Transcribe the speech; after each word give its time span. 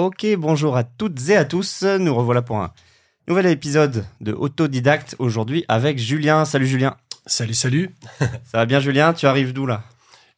Ok, 0.00 0.26
bonjour 0.38 0.78
à 0.78 0.82
toutes 0.84 1.28
et 1.28 1.36
à 1.36 1.44
tous. 1.44 1.82
Nous 1.82 2.14
revoilà 2.14 2.40
pour 2.40 2.56
un 2.56 2.72
nouvel 3.28 3.44
épisode 3.44 4.06
de 4.22 4.32
Autodidacte 4.32 5.14
aujourd'hui 5.18 5.66
avec 5.68 5.98
Julien. 5.98 6.46
Salut 6.46 6.66
Julien. 6.66 6.96
Salut, 7.26 7.52
salut. 7.52 7.94
Ça 8.18 8.56
va 8.56 8.64
bien 8.64 8.80
Julien? 8.80 9.12
Tu 9.12 9.26
arrives 9.26 9.52
d'où 9.52 9.66
là? 9.66 9.82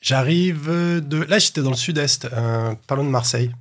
J'arrive 0.01 0.69
de. 0.69 1.23
Là, 1.29 1.39
j'étais 1.39 1.63
dans 1.63 1.71
le 1.71 1.77
sud-est, 1.77 2.25
euh, 2.33 2.75
pas 2.89 2.97
loin 2.97 3.05
de 3.05 3.11
Marseille. 3.11 3.55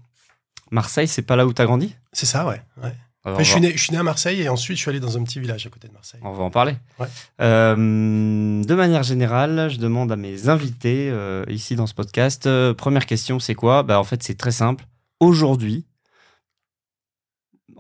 Marseille, 0.71 1.07
c'est 1.07 1.21
pas 1.21 1.35
là 1.35 1.45
où 1.45 1.53
t'as 1.53 1.65
grandi? 1.65 1.95
C'est 2.13 2.25
ça, 2.25 2.47
ouais. 2.47 2.63
ouais. 2.81 2.95
Alors, 3.23 3.37
Enfin, 3.37 3.43
je, 3.43 3.51
suis 3.51 3.61
né, 3.61 3.71
je 3.75 3.83
suis 3.83 3.91
né 3.91 3.99
à 3.99 4.03
Marseille 4.03 4.41
et 4.41 4.49
ensuite 4.49 4.77
je 4.77 4.81
suis 4.81 4.89
allé 4.89 4.99
dans 4.99 5.19
un 5.19 5.23
petit 5.23 5.39
village 5.39 5.67
à 5.67 5.69
côté 5.69 5.87
de 5.87 5.93
Marseille. 5.93 6.19
on 6.23 6.31
va 6.33 6.41
en 6.41 6.49
parler. 6.49 6.77
Ouais. 6.97 7.05
Euh, 7.41 7.75
de 7.75 8.73
manière 8.73 9.03
générale, 9.03 9.69
je 9.69 9.77
demande 9.77 10.11
à 10.11 10.15
mes 10.15 10.49
invités 10.49 11.11
euh, 11.11 11.45
ici 11.47 11.75
dans 11.75 11.85
ce 11.85 11.93
podcast. 11.93 12.47
euh, 12.47 12.73
première 12.73 13.05
question, 13.05 13.39
c'est 13.39 13.53
quoi? 13.53 13.83
Bah, 13.83 13.99
En 13.99 14.03
fait, 14.03 14.23
c'est 14.23 14.33
très 14.35 14.49
simple. 14.49 14.85
Aujourd'hui, 15.19 15.85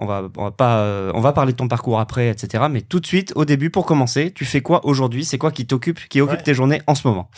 on 0.01 0.05
va, 0.05 0.29
on 0.35 0.43
va 0.45 0.51
pas, 0.51 0.79
euh, 0.79 1.11
on 1.15 1.21
va 1.21 1.31
parler 1.31 1.53
de 1.53 1.57
ton 1.57 1.67
parcours 1.69 1.99
après, 1.99 2.27
etc. 2.29 2.65
Mais 2.69 2.81
tout 2.81 2.99
de 2.99 3.05
suite, 3.05 3.31
au 3.35 3.45
début, 3.45 3.69
pour 3.69 3.85
commencer, 3.85 4.31
tu 4.33 4.43
fais 4.45 4.61
quoi 4.61 4.85
aujourd'hui? 4.85 5.23
C'est 5.23 5.37
quoi 5.37 5.51
qui 5.51 5.65
t'occupe, 5.65 5.99
qui 6.09 6.19
occupe 6.19 6.37
Ouais. 6.39 6.43
tes 6.43 6.53
journées 6.53 6.81
en 6.87 6.95
ce 6.95 7.07
moment? 7.07 7.29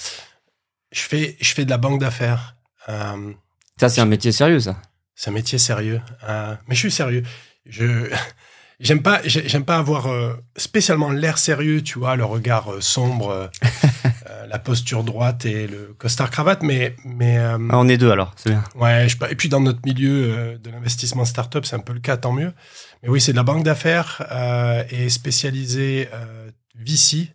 Je 0.92 1.02
fais, 1.02 1.38
je 1.40 1.54
fais 1.54 1.66
de 1.66 1.70
la 1.70 1.78
banque 1.78 2.00
d'affaires. 2.00 2.56
Euh, 2.90 3.32
Ça, 3.80 3.90
c'est 3.90 4.02
un 4.02 4.06
métier 4.06 4.32
sérieux, 4.32 4.60
ça. 4.60 4.78
c'est 5.16 5.30
un 5.30 5.34
métier 5.34 5.58
sérieux. 5.60 6.02
Euh, 6.28 6.56
mais 6.68 6.76
je 6.76 6.80
suis 6.80 6.92
sérieux. 6.92 7.24
Je. 7.66 8.10
J'aime 8.84 9.02
pas, 9.02 9.22
j'ai- 9.24 9.48
j'aime 9.48 9.66
pas 9.66 9.78
avoir 9.78 10.08
euh, 10.08 10.34
spécialement 10.58 11.10
l'air 11.10 11.38
sérieux, 11.38 11.82
tu 11.82 12.00
vois, 12.00 12.16
le 12.16 12.26
regard 12.26 12.72
euh, 12.74 12.82
sombre, 12.82 13.30
euh, 13.30 13.48
euh, 14.30 14.46
la 14.48 14.60
posture 14.60 15.04
droite 15.04 15.46
et 15.46 15.68
le 15.68 15.96
costard 15.98 16.30
cravate, 16.30 16.62
mais 16.64 16.96
mais 17.06 17.38
euh, 17.38 17.58
Ah, 17.72 17.80
on 17.80 17.88
est 17.88 17.98
deux 17.98 18.12
alors, 18.12 18.34
c'est 18.36 18.50
bien. 18.50 18.64
Ouais, 18.76 19.08
je, 19.10 19.16
et 19.30 19.36
puis 19.36 19.50
dans 19.50 19.62
notre 19.62 19.80
milieu 19.86 20.34
euh, 20.38 20.58
de 20.58 20.70
l'investissement 20.70 21.26
startup, 21.26 21.66
c'est 21.66 21.76
un 21.76 21.80
peu 21.80 21.94
le 21.94 22.02
cas, 22.02 22.18
tant 22.18 22.34
mieux. 22.34 22.52
Mais 23.02 23.10
oui, 23.10 23.20
c'est 23.22 23.32
de 23.32 23.38
la 23.38 23.44
banque 23.44 23.64
d'affaires 23.64 24.26
euh, 24.32 24.84
et 24.90 25.10
spécialisé 25.10 26.10
euh, 26.14 26.50
VC. 26.78 27.30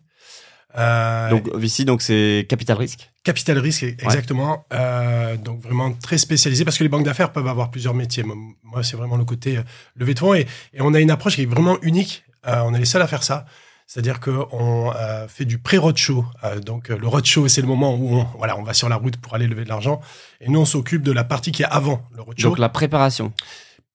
Euh, 0.77 1.29
Donc, 1.31 1.49
VC, 1.55 1.83
donc 1.83 2.01
c'est 2.03 2.45
capital 2.47 2.77
risque? 2.77 3.09
Capital 3.23 3.57
risque, 3.59 3.83
exactement. 3.83 4.65
Euh, 4.73 5.37
donc 5.37 5.61
vraiment 5.61 5.91
très 5.91 6.17
spécialisé 6.17 6.65
parce 6.65 6.77
que 6.77 6.83
les 6.83 6.89
banques 6.89 7.05
d'affaires 7.05 7.31
peuvent 7.31 7.47
avoir 7.47 7.69
plusieurs 7.71 7.93
métiers. 7.93 8.23
Moi, 8.23 8.83
c'est 8.83 8.95
vraiment 8.95 9.17
le 9.17 9.25
côté 9.25 9.57
euh, 9.57 9.63
levée 9.95 10.13
de 10.13 10.19
fonds 10.19 10.33
et, 10.33 10.47
et 10.73 10.81
on 10.81 10.93
a 10.93 10.99
une 10.99 11.11
approche 11.11 11.35
qui 11.35 11.43
est 11.43 11.45
vraiment 11.45 11.77
unique. 11.81 12.23
Euh, 12.47 12.61
on 12.63 12.73
est 12.73 12.79
les 12.79 12.85
seuls 12.85 13.01
à 13.01 13.07
faire 13.07 13.23
ça. 13.23 13.45
C'est-à-dire 13.87 14.19
qu'on 14.19 14.93
euh, 14.95 15.27
fait 15.27 15.45
du 15.45 15.57
pré-roadshow. 15.57 16.23
Donc, 16.63 16.89
le 16.89 17.07
roadshow, 17.07 17.47
c'est 17.47 17.61
le 17.61 17.67
moment 17.67 17.95
où 17.95 18.17
on, 18.17 18.23
voilà, 18.37 18.55
on 18.55 18.61
va 18.61 18.75
sur 18.75 18.87
la 18.87 18.97
route 18.97 19.17
pour 19.17 19.33
aller 19.33 19.47
lever 19.47 19.63
de 19.63 19.69
l'argent. 19.69 19.99
Et 20.41 20.47
nous, 20.47 20.59
on 20.59 20.65
s'occupe 20.65 21.01
de 21.01 21.11
la 21.11 21.23
partie 21.23 21.51
qui 21.51 21.63
est 21.63 21.67
avant 21.71 22.03
le 22.15 22.21
roadshow. 22.21 22.49
Donc, 22.49 22.59
la 22.59 22.69
préparation. 22.69 23.33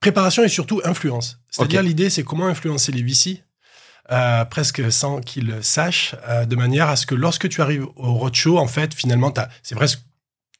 Préparation 0.00 0.42
et 0.42 0.48
surtout 0.48 0.80
influence. 0.84 1.38
C'est-à-dire 1.48 1.80
Ok. 1.80 1.86
l'idée, 1.86 2.10
c'est 2.10 2.24
comment 2.24 2.46
influencer 2.46 2.90
les 2.90 3.04
VC, 3.04 3.44
euh, 4.12 4.44
presque 4.44 4.92
sans 4.92 5.20
qu'ils 5.20 5.46
le 5.46 5.62
sachent, 5.62 6.14
euh, 6.28 6.44
de 6.44 6.56
manière 6.56 6.90
à 6.90 6.96
ce 6.96 7.06
que 7.06 7.14
lorsque 7.14 7.48
tu 7.48 7.62
arrives 7.62 7.86
au 7.96 8.12
roadshow, 8.12 8.58
en 8.58 8.66
fait, 8.66 8.92
finalement, 8.92 9.32
c'est 9.62 9.74
presque, 9.74 10.00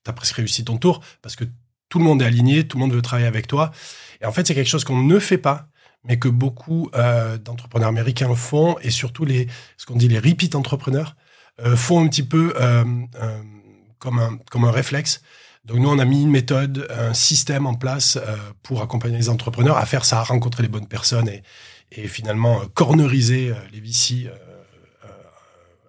tu 0.03 0.11
as 0.11 0.15
presque 0.15 0.37
réussi 0.37 0.65
ton 0.65 0.79
tour 0.79 1.03
parce 1.21 1.37
que 1.37 1.45
tout 1.91 1.99
le 1.99 2.05
monde 2.05 2.23
est 2.23 2.25
aligné, 2.25 2.67
tout 2.67 2.79
le 2.79 2.83
monde 2.83 2.95
veut 2.95 3.03
travailler 3.03 3.29
avec 3.29 3.47
toi. 3.47 3.71
Et 4.23 4.27
en 4.27 4.33
fait, 4.33 4.47
c'est 4.47 4.55
quelque 4.55 4.71
chose 4.71 4.85
qu'on 4.85 5.03
ne 5.03 5.19
fait 5.19 5.37
pas, 5.37 5.69
mais 6.05 6.19
que 6.19 6.29
beaucoup 6.29 6.89
euh, 6.95 7.37
d'entrepreneurs 7.37 7.91
américains 7.91 8.35
font 8.35 8.79
et 8.81 8.91
surtout 8.91 9.27
les, 9.27 9.47
ce 9.77 9.85
qu'on 9.85 9.97
dit 9.97 10.09
les 10.09 10.19
repeat 10.19 10.55
entrepreneurs 10.55 11.15
font 11.77 12.05
un 12.05 12.09
petit 12.09 12.25
peu 12.25 12.53
comme, 14.01 14.19
un, 14.19 14.39
comme 14.51 14.65
un 14.65 14.73
réflexe. 14.73 15.23
Donc 15.65 15.79
nous, 15.79 15.89
on 15.89 16.01
a 16.01 16.05
mis 16.05 16.23
une 16.23 16.31
méthode, 16.31 16.89
un 16.91 17.15
système 17.15 17.67
en 17.67 17.75
place 17.75 18.19
pour 18.65 18.83
accompagner 18.83 19.19
les 19.19 19.29
entrepreneurs 19.29 19.77
à 19.77 19.87
faire 19.87 20.05
ça, 20.05 20.19
à 20.19 20.25
rencontrer 20.25 20.65
les 20.65 20.69
bonnes 20.69 20.89
personnes 20.89 21.29
et, 21.29 21.45
et 21.97 22.09
finalement 22.09 22.61
euh, 22.61 22.65
corneriser 22.75 23.51
euh, 23.51 23.55
les 23.73 23.81
VC 23.81 24.27
euh, 24.27 24.35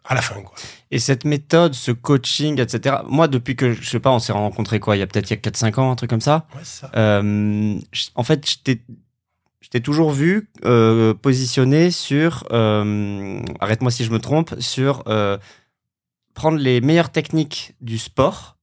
à 0.03 0.16
la 0.16 0.22
fin. 0.22 0.42
Quoi. 0.42 0.56
Et 0.91 1.00
cette 1.00 1.25
méthode, 1.25 1.74
ce 1.74 1.91
coaching, 1.91 2.59
etc. 2.62 2.97
Moi, 3.07 3.28
depuis 3.28 3.56
que, 3.56 3.74
je 3.74 3.90
sais 3.90 4.00
pas, 4.00 4.12
on 4.12 4.19
s'est 4.19 4.34
rencontrés 4.34 4.80
quoi, 4.80 4.96
il 4.96 5.00
y 5.00 5.02
a 5.02 5.07
peut-être 5.07 5.30
il 5.30 5.34
y 5.34 5.38
a 5.38 5.41
4-5 5.41 5.80
ans, 5.80 5.91
un 5.91 5.96
truc 5.96 6.09
comme 6.09 6.22
ça. 6.22 6.46
Ouais, 6.56 6.62
ça. 6.63 6.91
Euh, 6.96 7.80
en 8.13 8.24
fait, 8.24 8.50
je 8.50 9.69
t'ai 9.69 9.81
toujours 9.81 10.12
vu 10.12 10.50
euh, 10.63 11.13
positionné 11.16 11.90
sur, 11.91 12.46
euh, 12.51 13.41
arrête-moi 13.59 13.91
si 13.91 14.06
je 14.06 14.12
me 14.12 14.19
trompe, 14.19 14.56
sur 14.59 15.03
prendre 16.35 16.57
les 16.57 16.81
meilleures 16.81 17.12
techniques 17.12 17.74
du 17.81 17.97
sport, 17.97 18.55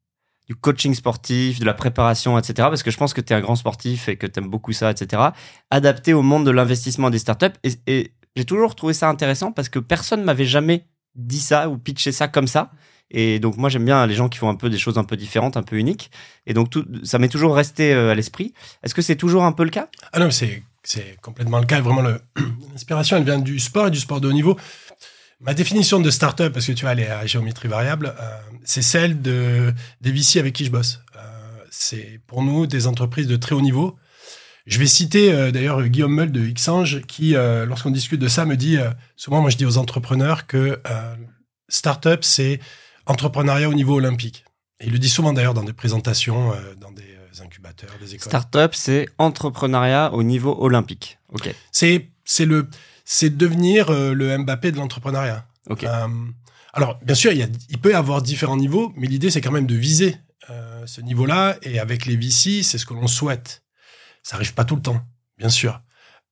du 0.48 0.54
coaching 0.54 0.94
sportif, 0.94 1.60
de 1.60 1.64
la 1.64 1.74
préparation, 1.74 2.38
etc. 2.38 2.54
Parce 2.68 2.82
que 2.82 2.90
je 2.90 2.96
pense 2.96 3.14
que 3.14 3.20
tu 3.20 3.32
es 3.32 3.36
un 3.36 3.40
grand 3.40 3.56
sportif 3.56 4.08
et 4.08 4.16
que 4.16 4.26
tu 4.26 4.40
aimes 4.40 4.48
beaucoup 4.48 4.72
ça, 4.72 4.90
etc. 4.90 5.22
Adapté 5.70 6.12
au 6.12 6.22
monde 6.22 6.44
de 6.44 6.50
l'investissement 6.50 7.10
des 7.10 7.18
startups. 7.18 7.56
Et, 7.86 8.12
j'ai 8.34 8.46
toujours 8.46 8.74
trouvé 8.74 8.94
ça 8.94 9.10
intéressant 9.10 9.52
parce 9.52 9.68
que 9.68 9.78
personne 9.78 10.24
m'avait 10.24 10.46
jamais 10.46 10.86
dit 11.14 11.40
ça 11.40 11.68
ou 11.68 11.76
pitché 11.76 12.12
ça 12.12 12.28
comme 12.28 12.46
ça. 12.46 12.70
Et 13.10 13.40
donc 13.40 13.58
moi 13.58 13.68
j'aime 13.68 13.84
bien 13.84 14.06
les 14.06 14.14
gens 14.14 14.30
qui 14.30 14.38
font 14.38 14.48
un 14.48 14.54
peu 14.54 14.70
des 14.70 14.78
choses 14.78 14.96
un 14.96 15.04
peu 15.04 15.18
différentes, 15.18 15.58
un 15.58 15.62
peu 15.62 15.76
uniques. 15.76 16.10
Et 16.46 16.54
donc 16.54 16.72
ça 17.02 17.18
m'est 17.18 17.28
toujours 17.28 17.54
resté 17.54 17.92
euh, 17.92 18.12
à 18.12 18.14
l'esprit. 18.14 18.54
Est-ce 18.82 18.94
que 18.94 19.02
c'est 19.02 19.16
toujours 19.16 19.44
un 19.44 19.52
peu 19.52 19.64
le 19.64 19.70
cas? 19.70 19.88
Ah 20.14 20.18
non, 20.18 20.30
c'est 20.30 20.62
complètement 21.20 21.58
le 21.58 21.66
cas. 21.66 21.82
Vraiment, 21.82 22.02
l'inspiration, 22.70 23.18
elle 23.18 23.24
vient 23.24 23.38
du 23.38 23.58
sport 23.58 23.88
et 23.88 23.90
du 23.90 24.00
sport 24.00 24.22
de 24.22 24.28
haut 24.28 24.32
niveau. 24.32 24.58
Ma 25.42 25.54
définition 25.54 25.98
de 25.98 26.08
startup, 26.08 26.52
parce 26.52 26.66
que 26.66 26.72
tu 26.72 26.82
vois, 26.82 26.92
elle 26.92 27.00
est 27.00 27.08
à 27.08 27.26
géométrie 27.26 27.66
variable, 27.66 28.14
euh, 28.20 28.38
c'est 28.64 28.80
celle 28.80 29.20
de, 29.22 29.74
des 30.00 30.12
VC 30.12 30.38
avec 30.38 30.54
qui 30.54 30.64
je 30.64 30.70
bosse. 30.70 31.00
Euh, 31.16 31.20
c'est 31.68 32.20
pour 32.28 32.44
nous 32.44 32.68
des 32.68 32.86
entreprises 32.86 33.26
de 33.26 33.34
très 33.34 33.56
haut 33.56 33.60
niveau. 33.60 33.98
Je 34.66 34.78
vais 34.78 34.86
citer 34.86 35.32
euh, 35.32 35.50
d'ailleurs 35.50 35.82
Guillaume 35.88 36.14
Meul 36.14 36.30
de 36.30 36.46
Xange 36.46 37.00
qui, 37.08 37.32
lorsqu'on 37.32 37.90
discute 37.90 38.20
de 38.20 38.28
ça, 38.28 38.44
me 38.44 38.56
dit 38.56 38.78
souvent, 39.16 39.40
moi 39.40 39.50
je 39.50 39.56
dis 39.56 39.66
aux 39.66 39.78
entrepreneurs 39.78 40.46
que 40.46 40.80
startup, 41.68 42.22
c'est 42.22 42.60
entrepreneuriat 43.06 43.68
au 43.68 43.74
niveau 43.74 43.96
olympique. 43.96 44.44
Et 44.78 44.86
il 44.86 44.92
le 44.92 45.00
dit 45.00 45.08
souvent 45.08 45.32
d'ailleurs 45.32 45.54
dans 45.54 45.64
des 45.64 45.72
présentations, 45.72 46.52
dans 46.80 46.92
des 46.92 47.40
incubateurs, 47.42 47.90
des 48.00 48.14
écoles. 48.14 48.30
Startup, 48.30 48.74
c'est 48.74 49.08
entrepreneuriat 49.18 50.12
au 50.12 50.22
niveau 50.22 50.56
olympique. 50.60 51.18
Ok. 51.32 51.52
C'est 51.72 52.08
c'est 52.24 52.44
le 52.44 52.68
c'est 53.04 53.36
devenir 53.36 53.90
euh, 53.90 54.14
le 54.14 54.36
Mbappé 54.38 54.72
de 54.72 54.76
l'entrepreneuriat. 54.76 55.46
Ok. 55.68 55.84
Euh, 55.84 56.08
alors 56.72 56.98
bien 57.02 57.14
sûr, 57.14 57.32
il, 57.32 57.38
y 57.38 57.42
a, 57.42 57.48
il 57.68 57.78
peut 57.78 57.90
y 57.90 57.94
avoir 57.94 58.22
différents 58.22 58.56
niveaux, 58.56 58.92
mais 58.96 59.06
l'idée 59.06 59.30
c'est 59.30 59.40
quand 59.40 59.50
même 59.50 59.66
de 59.66 59.74
viser 59.74 60.16
euh, 60.50 60.86
ce 60.86 61.00
niveau-là. 61.00 61.56
Et 61.62 61.78
avec 61.78 62.06
les 62.06 62.16
VC, 62.16 62.62
c'est 62.62 62.78
ce 62.78 62.86
que 62.86 62.94
l'on 62.94 63.06
souhaite. 63.06 63.62
Ça 64.22 64.36
arrive 64.36 64.54
pas 64.54 64.64
tout 64.64 64.76
le 64.76 64.82
temps, 64.82 65.00
bien 65.38 65.48
sûr. 65.48 65.80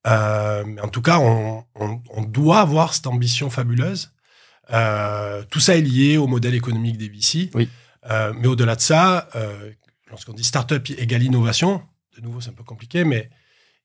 Mais 0.06 0.80
en 0.80 0.88
tout 0.88 1.02
cas, 1.02 1.18
on, 1.18 1.64
on, 1.74 2.00
on 2.10 2.22
doit 2.22 2.60
avoir 2.60 2.94
cette 2.94 3.06
ambition 3.06 3.50
fabuleuse. 3.50 4.12
Tout 4.68 5.60
ça 5.60 5.76
est 5.76 5.82
lié 5.82 6.16
au 6.16 6.26
modèle 6.26 6.54
économique 6.54 6.96
des 6.96 7.08
VC. 7.08 7.50
Oui. 7.54 7.68
Mais 8.08 8.46
au-delà 8.46 8.76
de 8.76 8.80
ça, 8.80 9.28
lorsqu'on 10.08 10.32
dit 10.32 10.44
startup 10.44 10.88
égale 10.96 11.24
innovation, 11.24 11.82
de 12.16 12.22
nouveau 12.22 12.40
c'est 12.40 12.50
un 12.50 12.54
peu 12.54 12.64
compliqué, 12.64 13.04
mais 13.04 13.28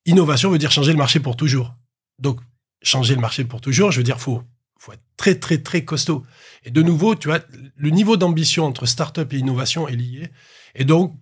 innovation 0.05 0.49
veut 0.49 0.57
dire 0.57 0.71
changer 0.71 0.91
le 0.91 0.97
marché 0.97 1.19
pour 1.19 1.35
toujours. 1.35 1.73
Donc, 2.19 2.39
changer 2.85 3.15
le 3.15 3.21
marché 3.21 3.43
pour 3.43 3.61
toujours, 3.61 3.91
je 3.91 3.97
veux 3.97 4.03
dire, 4.03 4.19
faut, 4.19 4.43
faut 4.77 4.93
être 4.93 5.03
très, 5.17 5.35
très, 5.35 5.57
très 5.57 5.83
costaud. 5.83 6.25
Et 6.63 6.71
de 6.71 6.81
nouveau, 6.81 7.15
tu 7.15 7.27
vois, 7.27 7.39
le 7.75 7.89
niveau 7.89 8.17
d'ambition 8.17 8.65
entre 8.65 8.85
startup 8.85 9.31
et 9.33 9.37
innovation 9.37 9.87
est 9.87 9.95
lié. 9.95 10.29
Et 10.75 10.85
donc, 10.85 11.15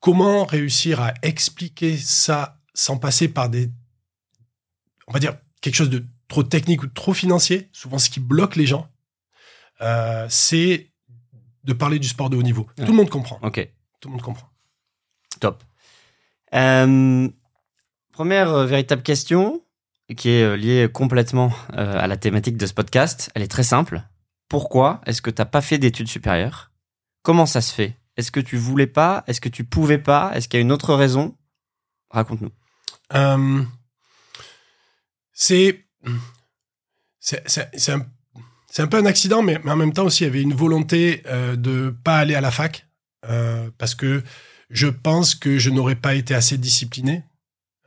comment 0.00 0.44
réussir 0.44 1.00
à 1.00 1.14
expliquer 1.22 1.96
ça 1.96 2.58
sans 2.74 2.96
passer 2.96 3.28
par 3.28 3.50
des, 3.50 3.70
on 5.06 5.12
va 5.12 5.18
dire, 5.18 5.36
quelque 5.60 5.74
chose 5.74 5.90
de 5.90 6.04
trop 6.28 6.42
technique 6.42 6.82
ou 6.82 6.86
trop 6.86 7.12
financier, 7.12 7.68
souvent 7.72 7.98
ce 7.98 8.08
qui 8.08 8.20
bloque 8.20 8.56
les 8.56 8.66
gens, 8.66 8.88
euh, 9.80 10.26
c'est 10.28 10.90
de 11.64 11.72
parler 11.72 11.98
du 11.98 12.08
sport 12.08 12.30
de 12.30 12.36
haut 12.36 12.42
niveau. 12.42 12.66
Ouais. 12.78 12.84
Tout 12.84 12.92
le 12.92 12.96
monde 12.96 13.10
comprend. 13.10 13.38
Ok. 13.42 13.68
Tout 14.00 14.08
le 14.08 14.12
monde 14.12 14.22
comprend. 14.22 14.48
Top. 15.40 15.62
Euh, 16.54 17.28
première 18.12 18.50
euh, 18.50 18.66
véritable 18.66 19.02
question 19.02 19.62
qui 20.16 20.30
est 20.30 20.42
euh, 20.42 20.56
liée 20.56 20.88
complètement 20.92 21.52
euh, 21.74 21.98
à 21.98 22.06
la 22.06 22.16
thématique 22.16 22.56
de 22.56 22.66
ce 22.66 22.74
podcast. 22.74 23.30
Elle 23.34 23.42
est 23.42 23.48
très 23.48 23.62
simple. 23.62 24.02
Pourquoi 24.48 25.00
est-ce 25.06 25.22
que 25.22 25.30
tu 25.30 25.40
n'as 25.40 25.46
pas 25.46 25.60
fait 25.60 25.78
d'études 25.78 26.08
supérieures? 26.08 26.70
Comment 27.22 27.46
ça 27.46 27.60
se 27.60 27.72
fait? 27.72 27.96
Est-ce 28.16 28.30
que 28.30 28.40
tu 28.40 28.56
voulais 28.56 28.86
pas? 28.86 29.24
Est-ce 29.26 29.40
que 29.40 29.48
tu 29.48 29.64
pouvais 29.64 29.98
pas? 29.98 30.32
Est-ce 30.34 30.48
qu'il 30.48 30.58
y 30.58 30.60
a 30.60 30.62
une 30.62 30.72
autre 30.72 30.94
raison? 30.94 31.36
Raconte-nous. 32.10 32.50
Euh, 33.14 33.62
c'est 35.32 35.86
un, 37.88 38.06
un 38.78 38.86
peu 38.86 38.96
un 38.98 39.06
accident, 39.06 39.42
mais, 39.42 39.58
mais 39.64 39.70
en 39.70 39.76
même 39.76 39.92
temps 39.92 40.04
aussi, 40.04 40.24
il 40.24 40.26
y 40.26 40.30
avait 40.30 40.42
une 40.42 40.54
volonté 40.54 41.22
euh, 41.26 41.56
de 41.56 41.94
pas 42.04 42.18
aller 42.18 42.34
à 42.34 42.40
la 42.40 42.50
fac 42.50 42.86
euh, 43.28 43.70
parce 43.78 43.94
que 43.94 44.22
je 44.70 44.86
pense 44.86 45.34
que 45.34 45.58
je 45.58 45.70
n'aurais 45.70 45.96
pas 45.96 46.14
été 46.14 46.34
assez 46.34 46.58
discipliné 46.58 47.24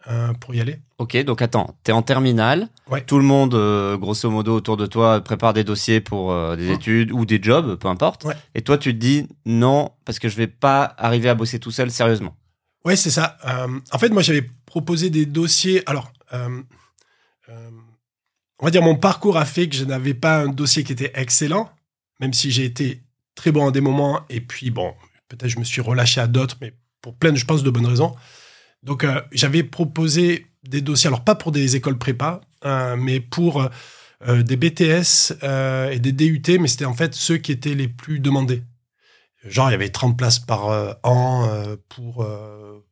euh, 0.10 0.34
pour 0.34 0.54
y 0.56 0.62
aller. 0.62 0.80
Ok, 0.98 1.16
donc 1.24 1.42
attends, 1.42 1.78
t'es 1.84 1.92
en 1.92 2.02
terminale. 2.02 2.70
Ouais. 2.90 3.02
Tout 3.04 3.18
le 3.18 3.24
monde, 3.24 3.54
euh, 3.56 3.98
grosso 3.98 4.30
modo, 4.30 4.54
autour 4.56 4.76
de 4.78 4.86
toi, 4.86 5.22
prépare 5.22 5.54
des 5.54 5.64
dossiers 5.64 6.02
pour 6.02 6.32
euh, 6.32 6.56
des 6.56 6.68
Ouais. 6.70 6.76
études 6.76 7.12
ou 7.12 7.26
des 7.26 7.42
jobs, 7.42 7.76
peu 7.78 7.88
importe. 7.88 8.26
Ouais. 8.26 8.36
Et 8.56 8.62
toi, 8.62 8.78
tu 8.78 8.94
te 8.94 9.00
dis 9.00 9.28
non, 9.46 9.92
parce 10.06 10.20
que 10.20 10.28
je 10.30 10.36
vais 10.36 10.48
pas 10.48 10.94
arriver 10.98 11.30
à 11.30 11.36
bosser 11.36 11.60
tout 11.60 11.72
seul 11.72 11.90
sérieusement. 11.92 12.36
Ouais, 12.86 12.96
c'est 12.98 13.12
ça. 13.12 13.38
En 13.94 13.98
fait, 13.98 14.10
moi, 14.10 14.22
j'avais 14.22 14.50
proposé 14.66 15.10
des 15.10 15.26
dossiers. 15.26 15.82
Alors, 15.90 16.12
on 18.60 18.66
va 18.66 18.72
dire, 18.72 18.82
mon 18.82 18.96
parcours 18.96 19.38
a 19.38 19.46
fait 19.46 19.68
que 19.70 19.76
je 19.76 19.86
n'avais 19.86 20.14
pas 20.14 20.42
un 20.42 20.48
dossier 20.48 20.84
qui 20.84 20.92
était 20.94 21.12
excellent, 21.16 21.70
même 22.20 22.34
si 22.34 22.52
j'ai 22.52 22.66
été 22.66 23.02
très 23.36 23.52
bon 23.52 23.68
à 23.68 23.72
des 23.72 23.82
moments. 23.82 24.22
Et 24.30 24.42
puis, 24.42 24.70
bon, 24.70 24.94
peut-être 25.28 25.50
je 25.50 25.60
me 25.60 25.64
suis 25.64 25.82
relâché 25.82 26.22
à 26.22 26.28
d'autres, 26.28 26.58
mais 26.62 26.74
pour 27.02 27.16
plein, 27.16 27.34
je 27.36 27.46
pense, 27.46 27.64
de 27.64 27.70
bonnes 27.70 27.86
raisons. 27.86 28.14
Donc, 28.84 29.06
j'avais 29.32 29.64
proposé 29.64 30.48
des 30.64 30.82
dossiers, 30.82 31.08
alors 31.08 31.24
pas 31.24 31.36
pour 31.36 31.52
des 31.52 31.76
écoles 31.76 31.98
prépa, 31.98 32.42
mais 32.98 33.20
pour 33.20 33.70
des 34.26 34.58
BTS 34.58 35.34
et 35.92 36.00
des 36.00 36.12
DUT, 36.12 36.60
mais 36.60 36.68
c'était 36.68 36.86
en 36.86 36.94
fait 36.94 37.14
ceux 37.16 37.38
qui 37.38 37.52
étaient 37.52 37.76
les 37.76 37.88
plus 37.88 38.20
demandés. 38.20 38.64
Genre, 39.46 39.70
il 39.70 39.74
y 39.74 39.76
avait 39.76 39.90
30 39.90 40.18
places 40.18 40.40
par 40.40 40.70
euh, 40.70 40.94
an 41.04 41.48
euh, 41.48 41.76
pour, 41.90 42.24
euh, 42.24 42.86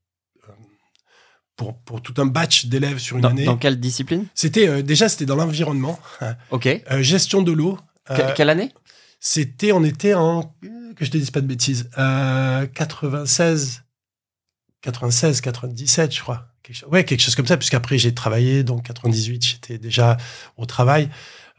pour, 1.55 1.77
pour 1.79 2.01
tout 2.01 2.13
un 2.17 2.25
batch 2.25 2.65
d'élèves 2.65 2.99
sur 2.99 3.17
une 3.17 3.25
année. 3.25 3.45
Dans 3.45 3.57
quelle 3.57 3.79
discipline? 3.79 4.25
C'était 4.33 4.83
déjà 4.83 5.07
c'était 5.07 5.25
dans 5.25 5.35
l'environnement. 5.35 5.99
Ok. 6.51 6.67
gestion 6.99 7.41
de 7.41 7.51
l'eau. 7.51 7.77
quelle 8.35 8.49
année? 8.49 8.73
C'était, 9.19 9.71
on 9.71 9.83
était 9.83 10.13
en 10.13 10.55
que 10.95 11.05
je 11.05 11.11
te 11.11 11.17
dise 11.17 11.31
pas 11.31 11.41
de 11.41 11.47
bêtises, 11.47 11.89
96, 11.95 13.83
96, 14.81 15.41
97, 15.41 16.13
je 16.13 16.21
crois. 16.21 16.47
Quelque 16.63 16.85
ouais, 16.85 17.03
quelque 17.03 17.21
chose 17.21 17.35
comme 17.35 17.47
ça, 17.47 17.57
puisqu'après 17.57 17.97
j'ai 17.97 18.13
travaillé, 18.13 18.63
donc 18.63 18.83
98, 18.83 19.45
j'étais 19.45 19.77
déjà 19.77 20.17
au 20.57 20.65
travail. 20.65 21.09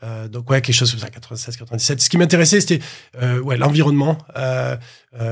Euh, 0.02 0.26
donc 0.26 0.50
ouais, 0.50 0.60
quelque 0.60 0.74
chose 0.74 0.90
comme 0.90 1.00
ça, 1.00 1.10
96, 1.10 1.56
97. 1.56 2.00
Ce 2.00 2.10
qui 2.10 2.18
m'intéressait, 2.18 2.60
c'était 2.60 2.80
euh, 3.20 3.40
ouais 3.40 3.56
l'environnement, 3.56 4.18
euh, 4.36 4.76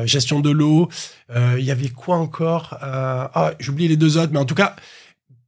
gestion 0.04 0.40
de 0.40 0.50
l'eau. 0.50 0.88
Il 1.34 1.64
y 1.64 1.70
avait 1.70 1.88
quoi 1.88 2.16
encore 2.16 2.78
Ah, 2.80 3.52
j'oublie 3.58 3.88
les 3.88 3.96
deux 3.96 4.16
autres, 4.16 4.32
mais 4.32 4.38
en 4.38 4.44
tout 4.44 4.54
cas, 4.54 4.76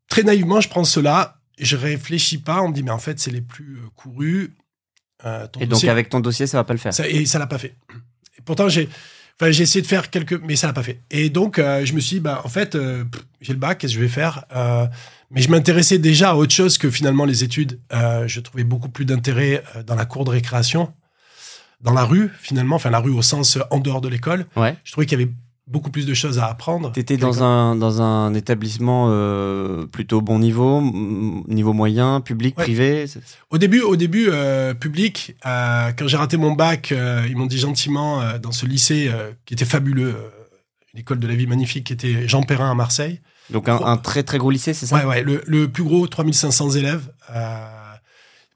très 0.09 0.23
naïvement, 0.23 0.61
je 0.61 0.69
prends 0.69 0.85
cela, 0.85 1.39
je 1.59 1.77
réfléchis 1.77 2.39
pas, 2.39 2.63
on 2.63 2.69
me 2.69 2.75
dit 2.75 2.83
mais 2.83 2.91
en 2.91 2.99
fait 2.99 3.21
c'est 3.21 3.31
les 3.31 3.41
plus 3.41 3.79
courus. 3.95 4.51
et 5.61 5.67
donc 5.67 5.85
avec 5.85 6.09
ton 6.09 6.21
dossier, 6.21 6.47
ça 6.47 6.59
va 6.59 6.65
pas 6.65 6.75
le 6.75 6.81
faire. 6.81 6.93
Ça, 6.93 7.09
et 7.09 7.25
ça 7.27 7.39
l'a 7.39 7.47
pas 7.47 7.59
fait. 7.59 7.77
Et 8.39 8.43
pourtant 8.45 8.69
j'ai 8.69 8.89
Enfin, 9.41 9.51
j'ai 9.51 9.63
essayé 9.65 9.83
de 9.83 9.87
faire 9.87 10.11
quelques, 10.11 10.41
mais 10.43 10.57
ça 10.57 10.67
l'a 10.69 10.73
pas 10.73 10.83
fait. 10.83 11.03
Et 11.11 11.31
donc, 11.31 11.57
je 11.59 11.93
me 11.95 12.01
suis 12.01 12.17
dit, 12.17 12.21
bah, 12.21 12.43
en 12.45 12.49
fait, 12.49 12.77
j'ai 13.41 13.53
le 13.53 13.59
bac, 13.59 13.79
qu'est-ce 13.79 13.95
que 13.95 13.99
je 13.99 14.05
vais 14.05 14.11
faire 14.11 14.45
mais 15.33 15.41
je 15.41 15.51
m'intéressais 15.51 15.99
déjà 15.99 16.31
à 16.31 16.35
autre 16.35 16.53
chose 16.53 16.79
que 16.79 16.91
finalement 16.91 17.25
les 17.25 17.43
études. 17.43 17.81
Euh, 17.93 18.29
je 18.29 18.41
trouvais 18.41 18.65
beaucoup 18.65 18.91
plus 18.91 19.05
d'intérêt 19.05 19.65
euh, 19.75 19.83
dans 19.83 19.95
la 19.95 20.05
cour 20.05 20.25
de 20.25 20.31
récréation, 20.31 20.93
dans 21.81 21.95
la 21.95 22.05
rue 22.05 22.31
finalement, 22.41 22.77
enfin 22.77 22.91
la 22.91 22.99
rue 22.99 23.13
au 23.13 23.23
sens 23.23 23.57
euh, 23.57 23.63
en 23.71 23.79
dehors 23.79 24.03
de 24.03 24.09
l'école. 24.09 24.47
Ouais. 24.57 24.77
Je 24.85 24.93
trouvais 24.93 25.07
qu'il 25.07 25.19
y 25.19 25.23
avait 25.23 25.33
beaucoup 25.73 25.91
plus 25.91 26.07
de 26.07 26.15
choses 26.15 26.39
à 26.39 26.47
apprendre. 26.47 26.93
Tu 26.93 27.01
étais 27.01 27.17
dans 27.17 27.43
un, 27.43 27.75
dans 27.75 28.03
un 28.03 28.35
établissement 28.35 29.07
euh, 29.09 29.87
plutôt 29.87 30.21
bon 30.21 30.39
niveau, 30.39 30.81
niveau 31.49 31.73
moyen, 31.73 32.21
public, 32.21 32.55
privé 32.55 33.07
Au 33.51 33.59
début, 33.59 33.81
au 33.81 33.97
début 33.97 34.29
euh, 34.29 34.75
public, 34.75 35.35
euh, 35.47 35.91
quand 35.97 36.07
j'ai 36.07 36.19
raté 36.19 36.37
mon 36.37 36.53
bac, 36.53 36.93
ils 37.29 37.37
m'ont 37.37 37.47
dit 37.47 37.59
gentiment 37.59 38.21
dans 38.41 38.53
ce 38.53 38.67
lycée 38.67 39.11
qui 39.47 39.55
était 39.55 39.65
fabuleux, 39.65 40.15
une 40.93 41.01
école 41.01 41.19
de 41.19 41.27
la 41.27 41.35
vie 41.35 41.47
magnifique 41.47 41.85
qui 41.85 41.93
était 41.95 42.29
Jean 42.29 42.43
Perrin 42.43 42.71
à 42.71 42.75
Marseille. 42.75 43.21
Donc 43.51 43.69
un, 43.69 43.97
très 43.97 44.23
très 44.23 44.39
gros 44.39 44.51
lycée, 44.51 44.73
c'est 44.73 44.87
ça? 44.87 44.97
Ouais, 44.97 45.05
ouais, 45.05 45.23
le, 45.23 45.43
le, 45.47 45.69
plus 45.69 45.83
gros, 45.85 46.07
3500 46.07 46.71
élèves. 46.71 47.11
Euh, 47.35 47.82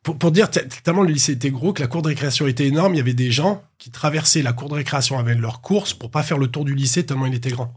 pour, 0.06 0.17
pour, 0.17 0.31
dire 0.31 0.49
tellement 0.85 1.03
le 1.03 1.12
lycée 1.12 1.32
était 1.32 1.50
gros 1.50 1.73
que 1.73 1.82
la 1.82 1.88
cour 1.88 2.00
de 2.00 2.06
récréation 2.06 2.47
était 2.47 2.69
énorme, 2.69 2.94
il 2.94 2.99
y 2.99 3.00
avait 3.00 3.12
des 3.12 3.32
gens 3.32 3.64
qui 3.76 3.91
traversaient 3.91 4.41
la 4.41 4.53
cour 4.53 4.69
de 4.69 4.75
récréation 4.75 5.19
avec 5.19 5.37
leurs 5.37 5.61
courses 5.61 5.94
pour 5.94 6.12
pas 6.12 6.23
faire 6.23 6.38
le 6.38 6.47
tour 6.47 6.64
du 6.64 6.76
lycée 6.76 7.05
tellement 7.05 7.26
il 7.26 7.35
était 7.35 7.50
grand. 7.50 7.75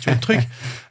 tu 0.00 0.04
vois 0.04 0.14
le 0.14 0.20
truc? 0.20 0.40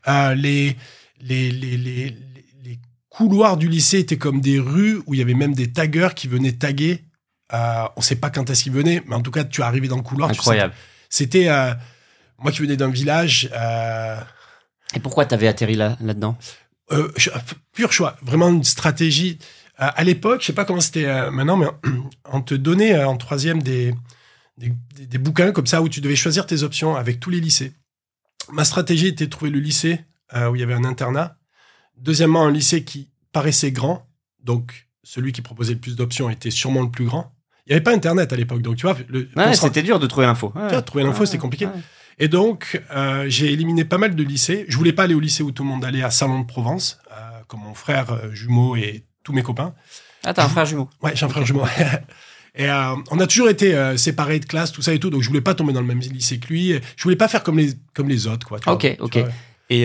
Euh, 0.07 0.35
les, 0.35 0.75
les, 1.19 1.49
les, 1.49 1.77
les, 1.77 2.15
les 2.63 2.79
couloirs 3.09 3.57
du 3.57 3.67
lycée 3.67 3.97
étaient 3.97 4.19
comme 4.19 4.39
des 4.39 4.59
rues 4.59 5.01
où 5.07 5.15
il 5.15 5.19
y 5.19 5.23
avait 5.23 5.33
même 5.33 5.55
des 5.55 5.71
taggeurs 5.71 6.13
qui 6.13 6.27
venaient 6.27 6.51
taguer. 6.51 7.03
Euh, 7.53 7.85
on 7.95 8.01
sait 8.01 8.17
pas 8.17 8.29
quand 8.29 8.47
est-ce 8.51 8.61
qu'ils 8.61 8.71
venaient, 8.71 9.01
mais 9.07 9.15
en 9.15 9.21
tout 9.23 9.31
cas, 9.31 9.43
tu 9.43 9.63
arrivais 9.63 9.87
dans 9.87 9.95
le 9.95 10.03
couloir. 10.03 10.29
Incroyable. 10.29 10.75
C'était 11.09 11.49
euh, 11.49 11.73
moi 12.37 12.51
qui 12.51 12.61
venais 12.61 12.77
d'un 12.77 12.91
village. 12.91 13.49
Euh, 13.53 14.19
et 14.93 14.99
pourquoi 14.99 15.25
tu 15.25 15.33
avais 15.33 15.47
atterri 15.47 15.73
là, 15.73 15.97
là-dedans? 16.01 16.37
euh, 16.91 17.11
Pur 17.73 17.91
choix, 17.91 18.15
vraiment 18.21 18.49
une 18.49 18.63
stratégie. 18.63 19.39
Euh, 19.81 19.89
à 19.93 20.03
l'époque, 20.03 20.41
je 20.41 20.47
sais 20.47 20.53
pas 20.53 20.65
comment 20.65 20.81
c'était 20.81 21.05
euh, 21.05 21.31
maintenant, 21.31 21.57
mais 21.57 21.67
on 22.31 22.41
te 22.41 22.55
donnait 22.55 23.03
en 23.03 23.17
troisième 23.17 23.61
des, 23.61 23.93
des, 24.57 24.71
des, 25.05 25.17
bouquins 25.17 25.51
comme 25.51 25.67
ça 25.67 25.81
où 25.81 25.89
tu 25.89 26.01
devais 26.01 26.15
choisir 26.15 26.45
tes 26.45 26.63
options 26.63 26.95
avec 26.95 27.19
tous 27.19 27.29
les 27.29 27.39
lycées. 27.39 27.73
Ma 28.51 28.63
stratégie 28.63 29.07
était 29.07 29.25
de 29.25 29.31
trouver 29.31 29.51
le 29.51 29.59
lycée 29.59 30.01
où 30.33 30.55
il 30.55 30.59
y 30.59 30.63
avait 30.63 30.73
un 30.73 30.83
internat. 30.83 31.37
Deuxièmement, 31.97 32.45
un 32.45 32.51
lycée 32.51 32.83
qui 32.83 33.09
paraissait 33.31 33.71
grand, 33.71 34.07
donc 34.43 34.87
celui 35.03 35.31
qui 35.31 35.41
proposait 35.41 35.73
le 35.73 35.79
plus 35.79 35.95
d'options 35.95 36.29
était 36.29 36.51
sûrement 36.51 36.81
le 36.81 36.91
plus 36.91 37.05
grand. 37.05 37.33
Il 37.65 37.71
n'y 37.71 37.75
avait 37.75 37.83
pas 37.83 37.93
Internet 37.93 38.31
à 38.31 38.35
l'époque, 38.35 38.61
donc 38.61 38.75
tu 38.75 38.85
vois. 38.85 38.97
c'était 39.53 39.81
dur 39.81 39.99
de 39.99 40.07
trouver 40.07 40.27
l'info. 40.27 40.51
Ouais. 40.55 40.81
trouver 40.83 41.03
l'info, 41.03 41.25
c'était 41.25 41.37
compliqué. 41.37 41.67
Et 42.17 42.27
donc, 42.27 42.81
euh, 42.91 43.25
j'ai 43.27 43.51
éliminé 43.51 43.83
pas 43.85 43.97
mal 43.97 44.15
de 44.15 44.23
lycées. 44.23 44.65
Je 44.67 44.77
voulais 44.77 44.93
pas 44.93 45.03
aller 45.03 45.15
au 45.15 45.19
lycée 45.19 45.43
où 45.43 45.51
tout 45.51 45.63
le 45.63 45.69
monde 45.69 45.83
allait 45.83 46.03
à 46.03 46.11
Salon 46.11 46.39
de 46.39 46.45
Provence, 46.45 46.99
euh, 47.11 47.39
comme 47.47 47.61
mon 47.61 47.73
frère 47.73 48.11
euh, 48.11 48.31
jumeau 48.31 48.75
et 48.75 49.05
tous 49.25 49.33
mes 49.33 49.43
copains. 49.43 49.73
Ah, 50.23 50.33
t'as 50.33 50.45
un 50.45 50.49
frère 50.49 50.65
jumeau 50.65 50.89
Ouais, 51.01 51.11
j'ai 51.13 51.25
un 51.25 51.29
frère 51.29 51.45
jumeau. 51.45 51.65
et 52.55 52.69
euh, 52.69 52.95
on 53.11 53.19
a 53.19 53.27
toujours 53.27 53.49
été 53.49 53.75
euh, 53.75 53.97
séparés 53.97 54.39
de 54.39 54.45
classe, 54.45 54.71
tout 54.71 54.81
ça 54.81 54.93
et 54.93 54.99
tout. 54.99 55.09
Donc, 55.09 55.21
je 55.21 55.27
voulais 55.27 55.41
pas 55.41 55.53
tomber 55.53 55.73
dans 55.73 55.81
le 55.81 55.87
même 55.87 55.99
lycée 55.99 56.39
que 56.39 56.47
lui. 56.47 56.79
Je 56.95 57.03
voulais 57.03 57.17
pas 57.17 57.27
faire 57.27 57.43
comme 57.43 57.57
les, 57.57 57.73
comme 57.93 58.07
les 58.07 58.27
autres, 58.27 58.47
quoi. 58.47 58.59
ok, 58.67 58.95
ok. 58.99 59.19
Et 59.69 59.83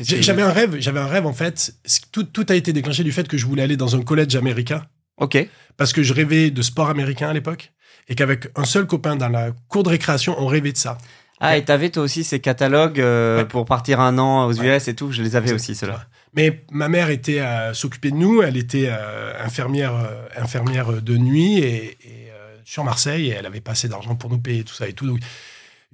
j'avais 0.00 0.42
un 0.42 0.52
rêve, 0.52 0.76
j'avais 0.78 1.00
un 1.00 1.08
rêve 1.08 1.26
en 1.26 1.32
fait. 1.32 1.74
Tout, 2.12 2.24
tout 2.24 2.46
a 2.48 2.54
été 2.54 2.72
déclenché 2.72 3.02
du 3.02 3.10
fait 3.10 3.26
que 3.26 3.36
je 3.36 3.46
voulais 3.46 3.62
aller 3.62 3.76
dans 3.76 3.96
un 3.96 4.02
collège 4.02 4.36
américain. 4.36 4.84
Ok. 5.16 5.48
Parce 5.76 5.92
que 5.92 6.02
je 6.02 6.14
rêvais 6.14 6.50
de 6.50 6.62
sport 6.62 6.88
américain 6.90 7.28
à 7.28 7.32
l'époque 7.32 7.72
et 8.08 8.14
qu'avec 8.14 8.48
un 8.56 8.64
seul 8.64 8.86
copain 8.86 9.16
dans 9.16 9.28
la 9.28 9.50
cour 9.68 9.82
de 9.82 9.90
récréation, 9.90 10.36
on 10.38 10.46
rêvait 10.46 10.72
de 10.72 10.76
ça. 10.76 10.98
Ah, 11.40 11.56
et 11.56 11.64
t'avais 11.64 11.90
toi 11.90 12.02
aussi 12.02 12.24
ces 12.24 12.40
catalogues 12.40 13.00
euh, 13.00 13.44
pour 13.44 13.64
partir 13.64 14.00
un 14.00 14.18
an 14.18 14.46
aux 14.46 14.52
US 14.52 14.88
et 14.88 14.94
tout? 14.94 15.12
Je 15.12 15.22
les 15.22 15.36
avais 15.36 15.52
aussi, 15.52 15.74
ceux-là. 15.74 16.04
Mais 16.34 16.64
ma 16.70 16.88
mère 16.88 17.10
était 17.10 17.40
à 17.40 17.74
s'occuper 17.74 18.10
de 18.10 18.16
nous. 18.16 18.42
Elle 18.42 18.56
était 18.56 18.88
euh, 18.88 19.32
infirmière, 19.42 19.94
euh, 19.94 20.26
infirmière 20.36 21.02
de 21.02 21.16
nuit 21.16 21.58
et, 21.58 21.98
sur 22.64 22.84
Marseille. 22.84 23.28
Et 23.28 23.30
elle 23.30 23.46
avait 23.46 23.60
pas 23.60 23.72
assez 23.72 23.88
d'argent 23.88 24.14
pour 24.14 24.30
nous 24.30 24.38
payer 24.38 24.64
tout 24.64 24.74
ça 24.74 24.88
et 24.88 24.92
tout. 24.92 25.06
Donc, 25.06 25.20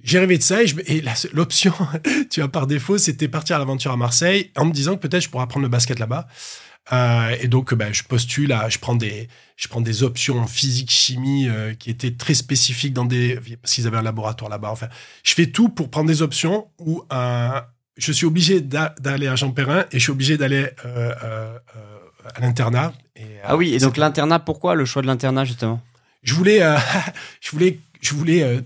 j'ai 0.03 0.19
rêvé 0.19 0.37
de 0.37 0.43
ça 0.43 0.61
et, 0.61 1.03
l'option, 1.33 1.73
tu 2.29 2.41
vois, 2.41 2.51
par 2.51 2.67
défaut, 2.67 2.97
c'était 2.97 3.27
partir 3.27 3.55
à 3.55 3.59
l'aventure 3.59 3.91
à 3.91 3.97
Marseille 3.97 4.51
en 4.55 4.65
me 4.65 4.71
disant 4.71 4.95
que 4.95 5.07
peut-être 5.07 5.23
je 5.23 5.29
pourrais 5.29 5.43
apprendre 5.43 5.63
le 5.63 5.69
basket 5.69 5.99
là-bas. 5.99 6.27
Euh, 6.93 7.35
et 7.41 7.47
donc, 7.47 7.73
ben, 7.73 7.93
je 7.93 8.03
postule, 8.03 8.55
je 8.69 8.77
prends 8.77 8.95
des, 8.95 9.27
je 9.57 9.67
prends 9.67 9.81
des 9.81 10.03
options 10.03 10.39
en 10.39 10.47
physique, 10.47 10.91
chimie 10.91 11.47
euh, 11.49 11.73
qui 11.73 11.89
étaient 11.89 12.11
très 12.11 12.35
spécifiques 12.35 12.93
dans 12.93 13.05
des, 13.05 13.39
parce 13.61 13.73
qu'ils 13.73 13.87
avaient 13.87 13.97
un 13.97 14.03
laboratoire 14.03 14.49
là-bas. 14.49 14.69
Enfin, 14.69 14.87
je 15.23 15.33
fais 15.33 15.47
tout 15.47 15.69
pour 15.69 15.89
prendre 15.89 16.07
des 16.07 16.21
options 16.21 16.67
où 16.77 17.03
euh, 17.11 17.61
je 17.97 18.11
suis 18.11 18.25
obligé 18.25 18.61
d'aller 18.61 19.27
à 19.27 19.35
Jean 19.35 19.51
Perrin 19.51 19.85
et 19.91 19.99
je 19.99 19.99
suis 19.99 20.11
obligé 20.11 20.37
d'aller 20.37 20.69
à 20.83 22.39
l'internat. 22.41 22.93
ah 23.43 23.55
oui, 23.55 23.73
et 23.73 23.79
donc 23.79 23.97
l'internat, 23.97 24.39
pourquoi 24.39 24.75
le 24.75 24.85
choix 24.85 25.01
de 25.01 25.07
l'internat 25.07 25.45
justement? 25.45 25.81
Je 26.23 26.33
voulais, 26.33 26.59
je 27.39 27.51
voulais, 27.51 27.79
je 28.01 28.15
voulais 28.15 28.63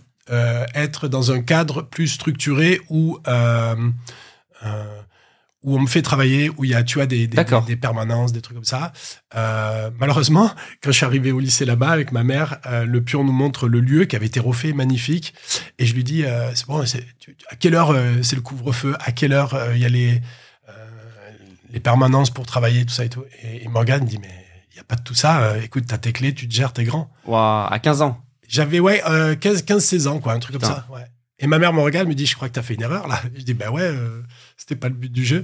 être 0.74 1.09
dans 1.09 1.33
un 1.33 1.41
cadre 1.41 1.81
plus 1.81 2.07
structuré 2.07 2.79
où 2.89 3.19
où 5.63 5.75
on 5.75 5.82
me 5.82 5.88
fait 5.88 6.01
travailler, 6.01 6.50
où 6.58 6.63
il 6.63 6.72
y 6.72 6.74
a, 6.74 6.84
tu 6.84 6.96
vois, 6.96 7.06
des, 7.06 7.28
des, 7.28 7.44
des, 7.68 7.75
permanences, 7.75 8.32
des 8.32 8.42
trucs 8.42 8.56
comme 8.56 8.63
ça. 8.63 8.94
Euh, 9.36 9.89
malheureusement, 10.00 10.51
quand 10.82 10.92
je 10.92 10.98
suis 10.98 11.06
arrivé 11.06 11.32
au 11.32 11.39
lycée 11.39 11.66
là-bas 11.66 11.89
avec 11.89 12.12
ma 12.12 12.24
mère, 12.24 12.60
euh, 12.66 12.86
le 12.86 13.04
pion 13.04 13.24
nous 13.24 13.34
montre 13.34 13.68
le 13.68 13.82
lieu 13.82 14.06
qui 14.06 14.16
avait 14.16 14.28
été 14.28 14.39
refait, 14.39 14.72
magnifique. 14.72 15.34
Et 15.78 15.86
je 15.86 15.94
lui 15.94 16.04
dis, 16.04 16.24
euh, 16.24 16.54
c'est 16.56 16.66
bon, 16.68 16.82
à 16.82 17.56
quelle 17.56 17.75
heure 17.75 17.92
euh, 17.92 18.22
c'est 18.24 18.38
le 18.38 18.42
couvre-feu? 18.42 18.96
À 19.00 19.12
quelle 19.12 19.34
heure 19.34 19.54
euh, 19.54 19.75
il 19.75 19.82
y 19.82 19.86
a 19.86 19.89
les, 19.89 20.22
les 21.72 21.80
permanences 21.80 22.32
pour 22.32 22.46
travailler, 22.46 22.86
tout 22.86 22.94
ça 22.94 23.04
et 23.04 23.10
tout? 23.10 23.25
Et, 23.44 23.66
et 23.66 23.68
Morgane 23.68 24.04
me 24.04 24.08
dit, 24.08 24.18
mais 24.20 24.46
il 24.72 24.75
n'y 24.75 24.80
a 24.80 24.84
pas 24.86 24.96
de 24.96 25.04
tout 25.04 25.13
ça. 25.13 25.58
écoute, 25.58 25.84
t'as 25.88 25.98
tes 25.98 26.13
clés, 26.13 26.34
tu 26.34 26.48
te 26.48 26.54
gères, 26.54 26.72
t'es 26.72 26.86
grand. 26.86 27.12
Wow, 27.25 27.36
à 27.70 27.80
15 27.84 28.01
ans 28.01 28.24
J'avais, 28.48 28.80
ouais, 28.80 29.04
15, 29.39 29.63
15, 29.63 29.84
16 29.84 30.08
ans, 30.08 30.20
quoi, 30.20 30.34
un 30.34 30.39
truc 30.39 30.58
comme 30.58 30.68
ça. 30.68 30.88
Ouais. 30.89 31.06
Et 31.39 31.48
ma 31.48 31.58
mère 31.58 31.74
me 31.74 31.80
regarde, 31.80 32.08
me 32.08 32.13
dit, 32.13 32.25
je 32.25 32.36
crois 32.36 32.50
que 32.50 32.54
tu 32.54 32.60
as 32.60 32.63
fait 32.63 32.74
une 32.74 32.82
erreur 32.82 33.08
là. 33.08 33.22
Je 33.36 33.44
dis, 33.44 33.54
ben 33.54 33.70
ouais, 33.70 33.82
euh, 33.84 34.22
c'était 34.60 34.75
pas 34.75 34.89
le 34.89 34.94
but 34.94 35.12
du 35.12 35.25
jeu. 35.25 35.42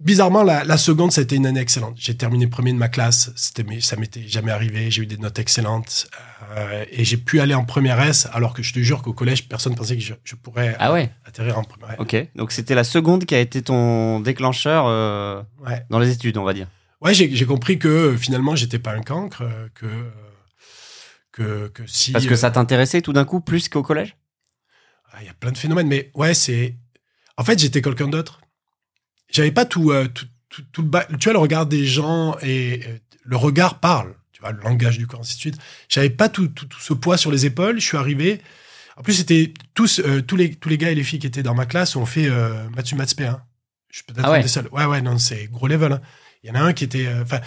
Bizarrement, 0.00 0.42
la, 0.42 0.64
la 0.64 0.76
seconde, 0.78 1.12
ça 1.12 1.20
a 1.20 1.24
été 1.24 1.36
une 1.36 1.46
année 1.46 1.60
excellente. 1.60 1.94
J'ai 1.96 2.16
terminé 2.16 2.48
premier 2.48 2.72
de 2.72 2.76
ma 2.76 2.88
classe. 2.88 3.30
C'était, 3.36 3.64
ça 3.80 3.94
m'était 3.94 4.26
jamais 4.26 4.50
arrivé. 4.50 4.90
J'ai 4.90 5.02
eu 5.02 5.06
des 5.06 5.16
notes 5.16 5.38
excellentes 5.38 6.08
euh, 6.56 6.84
et 6.90 7.04
j'ai 7.04 7.16
pu 7.16 7.38
aller 7.38 7.54
en 7.54 7.64
première 7.64 8.00
S. 8.00 8.26
Alors 8.32 8.52
que 8.52 8.64
je 8.64 8.72
te 8.72 8.80
jure 8.80 9.00
qu'au 9.02 9.12
collège, 9.12 9.48
personne 9.48 9.76
pensait 9.76 9.94
que 9.94 10.02
je, 10.02 10.14
je 10.24 10.34
pourrais 10.34 10.74
ah 10.80 10.92
ouais? 10.92 11.12
atterrir 11.24 11.56
en 11.56 11.62
première 11.62 11.92
S. 11.92 11.96
Ok, 12.00 12.16
donc 12.34 12.50
c'était 12.50 12.74
la 12.74 12.82
seconde 12.82 13.26
qui 13.26 13.36
a 13.36 13.38
été 13.38 13.62
ton 13.62 14.18
déclencheur 14.18 14.86
euh, 14.88 15.40
ouais. 15.64 15.86
dans 15.88 16.00
les 16.00 16.10
études, 16.10 16.36
on 16.36 16.42
va 16.42 16.52
dire. 16.52 16.66
Ouais, 17.00 17.14
j'ai 17.14 17.46
compris 17.46 17.78
que 17.78 18.16
finalement, 18.16 18.56
j'étais 18.56 18.80
pas 18.80 18.94
un 18.94 19.02
cancre, 19.02 19.44
que 19.74 19.86
que, 21.30 21.68
que 21.68 21.86
si. 21.86 22.10
Parce 22.10 22.26
que 22.26 22.36
ça 22.36 22.50
t'intéressait 22.50 23.02
tout 23.02 23.12
d'un 23.12 23.24
coup 23.24 23.40
plus 23.40 23.68
qu'au 23.68 23.82
collège? 23.82 24.16
Ah, 25.12 25.18
il 25.20 25.26
y 25.26 25.30
a 25.30 25.34
plein 25.34 25.52
de 25.52 25.58
phénomènes, 25.58 25.86
mais 25.86 26.10
ouais, 26.14 26.34
c'est. 26.34 26.76
En 27.36 27.44
fait, 27.44 27.58
j'étais 27.58 27.82
quelqu'un 27.82 28.08
d'autre. 28.08 28.40
J'avais 29.30 29.52
pas 29.52 29.64
tout, 29.64 29.90
euh, 29.90 30.08
tout, 30.08 30.26
tout, 30.48 30.62
tout 30.72 30.82
le 30.82 30.88
bas- 30.88 31.06
Tu 31.18 31.24
vois, 31.24 31.32
le 31.32 31.38
regard 31.38 31.66
des 31.66 31.86
gens 31.86 32.36
et 32.42 32.80
euh, 32.86 32.98
le 33.24 33.36
regard 33.36 33.80
parle. 33.80 34.14
Tu 34.32 34.40
vois, 34.42 34.52
le 34.52 34.60
langage 34.60 34.98
du 34.98 35.06
corps, 35.06 35.20
ainsi 35.20 35.34
de 35.36 35.40
suite. 35.40 35.58
J'avais 35.88 36.10
pas 36.10 36.28
tout, 36.28 36.48
tout, 36.48 36.66
ce 36.80 36.92
poids 36.92 37.16
sur 37.16 37.30
les 37.30 37.46
épaules. 37.46 37.80
Je 37.80 37.86
suis 37.86 37.96
arrivé. 37.96 38.40
En 38.96 39.02
plus, 39.02 39.14
c'était 39.14 39.54
tous, 39.74 40.00
euh, 40.00 40.20
tous, 40.20 40.36
les, 40.36 40.54
tous 40.54 40.68
les 40.68 40.76
gars 40.78 40.90
et 40.90 40.94
les 40.94 41.04
filles 41.04 41.18
qui 41.18 41.26
étaient 41.26 41.42
dans 41.42 41.54
ma 41.54 41.64
classe 41.66 41.96
ont 41.96 42.04
fait 42.06 42.28
Matsu 42.76 42.94
Matspe. 42.94 43.22
Hein. 43.22 43.42
Je 43.90 43.96
suis 43.98 44.04
peut-être 44.04 44.24
Ah 44.26 44.32
ouais. 44.32 44.38
un 44.38 44.42
des 44.42 44.48
seuls. 44.48 44.68
Ouais, 44.72 44.84
ouais, 44.84 45.00
non, 45.00 45.16
c'est 45.18 45.46
gros 45.48 45.66
level. 45.68 45.92
hein. 45.92 46.00
Il 46.42 46.48
y 46.48 46.50
en 46.52 46.56
a 46.56 46.60
un 46.60 46.72
qui 46.74 46.84
était. 46.84 47.08
Enfin, 47.22 47.40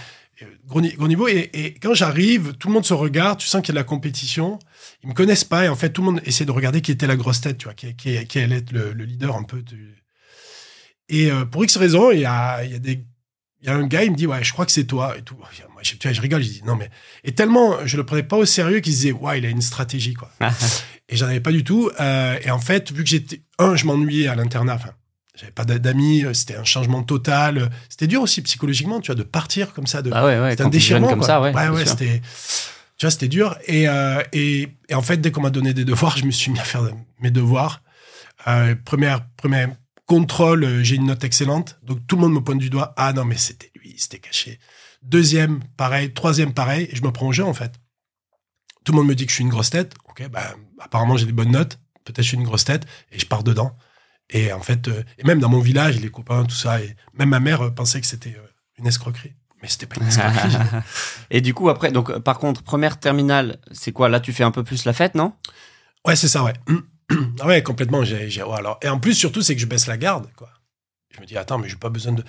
gros 0.65 0.81
niveau. 0.81 1.27
Et, 1.27 1.49
et 1.53 1.73
quand 1.75 1.93
j'arrive, 1.93 2.53
tout 2.57 2.67
le 2.69 2.73
monde 2.73 2.85
se 2.85 2.93
regarde. 2.93 3.39
Tu 3.39 3.47
sens 3.47 3.61
qu'il 3.61 3.69
y 3.69 3.77
a 3.77 3.79
de 3.79 3.79
la 3.79 3.83
compétition. 3.83 4.57
Ils 5.05 5.09
me 5.09 5.13
connaissent 5.13 5.43
pas. 5.43 5.65
Et 5.65 5.69
en 5.69 5.75
fait, 5.75 5.91
tout 5.91 6.01
le 6.01 6.05
monde 6.11 6.21
essaie 6.25 6.45
de 6.45 6.51
regarder 6.51 6.81
qui 6.81 6.91
était 6.91 7.07
la 7.07 7.15
grosse 7.15 7.39
tête, 7.41 7.57
tu 7.59 7.65
vois, 7.65 7.73
qui, 7.73 7.95
qui, 7.95 8.25
qui 8.25 8.39
allait 8.39 8.57
être 8.57 8.71
le, 8.71 8.91
le 8.91 9.03
leader 9.05 9.35
un 9.35 9.43
peu. 9.43 9.61
Du... 9.61 9.95
Et 11.09 11.31
euh, 11.31 11.45
pour 11.45 11.63
X 11.63 11.77
raison, 11.77 12.11
il 12.11 12.19
y 12.21 12.25
a, 12.25 12.63
il 12.63 12.71
y 12.71 12.75
a 12.75 12.79
des. 12.79 13.05
Il 13.61 13.67
y 13.69 13.71
a 13.71 13.75
un 13.75 13.87
gars, 13.87 14.03
il 14.03 14.11
me 14.11 14.15
dit, 14.15 14.27
ouais, 14.27 14.43
je 14.43 14.51
crois 14.53 14.65
que 14.65 14.71
c'est 14.71 14.83
toi. 14.85 15.15
Et 15.17 15.21
tout. 15.23 15.35
Moi, 15.37 15.47
je, 15.81 15.95
tu 15.95 16.07
vois, 16.07 16.13
je 16.13 16.21
rigole, 16.21 16.43
je 16.43 16.49
dis, 16.49 16.61
non, 16.65 16.75
mais. 16.75 16.89
Et 17.23 17.33
tellement, 17.33 17.77
je 17.85 17.97
le 17.97 18.03
prenais 18.05 18.23
pas 18.23 18.37
au 18.37 18.45
sérieux 18.45 18.79
qu'il 18.79 18.93
se 18.93 18.97
disait, 18.99 19.11
ouais, 19.11 19.39
il 19.39 19.45
a 19.45 19.49
une 19.49 19.61
stratégie, 19.61 20.13
quoi. 20.13 20.29
et 21.09 21.15
j'en 21.15 21.27
avais 21.27 21.39
pas 21.39 21.51
du 21.51 21.63
tout. 21.63 21.89
Euh, 21.99 22.37
et 22.43 22.51
en 22.51 22.59
fait, 22.59 22.91
vu 22.91 23.03
que 23.03 23.09
j'étais. 23.09 23.41
Un, 23.57 23.75
je 23.75 23.85
m'ennuyais 23.85 24.27
à 24.27 24.35
l'internat. 24.35 24.75
Enfin, 24.75 24.91
j'avais 25.35 25.51
pas 25.51 25.65
d'a- 25.65 25.79
d'amis. 25.79 26.25
euh, 26.25 26.33
C'était 26.33 26.55
un 26.57 26.63
changement 26.63 27.01
total. 27.03 27.71
C'était 27.89 28.07
dur 28.07 28.21
aussi 28.21 28.41
psychologiquement, 28.43 28.99
tu 29.01 29.07
vois, 29.07 29.15
de 29.15 29.23
partir 29.23 29.73
comme 29.73 29.87
ça. 29.87 30.01
De, 30.01 30.11
Ah 30.13 30.25
ouais, 30.25 30.39
ouais. 30.39 30.51
c'était 30.51 30.63
un 30.63 30.69
déchirement 30.69 31.07
comme 31.09 31.19
quoi. 31.19 31.27
ça, 31.27 31.41
ouais. 31.41 31.53
ouais, 31.53 31.85
c'était 31.85 32.21
c'était 33.09 33.27
dur. 33.27 33.57
Et, 33.67 33.87
euh, 33.87 34.21
et 34.33 34.69
en 34.93 35.01
fait 35.01 35.17
dès 35.17 35.31
qu'on 35.31 35.41
m'a 35.41 35.49
donné 35.49 35.73
des 35.73 35.85
devoirs 35.85 36.17
je 36.17 36.25
me 36.25 36.31
suis 36.31 36.51
mis 36.51 36.59
à 36.59 36.63
faire 36.63 36.83
mes 37.19 37.31
devoirs. 37.31 37.81
Euh, 38.47 38.75
première 38.83 39.27
première 39.37 39.69
contrôle 40.05 40.63
euh, 40.63 40.83
j'ai 40.83 40.95
une 40.95 41.07
note 41.07 41.23
excellente. 41.23 41.79
Donc 41.83 42.05
tout 42.07 42.15
le 42.15 42.21
monde 42.21 42.33
me 42.33 42.41
pointe 42.41 42.59
du 42.59 42.69
doigt. 42.69 42.93
Ah 42.97 43.13
non 43.13 43.25
mais 43.25 43.37
c'était 43.37 43.71
lui 43.75 43.95
c'était 43.97 44.19
caché. 44.19 44.59
Deuxième 45.01 45.63
pareil. 45.77 46.13
Troisième 46.13 46.53
pareil. 46.53 46.89
Je 46.93 47.01
me 47.01 47.11
prends 47.11 47.27
au 47.27 47.31
jeu 47.31 47.43
en 47.43 47.53
fait. 47.53 47.73
Tout 48.83 48.91
le 48.91 48.97
monde 48.97 49.07
me 49.07 49.15
dit 49.15 49.25
que 49.25 49.31
je 49.31 49.35
suis 49.35 49.43
une 49.43 49.49
grosse 49.49 49.69
tête. 49.69 49.93
Ok 50.09 50.27
bah 50.29 50.55
apparemment 50.79 51.17
j'ai 51.17 51.25
des 51.25 51.31
bonnes 51.31 51.51
notes. 51.51 51.79
Peut-être 52.03 52.23
je 52.23 52.29
suis 52.29 52.37
une 52.37 52.43
grosse 52.43 52.65
tête 52.65 52.85
et 53.11 53.19
je 53.19 53.25
pars 53.25 53.43
dedans. 53.43 53.75
Et 54.29 54.51
en 54.53 54.61
fait 54.61 54.87
euh, 54.87 55.03
et 55.17 55.23
même 55.23 55.39
dans 55.39 55.49
mon 55.49 55.59
village 55.59 55.99
les 55.99 56.09
copains 56.09 56.45
tout 56.45 56.55
ça 56.55 56.81
et 56.81 56.95
même 57.13 57.29
ma 57.29 57.39
mère 57.39 57.73
pensait 57.73 58.01
que 58.01 58.07
c'était 58.07 58.35
une 58.77 58.87
escroquerie 58.87 59.33
mais 59.61 59.67
c'était 59.67 59.85
pas 59.85 59.95
une 60.01 60.07
escroquerie 60.07 60.55
Et 61.31 61.41
du 61.41 61.53
coup, 61.53 61.69
après, 61.69 61.91
donc, 61.91 62.09
euh, 62.09 62.19
par 62.19 62.39
contre, 62.39 62.61
première 62.63 62.99
terminale, 62.99 63.59
c'est 63.71 63.91
quoi? 63.91 64.09
Là, 64.09 64.19
tu 64.19 64.33
fais 64.33 64.43
un 64.43 64.51
peu 64.51 64.63
plus 64.63 64.85
la 64.85 64.93
fête, 64.93 65.15
non? 65.15 65.33
Ouais, 66.05 66.15
c'est 66.15 66.27
ça, 66.27 66.43
ouais. 66.43 66.53
Ah 67.39 67.45
ouais, 67.45 67.61
complètement. 67.61 68.03
J'ai- 68.03 68.41
ouais, 68.41 68.57
alors. 68.57 68.79
Et 68.81 68.89
en 68.89 68.99
plus, 68.99 69.13
surtout, 69.13 69.41
c'est 69.43 69.53
que 69.55 69.61
je 69.61 69.67
baisse 69.67 69.85
la 69.85 69.95
garde, 69.97 70.27
quoi. 70.35 70.49
Je 71.15 71.21
me 71.21 71.25
dis, 71.27 71.37
attends, 71.37 71.59
mais 71.59 71.69
j'ai 71.69 71.75
pas 71.75 71.89
besoin 71.89 72.13
de. 72.13 72.23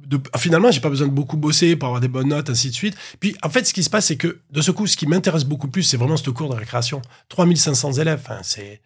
de... 0.00 0.18
ah, 0.32 0.38
Finalement, 0.38 0.70
j'ai 0.70 0.80
pas 0.80 0.88
besoin 0.88 1.06
de 1.06 1.12
beaucoup 1.12 1.36
bosser 1.36 1.76
pour 1.76 1.88
avoir 1.88 2.00
des 2.00 2.08
bonnes 2.08 2.28
notes, 2.28 2.48
ainsi 2.50 2.70
de 2.70 2.74
suite. 2.74 2.96
Puis, 3.20 3.36
en 3.42 3.50
fait, 3.50 3.64
ce 3.66 3.74
qui 3.74 3.82
se 3.82 3.90
passe, 3.90 4.06
c'est 4.06 4.16
que, 4.16 4.40
de 4.50 4.60
ce 4.62 4.70
coup, 4.70 4.86
ce 4.86 4.96
qui 4.96 5.06
m'intéresse 5.06 5.44
beaucoup 5.44 5.68
plus, 5.68 5.82
c'est 5.82 5.96
vraiment 5.98 6.16
ce 6.16 6.30
cours 6.30 6.48
de 6.48 6.54
récréation. 6.58 7.02
3500 7.28 7.92
élèves, 7.94 8.20
enfin, 8.24 8.40
c'est. 8.42 8.80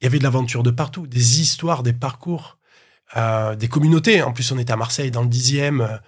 Il 0.00 0.04
y 0.04 0.06
avait 0.06 0.18
de 0.18 0.24
l'aventure 0.24 0.62
de 0.62 0.70
partout, 0.70 1.06
des 1.06 1.40
histoires, 1.40 1.82
des 1.82 1.92
parcours, 1.92 2.58
euh, 3.16 3.54
des 3.56 3.68
communautés. 3.68 4.22
En 4.22 4.32
plus, 4.32 4.50
on 4.52 4.58
était 4.58 4.72
à 4.72 4.76
Marseille, 4.76 5.10
dans 5.10 5.22
le 5.22 5.28
dixième. 5.28 6.00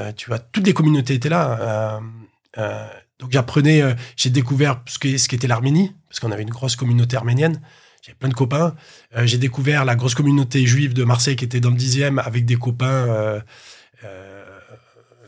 Euh, 0.00 0.12
tu 0.12 0.26
vois, 0.28 0.38
toutes 0.38 0.66
les 0.66 0.72
communautés 0.72 1.14
étaient 1.14 1.28
là. 1.28 1.58
Euh, 1.60 2.00
euh, 2.58 2.86
donc 3.18 3.30
j'apprenais, 3.32 3.82
j'ai 4.16 4.30
découvert 4.30 4.82
ce 4.86 4.98
qu'est- 4.98 5.18
ce 5.18 5.28
qu'était 5.28 5.46
l'Arménie, 5.46 5.92
parce 6.08 6.20
qu'on 6.20 6.32
avait 6.32 6.42
une 6.42 6.50
grosse 6.50 6.74
communauté 6.74 7.16
arménienne. 7.16 7.60
J'avais 8.02 8.16
plein 8.18 8.30
de 8.30 8.34
copains. 8.34 8.74
J'ai 9.24 9.36
découvert 9.36 9.84
la 9.84 9.94
grosse 9.94 10.14
communauté 10.14 10.64
juive 10.66 10.94
de 10.94 11.04
Marseille 11.04 11.36
qui 11.36 11.44
était 11.44 11.60
dans 11.60 11.68
le 11.70 11.76
dixième 11.76 12.18
avec 12.18 12.46
des 12.46 12.56
copains. 12.56 13.42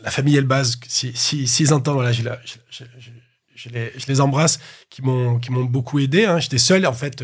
la 0.02 0.10
famille 0.10 0.36
Elbaz, 0.36 0.78
si, 0.88 1.12
si, 1.14 1.46
s'ils 1.46 1.72
entendent, 1.74 1.94
voilà, 1.96 2.12
je, 2.12 2.22
je- 2.70 3.68
les, 4.08 4.20
embrasse, 4.20 4.58
qui 4.90 5.02
m'ont, 5.02 5.38
beaucoup 5.66 5.98
aidé. 6.00 6.24
hein. 6.24 6.40
J'étais 6.40 6.58
seul, 6.58 6.84
en 6.86 6.92
fait. 6.92 7.22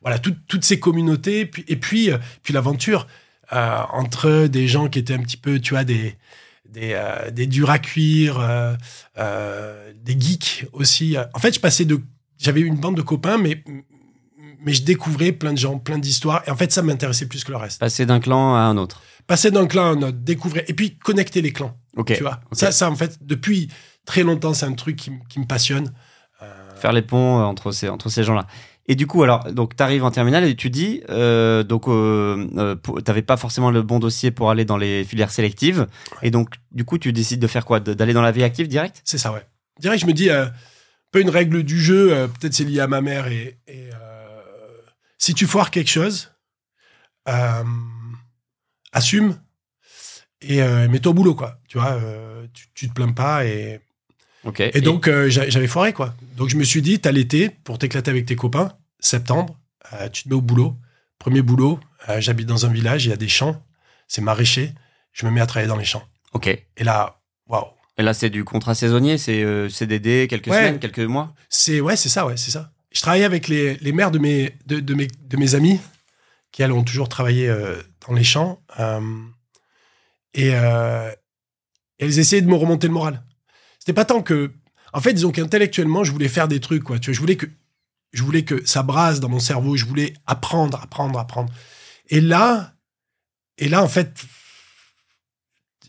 voilà, 0.00 0.18
tout- 0.18 0.34
toutes 0.48 0.64
ces 0.64 0.80
communautés. 0.80 1.46
Puis, 1.46 1.64
et 1.68 1.76
puis, 1.76 2.10
puis 2.42 2.52
l'aventure 2.54 3.06
entre 3.52 4.46
des 4.48 4.66
gens 4.66 4.88
qui 4.88 4.98
étaient 4.98 5.14
un 5.14 5.22
petit 5.22 5.36
peu, 5.36 5.60
tu 5.60 5.74
vois, 5.74 5.84
des, 5.84 6.16
des, 6.70 6.92
euh, 6.94 7.30
des 7.30 7.46
durs 7.46 7.70
à 7.70 7.78
cuire, 7.78 8.38
euh, 8.40 8.74
euh, 9.18 9.92
des 10.02 10.18
geeks 10.18 10.66
aussi. 10.72 11.16
En 11.34 11.38
fait, 11.38 11.54
je 11.54 11.60
passais 11.60 11.84
de. 11.84 12.00
J'avais 12.38 12.60
une 12.60 12.76
bande 12.76 12.96
de 12.96 13.02
copains, 13.02 13.38
mais, 13.38 13.64
mais 14.60 14.72
je 14.72 14.82
découvrais 14.82 15.32
plein 15.32 15.52
de 15.52 15.58
gens, 15.58 15.78
plein 15.78 15.98
d'histoires. 15.98 16.42
Et 16.46 16.50
en 16.50 16.56
fait, 16.56 16.70
ça 16.70 16.82
m'intéressait 16.82 17.26
plus 17.26 17.44
que 17.44 17.50
le 17.50 17.56
reste. 17.56 17.80
Passer 17.80 18.04
d'un 18.04 18.20
clan 18.20 18.54
à 18.54 18.60
un 18.60 18.76
autre. 18.76 19.02
Passer 19.26 19.50
d'un 19.50 19.66
clan 19.66 19.84
à 19.84 19.88
un 19.88 20.02
autre, 20.02 20.18
découvrir. 20.18 20.64
Et 20.68 20.74
puis, 20.74 20.96
connecter 20.96 21.40
les 21.40 21.52
clans. 21.52 21.76
Ok. 21.96 22.14
Tu 22.14 22.22
vois 22.22 22.40
ça, 22.52 22.72
ça, 22.72 22.90
en 22.90 22.96
fait, 22.96 23.18
depuis 23.22 23.68
très 24.04 24.22
longtemps, 24.22 24.52
c'est 24.52 24.66
un 24.66 24.74
truc 24.74 24.96
qui, 24.96 25.10
qui 25.28 25.40
me 25.40 25.46
passionne. 25.46 25.92
Faire 26.76 26.92
les 26.92 27.02
ponts 27.02 27.42
entre 27.42 27.72
ces, 27.72 27.88
entre 27.88 28.10
ces 28.10 28.22
gens-là. 28.22 28.46
Et 28.88 28.94
du 28.94 29.06
coup, 29.06 29.22
alors, 29.22 29.52
donc, 29.52 29.74
t'arrives 29.74 30.04
en 30.04 30.10
terminale 30.10 30.44
et 30.44 30.54
tu 30.54 30.70
dis, 30.70 31.02
euh, 31.10 31.64
donc, 31.64 31.88
euh, 31.88 32.46
euh, 32.56 32.76
t'avais 33.04 33.22
pas 33.22 33.36
forcément 33.36 33.70
le 33.70 33.82
bon 33.82 33.98
dossier 33.98 34.30
pour 34.30 34.48
aller 34.50 34.64
dans 34.64 34.76
les 34.76 35.04
filières 35.04 35.32
sélectives. 35.32 35.88
Et 36.22 36.30
donc, 36.30 36.54
du 36.70 36.84
coup, 36.84 36.96
tu 36.96 37.12
décides 37.12 37.40
de 37.40 37.46
faire 37.48 37.64
quoi? 37.64 37.80
D'aller 37.80 38.12
dans 38.12 38.22
la 38.22 38.30
vie 38.30 38.44
active 38.44 38.68
direct? 38.68 39.02
C'est 39.04 39.18
ça, 39.18 39.32
ouais. 39.32 39.44
Direct, 39.80 40.02
je 40.02 40.06
me 40.06 40.12
dis, 40.12 40.30
euh, 40.30 40.46
peu 41.10 41.20
une 41.20 41.30
règle 41.30 41.64
du 41.64 41.80
jeu, 41.80 42.12
euh, 42.12 42.28
peut-être 42.28 42.54
c'est 42.54 42.64
lié 42.64 42.80
à 42.80 42.86
ma 42.86 43.00
mère, 43.00 43.26
et, 43.26 43.58
et, 43.66 43.90
si 45.18 45.34
tu 45.34 45.46
foires 45.46 45.70
quelque 45.70 45.90
chose, 45.90 46.32
assume 48.92 49.36
et 50.42 50.60
mets-toi 50.88 51.10
au 51.10 51.14
boulot, 51.14 51.34
quoi. 51.34 51.58
Tu 51.68 51.78
vois, 51.78 51.98
tu, 52.52 52.66
tu 52.74 52.88
te 52.88 52.94
plains 52.94 53.12
pas, 53.12 53.44
et, 53.44 53.80
Et 54.74 54.80
donc 54.80 55.08
euh, 55.08 55.28
j'a- 55.28 55.48
j'avais 55.48 55.66
foiré, 55.66 55.92
quoi. 55.92 56.14
Donc 56.36 56.48
je 56.50 56.56
me 56.56 56.64
suis 56.64 56.82
dit, 56.82 57.00
t'as 57.00 57.10
l'été 57.12 57.50
pour 57.50 57.78
t'éclater 57.78 58.10
avec 58.10 58.26
tes 58.26 58.36
copains, 58.36 58.72
septembre, 59.00 59.58
euh, 59.92 60.08
tu 60.08 60.22
te 60.24 60.28
mets 60.28 60.34
au 60.36 60.40
boulot. 60.40 60.76
Premier 61.18 61.42
boulot, 61.42 61.80
euh, 62.08 62.20
j'habite 62.20 62.46
dans 62.46 62.64
un 62.66 62.72
village, 62.72 63.06
il 63.06 63.08
y 63.10 63.12
a 63.12 63.16
des 63.16 63.28
champs, 63.28 63.60
c'est 64.06 64.20
maraîcher, 64.20 64.72
je 65.12 65.26
me 65.26 65.30
mets 65.32 65.40
à 65.40 65.46
travailler 65.46 65.68
dans 65.68 65.76
les 65.76 65.84
champs. 65.84 66.04
Ok. 66.32 66.46
Et 66.46 66.84
là, 66.84 67.18
waouh, 67.48 67.66
Et 67.98 68.02
là, 68.02 68.14
c'est 68.14 68.30
du 68.30 68.44
contrat 68.44 68.74
saisonnier, 68.74 69.18
c'est 69.18 69.68
CDD, 69.70 70.26
quelques 70.28 70.46
Ouais. 70.48 70.58
semaines, 70.58 70.78
quelques 70.78 71.00
mois? 71.00 71.34
C'est 71.48 71.80
ouais, 71.80 71.96
c'est 71.96 72.08
ça, 72.10 72.26
ouais, 72.26 72.36
c'est 72.36 72.50
ça. 72.52 72.70
Je 72.92 73.00
travaillais 73.00 73.24
avec 73.24 73.48
les, 73.48 73.76
les 73.78 73.92
mères 73.92 74.10
de 74.10 74.18
mes, 74.18 74.54
de, 74.66 74.78
de 74.80 74.94
mes, 74.94 75.06
de 75.08 75.36
mes 75.36 75.54
amis 75.54 75.80
qui, 76.52 76.62
elles, 76.62 76.72
ont 76.72 76.84
toujours 76.84 77.08
travaillé 77.08 77.52
dans 78.06 78.14
les 78.14 78.24
champs. 78.24 78.60
et 80.34 80.48
elles 81.98 82.18
essayaient 82.18 82.42
de 82.42 82.48
me 82.48 82.54
remonter 82.54 82.86
le 82.86 82.92
moral. 82.92 83.22
C'était 83.86 83.94
pas 83.94 84.04
tant 84.04 84.20
que. 84.20 84.50
En 84.92 85.00
fait, 85.00 85.12
disons 85.12 85.30
qu'intellectuellement, 85.30 86.02
je 86.02 86.10
voulais 86.10 86.26
faire 86.26 86.48
des 86.48 86.58
trucs, 86.58 86.82
quoi. 86.82 86.98
Tu 86.98 87.10
vois, 87.10 87.14
je 87.14 87.20
voulais 87.20 87.36
que, 87.36 87.46
je 88.12 88.24
voulais 88.24 88.42
que 88.42 88.66
ça 88.66 88.82
brasse 88.82 89.20
dans 89.20 89.28
mon 89.28 89.38
cerveau. 89.38 89.76
Je 89.76 89.84
voulais 89.84 90.12
apprendre, 90.26 90.80
apprendre, 90.82 91.16
apprendre. 91.20 91.52
Et 92.08 92.20
là, 92.20 92.74
et 93.58 93.68
là, 93.68 93.84
en 93.84 93.88
fait, 93.88 94.24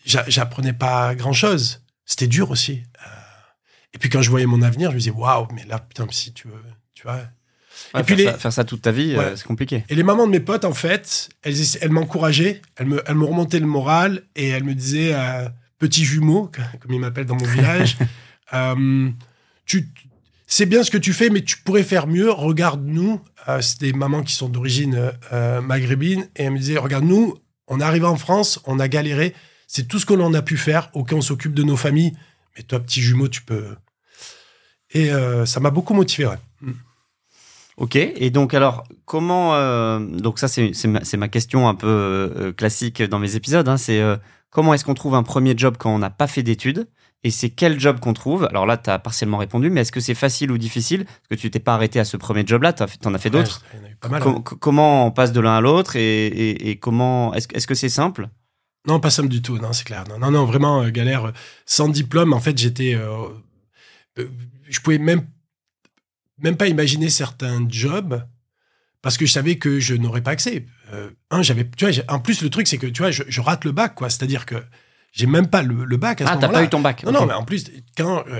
j'a- 0.06 0.26
j'apprenais 0.28 0.74
pas 0.74 1.16
grand 1.16 1.34
chose. 1.34 1.82
C'était 2.06 2.28
dur 2.28 2.52
aussi. 2.52 2.84
Euh, 3.06 3.10
et 3.94 3.98
puis 3.98 4.10
quand 4.10 4.22
je 4.22 4.30
voyais 4.30 4.46
mon 4.46 4.62
avenir, 4.62 4.92
je 4.92 4.96
me 4.96 5.00
disais, 5.00 5.12
waouh, 5.12 5.48
mais 5.54 5.66
là, 5.66 5.80
putain, 5.80 6.06
si 6.12 6.34
tu 6.34 6.48
veux, 6.48 6.64
tu 6.94 7.04
vois. 7.04 7.16
Ouais, 7.94 8.02
Et 8.02 8.04
puis 8.04 8.16
faire, 8.16 8.26
les- 8.26 8.32
ça, 8.32 8.38
faire 8.38 8.54
ça 8.54 8.64
toute 8.64 8.82
ta 8.84 8.92
vie, 8.92 9.16
euh, 9.16 9.36
c'est 9.36 9.46
compliqué. 9.46 9.84
Et 9.90 9.96
les 9.96 10.04
mamans 10.04 10.26
de 10.28 10.32
mes 10.32 10.40
potes, 10.40 10.66
en 10.66 10.74
fait, 10.74 11.30
elles, 11.44 11.56
elles 11.82 11.90
m'encourageaient, 11.92 12.62
elles 12.76 12.88
me, 12.88 13.04
elles 13.08 13.16
me 13.16 13.26
remontaient 13.26 13.60
le 13.60 13.68
moral 13.68 14.24
et 14.36 14.48
elles 14.50 14.64
me 14.64 14.74
disaient, 14.76 15.14
euh, 15.14 15.48
petit 15.80 16.06
jumeau, 16.06 16.52
comme 16.80 16.94
ils 16.94 17.00
m'appellent 17.00 17.26
dans 17.26 17.36
mon 17.36 17.46
village, 17.46 17.98
euh, 18.54 19.10
tu, 19.66 19.90
c'est 20.48 20.66
bien 20.66 20.84
ce 20.84 20.92
que 20.92 20.98
tu 20.98 21.14
fais, 21.14 21.30
mais 21.30 21.42
tu 21.42 21.58
pourrais 21.58 21.84
faire 21.84 22.08
mieux. 22.08 22.32
Regarde-nous. 22.32 23.22
Euh, 23.48 23.62
c'est 23.62 23.80
des 23.80 23.94
mamans 23.94 24.24
qui 24.24 24.34
sont 24.34 24.50
d'origine 24.50 25.12
euh, 25.32 25.62
maghrébine 25.62 26.28
et 26.36 26.44
elles 26.44 26.52
me 26.52 26.58
disaient, 26.58 26.78
regarde-nous, 26.78 27.36
on 27.68 27.80
est 27.80 27.84
arrivé 27.84 28.06
en 28.06 28.18
France, 28.18 28.60
on 28.66 28.80
a 28.80 28.88
galéré, 28.88 29.34
c'est 29.68 29.88
tout 29.88 30.00
ce 30.00 30.06
que 30.06 30.14
l'on 30.14 30.34
a 30.34 30.42
pu 30.42 30.58
faire, 30.58 30.90
ok, 30.94 31.14
on 31.14 31.22
s'occupe 31.22 31.54
de 31.54 31.64
nos 31.64 31.78
familles, 31.78 32.14
mais 32.56 32.64
toi, 32.64 32.80
petit 32.80 33.02
jumeau, 33.02 33.28
tu 33.28 33.42
peux. 33.42 33.76
Et 34.92 35.12
ça 35.46 35.60
m'a 35.60 35.70
beaucoup 35.70 35.94
motivé, 35.94 36.28
ouais. 36.28 36.38
Ok, 37.78 37.96
et 37.96 38.32
donc 38.32 38.56
alors, 38.56 38.86
comment... 39.06 39.54
euh, 39.54 40.00
donc 40.00 40.40
ça, 40.40 40.48
c'est 40.48 41.18
ma, 41.18 41.28
question 41.28 41.68
un 41.68 41.76
peu 41.76 41.88
euh, 41.88 42.52
classique 42.52 43.04
dans 43.04 43.20
mes 43.20 43.36
épisodes, 43.36 43.70
hein, 43.70 43.78
c'est 43.78 44.02
euh, 44.02 44.18
comment 44.50 44.74
est-ce 44.74 44.86
qu'on 44.86 44.94
trouve 44.94 45.16
un 45.16 45.24
premier 45.24 45.54
job 45.58 45.76
quand 45.78 45.94
on 45.94 46.00
n'a 46.00 46.10
pas 46.10 46.28
fait 46.28 46.44
d'études? 46.44 46.88
Et 47.24 47.32
c'est 47.32 47.50
quel 47.50 47.80
job 47.80 48.00
qu'on 48.00 48.14
trouve? 48.14 48.46
Alors 48.46 48.66
là, 48.68 48.78
tu 48.78 48.90
as 48.92 49.00
partiellement 49.00 49.38
répondu, 49.40 49.70
mais 49.72 49.82
est-ce 49.82 49.92
que 49.92 50.00
c'est 50.00 50.14
facile 50.16 50.52
ou 50.52 50.58
difficile? 50.60 51.06
Parce 51.06 51.28
que 51.30 51.36
tu 51.36 51.50
t'es 51.50 51.60
pas 51.60 51.74
arrêté 51.74 52.00
à 52.00 52.06
ce 52.06 52.16
premier 52.16 52.46
job-là, 52.46 52.74
tu 52.74 52.84
en 53.06 53.14
as 53.14 53.18
fait 53.18 53.32
d'autres. 53.32 53.64
Ouais, 53.74 53.96
pas 54.00 54.08
mal. 54.08 54.22
Com- 54.22 54.44
comment 54.44 55.08
on 55.08 55.12
passe 55.12 55.32
de 55.32 55.40
l'un 55.40 55.58
à 55.58 55.62
l'autre 55.62 55.96
et, 55.96 56.28
et- 56.28 56.70
et 56.70 56.76
comment... 56.78 57.34
Est-ce 57.34 57.68
que 57.68 57.74
c'est 57.76 57.90
simple? 57.90 58.30
Non, 58.88 59.00
pas 59.00 59.10
simple 59.10 59.30
du 59.30 59.42
tout, 59.42 59.58
non, 59.58 59.74
c'est 59.74 59.84
clair. 59.84 60.04
Non, 60.08 60.20
non, 60.20 60.32
non, 60.32 60.46
vraiment 60.46 60.84
euh, 60.84 60.92
galère. 60.92 61.26
euh, 61.26 61.32
Sans 61.66 61.90
diplôme, 61.90 62.34
en 62.34 62.40
fait, 62.40 62.58
j'étais. 62.58 62.94
euh, 62.96 63.28
euh, 64.20 64.30
je 64.70 64.80
pouvais 64.80 65.00
même, 65.00 65.28
même 66.38 66.56
pas 66.56 66.68
imaginer 66.68 67.10
certains 67.10 67.66
jobs 67.68 68.24
parce 69.02 69.18
que 69.18 69.26
je 69.26 69.32
savais 69.32 69.58
que 69.58 69.80
je 69.80 69.96
n'aurais 69.96 70.22
pas 70.22 70.32
accès. 70.32 70.66
Euh, 70.94 71.10
un, 71.32 71.42
j'avais, 71.42 71.68
tu 71.78 71.90
vois, 71.90 72.04
en 72.08 72.20
plus 72.20 72.42
le 72.42 72.50
truc 72.50 72.68
c'est 72.68 72.78
que 72.78 72.88
tu 72.88 73.02
vois, 73.02 73.12
je, 73.12 73.24
je 73.28 73.42
rate 73.42 73.66
le 73.66 73.72
bac, 73.72 73.96
quoi. 73.96 74.10
C'est-à-dire 74.10 74.46
que 74.46 74.56
j'ai 75.14 75.26
même 75.26 75.48
pas 75.48 75.64
le, 75.64 75.86
le 75.86 75.98
bac 75.98 76.22
à 76.22 76.26
ce 76.28 76.32
Ah, 76.34 76.38
t'as 76.38 76.50
pas 76.50 76.64
eu 76.64 76.70
ton 76.70 76.80
bac. 76.82 77.04
Non, 77.04 77.12
non, 77.12 77.26
mais 77.26 77.34
en 77.34 77.44
plus, 77.44 77.66
quand 77.98 78.24
euh, 78.30 78.40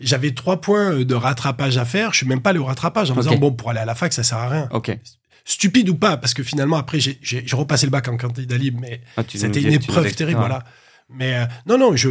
j'avais 0.00 0.32
trois 0.32 0.60
points 0.60 1.00
de 1.02 1.14
rattrapage 1.14 1.78
à 1.78 1.84
faire, 1.84 2.12
je 2.12 2.18
suis 2.18 2.26
même 2.26 2.42
pas 2.42 2.50
allé 2.50 2.58
au 2.58 2.64
rattrapage 2.66 3.10
en 3.10 3.14
me 3.16 3.22
disant, 3.22 3.36
bon, 3.36 3.52
pour 3.52 3.70
aller 3.70 3.80
à 3.80 3.84
la 3.84 3.94
fac, 3.94 4.12
ça 4.12 4.22
sert 4.22 4.38
à 4.38 4.48
rien. 4.48 4.68
Ok. 4.72 4.96
Stupide 5.44 5.88
ou 5.88 5.94
pas, 5.96 6.16
parce 6.18 6.34
que 6.34 6.42
finalement, 6.42 6.76
après, 6.76 7.00
j'ai 7.00 7.18
j'ai- 7.22 7.42
j'ai 7.46 7.56
repassé 7.56 7.86
le 7.86 7.90
bac 7.90 8.06
en 8.08 8.16
candidat 8.16 8.56
libre, 8.56 8.78
mais 8.80 9.00
Ah, 9.16 9.22
c'était 9.26 9.62
une 9.62 9.72
épreuve 9.72 10.12
terrible, 10.14 10.40
ah. 10.42 10.46
voilà. 10.46 10.64
Mais 11.12 11.34
euh, 11.34 11.44
non, 11.66 11.76
non, 11.78 11.96
je 11.96 12.10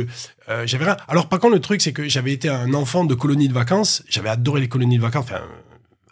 euh, 0.50 0.66
j'avais 0.68 0.84
rien. 0.86 0.98
Alors, 1.08 1.30
par 1.30 1.40
contre, 1.40 1.54
le 1.54 1.62
truc, 1.62 1.80
c'est 1.82 1.94
que 1.94 2.10
j'avais 2.10 2.34
été 2.34 2.50
un 2.50 2.74
enfant 2.74 3.06
de 3.06 3.14
colonie 3.14 3.48
de 3.48 3.54
vacances. 3.54 4.04
J'avais 4.10 4.28
adoré 4.30 4.60
les 4.60 4.68
colonies 4.68 4.98
de 4.98 5.02
vacances. 5.02 5.24
Enfin, 5.26 5.36
euh, 5.36 5.69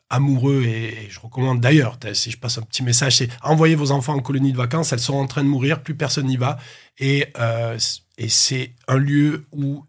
amoureux 0.09 0.63
et, 0.63 1.07
je 1.09 1.19
recommande 1.19 1.59
d'ailleurs, 1.59 1.97
si 2.13 2.31
je 2.31 2.37
passe 2.37 2.57
un 2.57 2.61
petit 2.61 2.83
message, 2.83 3.17
c'est 3.17 3.29
envoyez 3.43 3.75
vos 3.75 3.91
enfants 3.91 4.15
en 4.15 4.19
colonie 4.19 4.51
de 4.51 4.57
vacances. 4.57 4.93
Elles 4.93 4.99
sont 4.99 5.15
en 5.15 5.27
train 5.27 5.43
de 5.43 5.49
mourir, 5.49 5.83
plus 5.83 5.95
personne 5.95 6.27
n'y 6.27 6.37
va. 6.37 6.57
Et, 6.97 7.27
euh, 7.39 7.77
et 8.17 8.29
c'est 8.29 8.73
un 8.87 8.97
lieu 8.97 9.45
où 9.51 9.85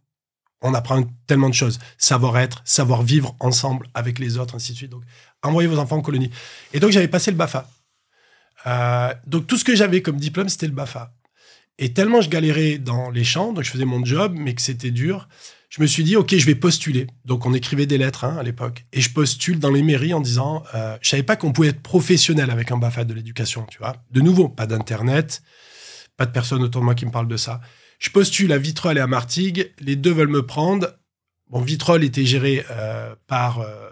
on 0.60 0.74
apprend 0.74 1.04
tellement 1.26 1.48
de 1.48 1.54
choses. 1.54 1.78
Savoir 1.98 2.38
être, 2.38 2.62
savoir 2.64 3.02
vivre 3.02 3.36
ensemble 3.40 3.88
avec 3.94 4.18
les 4.18 4.38
autres, 4.38 4.56
ainsi 4.56 4.72
de 4.72 4.76
suite. 4.76 4.90
Donc, 4.90 5.02
envoyez 5.42 5.68
vos 5.68 5.78
enfants 5.78 5.96
en 5.96 6.02
colonie. 6.02 6.30
Et 6.72 6.80
donc, 6.80 6.90
j'avais 6.90 7.08
passé 7.08 7.30
le 7.30 7.36
BAFA. 7.36 7.68
Euh, 8.66 9.14
donc, 9.26 9.46
tout 9.46 9.56
ce 9.56 9.64
que 9.64 9.76
j'avais 9.76 10.02
comme 10.02 10.16
diplôme, 10.16 10.48
c'était 10.48 10.66
le 10.66 10.72
BAFA. 10.72 11.12
Et 11.78 11.92
tellement 11.92 12.20
je 12.20 12.28
galérais 12.28 12.78
dans 12.78 13.10
les 13.10 13.24
champs, 13.24 13.52
donc 13.52 13.64
je 13.64 13.70
faisais 13.70 13.84
mon 13.84 14.04
job, 14.04 14.34
mais 14.36 14.54
que 14.54 14.62
c'était 14.62 14.90
dur, 14.90 15.28
je 15.70 15.82
me 15.82 15.86
suis 15.86 16.02
dit, 16.02 16.16
OK, 16.16 16.34
je 16.34 16.46
vais 16.46 16.54
postuler. 16.54 17.06
Donc, 17.24 17.44
on 17.44 17.52
écrivait 17.52 17.86
des 17.86 17.98
lettres 17.98 18.24
hein, 18.24 18.36
à 18.38 18.42
l'époque. 18.42 18.86
Et 18.92 19.00
je 19.00 19.12
postule 19.12 19.58
dans 19.58 19.70
les 19.70 19.82
mairies 19.82 20.14
en 20.14 20.20
disant, 20.20 20.62
euh, 20.74 20.96
je 21.02 21.10
savais 21.10 21.22
pas 21.22 21.36
qu'on 21.36 21.52
pouvait 21.52 21.68
être 21.68 21.82
professionnel 21.82 22.50
avec 22.50 22.70
un 22.70 22.78
BAFA 22.78 23.04
de 23.04 23.12
l'éducation, 23.12 23.66
tu 23.70 23.78
vois. 23.78 23.96
De 24.10 24.20
nouveau, 24.20 24.48
pas 24.48 24.66
d'Internet, 24.66 25.42
pas 26.16 26.24
de 26.24 26.32
personne 26.32 26.62
autour 26.62 26.80
de 26.80 26.86
moi 26.86 26.94
qui 26.94 27.04
me 27.04 27.10
parle 27.10 27.28
de 27.28 27.36
ça. 27.36 27.60
Je 27.98 28.10
postule 28.10 28.52
à 28.52 28.58
Vitrolles 28.58 28.96
et 28.96 29.00
à 29.00 29.06
Martigues. 29.06 29.72
Les 29.78 29.96
deux 29.96 30.12
veulent 30.12 30.28
me 30.28 30.46
prendre. 30.46 30.88
Bon, 31.50 31.60
Vitrolles 31.60 32.04
était 32.04 32.24
géré 32.24 32.64
euh, 32.70 33.14
par, 33.26 33.60
euh, 33.60 33.90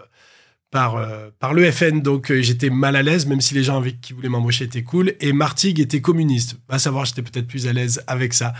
par, 0.77 0.95
euh, 0.97 1.31
par 1.39 1.55
l'EFN, 1.55 2.01
donc 2.01 2.29
euh, 2.29 2.39
j'étais 2.43 2.69
mal 2.69 2.95
à 2.95 3.01
l'aise, 3.01 3.25
même 3.25 3.41
si 3.41 3.55
les 3.55 3.63
gens 3.63 3.77
avec 3.77 3.99
qui 3.99 4.13
voulaient 4.13 4.29
m'embaucher 4.29 4.65
étaient 4.65 4.83
cool. 4.83 5.15
Et 5.21 5.33
Martigues 5.33 5.79
était 5.79 6.01
communiste. 6.01 6.57
À 6.69 6.77
savoir, 6.77 7.05
j'étais 7.05 7.23
peut-être 7.23 7.47
plus 7.47 7.65
à 7.65 7.73
l'aise 7.73 8.03
avec 8.05 8.35
ça. 8.35 8.53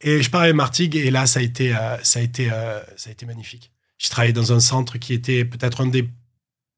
Et 0.00 0.20
je 0.20 0.28
pars 0.30 0.40
à 0.42 0.52
Martigues, 0.52 0.96
et 0.96 1.12
là, 1.12 1.26
ça 1.26 1.38
a 1.38 1.42
été, 1.44 1.72
euh, 1.76 1.96
ça 2.02 2.18
a 2.18 2.22
été, 2.22 2.48
ça 2.96 3.08
a 3.08 3.12
été 3.12 3.24
magnifique. 3.24 3.70
J'ai 3.98 4.08
travaillé 4.08 4.32
dans 4.32 4.52
un 4.52 4.58
centre 4.58 4.98
qui 4.98 5.14
était 5.14 5.44
peut-être 5.44 5.82
un 5.82 5.86
des 5.86 6.08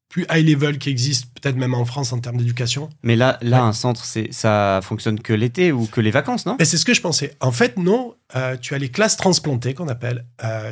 plus 0.09 0.27
high 0.31 0.47
level 0.47 0.77
qui 0.77 0.91
existe, 0.91 1.25
peut-être 1.41 1.55
même 1.55 1.73
en 1.73 1.85
France 1.85 2.13
en 2.13 2.19
termes 2.19 2.37
d'éducation. 2.37 2.91
Mais 3.01 3.15
là, 3.15 3.39
là, 3.41 3.63
Ouais. 3.63 3.69
un 3.69 3.73
centre, 3.73 4.05
c'est 4.05 4.31
ça 4.31 4.79
fonctionne 4.83 5.19
que 5.21 5.33
l'été 5.33 5.71
ou 5.71 5.87
que 5.87 6.01
les 6.01 6.11
vacances, 6.11 6.45
non? 6.45 6.55
Mais 6.59 6.65
c'est 6.65 6.77
ce 6.77 6.85
que 6.85 6.93
je 6.93 7.01
pensais. 7.01 7.35
En 7.39 7.51
fait, 7.51 7.77
non. 7.77 8.13
Tu 8.61 8.75
as 8.75 8.77
les 8.77 8.89
classes 8.89 9.17
transplantées, 9.17 9.73
qu'on 9.73 9.87
appelle, 9.87 10.23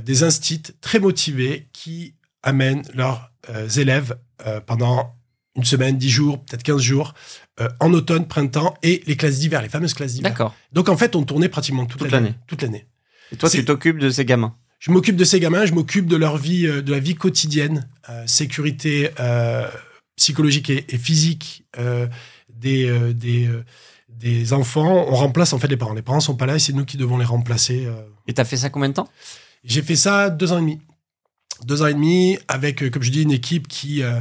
des 0.06 0.22
instits 0.22 0.62
très 0.80 1.00
motivés 1.00 1.68
qui 1.74 2.14
amènent 2.44 2.84
leurs 2.94 3.32
euh, 3.50 3.68
élèves 3.70 4.18
euh, 4.46 4.60
pendant 4.62 5.16
une 5.56 5.64
semaine, 5.64 5.98
dix 5.98 6.10
jours, 6.10 6.44
peut-être 6.44 6.64
15 6.64 6.82
jours, 6.82 7.14
euh, 7.60 7.68
en 7.80 7.92
automne, 7.94 8.28
printemps, 8.28 8.76
et 8.84 9.04
les 9.06 9.18
classes 9.18 9.40
d'hiver, 9.40 9.62
les 9.62 9.70
fameuses 9.70 9.94
classes 9.94 10.14
d'hiver. 10.14 10.32
D'accord. 10.32 10.56
Donc, 10.72 10.90
en 10.90 10.96
fait, 10.96 11.16
on 11.16 11.24
tournait 11.24 11.50
pratiquement 11.50 11.86
toute, 11.86 12.00
Toute 12.00 12.12
l'année. 12.12 12.34
Toute 12.48 12.62
l'année. 12.62 12.88
Et 13.32 13.36
toi, 13.36 13.50
tu 13.50 13.66
t'occupes 13.66 13.98
de 13.98 14.10
ces 14.10 14.26
gamins? 14.26 14.56
Je 14.80 14.92
m'occupe 14.92 15.16
de 15.16 15.24
ces 15.24 15.40
gamins, 15.40 15.66
je 15.66 15.74
m'occupe 15.74 16.08
de 16.08 16.16
leur 16.16 16.38
vie, 16.38 16.64
de 16.64 16.92
la 16.92 17.00
vie 17.00 17.14
quotidienne, 17.14 17.88
sécurité 18.26 19.12
psychologique 20.16 20.72
et, 20.72 20.86
et 20.90 20.98
physique 20.98 21.66
des, 22.50 23.14
des, 23.14 23.48
des 24.10 24.54
enfants. 24.54 25.06
On 25.08 25.14
remplace 25.16 25.54
en 25.54 25.60
fait 25.60 25.68
les 25.68 25.78
parents. 25.78 25.94
Les 25.94 26.02
parents 26.02 26.20
sont 26.20 26.36
pas 26.36 26.48
là 26.48 26.56
et 26.56 26.60
c'est 26.60 26.74
nous 26.74 26.84
qui 26.84 26.98
devons 26.98 27.20
les 27.20 27.26
remplacer. 27.26 27.88
Et 28.26 28.34
t'as 28.34 28.44
fait 28.44 28.58
ça 28.58 28.72
combien 28.72 28.90
de 28.90 28.96
temps? 28.96 29.08
J'ai 29.64 29.84
fait 29.84 29.96
ça 29.96 30.32
deux 30.32 30.52
ans 30.52 30.58
et 30.58 30.62
demi. 30.62 30.80
Deux 31.66 31.82
ans 31.82 31.88
et 31.88 31.94
demi 31.94 32.38
avec, 32.48 32.84
euh, 32.84 32.90
comme 32.90 33.04
je 33.04 33.12
dis, 33.12 33.22
une 33.24 33.32
équipe 33.32 33.68
qui... 33.68 34.04
euh, 34.04 34.20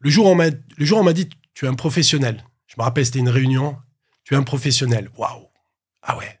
le, 0.00 0.10
jour 0.10 0.26
où 0.26 0.30
on 0.30 0.34
m'a, 0.34 1.12
dit, 1.12 1.28
tu 1.54 1.64
es 1.64 1.68
un 1.68 1.74
professionnel. 1.74 2.44
Je 2.66 2.74
me 2.78 2.82
rappelle, 2.82 3.04
c'était 3.06 3.18
une 3.20 3.28
réunion. 3.28 3.76
Tu 4.24 4.34
es 4.34 4.36
un 4.36 4.42
professionnel. 4.42 5.08
Waouh. 5.16 5.46
Ah 6.02 6.16
ouais. 6.18 6.38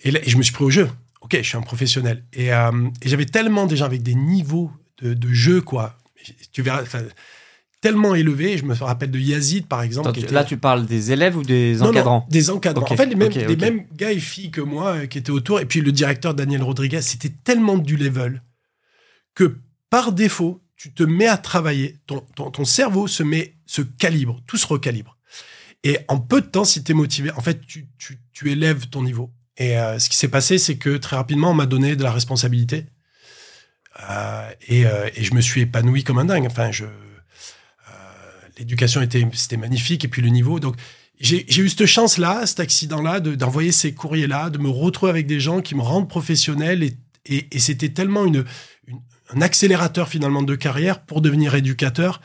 Et, 0.00 0.10
là, 0.10 0.20
et 0.22 0.28
je 0.30 0.36
me 0.36 0.42
suis 0.42 0.52
pris 0.52 0.64
au 0.64 0.70
jeu. 0.70 0.88
Ok, 1.20 1.36
je 1.36 1.42
suis 1.42 1.56
un 1.56 1.62
professionnel. 1.62 2.24
Et, 2.32 2.52
euh, 2.52 2.70
et 3.02 3.08
j'avais 3.08 3.26
tellement 3.26 3.66
des 3.66 3.76
gens 3.76 3.86
avec 3.86 4.02
des 4.02 4.14
niveaux 4.14 4.70
de, 5.02 5.14
de 5.14 5.28
jeu, 5.32 5.60
quoi. 5.60 5.96
Tu 6.52 6.62
verras, 6.62 6.82
tellement 7.80 8.14
élevés. 8.14 8.58
Je 8.58 8.64
me 8.64 8.74
rappelle 8.74 9.10
de 9.10 9.18
Yazid, 9.18 9.66
par 9.66 9.82
exemple. 9.82 10.08
Attends, 10.08 10.14
qui 10.14 10.20
tu- 10.20 10.26
était- 10.26 10.34
Là, 10.34 10.44
tu 10.44 10.56
parles 10.56 10.86
des 10.86 11.12
élèves 11.12 11.36
ou 11.36 11.42
des 11.42 11.74
non, 11.76 11.84
non, 11.84 11.90
encadrants? 11.90 12.26
des 12.30 12.50
encadrants. 12.50 12.86
En 12.90 12.96
fait, 12.96 13.06
les 13.06 13.14
mêmes 13.16 13.84
gars 13.94 14.12
et 14.12 14.18
filles 14.18 14.50
que 14.50 14.60
moi 14.60 14.94
euh, 14.96 15.06
qui 15.06 15.18
étaient 15.18 15.30
autour. 15.30 15.60
Et 15.60 15.66
puis 15.66 15.80
le 15.80 15.92
directeur 15.92 16.34
Daniel 16.34 16.62
Rodriguez, 16.62 17.02
c'était 17.02 17.32
tellement 17.44 17.78
du 17.78 17.96
level 17.96 18.42
que 19.36 19.60
par 19.88 20.10
défaut, 20.10 20.60
tu 20.76 20.92
te 20.92 21.04
mets 21.04 21.28
à 21.28 21.36
travailler. 21.36 22.00
Ton, 22.06 22.20
ton, 22.50 22.64
cerveau 22.64 23.06
se 23.06 23.22
met, 23.22 23.54
se 23.66 23.82
calibre, 23.82 24.42
tout 24.48 24.56
se 24.56 24.66
recalibre. 24.66 25.16
Et 25.84 25.98
en 26.08 26.18
peu 26.18 26.40
de 26.40 26.46
temps, 26.46 26.64
si 26.64 26.82
tu 26.82 26.90
es 26.90 26.94
motivé, 26.94 27.30
en 27.30 27.40
fait, 27.40 27.64
tu, 27.64 27.86
tu, 27.98 28.18
tu 28.32 28.50
élèves 28.50 28.88
ton 28.88 29.02
niveau. 29.04 29.32
Et 29.56 29.78
euh, 29.78 30.00
ce 30.00 30.08
qui 30.08 30.16
s'est 30.16 30.28
passé, 30.28 30.58
c'est 30.58 30.76
que 30.76 30.96
très 30.96 31.14
rapidement, 31.14 31.52
on 31.52 31.54
m'a 31.54 31.66
donné 31.66 31.94
de 31.94 32.02
la 32.02 32.10
responsabilité. 32.10 32.86
Euh, 34.10 34.50
et, 34.66 34.86
euh, 34.86 35.08
et 35.14 35.22
je 35.22 35.32
me 35.34 35.40
suis 35.40 35.60
épanoui 35.60 36.02
comme 36.02 36.18
un 36.18 36.24
dingue. 36.24 36.46
Enfin, 36.46 36.72
je, 36.72 36.86
l'éducation 38.58 39.00
était, 39.02 39.26
c'était 39.32 39.56
magnifique. 39.56 40.04
Et 40.04 40.08
puis 40.08 40.22
le 40.22 40.28
niveau. 40.28 40.60
Donc, 40.60 40.76
j'ai 41.18 41.46
eu 41.60 41.68
cette 41.68 41.86
chance-là, 41.86 42.44
cet 42.46 42.60
accident-là, 42.60 43.20
de- 43.20 43.34
d'envoyer 43.34 43.72
ces 43.72 43.94
courriers-là, 43.94 44.50
de 44.50 44.58
me 44.58 44.68
retrouver 44.68 45.10
avec 45.10 45.26
des 45.26 45.40
gens 45.40 45.62
qui 45.62 45.74
me 45.74 45.82
rendent 45.82 46.08
professionnel. 46.08 46.82
Et, 46.82 47.48
et, 47.50 47.58
c'était 47.58 47.88
tellement 47.88 48.24
une- 48.26 48.44
un 49.34 49.40
accélérateur 49.42 50.08
finalement 50.08 50.42
de 50.42 50.54
carrière 50.54 51.02
pour 51.04 51.20
devenir 51.20 51.54
éducateur 51.54 52.20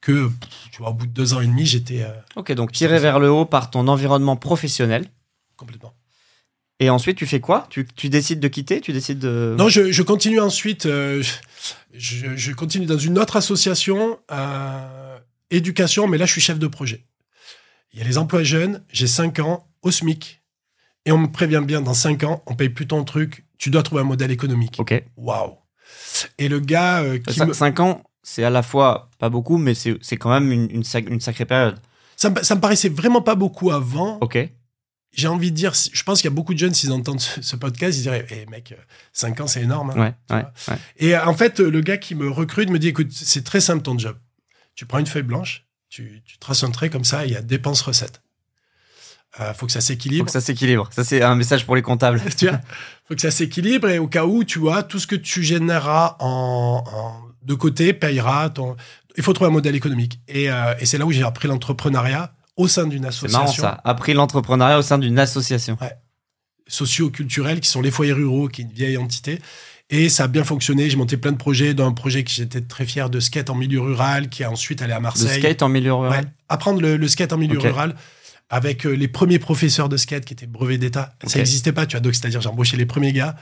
que, 0.00 0.30
tu 0.72 0.78
vois, 0.78 0.90
au 0.90 0.94
bout 0.94 1.06
de 1.06 1.12
deux 1.12 1.32
ans 1.34 1.40
et 1.40 1.46
demi, 1.46 1.64
j'étais 1.64 2.02
euh, 2.02 2.10
Ok, 2.36 2.52
donc 2.52 2.72
tiré 2.72 2.98
vers 2.98 3.18
le 3.20 3.30
haut 3.30 3.44
par 3.44 3.70
ton 3.70 3.86
environnement 3.88 4.36
professionnel. 4.36 5.06
complètement. 5.56 5.94
Et 6.80 6.90
ensuite, 6.90 7.16
tu 7.16 7.26
fais 7.26 7.38
quoi? 7.38 7.68
Tu, 7.70 7.86
tu 7.94 8.08
décides 8.08 8.40
de 8.40 8.48
quitter? 8.48 8.80
Tu 8.80 8.92
décides 8.92 9.20
de. 9.20 9.54
Non, 9.56 9.68
je, 9.68 9.92
je 9.92 10.02
continue 10.02 10.40
ensuite. 10.40 10.86
euh, 10.86 11.22
je, 11.92 12.34
je 12.36 12.52
continue 12.52 12.86
dans 12.86 12.98
une 12.98 13.18
autre 13.20 13.36
association, 13.36 14.18
euh, 14.32 15.18
éducation, 15.52 16.08
mais 16.08 16.18
là, 16.18 16.26
je 16.26 16.32
suis 16.32 16.40
chef 16.40 16.58
de 16.58 16.66
projet. 16.66 17.04
Il 17.92 18.00
y 18.00 18.02
a 18.02 18.04
les 18.04 18.18
emplois 18.18 18.42
jeunes, 18.42 18.82
j'ai 18.90 19.06
5 19.06 19.38
ans, 19.38 19.68
au 19.82 19.92
SMIC. 19.92 20.42
Et 21.04 21.12
on 21.12 21.18
me 21.18 21.30
prévient 21.30 21.62
bien, 21.64 21.80
dans 21.82 21.94
5 21.94 22.24
ans, 22.24 22.42
on 22.46 22.56
paye 22.56 22.70
plus 22.70 22.88
ton 22.88 23.04
truc, 23.04 23.44
tu 23.58 23.70
dois 23.70 23.84
trouver 23.84 24.00
un 24.00 24.04
modèle 24.06 24.32
économique. 24.32 24.76
Ok. 24.80 25.04
Waouh! 25.16 25.58
Et 26.38 26.48
le 26.48 26.60
gars 26.60 27.02
euh, 27.02 27.18
qui 27.18 27.40
me... 27.42 27.52
5 27.52 27.80
ans, 27.80 28.02
c'est 28.22 28.44
à 28.44 28.50
la 28.50 28.62
fois 28.62 29.10
pas 29.18 29.28
beaucoup, 29.28 29.58
mais 29.58 29.74
c'est 29.74 30.16
quand 30.16 30.30
même 30.30 30.52
une, 30.52 30.70
une, 30.70 30.82
sac- 30.84 31.08
une 31.08 31.20
sacrée 31.20 31.44
période. 31.46 31.78
ça, 32.16 32.30
me, 32.30 32.42
ça 32.42 32.54
me 32.54 32.60
paraissait 32.60 32.88
vraiment 32.88 33.22
pas 33.22 33.34
beaucoup 33.34 33.70
avant. 33.70 34.18
Ok. 34.20 34.38
J'ai 35.14 35.28
envie 35.28 35.50
de 35.50 35.56
dire, 35.56 35.74
je 35.74 36.02
pense 36.04 36.22
qu'il 36.22 36.30
y 36.30 36.32
a 36.32 36.34
beaucoup 36.34 36.54
de 36.54 36.58
jeunes, 36.58 36.72
s'ils 36.72 36.90
entendent 36.92 37.20
ce, 37.20 37.42
ce 37.42 37.54
podcast, 37.56 37.98
ils 37.98 38.02
diraient, 38.02 38.26
eh 38.30 38.46
mec, 38.46 38.74
5 39.12 39.40
ans, 39.42 39.46
c'est 39.46 39.60
énorme. 39.60 39.90
hein. 39.90 40.14
Ouais, 40.30 40.36
ouais. 40.36 40.76
Et 40.96 41.14
euh, 41.14 41.26
en 41.26 41.34
fait, 41.34 41.60
euh, 41.60 41.70
le 41.70 41.82
gars 41.82 41.98
qui 41.98 42.14
me 42.14 42.30
recrute 42.30 42.70
me 42.70 42.78
dit 42.78 42.88
écoute, 42.88 43.08
c'est 43.12 43.44
très 43.44 43.60
simple 43.60 43.82
ton 43.82 43.98
job. 43.98 44.16
Tu 44.74 44.86
prends 44.86 44.98
une 44.98 45.06
feuille 45.06 45.22
blanche, 45.22 45.66
tu, 45.90 46.22
tu 46.24 46.38
traces 46.38 46.64
un 46.64 46.70
trait 46.70 46.88
comme 46.88 47.04
ça, 47.04 47.26
il 47.26 47.32
y 47.32 47.36
a 47.36 47.42
dépenses 47.42 47.82
recettes. 47.82 48.21
Euh, 49.40 49.54
faut 49.54 49.66
que 49.66 49.72
ça 49.72 49.80
Faut 49.80 49.86
s'équilibre. 49.86 50.26
que 50.26 50.30
ça 50.30 50.40
s'équilibre. 50.42 50.88
Ça, 50.92 51.04
c'est 51.04 51.22
un 51.22 51.34
message 51.34 51.64
pour 51.64 51.74
les 51.74 51.82
comptables. 51.82 52.20
tu 52.36 52.48
vois 52.48 52.60
faut 53.08 53.14
que 53.14 53.20
ça 53.20 53.30
s'équilibre 53.30 53.88
et 53.88 53.98
au 53.98 54.06
cas 54.06 54.24
où, 54.26 54.44
tu 54.44 54.58
vois, 54.58 54.82
tout 54.82 54.98
ce 54.98 55.06
que 55.06 55.16
tu 55.16 55.42
généreras 55.42 56.16
en, 56.20 56.84
en- 56.86 57.22
de 57.42 57.54
côté 57.54 57.92
payera 57.94 58.50
ton. 58.50 58.76
Il 59.16 59.22
faut 59.22 59.32
trouver 59.32 59.48
un 59.48 59.52
modèle 59.52 59.74
économique. 59.74 60.20
Et, 60.28 60.50
euh, 60.50 60.74
et 60.80 60.86
c'est 60.86 60.98
là 60.98 61.04
où 61.06 61.12
j'ai 61.12 61.22
appris 61.22 61.48
l'entrepreneuriat 61.48 62.34
au 62.56 62.68
sein 62.68 62.86
d'une 62.86 63.10
C'est 63.10 63.22
marrant 63.30 63.44
association 63.44 63.62
ça. 63.62 63.80
Appris 63.84 64.12
l'entrepreneuriat 64.14 64.78
au 64.78 64.82
sein 64.82 64.98
d'une 64.98 65.18
association. 65.18 65.76
socio-culturelle 66.68 67.60
qui 67.60 67.68
sont 67.68 67.82
les 67.82 67.90
foyers 67.90 68.12
ruraux, 68.12 68.48
qui 68.48 68.62
est 68.62 68.64
une 68.64 68.72
vieille 68.72 68.96
entité. 68.96 69.40
Et 69.90 70.08
ça 70.08 70.24
a 70.24 70.28
bien 70.28 70.44
fonctionné. 70.44 70.88
J'ai 70.88 70.96
monté 70.96 71.16
plein 71.16 71.32
de 71.32 71.36
projets, 71.36 71.74
dont 71.74 71.86
un 71.86 71.92
projet 71.92 72.24
que 72.24 72.30
j'étais 72.30 72.62
très 72.62 72.86
fier 72.86 73.10
de 73.10 73.20
skate 73.20 73.50
en 73.50 73.54
milieu 73.54 73.80
rural, 73.80 74.28
qui 74.30 74.42
a 74.44 74.50
ensuite 74.50 74.80
allé 74.80 74.92
à 74.92 74.96
De 74.98 75.02
Marseille. 75.02 75.40
skate 75.40 75.62
en 75.62 75.68
milieu 75.68 75.92
Ouais, 75.92 76.08
rural. 76.08 76.32
apprendre 76.48 76.80
le, 76.80 76.96
le 76.96 77.08
skate 77.08 77.32
en 77.32 77.38
milieu 77.38 77.58
rural 77.58 77.94
avec 78.54 78.84
euh, 78.84 78.90
les 78.92 79.08
premiers 79.08 79.38
professeurs 79.38 79.88
de 79.88 79.96
skate 79.96 80.26
qui 80.26 80.34
étaient 80.34 80.46
brevets 80.46 80.76
d'État. 80.78 81.14
Ça 81.26 81.38
n'existait 81.38 81.72
pas, 81.72 81.86
tu 81.86 81.96
vois. 81.96 82.00
Donc, 82.00 82.14
c'est-à-dire, 82.14 82.42
j'ai 82.42 82.50
embauché 82.50 82.76
les 82.76 82.84
premiers 82.84 83.14
gars. 83.14 83.34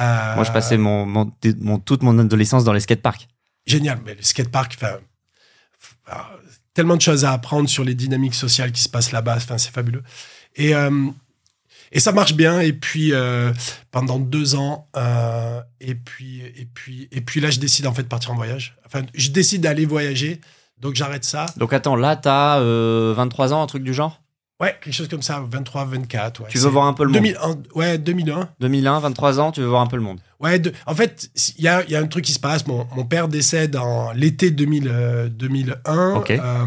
Euh, 0.00 0.34
Moi, 0.36 0.44
je 0.44 0.52
passais 0.52 0.78
mon, 0.78 1.04
mon, 1.04 1.30
mon- 1.60 1.78
toute 1.78 2.02
mon 2.02 2.18
adolescence 2.18 2.64
dans 2.64 2.72
les 2.72 2.80
skateparks. 2.80 3.28
Génial. 3.66 3.98
Mais 4.06 4.14
le 4.14 4.22
skatepark, 4.22 4.74
enfin, 4.80 4.96
tellement 6.72 6.96
de 6.96 7.02
choses 7.02 7.26
à 7.26 7.32
apprendre 7.32 7.68
sur 7.68 7.84
les 7.84 7.94
dynamiques 7.94 8.34
sociales 8.34 8.72
qui 8.72 8.82
se 8.82 8.88
passent 8.88 9.12
là-bas. 9.12 9.36
Enfin, 9.36 9.58
c'est 9.58 9.70
fabuleux. 9.72 10.02
Et, 10.56 10.74
euh, 10.74 11.08
et 11.92 12.00
ça 12.00 12.12
marche 12.12 12.32
bien. 12.34 12.60
Et 12.60 12.72
puis, 12.72 13.12
euh, 13.12 13.52
pendant 13.90 14.18
deux 14.18 14.54
ans, 14.54 14.88
et, 15.80 15.94
puis, 15.94 16.40
et, 16.56 16.66
puis, 16.72 17.06
et 17.12 17.20
puis 17.20 17.40
là, 17.40 17.50
je 17.50 17.58
décide 17.60 17.86
en 17.86 17.92
fait 17.92 18.04
de 18.04 18.08
partir 18.08 18.30
en 18.32 18.34
voyage. 18.36 18.76
Enfin, 18.86 19.02
je 19.14 19.30
décide 19.30 19.60
d'aller 19.62 19.84
voyager. 19.84 20.40
Donc, 20.80 20.94
j'arrête 20.94 21.24
ça. 21.24 21.44
Donc 21.56 21.72
attends, 21.74 21.96
là, 21.96 22.16
t'as 22.16 22.60
euh, 22.60 23.12
23 23.14 23.52
ans, 23.52 23.62
un 23.62 23.66
truc 23.66 23.82
du 23.82 23.92
genre? 23.92 24.22
Ouais, 24.60 24.76
quelque 24.82 24.92
chose 24.94 25.06
comme 25.08 25.22
ça, 25.22 25.40
23, 25.48 25.84
24. 25.84 26.40
Ouais, 26.42 26.48
Tu 26.50 26.58
veux 26.58 26.68
voir 26.68 26.86
un 26.86 26.92
peu 26.92 27.04
le 27.04 27.10
monde? 27.10 27.22
2001, 27.22 27.58
ouais, 27.76 27.96
2001. 27.98 28.48
2001, 28.58 28.98
23 29.00 29.38
ans, 29.38 29.52
tu 29.52 29.60
veux 29.60 29.68
voir 29.68 29.82
un 29.82 29.86
peu 29.86 29.94
le 29.96 30.02
monde? 30.02 30.18
Ouais, 30.40 30.58
de- 30.58 30.72
en 30.86 30.94
fait, 30.96 31.30
il 31.58 31.64
y 31.64 31.68
a, 31.68 31.84
y 31.88 31.94
a 31.94 32.00
un 32.00 32.06
truc 32.08 32.24
qui 32.24 32.32
se 32.32 32.40
passe. 32.40 32.66
Mon, 32.66 32.86
mon 32.96 33.04
père 33.04 33.28
décède 33.28 33.76
en 33.76 34.12
l'été 34.12 34.50
2000, 34.50 34.88
euh, 34.88 35.28
2001. 35.28 36.14
Ok. 36.14 36.30
euh, 36.30 36.64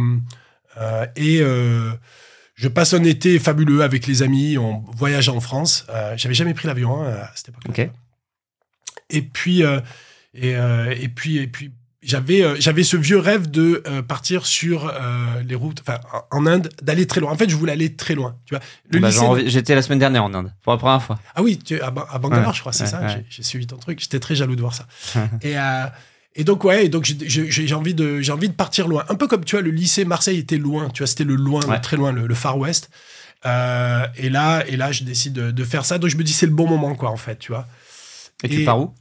euh, 0.77 1.06
et 1.17 1.39
euh, 1.41 1.91
je 2.56 2.69
passe 2.69 2.93
un 2.93 3.04
été 3.04 3.39
fabuleux 3.39 3.82
avec 3.84 4.08
les 4.08 4.23
amis. 4.23 4.58
On 4.58 4.86
voyage 4.95 5.27
en 5.27 5.41
France. 5.41 5.86
Euh, 5.89 6.13
J'avais 6.15 6.34
jamais 6.36 6.54
pris 6.54 6.67
l'avion 6.67 7.01
hein, 7.04 7.10
à 7.23 7.32
cette 7.36 7.49
époque-là. 7.49 7.71
Ok. 7.86 7.91
Et 9.10 9.21
puis, 9.21 9.63
euh, 9.63 9.82
et, 10.34 10.51
et 10.51 11.10
puis, 11.10 11.39
et 11.39 11.47
puis, 11.47 11.73
j'avais, 12.04 12.42
euh, 12.44 12.56
j'avais 12.60 12.84
ce 12.84 12.98
vieux 12.98 13.20
rêve 13.20 13.50
de 13.52 13.84
euh, 13.88 14.02
partir 14.02 14.46
sur 14.46 14.88
euh, 14.88 15.42
les 15.48 15.56
routes, 15.56 15.82
enfin, 15.82 16.00
en 16.32 16.46
Inde, 16.48 16.70
d'aller 16.82 17.06
très 17.06 17.22
loin. 17.22 17.32
En 17.32 17.38
fait, 17.38 17.50
je 17.50 17.56
voulais 17.56 17.74
aller 17.74 17.94
très 17.96 18.16
loin. 18.16 18.36
Tu 18.46 18.56
vois, 18.56 18.64
le 18.90 19.00
Bah, 19.00 19.10
lycée- 19.10 19.50
J'étais 19.50 19.76
la 19.76 19.82
semaine 19.84 20.00
dernière 20.00 20.24
en 20.24 20.34
Inde, 20.34 20.52
pour 20.64 20.74
la 20.74 20.78
première 20.80 21.02
fois. 21.04 21.20
ah 21.36 21.42
oui, 21.44 21.58
tu, 21.60 21.80
à, 21.80 21.92
Ba- 21.92 22.08
à 22.12 22.18
Bangalore, 22.18 22.48
Ouais, 22.50 22.54
je 22.56 22.60
crois, 22.62 22.74
c'est 22.74 22.86
ouais, 22.86 22.90
ça. 22.90 23.02
ouais. 23.02 23.26
J'ai- 23.30 23.44
suivi 23.44 23.68
ton 23.68 23.78
truc. 23.78 24.00
J'étais 24.00 24.20
très 24.20 24.34
jaloux 24.36 24.56
de 24.56 24.62
voir 24.62 24.74
ça. 24.74 24.88
et, 25.44 25.56
et 26.36 26.44
donc, 26.44 26.64
ouais, 26.64 26.86
et 26.86 26.90
donc 26.90 27.06
j'ai- 27.06 27.18
j'ai 27.30 27.50
j'ai 27.68 27.76
envie, 27.76 27.94
de, 27.94 28.20
j'ai 28.22 28.32
envie 28.32 28.50
de 28.50 28.54
partir 28.54 28.88
loin. 28.88 29.04
Un 29.10 29.16
peu 29.16 29.28
comme, 29.28 29.44
tu 29.46 29.56
vois, 29.56 29.62
le 29.64 29.70
lycée 29.72 30.04
Marseille 30.06 30.40
était 30.40 30.58
loin. 30.58 30.90
Tu 30.90 31.00
vois, 31.04 31.08
c'était 31.08 31.24
le 31.24 31.36
loin, 31.36 31.62
le 31.68 31.80
très 31.82 31.98
loin, 31.98 32.12
le, 32.12 32.26
le 32.26 32.36
Far 32.36 32.58
West. 32.58 32.90
Et 33.46 34.30
là, 34.30 34.64
et 34.68 34.76
là, 34.78 34.92
je 34.92 35.04
décide 35.04 35.34
de, 35.34 35.52
de 35.52 35.64
faire 35.64 35.86
ça. 35.86 35.98
Donc, 36.00 36.10
je 36.10 36.18
me 36.18 36.24
dis, 36.24 36.34
c'est 36.34 36.46
le 36.48 36.52
bon 36.54 36.68
moment, 36.68 36.96
quoi, 36.96 37.10
en 37.12 37.18
fait, 37.18 37.38
tu 37.38 37.52
vois. 37.52 37.68
Et, 38.44 38.50
tu 38.50 38.66
pars 38.66 38.80
où? 38.80 38.94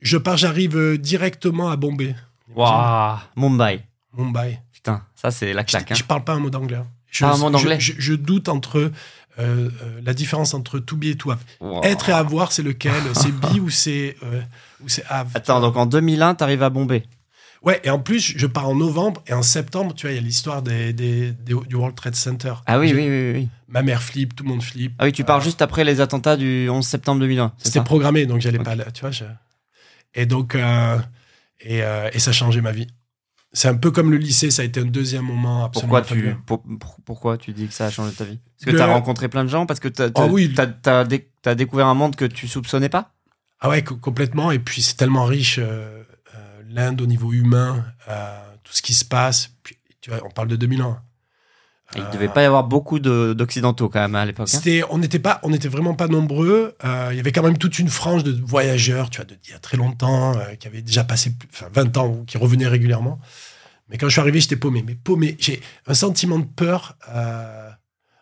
Je 0.00 0.16
pars, 0.16 0.36
j'arrive 0.36 0.98
directement 0.98 1.70
à 1.70 1.76
Bombay. 1.76 2.16
Waouh, 2.54 3.18
Mumbai. 3.36 3.82
Mumbai. 4.16 4.58
Putain, 4.72 5.02
ça 5.14 5.30
c'est 5.30 5.52
la 5.52 5.62
Je, 5.62 5.66
claque. 5.66 5.90
Hein. 5.92 5.94
je 5.94 6.04
parle 6.04 6.24
pas 6.24 6.34
un 6.34 6.38
mot 6.40 6.50
d'anglais. 6.50 6.76
hein. 6.76 6.86
Je, 7.10 7.24
Pas 7.24 7.34
un 7.34 7.36
mot 7.38 7.50
d'anglais 7.50 7.78
je, 7.78 7.92
je- 7.94 8.00
je 8.00 8.14
doute 8.14 8.48
entre 8.48 8.78
euh, 8.78 8.90
euh, 9.38 9.70
la 10.02 10.14
différence 10.14 10.54
entre 10.54 10.78
to 10.78 10.96
be 10.96 11.04
et 11.04 11.16
to 11.16 11.30
have. 11.30 11.40
Wow. 11.60 11.82
Être 11.84 12.08
et 12.08 12.12
avoir, 12.12 12.52
c'est 12.52 12.62
lequel? 12.62 12.92
C'est 13.14 13.32
be 13.32 13.58
ou 13.60 13.70
c'est 13.70 14.16
euh, 14.22 14.40
ou 14.82 14.88
c'est 14.88 15.04
have? 15.08 15.28
Attends, 15.34 15.60
donc 15.60 15.76
en 15.76 15.86
2001, 15.86 16.34
t'arrives 16.34 16.62
à 16.62 16.70
Bombay. 16.70 17.04
Ouais, 17.62 17.80
et 17.84 17.90
en 17.90 18.00
plus, 18.00 18.34
je 18.36 18.46
pars 18.48 18.68
en 18.68 18.74
novembre 18.74 19.22
et 19.28 19.32
en 19.34 19.42
septembre, 19.42 19.94
tu 19.94 20.06
vois, 20.06 20.12
il 20.12 20.16
y 20.16 20.18
a 20.18 20.22
l'histoire 20.22 20.62
des, 20.62 20.92
des- 20.92 21.30
des- 21.32 21.54
du 21.54 21.76
World 21.76 21.94
Trade 21.94 22.16
Center. 22.16 22.54
Ah 22.66 22.78
oui, 22.80 22.92
oui, 22.92 23.08
oui, 23.08 23.32
oui. 23.34 23.48
Ma 23.68 23.82
mère 23.82 24.02
flippe, 24.02 24.34
tout 24.34 24.42
le 24.42 24.48
monde 24.50 24.62
flippe. 24.64 24.94
Ah 24.98 25.04
oui, 25.04 25.12
tu 25.12 25.22
pars 25.22 25.40
juste 25.40 25.62
après 25.62 25.84
les 25.84 26.00
attentats 26.00 26.36
du 26.36 26.68
11 26.68 26.84
septembre 26.84 27.20
2001. 27.20 27.52
c'est 27.58 27.66
C'était 27.68 27.78
ça? 27.78 27.84
programmé, 27.84 28.26
donc 28.26 28.40
j'allais 28.40 28.58
Ok. 28.58 28.64
pas 28.64 28.74
là, 28.74 28.90
tu 28.90 29.02
vois. 29.02 29.12
je- 29.12 29.24
Et 30.14 30.26
donc, 30.26 30.54
euh, 30.56 30.98
et, 31.62 31.82
euh, 31.82 32.10
et 32.12 32.18
ça 32.18 32.30
a 32.30 32.32
changé 32.32 32.60
ma 32.60 32.72
vie. 32.72 32.86
C'est 33.54 33.68
un 33.68 33.74
peu 33.76 33.90
comme 33.90 34.10
le 34.10 34.16
lycée, 34.16 34.50
ça 34.50 34.62
a 34.62 34.64
été 34.64 34.80
un 34.80 34.86
deuxième 34.86 35.24
moment 35.24 35.64
absolument 35.66 35.98
Pourquoi 35.98 36.02
tu, 36.02 36.14
fabuleux. 36.14 36.36
pour- 36.46 36.62
pour- 36.80 36.96
pourquoi 37.04 37.36
tu 37.36 37.52
dis 37.52 37.66
que 37.66 37.74
ça 37.74 37.86
a 37.86 37.90
changé 37.90 38.12
ta 38.14 38.24
vie? 38.24 38.38
Parce 38.38 38.64
que 38.64 38.70
Le- 38.70 38.78
t'as 38.78 38.86
rencontré 38.86 39.28
plein 39.28 39.44
de 39.44 39.50
gens 39.50 39.66
Parce 39.66 39.78
que 39.78 39.88
Ah 40.14 40.26
oui. 40.26 40.54
t'as 40.54 41.04
dé- 41.04 41.28
t'as 41.42 41.54
découvert 41.54 41.86
un 41.86 41.94
monde 41.94 42.16
que 42.16 42.24
tu 42.24 42.48
soupçonnais 42.48 42.88
pas? 42.88 43.12
Ah 43.60 43.68
ouais, 43.68 43.84
co- 43.84 43.96
complètement. 43.96 44.50
Et 44.52 44.58
puis 44.58 44.80
c'est 44.80 44.94
tellement 44.96 45.24
riche, 45.26 45.58
euh, 45.58 46.02
euh, 46.34 46.62
l'Inde 46.68 47.00
au 47.02 47.06
niveau 47.06 47.32
humain, 47.32 47.84
tout 48.64 48.72
ce 48.72 48.80
qui 48.80 48.94
se 48.94 49.04
passe. 49.04 49.50
Puis, 49.62 49.76
tu 50.00 50.08
vois, 50.10 50.20
on 50.24 50.30
parle 50.30 50.48
de 50.48 50.56
2001. 51.94 52.04
Il 52.04 52.08
Euh, 52.08 52.12
devait 52.12 52.28
pas 52.32 52.42
y 52.42 52.44
avoir 52.46 52.64
beaucoup 52.64 52.98
de- 52.98 53.32
d'occidentaux 53.36 53.88
quand 53.88 54.00
même 54.00 54.14
à 54.14 54.24
l'époque. 54.24 54.48
hein. 54.52 54.80
On 54.90 54.98
n'était 54.98 55.18
pas, 55.18 55.40
on 55.42 55.50
n'était 55.50 55.68
vraiment 55.68 55.94
pas 55.94 56.08
nombreux. 56.08 56.74
Euh, 56.84 57.08
il 57.12 57.16
y 57.16 57.20
avait 57.20 57.32
quand 57.32 57.42
même 57.42 57.58
toute 57.58 57.78
une 57.78 57.88
frange 57.88 58.24
de 58.24 58.32
voyageurs, 58.44 59.10
tu 59.10 59.16
vois, 59.18 59.24
de, 59.26 59.36
il 59.46 59.50
y 59.50 59.54
a 59.54 59.58
très 59.58 59.76
longtemps, 59.76 60.36
euh, 60.36 60.54
qui 60.54 60.66
avaient 60.66 60.82
déjà 60.82 61.04
passé, 61.04 61.34
enfin, 61.52 61.66
20 61.72 61.96
ans 61.96 62.08
ou 62.08 62.24
qui 62.24 62.38
revenaient 62.38 62.66
régulièrement. 62.68 63.18
Mais 63.88 63.98
quand 63.98 64.06
je 64.08 64.12
suis 64.12 64.20
arrivé, 64.20 64.40
j'étais 64.40 64.56
paumé. 64.56 64.82
Mais 64.86 64.94
paumé, 64.94 65.36
j'ai 65.38 65.60
un 65.86 65.94
sentiment 65.94 66.38
de 66.38 66.46
peur, 66.46 66.96
euh, 67.10 67.70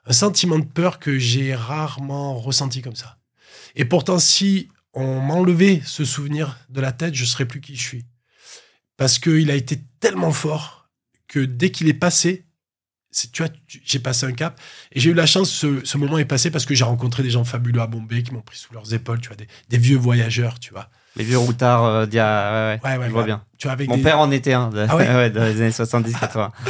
un 0.07 0.13
sentiment 0.13 0.59
de 0.59 0.65
peur 0.65 0.99
que 0.99 1.19
j'ai 1.19 1.55
rarement 1.55 2.35
ressenti 2.39 2.83
comme 2.83 2.97
ça. 2.97 3.19
Et 3.77 3.85
pourtant, 3.85 4.19
si 4.19 4.69
on 4.95 5.21
m'enlevait 5.21 5.81
ce 5.85 6.05
souvenir 6.05 6.59
de 6.71 6.81
la 6.81 6.91
tête, 6.91 7.15
je 7.15 7.25
serais 7.25 7.45
plus 7.47 7.61
qui 7.61 7.77
je 7.77 7.83
suis. 7.87 8.05
Parce 8.97 9.21
qu'il 9.21 9.51
a 9.51 9.55
été 9.55 9.79
tellement 10.01 10.33
fort 10.33 10.89
que 11.29 11.39
dès 11.39 11.71
qu'il 11.71 11.89
est 11.89 11.95
passé, 11.95 12.45
tu 13.33 13.43
vois, 13.43 13.51
j'ai 13.85 13.99
passé 13.99 14.27
un 14.27 14.33
cap. 14.33 14.59
Et 14.93 15.01
j'ai 15.01 15.11
eu 15.11 15.15
la 15.15 15.27
chance, 15.27 15.51
ce, 15.51 15.85
ce 15.85 15.99
moment 15.99 16.19
est 16.19 16.25
passé 16.25 16.51
parce 16.51 16.65
que 16.67 16.75
j'ai 16.75 16.85
rencontré 16.85 17.23
des 17.23 17.31
gens 17.31 17.45
fabuleux 17.45 17.81
à 17.81 17.87
Bombay 17.87 18.23
qui 18.23 18.33
m'ont 18.33 18.41
pris 18.41 18.57
sous 18.57 18.73
leurs 18.73 18.93
épaules, 18.95 19.21
tu 19.21 19.29
vois, 19.29 19.37
des, 19.37 19.49
des 19.69 19.79
vieux 19.79 19.97
voyageurs, 19.99 20.59
tu 20.61 20.73
vois. 20.73 20.89
Les 21.17 21.25
vieux 21.25 21.39
routards 21.39 21.85
euh, 21.85 22.07
d'il 22.07 22.17
y 22.17 22.21
a. 22.21 22.75
Ouais, 22.77 22.81
ouais, 22.85 22.97
Ouais, 22.99 23.07
je 23.07 23.11
vois 23.11 23.25
bien. 23.25 23.43
Tu 23.59 23.67
vois, 23.67 23.73
avec 23.73 23.89
Mon 23.89 23.97
des- 23.97 24.03
père 24.03 24.21
en 24.21 24.31
était 24.31 24.53
un. 24.53 24.69
de- 24.71 24.87
Ah 24.89 24.97
ouais 24.97 25.31
dans 25.31 25.45
les 25.45 25.61
années 25.61 25.71
70-80. 25.71 26.51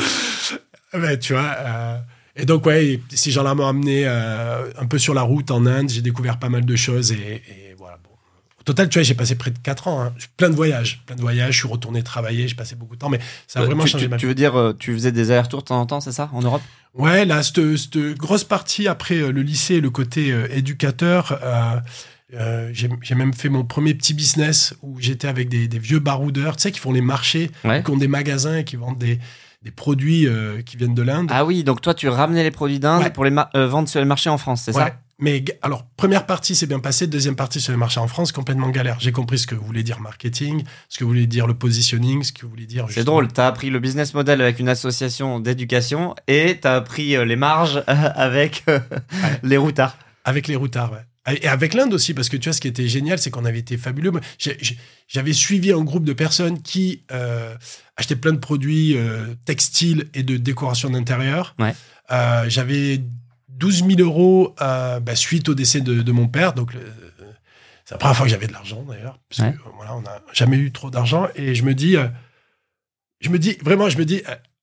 Ouais, 0.94 1.18
tu 1.18 1.34
vois. 1.34 1.54
euh, 1.58 1.98
Et 2.36 2.44
donc, 2.46 2.66
ouais, 2.66 3.00
ces 3.14 3.30
gens-là 3.30 3.54
m'ont 3.54 3.68
amené 3.68 4.02
euh, 4.06 4.70
un 4.78 4.86
peu 4.86 4.98
sur 4.98 5.14
la 5.14 5.22
route 5.22 5.50
en 5.52 5.64
Inde. 5.66 5.88
J'ai 5.88 6.02
découvert 6.02 6.38
pas 6.38 6.48
mal 6.48 6.64
de 6.64 6.76
choses 6.76 7.12
et. 7.12 7.42
Au 8.60 8.62
total, 8.62 8.88
tu 8.90 8.98
vois, 8.98 9.02
j'ai 9.04 9.14
passé 9.14 9.36
près 9.36 9.50
de 9.50 9.58
4 9.58 9.88
ans. 9.88 10.02
hein. 10.02 10.12
Plein 10.36 10.50
de 10.50 10.54
voyages. 10.54 11.02
Plein 11.06 11.16
de 11.16 11.20
voyages. 11.22 11.54
Je 11.54 11.58
suis 11.60 11.68
retourné 11.68 12.02
travailler. 12.02 12.46
J'ai 12.46 12.54
passé 12.54 12.74
beaucoup 12.76 12.94
de 12.94 13.00
temps, 13.00 13.08
mais 13.08 13.18
ça 13.46 13.60
a 13.60 13.64
vraiment 13.64 13.84
tu, 13.84 13.90
changé 13.90 14.04
tu- 14.04 14.10
ma 14.10 14.16
vie. 14.16 14.20
tu 14.20 14.26
veux 14.26 14.34
dire, 14.34 14.54
euh, 14.58 14.74
tu 14.78 14.92
faisais 14.92 15.12
des 15.12 15.30
allers-retours 15.30 15.60
de 15.62 15.66
temps 15.68 15.80
en 15.80 15.86
temps, 15.86 16.00
c'est 16.00 16.12
ça, 16.12 16.28
en 16.34 16.42
Europe? 16.42 16.60
Ouais, 16.94 17.24
là, 17.24 17.42
cette, 17.42 17.60
grosse 18.18 18.44
partie 18.44 18.86
après 18.86 19.14
euh, 19.16 19.30
le 19.32 19.42
lycée 19.42 19.80
le 19.80 19.88
côté 19.90 20.30
euh, 20.32 20.46
éducateur, 20.54 21.38
euh, 21.42 22.70
j'ai 22.72 23.14
même 23.14 23.32
fait 23.34 23.48
mon 23.48 23.64
premier 23.64 23.94
petit 23.94 24.14
business 24.14 24.74
où 24.82 24.96
j'étais 25.00 25.26
avec 25.28 25.48
des, 25.48 25.66
des 25.66 25.78
vieux 25.78 25.98
baroudeurs, 25.98 26.56
tu 26.56 26.62
sais, 26.62 26.70
qui 26.72 26.78
font 26.80 26.92
les 26.92 27.00
marchés, 27.00 27.50
Ouais. 27.64 27.82
qui 27.82 27.90
ont 27.90 27.96
des 27.96 28.08
magasins 28.08 28.58
et 28.58 28.64
qui 28.64 28.76
vendent 28.76 28.98
des, 28.98 29.18
des 29.62 29.70
produits 29.70 30.26
qui 30.64 30.76
viennent 30.76 30.94
de 30.94 31.02
l'Inde. 31.02 31.28
Ah 31.32 31.44
oui, 31.44 31.64
donc 31.64 31.80
toi, 31.80 31.92
tu 31.94 32.08
ramenais 32.08 32.42
les 32.42 32.50
produits 32.50 32.78
d'Inde 32.78 33.02
Ouais. 33.04 33.10
pour 33.10 33.24
les 33.24 33.30
vendre 33.30 33.88
sur 33.88 34.00
les 34.00 34.06
marchés 34.06 34.30
en 34.30 34.38
France, 34.38 34.62
c'est 34.64 34.76
Ouais. 34.76 34.82
ça 34.84 34.96
Mais 35.20 35.44
alors, 35.62 35.86
première 35.96 36.26
partie, 36.26 36.54
c'est 36.54 36.66
bien 36.66 36.80
passé. 36.80 37.06
Deuxième 37.06 37.36
partie 37.36 37.60
sur 37.60 37.72
les 37.72 37.78
marchés 37.78 38.00
en 38.00 38.08
France, 38.08 38.32
complètement 38.32 38.70
galère. 38.70 38.96
J'ai 39.00 39.12
compris 39.12 39.38
ce 39.38 39.46
que 39.46 39.54
voulait 39.54 39.82
dire 39.82 40.00
marketing, 40.00 40.64
ce 40.88 40.98
que 40.98 41.04
voulait 41.04 41.26
dire 41.26 41.46
le 41.46 41.54
positioning, 41.54 42.22
ce 42.22 42.32
que 42.32 42.46
voulait 42.46 42.66
dire. 42.66 42.86
C'est 42.90 43.04
drôle, 43.04 43.28
t'as 43.28 43.46
appris 43.46 43.70
le 43.70 43.80
business 43.80 44.14
model 44.14 44.40
avec 44.40 44.58
une 44.58 44.68
association 44.68 45.40
d'éducation 45.40 46.14
et 46.26 46.58
t'as 46.60 46.76
appris 46.76 47.16
euh, 47.16 47.24
les 47.24 47.36
marges 47.36 47.82
avec 47.86 48.64
euh, 48.68 48.80
les 49.42 49.56
routards. 49.56 49.96
Avec 50.24 50.48
les 50.48 50.56
routards, 50.56 50.92
ouais. 50.92 51.04
Et 51.28 51.46
avec 51.46 51.74
l'Inde 51.74 51.92
aussi, 51.92 52.14
parce 52.14 52.28
que 52.28 52.36
tu 52.36 52.48
vois, 52.48 52.54
ce 52.54 52.60
qui 52.60 52.68
était 52.68 52.88
génial, 52.88 53.18
c'est 53.18 53.30
qu'on 53.30 53.44
avait 53.44 53.58
été 53.58 53.76
fabuleux. 53.76 54.10
J'avais 55.06 55.32
suivi 55.32 55.70
un 55.72 55.82
groupe 55.82 56.04
de 56.04 56.14
personnes 56.14 56.62
qui 56.62 57.02
euh, 57.12 57.54
achetaient 57.96 58.16
plein 58.16 58.32
de 58.32 58.38
produits 58.38 58.96
euh, 58.96 59.34
textiles 59.44 60.08
et 60.14 60.22
de 60.22 60.38
décoration 60.38 60.88
d'intérieur. 60.90 61.54
Ouais. 61.58 61.74
Euh, 62.10 62.44
J'avais 62.48 63.02
12 63.60 63.84
000 63.86 64.00
euros 64.00 64.54
euh, 64.60 64.98
bah, 65.00 65.14
suite 65.14 65.48
au 65.48 65.54
décès 65.54 65.80
de, 65.80 66.02
de 66.02 66.12
mon 66.12 66.26
père. 66.26 66.54
Donc, 66.54 66.72
c'est 67.84 67.92
la 67.94 67.98
première 67.98 68.16
fois 68.16 68.26
que 68.26 68.30
j'avais 68.32 68.46
de 68.46 68.52
l'argent, 68.52 68.82
d'ailleurs. 68.88 69.18
Parce 69.28 69.40
Ouais. 69.42 69.52
que, 69.52 69.58
euh, 69.68 69.72
voilà, 69.76 69.94
on 69.96 70.00
n'a 70.02 70.20
jamais 70.32 70.56
eu 70.56 70.72
trop 70.72 70.90
d'argent. 70.90 71.28
Et 71.36 71.54
je 71.54 71.62
me 71.64 71.74
dis, 71.74 71.96
euh, 71.96 72.08
je 73.20 73.28
me 73.28 73.38
dis, 73.38 73.56
vraiment, 73.62 73.88
je 73.88 73.98
me 73.98 74.04
dis, 74.04 74.22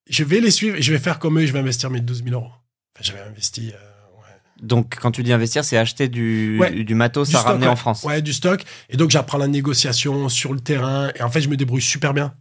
je 0.09 0.23
vais 0.23 0.39
les 0.41 0.51
suivre 0.51 0.75
et 0.77 0.81
je 0.81 0.91
vais 0.91 0.99
faire 0.99 1.19
comme 1.19 1.37
eux 1.39 1.43
et 1.43 1.47
je 1.47 1.53
vais 1.53 1.59
investir 1.59 1.89
mes 1.89 2.01
12 2.01 2.23
000 2.23 2.35
euros. 2.35 2.51
Enfin, 2.95 3.01
j'avais 3.03 3.21
investi. 3.21 3.67
ouais. 3.67 4.63
Donc, 4.63 4.95
quand 4.99 5.11
tu 5.11 5.21
dis 5.23 5.31
investir, 5.33 5.63
c'est 5.63 5.77
acheter 5.77 6.07
du, 6.07 6.57
Ouais. 6.59 6.71
du 6.83 6.95
matos 6.95 7.29
Du 7.29 7.35
à 7.35 7.39
stock, 7.39 7.51
ramener 7.51 7.67
en 7.67 7.75
France. 7.75 8.03
Ouais, 8.03 8.21
du 8.21 8.33
stock. 8.33 8.63
Et 8.89 8.97
donc, 8.97 9.11
j'apprends 9.11 9.37
la 9.37 9.47
négociation 9.47 10.27
sur 10.29 10.53
le 10.53 10.59
terrain. 10.59 11.11
Et 11.15 11.21
en 11.21 11.29
fait, 11.29 11.41
je 11.41 11.49
me 11.49 11.55
débrouille 11.57 11.81
super 11.83 12.13
bien. 12.13 12.33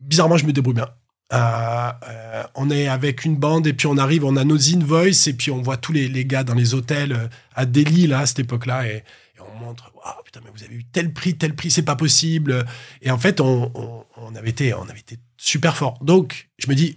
Bizarrement, 0.00 0.36
je 0.36 0.46
me 0.46 0.52
débrouille 0.52 0.74
bien. 0.74 0.88
Euh, 1.32 1.92
euh, 2.08 2.42
on 2.54 2.70
est 2.70 2.88
avec 2.88 3.24
une 3.24 3.36
bande 3.36 3.66
et 3.66 3.74
puis 3.74 3.86
on 3.86 3.98
arrive, 3.98 4.24
on 4.24 4.36
a 4.36 4.44
nos 4.44 4.74
invoices 4.74 5.26
et 5.26 5.34
puis 5.34 5.50
on 5.50 5.60
voit 5.60 5.76
tous 5.76 5.92
les, 5.92 6.08
les 6.08 6.24
gars 6.24 6.42
dans 6.42 6.54
les 6.54 6.72
hôtels 6.72 7.12
euh, 7.12 7.28
à 7.54 7.66
Delhi, 7.66 8.06
là, 8.06 8.20
à 8.20 8.26
cette 8.26 8.38
époque-là. 8.38 8.86
Et, 8.86 8.96
et 9.36 9.40
on 9.40 9.58
montre, 9.58 9.92
waouh, 9.94 10.22
putain, 10.24 10.40
mais 10.44 10.50
vous 10.54 10.64
avez 10.64 10.74
eu 10.74 10.84
tel 10.84 11.12
prix, 11.12 11.36
tel 11.36 11.54
prix, 11.54 11.70
c'est 11.70 11.82
pas 11.82 11.96
possible. 11.96 12.64
Et 13.02 13.10
en 13.10 13.18
fait, 13.18 13.40
on, 13.40 13.70
on, 13.74 14.04
on 14.16 14.34
avait 14.36 14.50
été, 14.50 14.72
on 14.72 14.88
avait 14.88 15.00
été 15.00 15.18
super 15.36 15.76
fort. 15.76 15.98
Donc, 16.02 16.48
je 16.58 16.68
me 16.68 16.74
dis, 16.74 16.96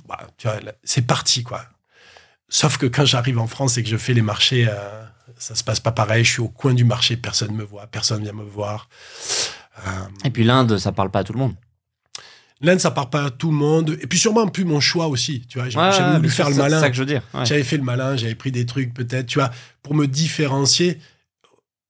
c'est 0.83 1.05
parti, 1.05 1.43
quoi. 1.43 1.65
Sauf 2.47 2.77
que 2.77 2.85
quand 2.85 3.05
j'arrive 3.05 3.39
en 3.39 3.47
France 3.47 3.77
et 3.77 3.83
que 3.83 3.89
je 3.89 3.97
fais 3.97 4.13
les 4.13 4.21
marchés, 4.21 4.67
euh, 4.67 5.03
ça 5.37 5.55
se 5.55 5.63
passe 5.63 5.79
pas 5.79 5.91
pareil. 5.91 6.23
Je 6.23 6.31
suis 6.31 6.41
au 6.41 6.49
coin 6.49 6.73
du 6.73 6.83
marché, 6.83 7.15
personne 7.17 7.53
me 7.53 7.63
voit, 7.63 7.87
personne 7.87 8.23
vient 8.23 8.33
me 8.33 8.43
voir. 8.43 8.89
Euh, 9.87 9.89
Et 10.25 10.29
puis 10.29 10.43
l'Inde, 10.43 10.77
ça 10.77 10.91
parle 10.91 11.11
pas 11.11 11.19
à 11.19 11.23
tout 11.23 11.33
le 11.33 11.39
monde. 11.39 11.55
L'Inde, 12.61 12.79
ça 12.79 12.91
part 12.91 13.09
pas 13.09 13.25
à 13.25 13.29
tout 13.31 13.49
le 13.49 13.57
monde. 13.57 13.97
Et 14.01 14.07
puis 14.07 14.19
sûrement 14.19 14.47
plus 14.47 14.65
mon 14.65 14.79
choix 14.79 15.07
aussi. 15.07 15.45
Tu 15.49 15.57
vois, 15.59 15.67
j'avais 15.69 16.09
ouais, 16.11 16.15
voulu 16.17 16.29
faire 16.29 16.45
c'est- 16.45 16.51
le 16.51 16.55
C'est 16.57 16.61
malin. 16.61 16.79
ça 16.79 16.89
que 16.89 16.95
je 16.95 17.01
veux 17.01 17.07
dire. 17.07 17.23
ouais. 17.33 17.45
J'avais 17.45 17.63
fait 17.63 17.77
le 17.77 17.83
malin, 17.83 18.15
j'avais 18.15 18.35
pris 18.35 18.51
des 18.51 18.65
trucs 18.65 18.93
peut-être, 18.93 19.25
tu 19.25 19.39
vois, 19.39 19.49
pour 19.81 19.95
me 19.95 20.05
différencier. 20.07 20.99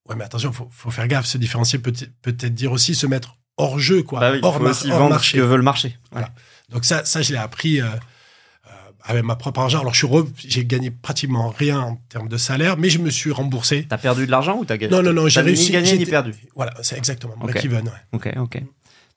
Ouais, 0.10 0.16
mais 0.16 0.24
attention, 0.24 0.52
faut, 0.52 0.68
faut 0.72 0.90
faire 0.92 1.08
gaffe. 1.08 1.26
Se 1.26 1.38
différencier 1.38 1.80
peut 1.80 1.94
peut-être 2.22 2.54
dire 2.54 2.72
aussi 2.72 2.96
se 2.96 3.06
mettre 3.06 3.36
hors 3.58 3.80
jeu, 3.80 4.02
quoi. 4.04 4.20
Bah 4.20 4.32
oui, 4.32 4.40
hors, 4.42 4.56
faut 4.58 4.64
mar- 4.64 4.72
aussi 4.72 4.92
hors 4.92 4.98
vendre 5.00 5.10
marché. 5.12 5.38
ce 5.38 5.42
que 5.42 5.46
veut 5.48 5.58
le 5.58 5.64
marché. 5.64 5.88
Ouais. 5.90 5.96
Voilà. 6.14 6.30
Donc 6.70 6.86
ça, 6.86 7.04
ça 7.06 7.22
je 7.22 7.32
l'ai 7.34 7.38
appris 7.38 7.82
euh, 7.82 7.86
euh, 7.86 8.70
avec 9.04 9.24
ma 9.24 9.36
propre 9.36 9.60
argent. 9.60 9.82
Alors 9.82 9.94
je 9.94 10.06
suis 10.06 10.16
j'ai 10.50 10.66
gagné 10.66 10.90
pratiquement 10.90 11.50
rien 11.50 11.80
en 11.82 11.96
termes 12.10 12.30
de 12.30 12.38
salaire, 12.38 12.78
mais 12.78 12.90
je 12.90 13.00
me 13.00 13.10
suis 13.10 13.32
remboursé. 13.32 13.86
T'as 13.90 13.98
perdu 13.98 14.26
de 14.26 14.32
l'argent 14.32 14.58
ou 14.58 14.66
t'as 14.66 14.78
gagné? 14.78 14.92
Non, 14.96 15.04
non, 15.04 15.14
non, 15.14 15.28
j'ai 15.28 15.42
réussi. 15.42 15.66
Ni 15.66 15.72
gagné 15.72 15.98
ni 15.98 16.06
perdu? 16.06 16.34
Voilà, 16.56 16.74
c'est 16.82 16.98
exactement. 16.98 17.36
Ok. 17.42 17.52
Break 17.52 17.66
even, 17.66 17.86
ouais. 17.86 17.92
Ok, 18.14 18.30
ok. 18.38 18.62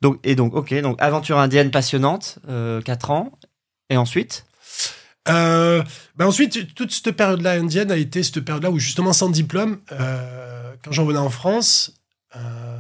Donc, 0.00 0.18
et 0.24 0.34
donc, 0.34 0.54
ok, 0.54 0.74
donc 0.80 0.96
aventure 1.00 1.38
indienne 1.38 1.70
passionnante, 1.70 2.38
4 2.84 3.10
ans. 3.10 3.38
Et 3.90 3.96
ensuite? 3.96 4.46
Euh, 5.28 5.82
ben 6.16 6.26
ensuite, 6.26 6.74
toute 6.74 6.92
cette 6.92 7.12
période-là 7.12 7.52
indienne 7.52 7.90
a 7.90 7.96
été 7.96 8.22
cette 8.22 8.40
période-là 8.40 8.70
où 8.70 8.78
justement 8.78 9.12
sans 9.12 9.30
diplôme, 9.30 9.78
euh, 9.92 10.74
quand 10.84 10.92
j'en 10.92 11.04
venais 11.04 11.18
en 11.18 11.30
France, 11.30 11.94
euh, 12.36 12.78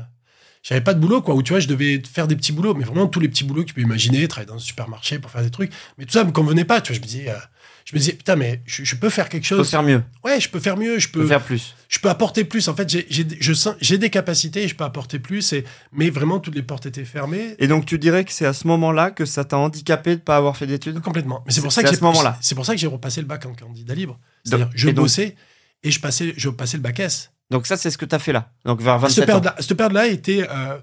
j'avais 0.62 0.82
pas 0.82 0.94
de 0.94 1.00
boulot 1.00 1.22
quoi. 1.22 1.34
Où 1.34 1.42
tu 1.42 1.52
vois, 1.52 1.60
je 1.60 1.68
devais 1.68 2.02
faire 2.04 2.28
des 2.28 2.36
petits 2.36 2.52
boulots, 2.52 2.74
mais 2.74 2.84
vraiment 2.84 3.06
tous 3.06 3.20
les 3.20 3.28
petits 3.28 3.44
boulots 3.44 3.62
que 3.62 3.68
tu 3.68 3.74
peux 3.74 3.80
imaginer, 3.80 4.28
travailler 4.28 4.48
dans 4.48 4.56
un 4.56 4.58
supermarché 4.58 5.18
pour 5.18 5.30
faire 5.30 5.42
des 5.42 5.50
trucs. 5.50 5.72
Mais 5.96 6.04
tout 6.04 6.12
ça 6.12 6.24
me 6.24 6.32
convenait 6.32 6.64
pas. 6.64 6.80
Tu 6.80 6.92
vois, 6.92 6.96
je 6.96 7.00
me 7.00 7.06
disais, 7.06 7.30
euh, 7.30 7.36
je 7.84 7.94
me 7.94 7.98
disais 7.98 8.12
putain, 8.12 8.36
mais 8.36 8.62
je, 8.66 8.82
je 8.84 8.96
peux 8.96 9.10
faire 9.10 9.28
quelque 9.28 9.44
chose. 9.46 9.70
faire 9.70 9.82
mieux, 9.82 10.02
Ouais, 10.24 10.40
je 10.40 10.48
peux 10.48 10.58
faire 10.60 10.76
mieux. 10.76 10.98
Je 10.98 11.06
faut 11.08 11.14
peux, 11.20 11.26
faire 11.26 11.42
plus. 11.42 11.74
je 11.88 11.98
peux 11.98 12.08
apporter 12.08 12.44
plus. 12.44 12.66
En 12.68 12.74
fait, 12.74 12.88
j'ai, 12.88 13.06
j'ai, 13.10 13.26
je 13.40 13.52
sens, 13.52 13.74
j'ai 13.80 13.98
des 13.98 14.10
capacités 14.10 14.62
et 14.64 14.68
je 14.68 14.74
peux 14.74 14.84
apporter 14.84 15.18
plus. 15.18 15.52
Et, 15.52 15.64
mais 15.92 16.10
vraiment, 16.10 16.40
toutes 16.40 16.54
les 16.54 16.62
portes 16.62 16.86
étaient 16.86 17.04
fermées. 17.04 17.54
Et 17.58 17.66
donc 17.68 17.84
tu 17.86 17.98
dirais 17.98 18.24
que 18.24 18.32
c'est 18.32 18.46
à 18.46 18.52
ce 18.54 18.66
moment-là 18.66 19.10
que 19.10 19.24
ça 19.26 19.44
t'a 19.44 19.58
handicapé 19.58 20.16
de 20.16 20.20
pas 20.20 20.36
avoir 20.36 20.56
fait 20.56 20.66
d'études? 20.66 21.00
Complètement. 21.00 21.42
Mais 21.46 21.52
c'est 21.52 21.60
pour 21.60 21.72
C'est- 21.72 21.76
ça 21.76 21.82
que 21.82 21.88
c'est 21.88 21.94
à 21.94 21.96
j'ai 21.96 22.00
ce 22.00 22.04
moment-là. 22.04 22.38
C'est 22.40 22.54
pour 22.54 22.64
ça 22.66 22.72
que 22.74 22.80
j'ai 22.80 22.86
repassé 22.86 23.20
le 23.20 23.26
bac 23.26 23.44
en 23.46 23.54
candidat 23.54 23.94
libre. 23.94 24.18
C'est-à-dire, 24.44 24.66
Donc- 24.66 24.74
je 24.76 24.88
et 24.88 24.92
donc- 24.92 25.04
bossais 25.04 25.36
et 25.82 25.90
je 25.90 26.00
passais, 26.00 26.32
je 26.36 26.48
passais 26.48 26.78
le 26.78 26.82
bac 26.82 26.98
S. 27.00 27.30
Donc 27.50 27.66
ça 27.66 27.76
c'est 27.76 27.90
ce 27.90 27.98
que 27.98 28.06
t'as 28.06 28.18
fait 28.18 28.32
là. 28.32 28.50
Donc 28.64 28.80
vers 28.80 28.94
Cette 28.94 29.02
27 29.02 29.22
ans. 29.24 29.26
période-là, 29.26 29.54
cette 29.60 29.74
période-là 29.76 30.06
était 30.06 30.46
euh, 30.50 30.78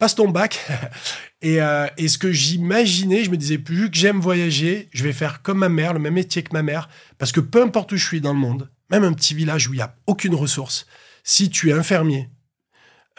passe 0.00 0.16
ton 0.16 0.28
bac. 0.28 0.58
et, 1.42 1.62
euh, 1.62 1.86
et 1.96 2.08
ce 2.08 2.18
que 2.18 2.32
j'imaginais, 2.32 3.22
je 3.22 3.30
me 3.30 3.36
disais, 3.36 3.56
vu 3.64 3.88
que 3.90 3.96
j'aime 3.96 4.18
voyager, 4.20 4.88
je 4.92 5.04
vais 5.04 5.12
faire 5.12 5.42
comme 5.42 5.58
ma 5.58 5.68
mère, 5.68 5.92
le 5.92 6.00
même 6.00 6.14
métier 6.14 6.42
que 6.42 6.52
ma 6.52 6.62
mère, 6.62 6.88
parce 7.18 7.30
que 7.30 7.38
peu 7.40 7.62
importe 7.62 7.92
où 7.92 7.96
je 7.96 8.04
suis 8.04 8.20
dans 8.20 8.32
le 8.32 8.38
monde, 8.40 8.68
même 8.90 9.04
un 9.04 9.12
petit 9.12 9.34
village 9.34 9.68
où 9.68 9.72
il 9.74 9.76
n'y 9.76 9.82
a 9.82 9.94
aucune 10.08 10.34
ressource, 10.34 10.86
si 11.22 11.48
tu 11.50 11.70
es 11.70 11.72
infirmier, 11.72 12.28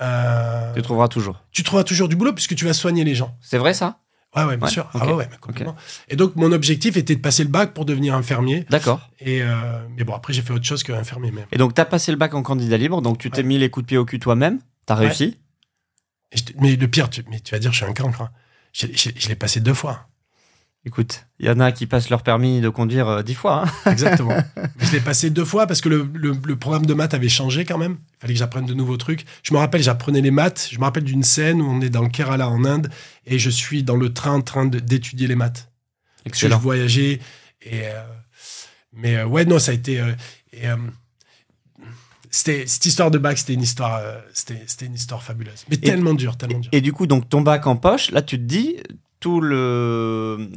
euh, 0.02 0.74
Tu 0.74 0.82
trouveras 0.82 1.08
toujours. 1.08 1.44
tu 1.52 1.63
trouveras 1.63 1.84
toujours 1.84 2.08
du 2.10 2.15
boulot 2.15 2.34
puisque 2.34 2.56
tu 2.56 2.65
vas 2.65 2.74
soigner 2.74 3.04
les 3.04 3.15
gens. 3.15 3.38
C'est 3.41 3.58
vrai 3.58 3.74
ça? 3.74 4.00
Ouais, 4.36 4.46
ouais, 4.46 4.56
bien 4.56 4.65
Ouais, 4.67 4.72
sûr. 4.72 4.89
Ah 4.94 5.13
ouais, 5.13 5.28
complètement. 5.41 5.76
Et 6.08 6.15
donc, 6.15 6.38
mon 6.38 6.54
objectif 6.54 6.96
était 6.96 7.15
de 7.15 7.20
passer 7.20 7.44
le 7.44 7.50
bac 7.50 7.74
pour 7.74 7.84
devenir 7.84 8.15
infirmier. 8.15 8.65
D'accord. 8.70 9.10
Et 9.20 9.41
euh, 9.44 9.52
mais 9.98 10.06
bon, 10.06 10.13
après, 10.15 10.32
j'ai 10.32 10.41
fait 10.41 10.54
autre 10.54 10.63
chose 10.65 10.84
qu'infirmier 10.84 11.32
même. 11.32 11.46
Et 11.52 11.58
donc 11.58 11.74
t'as 11.74 11.84
passé 11.84 12.12
le 12.13 12.17
bac 12.17 12.34
en 12.34 12.41
candidat 12.41 12.78
libre, 12.78 13.02
donc 13.02 13.17
tu 13.17 13.30
t'es 13.30 13.39
Ouais. 13.39 13.44
mis 13.44 13.58
les 13.58 13.70
coups 13.70 13.84
de 13.84 13.88
pied 13.88 13.98
au 13.98 14.06
cul 14.06 14.20
toi-même, 14.20 14.60
t'as 14.86 14.96
Ouais. 14.98 15.08
réussi. 15.08 15.38
Et 16.32 16.38
je 16.38 16.44
te- 16.46 16.54
mais 16.60 16.76
le 16.76 16.88
pire, 16.88 17.10
tu, 17.10 17.24
mais 17.30 17.39
tu 17.39 17.54
vas 17.54 17.60
dire, 17.60 17.72
je 17.72 17.78
suis 17.78 17.86
un 17.86 17.94
cancre. 17.94 18.22
hein. 18.22 18.30
Je, 18.74 18.88
je- 18.94 19.10
je 19.15 19.28
l'ai 19.28 19.36
passé 19.36 19.60
deux 19.60 19.74
fois. 19.74 20.08
Écoute, 20.84 21.26
il 21.39 21.46
y 21.46 21.50
en 21.50 21.60
a 21.60 21.72
qui 21.72 21.86
passent 21.86 22.10
leur 22.10 22.24
permis 22.24 22.60
de 22.60 22.67
conduire 22.70 23.08
euh, 23.08 23.22
dix 23.22 23.36
fois. 23.36 23.65
hein. 23.67 23.72
Exactement. 23.91 24.36
Mais 24.56 24.86
je 24.88 24.91
l'ai 24.94 25.00
passé 25.00 25.30
deux 25.30 25.46
fois 25.46 25.67
parce 25.67 25.80
que 25.80 25.89
le, 25.89 26.10
le- 26.13 26.36
le 26.44 26.56
programme 26.56 26.86
de 26.88 26.94
maths 26.96 27.13
avait 27.13 27.30
changé 27.30 27.65
quand 27.65 27.78
même. 27.78 27.98
Il 28.13 28.22
fallait 28.22 28.34
que 28.34 28.39
j'apprenne 28.39 28.65
de 28.65 28.74
nouveaux 28.74 28.98
trucs. 28.98 29.26
Je 29.44 29.54
me 29.54 29.60
rappelle, 29.60 29.84
j'apprenais 29.84 30.22
les 30.22 30.32
maths. 30.32 30.70
Je 30.72 30.80
me 30.80 30.84
rappelle 30.84 31.04
d'une 31.04 31.22
scène 31.24 31.62
où 31.62 31.70
on 31.70 31.82
est 31.82 31.89
dans 31.91 32.02
le 32.02 32.10
Kerala 32.10 32.50
en 32.50 32.65
Inde 32.65 32.89
et 33.28 33.38
je 33.38 33.50
suis 33.52 33.84
dans 33.84 33.96
le 33.96 34.12
train 34.12 34.32
en 34.32 34.41
train 34.41 34.65
d'étudier 34.65 35.28
les 35.28 35.36
maths. 35.36 35.70
Parce 36.24 36.34
que 36.34 36.39
je 36.39 36.46
Excellent. 36.46 36.58
voyageais. 36.60 37.20
Et, 37.62 37.82
euh, 37.88 38.02
mais 38.94 39.17
euh, 39.17 39.26
ouais, 39.28 39.46
non, 39.46 39.60
ça 39.60 39.72
a 39.72 39.76
été. 39.76 40.02
et, 40.52 40.67
c'était 42.32 42.65
cette 42.65 42.86
histoire 42.86 43.12
de 43.12 43.17
bac, 43.17 43.38
c'était 43.38 43.54
une 43.54 43.62
histoire, 43.62 43.98
euh, 43.98 44.17
c'était 44.34 44.63
c'était 44.65 44.86
une 44.86 44.96
histoire 44.96 45.22
fabuleuse, 45.22 45.65
mais 45.70 45.78
tellement 45.78 46.13
dure, 46.13 46.38
tellement 46.38 46.60
dure. 46.60 46.70
Et 46.74 46.82
du 46.82 46.94
coup, 46.94 47.06
donc 47.06 47.30
ton 47.30 47.41
bac 47.41 47.67
en 47.67 47.76
poche, 47.76 48.10
là 48.12 48.22
tu 48.22 48.38
te 48.38 48.44
dis 48.44 48.78
tout 49.20 49.41
le 49.41 50.50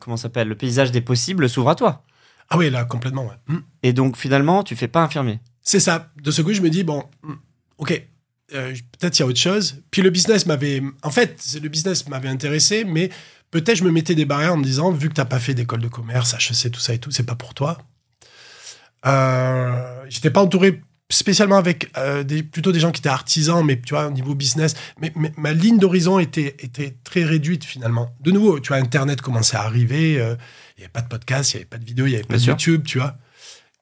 comment 0.00 0.16
s'appelle 0.16 0.48
le 0.48 0.56
paysage 0.56 0.90
des 0.90 1.00
possibles 1.00 1.48
s'ouvre 1.48 1.70
à 1.70 1.74
toi. 1.76 2.04
Ah 2.50 2.58
oui, 2.58 2.68
là 2.68 2.84
complètement. 2.84 3.26
Ouais. 3.26 3.36
Hmm. 3.54 3.60
Et 3.84 3.92
donc 3.92 4.16
finalement, 4.16 4.64
tu 4.64 4.74
fais 4.74 4.88
pas 4.88 5.02
infirmier. 5.02 5.38
C'est 5.62 5.80
ça. 5.80 6.10
De 6.20 6.30
ce 6.32 6.42
coup, 6.42 6.52
je 6.52 6.62
me 6.62 6.68
dis 6.68 6.82
bon, 6.82 7.04
hmm, 7.22 7.34
ok, 7.78 8.02
euh, 8.54 8.74
peut-être 8.98 9.18
il 9.18 9.22
y 9.22 9.24
a 9.24 9.26
autre 9.26 9.38
chose. 9.38 9.82
Puis 9.90 10.02
le 10.02 10.10
business 10.10 10.46
m'avait, 10.46 10.82
en 11.02 11.10
fait, 11.10 11.40
le 11.62 11.68
business 11.68 12.08
m'avait 12.08 12.28
intéressé, 12.28 12.84
mais 12.84 13.10
peut-être 13.50 13.76
je 13.76 13.84
me 13.84 13.92
mettais 13.92 14.16
des 14.16 14.24
barrières 14.24 14.54
en 14.54 14.56
me 14.56 14.64
disant 14.64 14.90
vu 14.90 15.08
que 15.08 15.14
t'as 15.14 15.24
pas 15.24 15.38
fait 15.38 15.54
d'école 15.54 15.80
de 15.80 15.88
commerce, 15.88 16.34
HEC, 16.34 16.72
tout 16.72 16.80
ça 16.80 16.94
et 16.94 16.98
tout, 16.98 17.10
c'est 17.10 17.24
pas 17.24 17.36
pour 17.36 17.54
toi. 17.54 17.78
Euh, 19.06 20.04
J'étais 20.08 20.30
pas 20.30 20.42
entouré 20.42 20.82
spécialement 21.10 21.56
avec 21.56 21.90
euh, 21.98 22.22
des, 22.22 22.42
plutôt 22.42 22.72
des 22.72 22.80
gens 22.80 22.92
qui 22.92 23.00
étaient 23.00 23.08
artisans, 23.08 23.64
mais 23.64 23.80
tu 23.80 23.94
vois, 23.94 24.06
au 24.06 24.10
niveau 24.10 24.34
business. 24.34 24.74
Mais, 25.00 25.12
mais 25.16 25.32
ma 25.36 25.52
ligne 25.52 25.78
d'horizon 25.78 26.18
était, 26.18 26.56
était 26.60 26.96
très 27.04 27.24
réduite 27.24 27.64
finalement. 27.64 28.14
De 28.20 28.30
nouveau, 28.30 28.60
tu 28.60 28.68
vois, 28.68 28.76
Internet 28.78 29.20
commençait 29.20 29.56
à 29.56 29.62
arriver. 29.62 30.18
euh, 30.20 30.36
Il 30.76 30.80
n'y 30.80 30.84
avait 30.84 30.92
pas 30.92 31.02
de 31.02 31.08
podcast, 31.08 31.52
il 31.52 31.56
n'y 31.56 31.60
avait 31.62 31.68
pas 31.68 31.78
de 31.78 31.84
vidéo, 31.84 32.06
il 32.06 32.10
n'y 32.10 32.14
avait 32.14 32.24
pas 32.24 32.36
Bien 32.36 32.38
de 32.38 32.42
sûr. 32.42 32.52
YouTube, 32.72 32.84
tu 32.86 32.98
vois. 32.98 33.16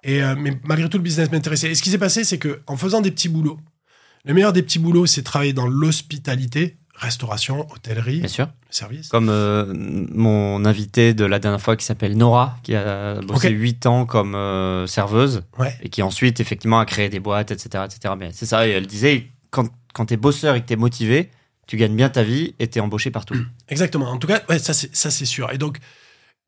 Et, 0.05 0.23
euh, 0.23 0.35
mais 0.39 0.59
malgré 0.65 0.89
tout, 0.89 0.97
le 0.97 1.03
business 1.03 1.31
m'intéressait. 1.31 1.71
Et 1.71 1.75
ce 1.75 1.83
qui 1.83 1.91
s'est 1.91 1.99
passé, 1.99 2.25
c'est 2.25 2.39
que 2.39 2.61
en 2.67 2.77
faisant 2.77 3.01
des 3.01 3.11
petits 3.11 3.29
boulots, 3.29 3.59
le 4.25 4.35
meilleur 4.35 4.53
des 4.53 4.63
petits 4.63 4.79
boulots, 4.79 5.07
c'est 5.07 5.23
travailler 5.23 5.53
dans 5.53 5.67
l'hospitalité, 5.69 6.77
restauration, 6.99 7.67
hôtellerie, 7.73 8.19
Bien 8.21 8.29
sûr. 8.29 8.49
service. 8.71 9.09
Comme 9.09 9.29
euh, 9.31 9.73
mon 9.75 10.65
invité 10.65 11.15
de 11.15 11.25
la 11.25 11.39
dernière 11.39 11.61
fois 11.61 11.77
qui 11.77 11.85
s'appelle 11.85 12.17
Nora, 12.17 12.59
qui 12.63 12.75
a 12.75 13.21
bossé 13.23 13.49
Ok. 13.49 13.55
8 13.57 13.87
ans 13.87 14.05
comme 14.07 14.35
euh, 14.35 14.87
serveuse 14.87 15.43
Ouais. 15.59 15.75
et 15.83 15.89
qui 15.89 16.03
ensuite 16.03 16.41
effectivement 16.41 16.79
a 16.81 16.85
créé 16.85 17.09
des 17.09 17.21
boîtes, 17.21 17.51
etc. 17.51 17.85
etc. 17.87 18.15
Mais 18.19 18.31
c'est 18.33 18.47
ça, 18.47 18.67
et 18.67 18.71
elle 18.73 18.87
disait, 18.87 19.29
quand, 19.51 19.69
quand 19.95 20.07
t'es 20.07 20.17
bosseur 20.17 20.55
et 20.57 20.61
que 20.61 20.67
t'es 20.67 20.77
motivé, 20.77 21.31
tu 21.67 21.77
gagnes 21.77 21.95
bien 21.97 22.09
ta 22.09 22.23
vie 22.23 22.55
et 22.59 22.67
t'es 22.67 22.81
embauché 22.81 23.11
partout. 23.11 23.37
Exactement. 23.69 24.11
En 24.11 24.19
tout 24.19 24.27
cas, 24.27 24.43
ouais, 24.49 24.59
ça 24.59 24.73
c'est 24.75 24.95
ça 24.95 25.11
c'est 25.11 25.25
sûr. 25.27 25.53
Et 25.53 25.59
donc 25.59 25.79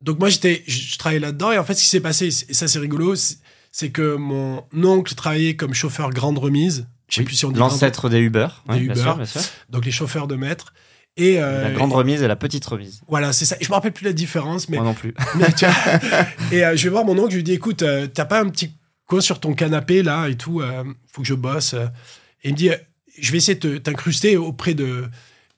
donc 0.01 0.19
moi 0.19 0.29
j'étais 0.29 0.63
je, 0.67 0.77
je 0.93 0.97
travaillais 0.97 1.19
là-dedans 1.19 1.51
et 1.51 1.57
en 1.59 1.63
fait 1.63 1.75
ce 1.75 1.83
qui 1.83 1.89
s'est 1.89 1.99
passé 2.01 2.27
et 2.27 2.53
ça 2.53 2.67
c'est 2.67 2.79
rigolo, 2.79 3.13
c'est 3.71 3.89
que 3.91 4.15
mon 4.15 4.63
oncle 4.73 5.13
travaillait 5.15 5.55
comme 5.55 5.73
chauffeur 5.73 6.09
grande 6.09 6.39
remise. 6.39 6.87
Oui. 7.19 7.25
plus 7.25 7.35
si 7.35 7.45
on 7.45 7.49
dit 7.49 7.55
grande- 7.59 7.71
L'ancêtre 7.71 8.09
des 8.09 8.19
Uber. 8.19 8.47
Des 8.69 8.79
bien 8.79 8.83
Uber. 8.93 9.01
sûr, 9.01 9.15
bien 9.17 9.25
sûr. 9.25 9.41
donc 9.69 9.85
les 9.85 9.91
chauffeurs 9.91 10.27
de 10.27 10.35
maître. 10.35 10.73
Et 11.17 11.41
euh, 11.41 11.63
La 11.63 11.71
grande 11.71 11.91
remise 11.91 12.23
et 12.23 12.27
la 12.27 12.37
petite 12.37 12.65
remise. 12.65 13.01
voilà, 13.09 13.33
c'est 13.33 13.43
ça. 13.45 13.57
Et 13.59 13.65
je 13.65 13.69
me 13.69 13.73
rappelle 13.73 13.91
plus 13.91 14.05
la 14.05 14.13
différence, 14.13 14.69
mais 14.69 14.77
Moi 14.77 14.85
non 14.85 14.93
plus. 14.93 15.13
Mais 15.35 15.51
tu 15.51 15.65
vois, 15.65 15.75
et 16.53 16.63
euh, 16.65 16.75
je 16.77 16.83
vais 16.83 16.89
voir 16.89 17.03
mon 17.03 17.17
oncle, 17.19 17.31
je 17.31 17.35
lui 17.35 17.43
dis 17.43 17.51
écoute, 17.51 17.81
euh, 17.83 18.07
t'as 18.07 18.23
pas 18.25 18.39
un 18.39 18.47
petit 18.49 18.71
coin 19.07 19.19
sur 19.19 19.41
ton 19.41 19.53
canapé 19.53 20.03
là 20.03 20.27
et 20.29 20.35
tout, 20.37 20.61
euh, 20.61 20.85
faut 21.11 21.21
que 21.21 21.27
je 21.27 21.33
bosse. 21.33 21.73
Et 22.43 22.47
il 22.49 22.51
me 22.53 22.57
dit 22.57 22.69
euh, 22.69 22.77
je 23.19 23.29
vais 23.33 23.39
essayer 23.39 23.55
de 23.55 23.59
te- 23.59 23.77
t'incruster 23.77 24.37
auprès 24.37 24.73
de. 24.73 25.05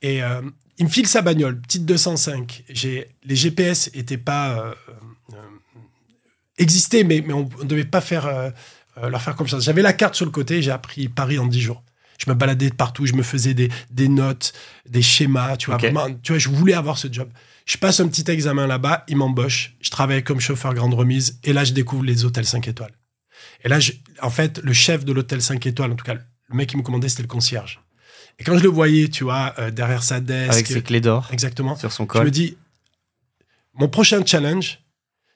Et 0.01 0.23
euh, 0.23 0.41
il 0.79 0.85
me 0.85 0.89
file 0.89 1.07
sa 1.07 1.21
bagnole, 1.21 1.61
petite 1.61 1.85
205. 1.85 2.63
J'ai 2.69 3.09
les 3.23 3.35
GPS 3.35 3.91
étaient 3.93 4.17
pas 4.17 4.57
euh, 4.57 4.73
euh, 5.33 5.35
existaient, 6.57 7.03
mais, 7.03 7.23
mais 7.25 7.33
on 7.33 7.47
ne 7.59 7.65
devait 7.67 7.85
pas 7.85 8.01
faire 8.01 8.25
euh, 8.97 9.09
leur 9.09 9.21
faire 9.21 9.35
confiance. 9.35 9.63
J'avais 9.63 9.81
la 9.81 9.93
carte 9.93 10.15
sur 10.15 10.25
le 10.25 10.31
côté, 10.31 10.61
j'ai 10.61 10.71
appris 10.71 11.07
Paris 11.09 11.39
en 11.39 11.47
10 11.47 11.61
jours. 11.61 11.83
Je 12.23 12.29
me 12.29 12.35
baladais 12.35 12.69
de 12.69 12.75
partout, 12.75 13.05
je 13.05 13.13
me 13.13 13.23
faisais 13.23 13.53
des, 13.53 13.69
des 13.89 14.07
notes, 14.07 14.53
des 14.87 15.01
schémas, 15.01 15.57
tu 15.57 15.67
vois. 15.67 15.77
Vraiment, 15.77 16.07
tu 16.21 16.31
vois, 16.33 16.39
je 16.39 16.49
voulais 16.49 16.73
avoir 16.73 16.97
ce 16.97 17.11
job. 17.11 17.29
Je 17.65 17.77
passe 17.77 17.99
un 17.99 18.07
petit 18.07 18.29
examen 18.29 18.67
là-bas, 18.67 19.03
il 19.07 19.17
m'embauche. 19.17 19.73
Je 19.81 19.89
travaille 19.89 20.23
comme 20.23 20.39
chauffeur 20.39 20.73
grande 20.73 20.93
remise 20.93 21.39
et 21.43 21.53
là, 21.53 21.63
je 21.63 21.73
découvre 21.73 22.03
les 22.03 22.23
hôtels 22.25 22.45
5 22.45 22.67
étoiles. 22.67 22.93
Et 23.63 23.69
là, 23.69 23.79
je- 23.79 23.93
en 24.21 24.29
fait, 24.29 24.59
le 24.63 24.73
chef 24.73 25.05
de 25.05 25.11
l'hôtel 25.11 25.41
5 25.41 25.65
étoiles, 25.65 25.91
en 25.91 25.95
tout 25.95 26.05
cas, 26.05 26.13
le 26.15 26.55
mec 26.55 26.69
qui 26.69 26.77
me 26.77 26.81
commandait, 26.83 27.09
c'était 27.09 27.23
le 27.23 27.27
concierge. 27.27 27.81
Et 28.39 28.43
quand 28.43 28.57
je 28.57 28.63
le 28.63 28.69
voyais, 28.69 29.09
tu 29.09 29.23
vois, 29.23 29.53
euh, 29.59 29.71
derrière 29.71 30.03
sa 30.03 30.19
desk, 30.19 30.51
Avec 30.51 30.67
ses 30.67 30.81
clés 30.81 31.01
d'or 31.01 31.29
exactement, 31.31 31.75
sur 31.75 31.91
son 31.91 32.03
je 32.03 32.07
col. 32.09 32.25
me 32.25 32.31
dis, 32.31 32.57
mon 33.73 33.87
prochain 33.87 34.23
challenge, 34.25 34.79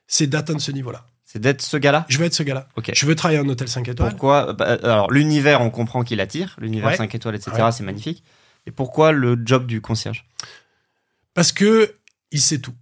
c'est 0.08 0.28
d'atteindre 0.28 0.62
ce 0.62 0.72
niveau-là. 0.72 1.06
C'est 1.30 1.40
d'être 1.40 1.62
ce 1.62 1.76
gars-là? 1.76 2.06
Je 2.08 2.18
veux 2.20 2.26
être 2.26 2.34
ce 2.34 2.42
gars-là. 2.44 2.70
Ok. 2.78 2.90
Je 2.96 3.06
veux 3.06 3.14
travailler 3.14 3.40
en 3.42 3.48
hôtel 3.50 3.68
5 3.68 3.86
étoiles. 3.90 4.12
Pourquoi 4.12 4.54
Bah, 4.54 4.78
Alors, 4.82 5.12
l'univers, 5.12 5.60
on 5.60 5.70
comprend 5.70 6.04
qu'il 6.04 6.22
attire. 6.22 6.56
L'univers 6.58 6.88
Ouais. 6.92 6.96
5 6.96 7.14
étoiles, 7.14 7.36
etc., 7.36 7.52
Ouais. 7.62 7.72
c'est 7.74 7.84
magnifique. 7.84 8.24
Et 8.66 8.72
pourquoi 8.72 9.12
le 9.12 9.38
job 9.46 9.68
du 9.68 9.82
concierge? 9.82 10.26
Parce 11.34 11.52
que 11.52 11.96
il 12.32 12.42
sait 12.42 12.60
tout. 12.60 12.74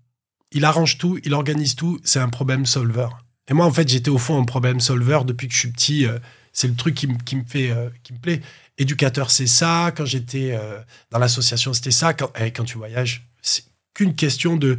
Il 0.52 0.64
arrange 0.64 0.98
tout, 1.00 1.20
il 1.24 1.34
organise 1.34 1.76
tout. 1.76 2.00
C'est 2.04 2.20
un 2.20 2.30
problème 2.30 2.66
solver. 2.68 3.08
Et 3.50 3.54
moi, 3.54 3.66
en 3.66 3.72
fait, 3.72 3.88
j'étais 3.90 4.10
au 4.10 4.18
fond 4.20 4.40
un 4.40 4.46
problème 4.46 4.80
solver 4.80 5.20
depuis 5.26 5.48
que 5.48 5.54
je 5.54 5.60
suis 5.60 5.72
petit. 5.72 6.06
euh, 6.06 6.20
c'est 6.54 6.68
le 6.68 6.76
truc 6.76 6.96
qui, 6.96 7.08
me- 7.08 7.18
qui 7.18 7.36
me 7.36 7.44
fait, 7.44 7.72
euh, 7.72 7.90
qui 8.04 8.14
me 8.14 8.20
plaît. 8.20 8.42
Éducateur, 8.78 9.30
c'est 9.32 9.48
ça. 9.48 9.92
Quand 9.96 10.06
j'étais 10.06 10.52
euh, 10.54 10.80
dans 11.12 11.20
l'association, 11.20 11.74
c'était 11.74 11.92
ça. 11.92 12.14
Quand, 12.14 12.32
eh, 12.40 12.52
quand 12.52 12.64
tu 12.64 12.78
voyages, 12.78 13.28
c'est 13.42 13.64
qu'une 13.94 14.16
question 14.16 14.56
de 14.56 14.78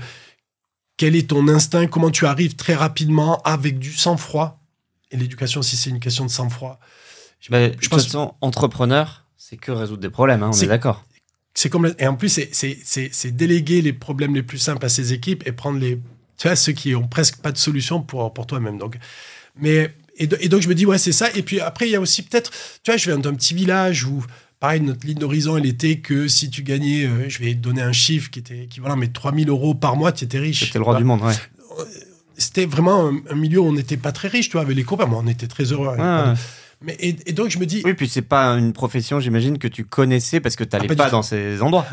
quel 0.97 1.15
est 1.17 1.29
ton 1.31 1.47
instinct, 1.49 1.87
comment 1.87 2.11
tu 2.11 2.27
arrives 2.27 2.57
très 2.57 2.75
rapidement 2.75 3.41
avec 3.43 3.79
du 3.79 3.93
sang-froid? 3.93 4.61
Et 5.11 5.17
l'éducation 5.17 5.61
aussi, 5.61 5.77
c'est 5.77 5.91
une 5.91 6.01
question 6.01 6.25
de 6.25 6.31
sang-froid. 6.31 6.79
Je- 7.41 7.51
Bah, 7.51 7.69
toute 7.71 7.89
pense- 7.89 8.05
façon, 8.05 8.35
entrepreneur, 8.41 9.25
c'est 9.37 9.57
que 9.57 9.71
résoudre 9.73 10.01
des 10.01 10.11
problèmes, 10.11 10.43
hein, 10.43 10.49
on 10.53 10.57
est, 10.57 10.61
C'est- 10.61 10.67
d'accord. 10.67 11.05
c'est 11.55 11.69
comme 11.69 11.95
et 11.99 12.07
en 12.07 12.17
plus 12.17 12.29
c'est 12.51 13.31
déléguer 13.37 13.83
les 13.83 13.93
problèmes 13.93 14.35
les 14.35 14.43
plus 14.43 14.59
simples 14.59 14.85
à 14.85 14.89
ses 14.89 15.13
équipes 15.13 15.47
et 15.47 15.53
prendre 15.53 15.79
les 15.79 16.01
tu 16.39 16.49
vois 16.49 16.57
ceux 16.57 16.73
qui 16.73 16.95
ont 16.95 17.07
presque 17.09 17.39
pas 17.39 17.51
de 17.53 17.57
solution 17.57 18.03
pour 18.03 18.35
pour 18.35 18.47
toi-même 18.47 18.77
donc 18.77 18.99
mais 19.59 19.95
et, 20.19 20.29
et 20.41 20.49
donc 20.51 20.61
je 20.61 20.69
me 20.69 20.75
dis 20.75 20.85
ouais 20.85 20.99
c'est 20.99 21.13
ça 21.13 21.31
et 21.35 21.43
puis 21.43 21.61
après 21.61 21.87
il 21.89 21.93
y 21.93 21.97
a 21.97 22.01
aussi 22.01 22.23
peut-être 22.23 22.51
tu 22.83 22.91
vois 22.91 22.99
je 22.99 23.07
viens 23.09 23.19
d'un 23.19 23.33
petit 23.35 23.55
village 23.55 24.05
où 24.05 24.23
pareil 24.61 24.81
notre 24.81 25.07
ligne 25.07 25.19
d'horizon 25.19 25.57
elle 25.57 25.67
était 25.67 25.99
que 25.99 26.29
si 26.29 26.51
tu 26.51 26.63
gagnais 26.63 27.05
euh, 27.07 27.29
je 27.29 27.39
vais 27.41 27.53
te 27.55 27.59
donner 27.61 27.83
un 27.83 27.93
chiffre 27.93 28.31
qui 28.31 28.39
était 28.39 28.65
équivalent 28.65 28.97
mais 28.97 29.09
3000 29.09 29.49
euros 29.49 29.75
par 29.75 29.97
mois 29.97 30.13
tu 30.13 30.25
étais 30.25 30.39
riche 30.39 30.65
C'était 30.65 30.79
le 30.79 30.85
roi 30.85 30.97
du 30.97 31.05
monde, 31.05 31.23
ouais. 31.23 31.35
c'était 32.39 32.67
vraiment 32.67 33.09
un, 33.09 33.21
un 33.31 33.35
milieu 33.35 33.61
où 33.61 33.67
on 33.67 33.73
n'était 33.73 33.97
pas 33.97 34.13
très 34.13 34.29
riche 34.29 34.49
tu 34.49 34.53
vois 34.53 34.63
avec 34.63 34.77
les 34.77 34.85
copains 34.85 35.07
moi 35.07 35.21
on 35.25 35.27
était 35.29 35.47
très 35.47 35.65
heureux. 35.65 35.89
Ouais. 35.89 36.35
mais 36.83 36.97
et, 37.01 37.17
et 37.27 37.33
donc 37.33 37.51
je 37.51 37.59
me 37.59 37.67
dis 37.67 37.83
Oui, 37.85 37.95
puis 37.95 38.09
c'est 38.09 38.23
pas 38.23 38.53
une 38.55 38.73
profession, 38.73 39.21
j'imagine, 39.21 39.59
que 39.59 39.69
tu 39.69 39.85
connaissais 39.85 40.41
parce 40.41 40.57
que 40.57 40.65
Ah, 40.65 40.79
pas 40.79 40.79
pas, 40.79 40.95
du 40.95 40.97
tout. 40.97 41.11
dans 41.11 41.23
ces 41.23 41.63
endroits. 41.63 41.87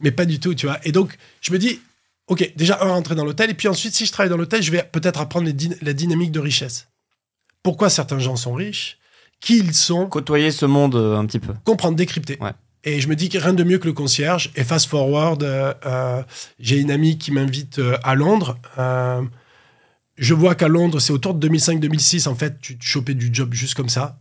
mais 0.00 0.10
pas 0.12 0.24
du 0.26 0.38
tout, 0.40 0.54
tu 0.54 0.66
vois. 0.66 0.78
Et 0.84 0.92
donc, 0.92 1.16
je 1.40 1.52
me 1.52 1.58
dis, 1.58 1.80
ok, 2.28 2.52
déjà 2.56 2.78
un 2.82 2.88
rentrer 2.90 3.14
dans 3.16 3.24
l'hôtel, 3.24 3.50
et 3.50 3.54
puis 3.54 3.66
ensuite, 3.68 3.94
si 3.94 4.06
je 4.06 4.12
travaille 4.12 4.30
dans 4.30 4.36
l'hôtel, 4.36 4.62
je 4.62 4.70
vais 4.70 4.82
peut-être 4.92 5.20
apprendre 5.20 5.46
les 5.46 5.54
la 5.82 5.92
dynamique 5.92 6.30
de 6.32 6.38
richesse. 6.40 6.86
Pourquoi 7.64 7.90
certains 7.90 8.20
gens 8.20 8.36
sont 8.36 8.54
riches, 8.54 8.98
qui 9.40 9.58
ils 9.58 9.74
sont, 9.74 10.06
Côtoyer 10.06 10.50
ce 10.50 10.66
monde 10.66 10.96
euh, 10.96 11.18
un 11.18 11.26
petit 11.26 11.38
peu. 11.38 11.52
comprendre, 11.64 11.96
décrypter. 11.96 12.38
Ouais. 12.40 12.52
Et 12.86 13.00
je 13.00 13.08
me 13.08 13.16
dis 13.16 13.28
que 13.28 13.36
rien 13.36 13.52
de 13.52 13.64
mieux 13.64 13.78
que 13.78 13.86
le 13.86 13.92
concierge. 13.92 14.52
Et 14.54 14.62
fast 14.62 14.88
forward, 14.88 15.42
euh, 15.42 15.74
euh, 15.84 16.22
j'ai 16.60 16.78
une 16.78 16.92
amie 16.92 17.18
qui 17.18 17.32
m'invite 17.32 17.80
euh, 17.80 17.98
à 18.04 18.14
Londres. 18.14 18.56
Je 20.18 20.32
vois 20.32 20.54
qu'à 20.54 20.68
Londres, 20.68 20.98
c'est 20.98 21.12
autour 21.12 21.34
de 21.34 21.46
2005-2006, 21.46 22.26
en 22.26 22.34
fait, 22.34 22.58
tu 22.58 22.78
te 22.78 22.84
chopais 22.84 23.12
du 23.12 23.28
job 23.30 23.52
juste 23.52 23.74
comme 23.74 23.90
ça. 23.90 24.18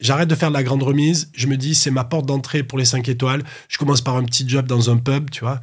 J'arrête 0.00 0.28
de 0.28 0.34
faire 0.36 0.50
de 0.50 0.54
la 0.54 0.62
grande 0.62 0.84
remise. 0.84 1.28
Je 1.34 1.48
me 1.48 1.56
dis, 1.56 1.74
c'est 1.74 1.90
ma 1.90 2.04
porte 2.04 2.26
d'entrée 2.26 2.62
pour 2.62 2.78
les 2.78 2.84
5 2.84 3.08
étoiles. 3.08 3.42
Je 3.68 3.78
commence 3.78 4.00
par 4.00 4.14
un 4.14 4.22
petit 4.22 4.48
job 4.48 4.66
dans 4.68 4.90
un 4.90 4.96
pub, 4.96 5.30
tu 5.30 5.40
vois, 5.40 5.60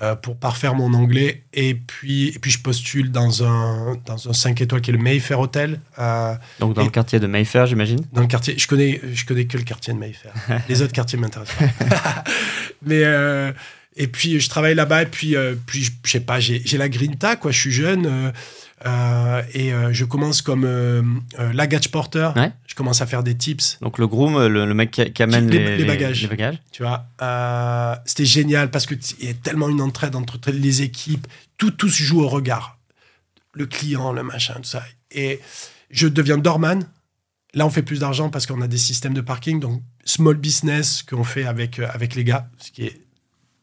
euh, 0.00 0.14
pour 0.14 0.36
parfaire 0.36 0.74
mon 0.74 0.94
anglais. 0.94 1.42
Et 1.52 1.74
puis, 1.74 2.28
et 2.28 2.38
puis 2.38 2.50
je 2.50 2.58
postule 2.60 3.10
dans 3.12 3.44
un, 3.44 3.98
dans 4.06 4.28
un 4.28 4.32
5 4.32 4.60
étoiles 4.62 4.80
qui 4.80 4.90
est 4.90 4.94
le 4.94 4.98
Mayfair 5.02 5.38
Hotel. 5.38 5.80
euh, 5.98 6.34
Donc 6.60 6.74
dans 6.74 6.84
le 6.84 6.90
quartier 6.90 7.20
de 7.20 7.26
Mayfair, 7.26 7.66
j'imagine. 7.66 8.00
dans 8.12 8.22
le 8.22 8.26
quartier. 8.26 8.58
Je 8.58 8.66
connais, 8.66 9.00
je 9.12 9.26
connais 9.26 9.44
que 9.44 9.58
le 9.58 9.64
quartier 9.64 9.92
de 9.92 9.98
Mayfair. 9.98 10.32
Les 10.68 10.80
autres 10.80 10.92
quartiers 10.94 11.18
m'intéressent 11.18 11.56
pas. 11.58 12.24
Mais 12.86 13.02
euh, 13.04 13.52
et 13.96 14.06
puis 14.06 14.40
je 14.40 14.48
travaille 14.48 14.74
là-bas 14.74 15.02
et 15.02 15.06
puis 15.06 15.36
puis 15.66 15.84
je 16.04 16.10
sais 16.10 16.20
pas, 16.20 16.40
j'ai 16.40 16.62
j'ai 16.64 16.78
la 16.78 16.88
grinta 16.88 17.36
quoi. 17.36 17.50
Je 17.50 17.58
suis 17.60 17.70
jeune 17.72 18.32
euh, 18.86 19.42
et 19.54 19.72
euh, 19.72 19.92
je 19.92 20.04
commence 20.04 20.42
comme 20.42 20.64
euh, 20.64 21.02
euh, 21.38 21.52
luggage 21.52 21.90
porter. 21.90 22.30
Ouais. 22.36 22.52
Je 22.66 22.74
commence 22.74 23.00
à 23.00 23.06
faire 23.06 23.22
des 23.22 23.36
tips. 23.36 23.78
Donc 23.80 23.98
le 23.98 24.06
groom, 24.06 24.46
le, 24.46 24.66
le 24.66 24.74
mec 24.74 24.90
qui, 24.90 25.12
qui 25.12 25.22
amène 25.22 25.48
Les- 25.50 25.58
les, 25.58 25.76
les 25.78 25.84
bagages. 25.84 26.22
les 26.22 26.28
bagages. 26.28 26.60
Tu 26.72 26.82
vois, 26.82 27.06
c'était 28.06 28.24
génial 28.24 28.70
parce 28.70 28.86
que 28.86 28.94
il 29.20 29.26
y 29.26 29.30
a 29.30 29.34
tellement 29.34 29.68
une 29.68 29.80
entraide 29.80 30.16
entre 30.16 30.38
les 30.50 30.82
équipes. 30.82 31.26
Tout 31.58 31.70
tout 31.70 31.88
se 31.88 32.02
joue 32.02 32.22
au 32.22 32.28
regard. 32.28 32.78
Le 33.54 33.66
client, 33.66 34.12
le 34.12 34.22
machin, 34.22 34.54
tout 34.56 34.64
ça. 34.64 34.82
Et 35.10 35.40
je 35.90 36.08
deviens 36.08 36.38
doorman. 36.38 36.86
Là, 37.54 37.66
on 37.66 37.70
fait 37.70 37.82
plus 37.82 38.00
d'argent 38.00 38.30
parce 38.30 38.46
qu'on 38.46 38.62
a 38.62 38.66
des 38.68 38.78
systèmes 38.78 39.12
de 39.12 39.20
parking. 39.20 39.60
Donc, 39.60 39.82
small 40.06 40.36
business 40.36 41.02
qu'on 41.02 41.22
fait 41.22 41.44
avec, 41.44 41.78
avec 41.78 42.14
les 42.14 42.24
gars, 42.24 42.48
ce 42.58 42.70
qui 42.70 42.84
est, 42.86 42.98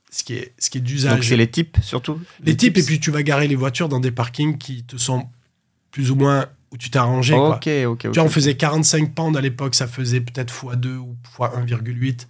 ce 0.09 0.23
qui 0.23 0.33
est, 0.35 0.53
ce 0.57 0.69
qui 0.69 0.77
est 0.79 0.81
Donc 0.81 0.87
d'usage. 0.87 1.27
c'est 1.29 1.37
les 1.37 1.49
types 1.49 1.77
surtout? 1.81 2.19
Les 2.43 2.55
types, 2.57 2.77
et 2.77 2.83
puis 2.83 2.99
tu 2.99 3.11
vas 3.11 3.21
garer 3.23 3.47
les 3.47 3.55
voitures 3.55 3.89
dans 3.89 3.99
des 3.99 4.11
parkings 4.11 4.57
qui 4.57 4.83
te 4.83 4.97
sont 4.97 5.27
plus 5.91 6.11
ou 6.11 6.15
moins 6.15 6.47
où 6.71 6.77
tu 6.77 6.89
t'es 6.89 6.99
arrangé. 6.99 7.33
Ok, 7.35 7.67
ok. 7.87 7.99
Tu 8.01 8.07
vois, 8.09 8.23
on 8.23 8.29
faisait 8.29 8.55
45 8.55 9.13
pounds 9.15 9.35
à 9.37 9.41
l'époque, 9.41 9.73
ça 9.75 9.87
faisait 9.87 10.21
peut-être 10.21 10.53
x2 10.53 10.97
ou 10.97 11.15
x1,8. 11.37 12.27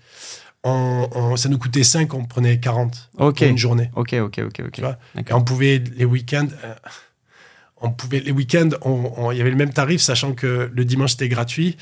On, 0.63 1.07
on- 1.13 1.35
ça 1.37 1.47
nous 1.49 1.57
coûtait 1.57 1.83
5, 1.83 2.13
on 2.13 2.25
prenait 2.25 2.59
40 2.59 3.09
Ok, 3.17 3.37
pour 3.37 3.47
une 3.47 3.57
journée. 3.57 3.89
ok, 3.95 4.13
ok, 4.21 4.39
ok, 4.45 4.61
ok. 4.65 4.71
Tu 4.71 4.81
vois? 4.81 4.91
Et 5.15 5.17
D'accord. 5.17 5.39
on 5.39 5.43
pouvait, 5.43 5.81
les 5.95 6.05
week-ends, 6.05 6.47
euh, 6.65 6.73
on 7.81 7.91
pouvait, 7.91 8.19
les 8.19 8.31
week-ends, 8.31 8.69
il 9.31 9.37
y 9.37 9.41
avait 9.41 9.51
le 9.51 9.55
même 9.55 9.71
tarif, 9.73 10.01
sachant 10.01 10.33
que 10.33 10.69
le 10.73 10.85
dimanche 10.85 11.11
c'était 11.11 11.29
gratuit 11.29 11.77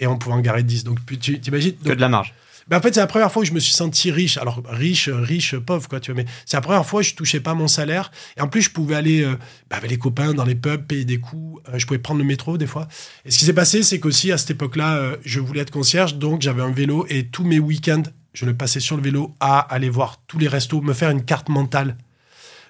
et 0.00 0.06
on 0.06 0.16
pouvait 0.16 0.34
en 0.34 0.40
garer 0.40 0.62
10. 0.62 0.84
Donc, 0.84 0.98
tu 1.20 1.38
t'imagines 1.40 1.74
Que 1.76 1.84
donc, 1.88 1.96
de 1.96 2.00
la 2.00 2.08
marge. 2.08 2.32
Ben, 2.68 2.78
en 2.78 2.80
fait, 2.80 2.94
c'est 2.94 3.00
la 3.00 3.06
première 3.06 3.30
fois 3.32 3.42
que 3.42 3.48
je 3.48 3.54
me 3.54 3.60
suis 3.60 3.72
senti 3.72 4.10
riche. 4.10 4.38
Alors, 4.38 4.62
riche, 4.68 5.08
riche, 5.08 5.56
pauvre, 5.56 5.88
quoi, 5.88 6.00
tu 6.00 6.12
vois. 6.12 6.22
Mais 6.22 6.28
c'est 6.46 6.56
la 6.56 6.60
première 6.60 6.86
fois 6.86 7.02
que 7.02 7.08
je 7.08 7.14
touchais 7.14 7.40
pas 7.40 7.54
mon 7.54 7.68
salaire. 7.68 8.10
Et 8.36 8.40
en 8.40 8.48
plus, 8.48 8.62
je 8.62 8.70
pouvais 8.70 8.94
aller 8.94 9.22
euh, 9.22 9.36
ben, 9.70 9.76
avec 9.76 9.90
les 9.90 9.98
copains 9.98 10.32
dans 10.34 10.44
les 10.44 10.54
pubs, 10.54 10.86
payer 10.86 11.04
des 11.04 11.18
coups. 11.18 11.60
Euh, 11.68 11.78
je 11.78 11.86
pouvais 11.86 11.98
prendre 11.98 12.18
le 12.20 12.26
métro 12.26 12.58
des 12.58 12.66
fois. 12.66 12.88
Et 13.24 13.30
ce 13.30 13.38
qui 13.38 13.44
s'est 13.44 13.52
passé, 13.52 13.82
c'est 13.82 13.98
qu'aussi, 14.00 14.32
à 14.32 14.38
cette 14.38 14.52
époque-là, 14.52 14.96
euh, 14.96 15.16
je 15.24 15.40
voulais 15.40 15.60
être 15.60 15.70
concierge. 15.70 16.16
Donc, 16.16 16.42
j'avais 16.42 16.62
un 16.62 16.72
vélo. 16.72 17.06
Et 17.08 17.26
tous 17.26 17.44
mes 17.44 17.58
week-ends, 17.58 18.02
je 18.34 18.46
le 18.46 18.54
passais 18.54 18.80
sur 18.80 18.96
le 18.96 19.02
vélo 19.02 19.34
à 19.40 19.58
aller 19.60 19.90
voir 19.90 20.22
tous 20.26 20.38
les 20.38 20.48
restos, 20.48 20.80
me 20.80 20.94
faire 20.94 21.10
une 21.10 21.24
carte 21.24 21.48
mentale. 21.48 21.96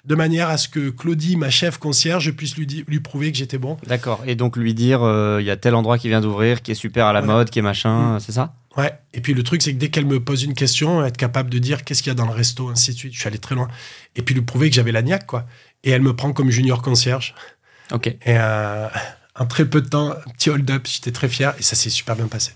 De 0.05 0.15
manière 0.15 0.49
à 0.49 0.57
ce 0.57 0.67
que 0.67 0.89
Claudie, 0.89 1.37
ma 1.37 1.49
chef 1.49 1.77
concierge, 1.77 2.25
je 2.25 2.31
puisse 2.31 2.57
lui, 2.57 2.83
lui 2.85 2.99
prouver 2.99 3.31
que 3.31 3.37
j'étais 3.37 3.57
bon. 3.57 3.77
D'accord. 3.87 4.21
Et 4.27 4.35
donc 4.35 4.57
lui 4.57 4.73
dire, 4.73 5.01
euh, 5.01 5.37
il 5.39 5.45
y 5.45 5.49
a 5.49 5.55
tel 5.55 5.75
endroit 5.75 5.97
qui 5.97 6.09
vient 6.09 6.19
d'ouvrir, 6.19 6.61
qui 6.61 6.71
est 6.71 6.75
super 6.75 7.05
à 7.05 7.13
la 7.13 7.21
mode, 7.21 7.49
qui 7.49 7.59
est 7.59 7.61
machin, 7.61 8.15
Mm. 8.15 8.19
c'est 8.19 8.33
ça? 8.33 8.53
Ouais. 8.77 8.91
Et 9.13 9.21
puis 9.21 9.33
le 9.33 9.43
truc, 9.43 9.61
c'est 9.61 9.73
que 9.73 9.77
dès 9.77 9.89
qu'elle 9.89 10.05
me 10.07 10.19
pose 10.19 10.43
une 10.43 10.53
question, 10.55 11.05
être 11.05 11.17
capable 11.17 11.49
de 11.49 11.59
dire 11.59 11.83
qu'est-ce 11.83 12.01
qu'il 12.01 12.09
y 12.09 12.11
a 12.11 12.15
dans 12.15 12.25
le 12.25 12.31
resto, 12.33 12.69
ainsi 12.69 12.91
de 12.93 12.97
suite. 12.97 13.13
Je 13.13 13.19
suis 13.19 13.27
allé 13.27 13.37
très 13.37 13.53
loin. 13.55 13.67
Et 14.15 14.21
puis 14.23 14.33
lui 14.33 14.41
prouver 14.41 14.69
que 14.69 14.75
j'avais 14.75 14.91
la 14.91 15.01
niaque, 15.03 15.27
quoi. 15.27 15.45
Et 15.83 15.91
elle 15.91 16.01
me 16.01 16.15
prend 16.15 16.33
comme 16.33 16.49
junior 16.49 16.81
concierge. 16.81 17.35
Ok. 17.91 18.07
Et 18.07 18.17
euh, 18.27 18.87
en 19.35 19.45
très 19.45 19.65
peu 19.65 19.81
de 19.81 19.87
temps, 19.89 20.11
un 20.11 20.31
petit 20.31 20.49
hold-up, 20.49 20.87
j'étais 20.87 21.11
très 21.11 21.27
fier 21.27 21.53
et 21.59 21.61
ça 21.61 21.75
s'est 21.75 21.89
super 21.91 22.15
bien 22.15 22.27
passé. 22.27 22.53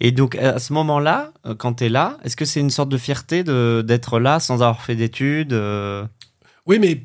Et 0.00 0.10
donc 0.10 0.34
à 0.34 0.58
ce 0.58 0.72
moment-là, 0.72 1.32
euh, 1.46 1.54
quand 1.54 1.74
tu 1.74 1.84
es 1.84 1.88
là, 1.88 2.18
est-ce 2.24 2.34
que 2.36 2.44
c'est 2.44 2.58
une 2.60 2.70
sorte 2.70 2.88
de 2.88 2.98
fierté 2.98 3.44
de- 3.44 3.84
d'être 3.86 4.18
là 4.18 4.40
sans 4.40 4.54
avoir 4.54 4.82
fait 4.82 4.96
d'études 4.96 5.52
euh, 5.52 6.04
Oui, 6.66 6.78
mais 6.78 7.04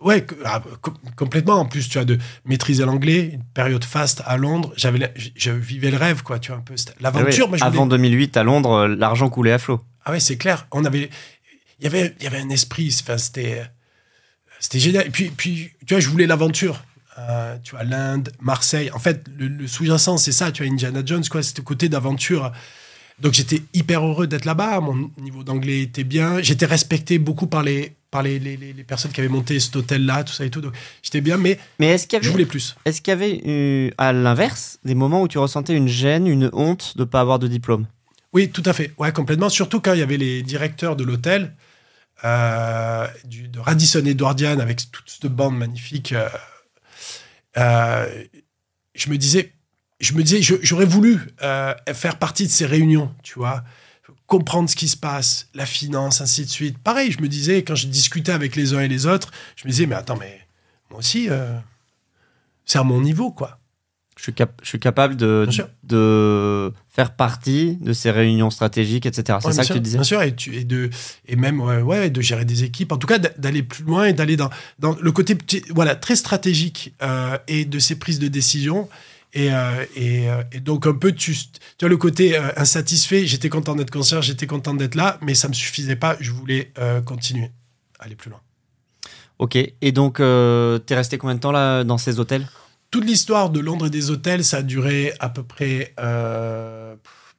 ouais, 0.00 0.26
ah, 0.44 0.62
com- 0.82 0.94
complètement. 1.16 1.54
En 1.54 1.64
plus, 1.64 1.88
tu 1.88 1.98
as 1.98 2.04
de 2.04 2.18
maîtriser 2.44 2.84
l'anglais, 2.84 3.30
une 3.32 3.44
période 3.44 3.84
faste 3.84 4.22
à 4.26 4.36
Londres. 4.36 4.72
J'avais, 4.76 5.12
je, 5.36 5.50
vivais 5.50 5.90
le 5.90 5.96
rêve, 5.96 6.22
quoi. 6.22 6.38
Tu 6.38 6.50
vois 6.50 6.58
un 6.58 6.62
peu 6.62 6.74
l'aventure. 7.00 7.46
Ah 7.46 7.48
moi, 7.48 7.58
ouais, 7.58 7.58
voulais- 7.58 7.62
Avant 7.66 7.86
2008 7.86 8.36
à 8.36 8.42
Londres, 8.42 8.72
euh, 8.72 8.88
l'argent 8.88 9.30
coulait 9.30 9.52
à 9.52 9.58
flot. 9.58 9.80
Ah 10.04 10.10
ouais, 10.12 10.20
c'est 10.20 10.36
clair. 10.36 10.66
On 10.72 10.84
avait, 10.84 11.08
il 11.78 11.84
y 11.84 11.86
avait, 11.86 12.14
il 12.18 12.24
y 12.24 12.26
avait 12.26 12.40
un 12.40 12.50
esprit. 12.50 12.94
Enfin, 13.02 13.16
c'était, 13.16 13.62
c'était 14.58 14.78
génial. 14.78 15.06
Et 15.06 15.10
puis, 15.10 15.30
puis, 15.30 15.70
tu 15.86 15.94
vois, 15.94 16.00
je 16.00 16.08
voulais 16.08 16.26
l'aventure. 16.26 16.82
Euh, 17.18 17.56
tu 17.62 17.70
vois, 17.72 17.84
l'Inde, 17.84 18.30
Marseille. 18.40 18.90
En 18.92 18.98
fait, 18.98 19.24
le, 19.38 19.48
le 19.48 19.66
sous-jacent, 19.66 20.18
c'est 20.18 20.32
ça. 20.32 20.52
Tu 20.52 20.62
vois, 20.62 20.70
Indiana 20.70 21.00
Jones, 21.04 21.24
quoi. 21.30 21.42
C'était 21.42 21.62
côté 21.62 21.88
d'aventure. 21.88 22.52
Donc, 23.20 23.34
j'étais 23.34 23.62
hyper 23.74 24.04
heureux 24.04 24.26
d'être 24.26 24.44
là-bas. 24.44 24.80
Mon 24.80 25.10
niveau 25.20 25.42
d'anglais 25.42 25.80
était 25.80 26.04
bien. 26.04 26.40
J'étais 26.42 26.66
respecté 26.66 27.18
beaucoup 27.18 27.46
par 27.46 27.62
les, 27.62 27.92
par 28.10 28.22
les, 28.22 28.38
les, 28.38 28.56
les- 28.56 28.84
personnes 28.84 29.12
qui 29.12 29.20
avaient 29.20 29.28
monté 29.28 29.60
cet 29.60 29.76
hôtel-là, 29.76 30.24
tout 30.24 30.32
ça 30.32 30.44
et 30.44 30.50
tout. 30.50 30.60
Donc, 30.60 30.72
j'étais 31.02 31.20
bien, 31.20 31.36
mais 31.36 31.58
Mais 31.78 31.88
est-ce 31.88 32.06
qu'il 32.06 32.18
y 32.18 32.22
je 32.22 32.26
avait, 32.26 32.32
voulais 32.32 32.46
plus. 32.46 32.76
est-ce 32.84 33.00
qu'il 33.02 33.10
y 33.12 33.14
avait 33.14 33.42
euh, 33.46 33.90
à 33.98 34.12
l'inverse 34.12 34.78
des 34.84 34.94
moments 34.94 35.22
où 35.22 35.28
tu 35.28 35.38
ressentais 35.38 35.76
une 35.76 35.88
gêne, 35.88 36.26
une 36.26 36.50
honte 36.52 36.96
de 36.96 37.04
pas 37.04 37.20
avoir 37.20 37.38
de 37.38 37.46
diplôme? 37.46 37.86
Oui, 38.32 38.48
tout 38.50 38.62
à 38.64 38.72
fait. 38.72 38.92
Ouais, 38.96 39.12
complètement. 39.12 39.48
Surtout 39.48 39.80
quand 39.80 39.92
il 39.92 39.98
y 40.00 40.02
avait 40.02 40.16
les 40.16 40.42
directeurs 40.42 40.96
de 40.96 41.04
l'hôtel, 41.04 41.52
euh, 42.24 43.06
du- 43.24 43.48
de 43.48 43.58
Radisson 43.58 44.04
Edwardian, 44.04 44.58
avec 44.60 44.90
toute 44.90 45.08
cette 45.10 45.30
bande 45.30 45.56
magnifique. 45.58 46.12
euh, 46.12 46.28
euh, 47.58 48.24
je 48.94 49.10
me 49.10 49.16
disais, 49.18 49.52
je 50.00 50.14
me 50.14 50.22
disais, 50.22 50.40
j'aurais 50.62 50.84
voulu 50.86 51.18
euh, 51.42 51.74
faire 51.94 52.16
partie 52.18 52.46
de 52.46 52.50
ces 52.50 52.66
réunions, 52.66 53.14
tu 53.22 53.34
vois, 53.38 53.62
comprendre 54.26 54.68
ce 54.70 54.76
qui 54.76 54.88
se 54.88 54.96
passe, 54.96 55.48
la 55.54 55.66
finance, 55.66 56.20
ainsi 56.20 56.44
de 56.44 56.50
suite. 56.50 56.78
Pareil, 56.78 57.12
je 57.12 57.20
me 57.20 57.28
disais, 57.28 57.62
quand 57.62 57.74
je 57.74 57.86
discutais 57.86 58.32
avec 58.32 58.56
les 58.56 58.72
uns 58.74 58.80
et 58.80 58.88
les 58.88 59.06
autres, 59.06 59.30
je 59.56 59.66
me 59.66 59.70
disais, 59.70 59.86
mais 59.86 59.94
attends, 59.96 60.16
mais 60.16 60.40
moi 60.90 61.00
aussi, 61.00 61.28
euh, 61.28 61.52
c'est 62.64 62.78
à 62.78 62.82
mon 62.84 63.00
niveau, 63.00 63.30
quoi. 63.30 63.58
je 64.16 64.22
suis, 64.24 64.32
cap- 64.34 64.60
je 64.62 64.68
suis 64.68 64.78
capable 64.80 65.16
de, 65.16 66.72
faire 66.88 67.14
partie 67.16 67.76
de 67.80 67.92
ces 67.92 68.10
réunions 68.10 68.50
stratégiques, 68.50 69.06
etc. 69.06 69.38
C'est 69.40 69.48
Ouais, 69.48 69.52
ça 69.54 69.62
que 69.62 69.66
sûr, 69.66 69.74
tu 69.76 69.80
disais? 69.80 69.96
Bien 69.98 70.04
sûr, 70.04 70.22
et, 70.22 70.34
tu- 70.34 70.54
et 70.54 70.64
de, 70.64 70.90
et 71.26 71.36
même 71.36 71.60
ouais, 71.60 71.80
ouais, 71.82 72.10
de 72.10 72.20
gérer 72.20 72.44
des 72.44 72.64
équipes. 72.64 72.92
En 72.92 72.96
tout 72.98 73.06
cas, 73.06 73.18
d'a- 73.18 73.32
d'aller 73.38 73.62
plus 73.62 73.84
loin 73.84 74.06
et 74.06 74.12
d'aller 74.12 74.36
dans, 74.36 74.50
dans 74.78 74.96
le 75.00 75.12
côté 75.12 75.36
voilà, 75.70 75.94
très 75.96 76.16
stratégique 76.16 76.94
euh, 77.02 77.36
et 77.48 77.64
de 77.64 77.78
ces 77.78 77.96
prises 77.98 78.18
de 78.18 78.28
décision. 78.28 78.88
Et, 79.32 79.52
euh, 79.52 79.84
et, 79.94 80.28
euh, 80.28 80.42
et 80.52 80.60
donc, 80.60 80.86
un 80.86 80.94
peu, 80.94 81.12
tu, 81.12 81.34
tu 81.36 81.48
vois, 81.80 81.88
le 81.88 81.96
côté 81.96 82.36
euh, 82.36 82.50
insatisfait. 82.56 83.26
J'étais 83.26 83.48
content 83.48 83.76
d'être 83.76 83.90
concierge, 83.92 84.26
j'étais 84.26 84.46
content 84.46 84.74
d'être 84.74 84.96
là, 84.96 85.18
mais 85.22 85.34
ça 85.34 85.46
me 85.48 85.52
suffisait 85.52 85.96
pas. 85.96 86.16
Je 86.20 86.32
voulais 86.32 86.72
euh, 86.78 87.00
continuer, 87.00 87.50
aller 88.00 88.16
plus 88.16 88.30
loin. 88.30 88.40
Ok. 89.38 89.56
Et 89.56 89.92
donc, 89.92 90.18
euh, 90.20 90.78
t'es 90.78 90.94
resté 90.96 91.16
combien 91.16 91.36
de 91.36 91.40
temps 91.40 91.52
là 91.52 91.84
dans 91.84 91.96
ces 91.98 92.18
hôtels? 92.20 92.46
Toute 92.90 93.04
l'histoire 93.04 93.50
de 93.50 93.60
Londres 93.60 93.86
et 93.86 93.90
des 93.90 94.10
hôtels, 94.10 94.42
ça 94.44 94.58
a 94.58 94.62
duré 94.62 95.12
à 95.20 95.28
peu 95.28 95.44
près 95.44 95.94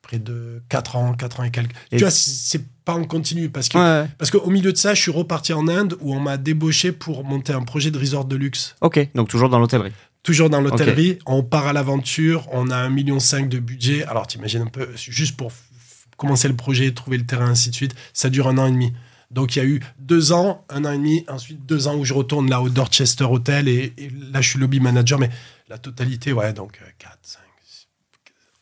près 0.01 0.17
de 0.19 0.61
4 0.69 0.95
ans, 0.95 1.13
4 1.13 1.39
ans 1.41 1.43
et 1.43 1.51
quelques. 1.51 1.71
Et- 1.91 1.97
Tu 1.97 2.03
vois, 2.03 2.11
c'est- 2.11 2.65
pas 2.83 2.95
en 2.95 3.03
continu 3.03 3.49
parce 3.51 3.69
que 3.69 3.77
Ouais. 3.77 4.07
Parce 4.17 4.31
qu'au 4.31 4.49
milieu 4.49 4.73
de 4.73 4.77
ça, 4.77 4.95
je 4.95 5.01
suis 5.01 5.11
reparti 5.11 5.53
en 5.53 5.67
Inde 5.67 5.95
où 5.99 6.15
on 6.15 6.19
m'a 6.19 6.37
débauché 6.37 6.91
pour 6.91 7.23
monter 7.23 7.53
un 7.53 7.61
projet 7.61 7.91
de 7.91 7.99
resort 7.99 8.25
de 8.25 8.35
luxe. 8.35 8.75
Ok. 8.81 9.07
Donc 9.13 9.29
toujours 9.29 9.49
dans 9.49 9.59
l'hôtellerie. 9.59 9.91
Toujours 10.23 10.49
dans 10.51 10.61
l'hôtellerie, 10.61 11.17
on 11.25 11.41
part 11.43 11.65
à 11.67 11.73
l'aventure, 11.73 12.47
on 12.51 12.69
a 12.69 12.87
1,5 12.87 12.89
million 12.91 13.17
de 13.17 13.59
budget. 13.59 14.03
Alors 14.05 14.27
t'imagines 14.27 14.61
un 14.61 14.67
peu, 14.67 14.89
juste 14.95 15.35
pour 15.35 15.51
commencer 16.17 16.47
le 16.47 16.55
projet, 16.55 16.91
trouver 16.93 17.17
le 17.17 17.25
terrain, 17.25 17.47
ainsi 17.49 17.71
de 17.71 17.75
suite, 17.75 17.95
ça 18.13 18.29
dure 18.29 18.47
un 18.47 18.57
an 18.59 18.67
et 18.67 18.71
demi. 18.71 18.93
Donc 19.31 19.55
il 19.55 19.59
y 19.59 19.61
a 19.61 19.65
eu 19.65 19.79
deux 19.97 20.31
ans, 20.33 20.63
un 20.69 20.85
an 20.85 20.91
et 20.91 20.97
demi, 20.97 21.25
ensuite 21.27 21.65
deux 21.65 21.87
ans 21.87 21.95
où 21.97 22.05
je 22.05 22.13
retourne 22.13 22.49
là 22.49 22.61
au 22.61 22.69
Dorchester 22.69 23.23
Hotel 23.23 23.67
et, 23.67 23.93
et 23.97 24.09
là 24.31 24.41
je 24.41 24.49
suis 24.49 24.59
lobby 24.59 24.79
manager, 24.79 25.17
mais 25.17 25.29
la 25.69 25.77
totalité, 25.79 26.33
ouais, 26.33 26.53
donc 26.53 26.79
4, 26.99 27.17
5, 27.23 27.39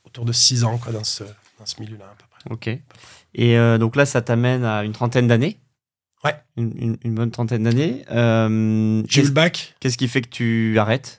autour 0.05 0.25
de 0.25 0.31
6 0.31 0.63
ans 0.63 0.77
quoi, 0.77 0.93
dans 0.93 1.03
ce, 1.03 1.23
dans 1.57 1.65
ce 1.65 1.81
milieu-là 1.81 2.05
à 2.05 2.15
peu 2.15 2.25
près. 2.29 2.51
Ok. 2.75 2.81
Et 3.35 3.57
euh, 3.57 3.77
donc 3.77 3.95
là, 3.95 4.05
ça 4.05 4.21
t'amène 4.21 4.63
à 4.63 4.83
une 4.83 4.91
trentaine 4.93 5.27
d'années? 5.27 5.59
Ouais. 6.23 6.35
Une, 6.57 6.71
une- 6.77 6.97
une 7.03 7.15
bonne 7.15 7.31
trentaine 7.31 7.63
d'années. 7.63 8.05
Euh, 8.11 9.03
J'ai 9.09 9.21
eu 9.21 9.25
le 9.25 9.31
bac, 9.31 9.75
qu'est-ce 9.79 9.97
qui 9.97 10.07
fait 10.07 10.21
que 10.21 10.29
tu 10.29 10.77
arrêtes? 10.79 11.18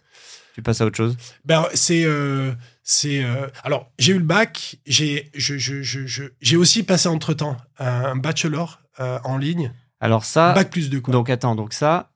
Tu 0.60 0.62
passes 0.62 0.82
à 0.82 0.84
autre 0.84 0.96
chose? 0.98 1.16
Ben, 1.46 1.64
c'est. 1.72 2.04
euh, 2.04 2.52
c'est 2.82 3.24
euh, 3.24 3.46
alors, 3.64 3.90
j'ai 3.98 4.12
eu 4.12 4.18
le 4.18 4.24
bac. 4.24 4.76
J'ai 4.84 5.30
je, 5.34 5.56
je, 5.56 5.82
je, 5.82 6.24
j'ai 6.42 6.56
aussi 6.58 6.82
passé 6.82 7.08
entre-temps 7.08 7.56
un 7.78 8.14
bachelor 8.14 8.82
euh, 9.00 9.18
en 9.24 9.38
ligne. 9.38 9.72
Alors 10.00 10.26
ça, 10.26 10.52
Bac 10.52 10.68
plus 10.70 10.90
2, 10.90 11.00
quoi. 11.00 11.12
donc 11.12 11.30
attends, 11.30 11.54
donc 11.54 11.72
ça, 11.72 12.10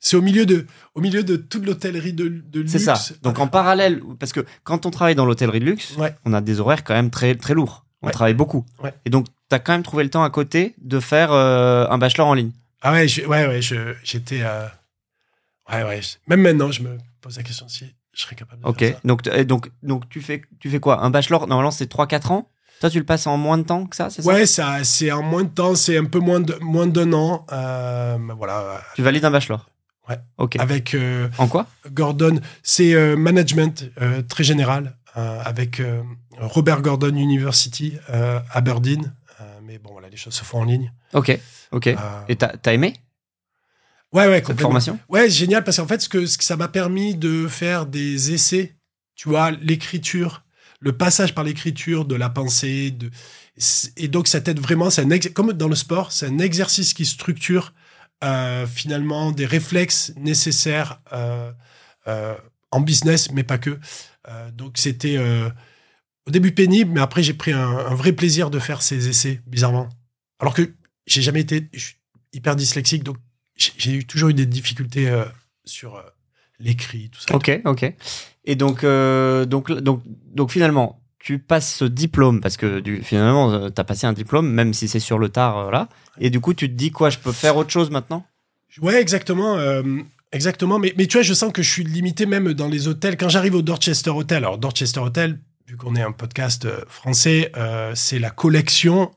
C'est 0.00 0.16
au 0.16 0.22
milieu 0.22 0.46
de, 0.46 0.66
au 0.94 1.00
milieu 1.00 1.22
de 1.22 1.36
toute 1.36 1.64
l'hôtellerie 1.64 2.12
de, 2.12 2.26
de 2.28 2.60
luxe. 2.60 2.72
c'est 2.72 2.78
ça. 2.80 2.98
Donc 3.22 3.38
en 3.38 3.46
parallèle, 3.46 4.02
parce 4.18 4.32
que 4.32 4.44
quand 4.64 4.84
on 4.84 4.90
travaille 4.90 5.14
dans 5.14 5.26
l'hôtellerie 5.26 5.60
de 5.60 5.64
luxe, 5.66 5.94
Ouais. 5.96 6.12
on 6.24 6.32
a 6.32 6.40
des 6.40 6.58
horaires 6.58 6.82
quand 6.82 6.94
même 6.94 7.10
très 7.10 7.36
très 7.36 7.54
lourds. 7.54 7.84
On 8.02 8.06
Ouais. 8.08 8.12
travaille 8.12 8.34
beaucoup. 8.34 8.66
Ouais. 8.82 8.92
Et 9.04 9.10
donc 9.10 9.26
tu 9.48 9.54
as 9.54 9.60
quand 9.60 9.72
même 9.74 9.84
trouvé 9.84 10.02
le 10.02 10.10
temps 10.10 10.24
à 10.24 10.30
côté 10.30 10.74
de 10.82 10.98
faire 10.98 11.30
un 11.32 11.98
bachelor 11.98 12.26
en 12.26 12.34
ligne. 12.34 12.50
Ah 12.82 12.92
ouais, 12.92 13.06
je- 13.06 13.22
ouais, 13.26 13.46
ouais, 13.46 13.62
je- 13.62 13.94
j'étais. 14.02 14.40
euh, 14.42 14.66
Ouais, 15.72 15.82
ouais. 15.82 16.00
Même 16.26 16.42
maintenant, 16.42 16.70
je 16.70 16.82
me 16.82 16.98
pose 17.24 17.36
la 17.36 17.42
question 17.42 17.66
si 17.68 17.84
je 18.12 18.22
serais 18.22 18.36
capable 18.36 18.62
de 18.62 18.68
Ok. 18.68 18.78
faire 18.80 18.94
ça. 18.94 19.00
Donc 19.04 19.22
donc 19.52 19.70
donc 19.82 20.08
tu 20.08 20.20
fais 20.20 20.42
tu 20.60 20.70
fais 20.70 20.78
quoi? 20.80 21.02
Un 21.04 21.10
bachelor 21.10 21.46
normalement 21.46 21.70
c'est 21.70 21.86
3 21.88 22.06
4 22.06 22.30
ans? 22.32 22.48
Toi 22.80 22.90
tu 22.90 22.98
le 22.98 23.04
passes 23.04 23.26
en 23.26 23.36
moins 23.36 23.56
de 23.58 23.62
temps 23.62 23.86
que 23.86 23.96
ça, 23.96 24.10
c'est 24.10 24.22
ça? 24.22 24.28
Ouais, 24.28 24.46
ça, 24.46 24.84
c'est 24.84 25.10
en 25.10 25.22
moins 25.22 25.44
de 25.44 25.48
temps, 25.48 25.74
c'est 25.74 25.96
un 25.96 26.04
peu 26.04 26.18
moins 26.18 26.40
de 26.40 26.54
moins 26.60 26.86
d'un 26.86 27.12
an. 27.12 27.46
euh, 27.52 28.18
voilà, 28.36 28.82
Tu 28.94 29.02
valides 29.02 29.24
un 29.24 29.30
bachelor? 29.30 29.68
Ouais. 30.08 30.18
Ok. 30.36 30.56
avec 30.60 30.94
euh, 30.94 31.28
En 31.38 31.48
quoi? 31.48 31.66
Gordon, 31.90 32.40
c'est 32.62 32.92
euh, 32.94 33.16
management 33.16 33.90
euh, 34.02 34.20
très 34.22 34.44
général 34.44 34.96
euh, 35.16 35.40
avec 35.44 35.80
euh, 35.80 36.02
Robert 36.38 36.82
Gordon 36.82 37.14
University 37.16 37.94
euh, 38.10 38.38
Aberdeen. 38.52 39.14
Euh, 39.40 39.44
mais 39.62 39.78
bon, 39.78 39.92
voilà, 39.92 40.08
les 40.10 40.16
choses 40.18 40.34
se 40.34 40.44
font 40.44 40.60
en 40.60 40.64
ligne. 40.64 40.92
Ok. 41.14 41.38
Ok. 41.72 41.86
Euh, 41.86 41.96
Et 42.28 42.36
t'as 42.36 42.52
as 42.66 42.72
aimé? 42.74 42.92
Ouais, 44.14 44.26
ouais, 44.28 44.42
cette 44.46 44.60
formation 44.60 44.98
Ouais, 45.08 45.28
génial 45.28 45.64
parce 45.64 45.76
qu'en 45.76 45.86
fait, 45.86 46.00
ce 46.00 46.08
que, 46.08 46.26
ce 46.26 46.38
que 46.38 46.44
ça 46.44 46.56
m'a 46.56 46.68
permis 46.68 47.14
de 47.14 47.46
faire 47.48 47.86
des 47.86 48.32
essais, 48.32 48.76
tu 49.14 49.28
vois, 49.28 49.50
l'écriture, 49.50 50.44
le 50.80 50.96
passage 50.96 51.34
par 51.34 51.44
l'écriture 51.44 52.04
de 52.04 52.14
la 52.14 52.30
pensée, 52.30 52.90
de, 52.90 53.10
et 53.96 54.08
donc 54.08 54.28
ça 54.28 54.40
t'aide 54.40 54.58
vraiment, 54.58 54.90
c'est 54.90 55.02
un 55.02 55.18
comme 55.32 55.52
dans 55.52 55.68
le 55.68 55.74
sport, 55.74 56.12
c'est 56.12 56.26
un 56.26 56.38
exercice 56.38 56.94
qui 56.94 57.04
structure 57.04 57.72
euh, 58.24 58.66
finalement 58.66 59.32
des 59.32 59.46
réflexes 59.46 60.12
nécessaires 60.16 61.00
euh, 61.12 61.52
euh, 62.08 62.34
en 62.70 62.80
business, 62.80 63.30
mais 63.32 63.42
pas 63.42 63.58
que. 63.58 63.78
Donc 64.54 64.78
c'était 64.78 65.18
au 66.26 66.30
début 66.30 66.52
pénible, 66.52 66.92
mais 66.92 67.00
après 67.00 67.22
j'ai 67.22 67.34
pris 67.34 67.52
un, 67.52 67.60
un 67.60 67.94
vrai 67.94 68.12
plaisir 68.12 68.48
de 68.48 68.58
faire 68.58 68.80
ces 68.80 69.08
essais, 69.08 69.42
bizarrement. 69.46 69.90
Alors 70.40 70.54
que 70.54 70.74
j'ai 71.06 71.20
jamais 71.20 71.42
été 71.42 71.68
je 71.74 71.84
suis 71.84 71.96
hyper 72.32 72.56
dyslexique, 72.56 73.04
donc 73.04 73.18
j'ai 73.56 73.92
eu 73.92 74.04
toujours 74.04 74.30
eu 74.30 74.34
des 74.34 74.46
difficultés 74.46 75.08
euh, 75.08 75.24
sur 75.64 75.96
euh, 75.96 76.02
l'écrit, 76.58 77.10
tout 77.10 77.20
ça. 77.20 77.34
Ok, 77.34 77.60
ok. 77.64 77.92
Et 78.44 78.56
donc, 78.56 78.84
euh, 78.84 79.44
donc, 79.44 79.72
donc, 79.72 80.02
donc 80.06 80.50
finalement, 80.50 81.00
tu 81.18 81.38
passes 81.38 81.74
ce 81.74 81.84
diplôme 81.84 82.40
parce 82.40 82.56
que 82.56 82.80
du, 82.80 83.02
finalement, 83.02 83.70
tu 83.70 83.80
as 83.80 83.84
passé 83.84 84.06
un 84.06 84.12
diplôme, 84.12 84.50
même 84.50 84.74
si 84.74 84.88
c'est 84.88 85.00
sur 85.00 85.18
le 85.18 85.30
tard, 85.30 85.58
euh, 85.58 85.62
voilà. 85.64 85.88
Et 86.18 86.30
du 86.30 86.40
coup, 86.40 86.52
tu 86.52 86.68
te 86.68 86.74
dis 86.74 86.90
quoi 86.90 87.10
Je 87.10 87.18
peux 87.18 87.32
faire 87.32 87.56
autre 87.56 87.70
chose 87.70 87.90
maintenant? 87.90 88.26
Ouais, 88.82 89.00
exactement. 89.00 89.56
euh, 89.56 89.82
exactement. 90.32 90.78
Mais, 90.78 90.92
mais 90.98 91.06
tu 91.06 91.16
vois, 91.16 91.22
je 91.22 91.32
sens 91.32 91.52
que 91.52 91.62
je 91.62 91.70
suis 91.70 91.84
limité 91.84 92.26
même 92.26 92.52
dans 92.52 92.68
les 92.68 92.88
hôtels. 92.88 93.16
Quand 93.16 93.28
j'arrive 93.28 93.54
au 93.54 93.62
Dorchester 93.62 94.10
Hotel, 94.10 94.38
alors 94.38 94.58
Dorchester 94.58 95.00
Hotel, 95.00 95.38
vu 95.66 95.76
qu'on 95.76 95.96
est 95.96 96.02
un 96.02 96.12
podcast 96.12 96.68
français, 96.88 97.50
euh, 97.56 97.92
c'est 97.94 98.18
la 98.18 98.30
collection 98.30 99.12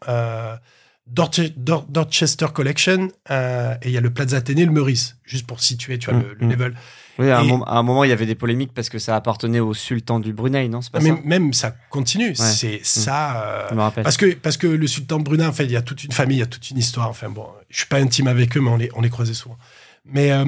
Dorche- 1.14 1.54
Dor- 1.56 1.86
Dorchester 1.90 2.48
Collection. 2.54 3.10
euh, 3.32 3.76
et 3.82 3.88
il 3.90 3.92
y 3.92 3.98
a 3.98 4.02
le 4.02 4.12
Plaza 4.14 4.38
Athénée, 4.38 4.66
le 4.66 4.72
Meurice, 4.72 5.18
juste 5.24 5.48
pour 5.48 5.62
situer, 5.62 5.98
tu 5.98 6.10
vois, 6.10 6.20
le, 6.20 6.34
le 6.34 6.46
Mm, 6.46 6.50
mm. 6.50 6.52
level. 6.52 6.76
Oui, 7.20 7.32
à, 7.32 7.40
un 7.40 7.44
moment, 7.44 7.66
à 7.66 7.78
un 7.78 7.82
moment, 7.84 8.04
il 8.04 8.10
y 8.10 8.14
avait 8.14 8.28
des 8.28 8.36
polémiques 8.36 8.74
parce 8.76 8.90
que 8.90 9.00
ça 9.00 9.16
appartenait 9.16 9.60
au 9.60 9.74
sultan 9.74 10.20
du 10.20 10.34
Brunei, 10.34 10.68
non 10.70 10.82
pas 10.92 11.00
mais 11.00 11.10
ça? 11.10 11.16
même 11.26 11.52
ça 11.52 11.74
continue. 11.90 12.36
C'est 12.36 12.82
ça. 12.84 13.44
euh, 13.44 13.68
Je 13.72 13.76
me 13.76 13.82
rappelle. 13.82 14.04
Parce 14.04 14.18
que, 14.18 14.36
parce 14.36 14.56
que 14.58 14.68
le 14.68 14.86
sultan 14.86 15.18
de 15.18 15.24
Brunei, 15.24 15.46
en 15.46 15.52
fait, 15.54 15.66
il 15.66 15.72
y 15.72 15.76
a 15.78 15.82
toute 15.82 16.04
une 16.04 16.12
famille, 16.12 16.38
il 16.38 16.42
y 16.42 16.44
a 16.44 16.48
toute 16.48 16.70
une 16.70 16.78
histoire. 16.78 17.10
Enfin 17.10 17.30
bon, 17.30 17.48
je 17.70 17.78
suis 17.80 17.88
pas 17.88 17.98
intime 17.98 18.28
avec 18.28 18.56
eux, 18.56 18.62
mais 18.62 18.70
on 18.70 18.78
les, 18.78 18.90
on 18.94 19.02
les 19.02 19.10
croisait 19.10 19.34
souvent. 19.34 19.58
Mais, 20.06 20.32
euh, 20.32 20.46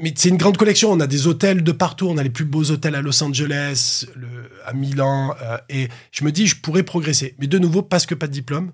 mais 0.00 0.14
c'est 0.16 0.30
une 0.30 0.38
grande 0.38 0.56
collection. 0.56 0.90
On 0.92 1.00
a 1.00 1.06
des 1.06 1.26
hôtels 1.26 1.62
de 1.62 1.72
partout. 1.72 2.08
On 2.08 2.16
a 2.16 2.22
les 2.22 2.30
plus 2.30 2.46
beaux 2.46 2.70
hôtels 2.70 2.94
à 2.94 3.02
Los 3.02 3.22
Angeles, 3.22 4.06
le, 4.16 4.50
à 4.64 4.72
Milan. 4.72 5.34
euh, 5.42 5.58
et 5.68 5.88
je 6.10 6.24
me 6.24 6.32
dis, 6.32 6.46
je 6.46 6.56
pourrais 6.56 6.84
progresser. 6.84 7.34
Mais 7.38 7.48
de 7.48 7.58
nouveau, 7.58 7.82
parce 7.82 8.06
que 8.06 8.14
pas 8.14 8.28
de 8.28 8.32
diplôme. 8.32 8.72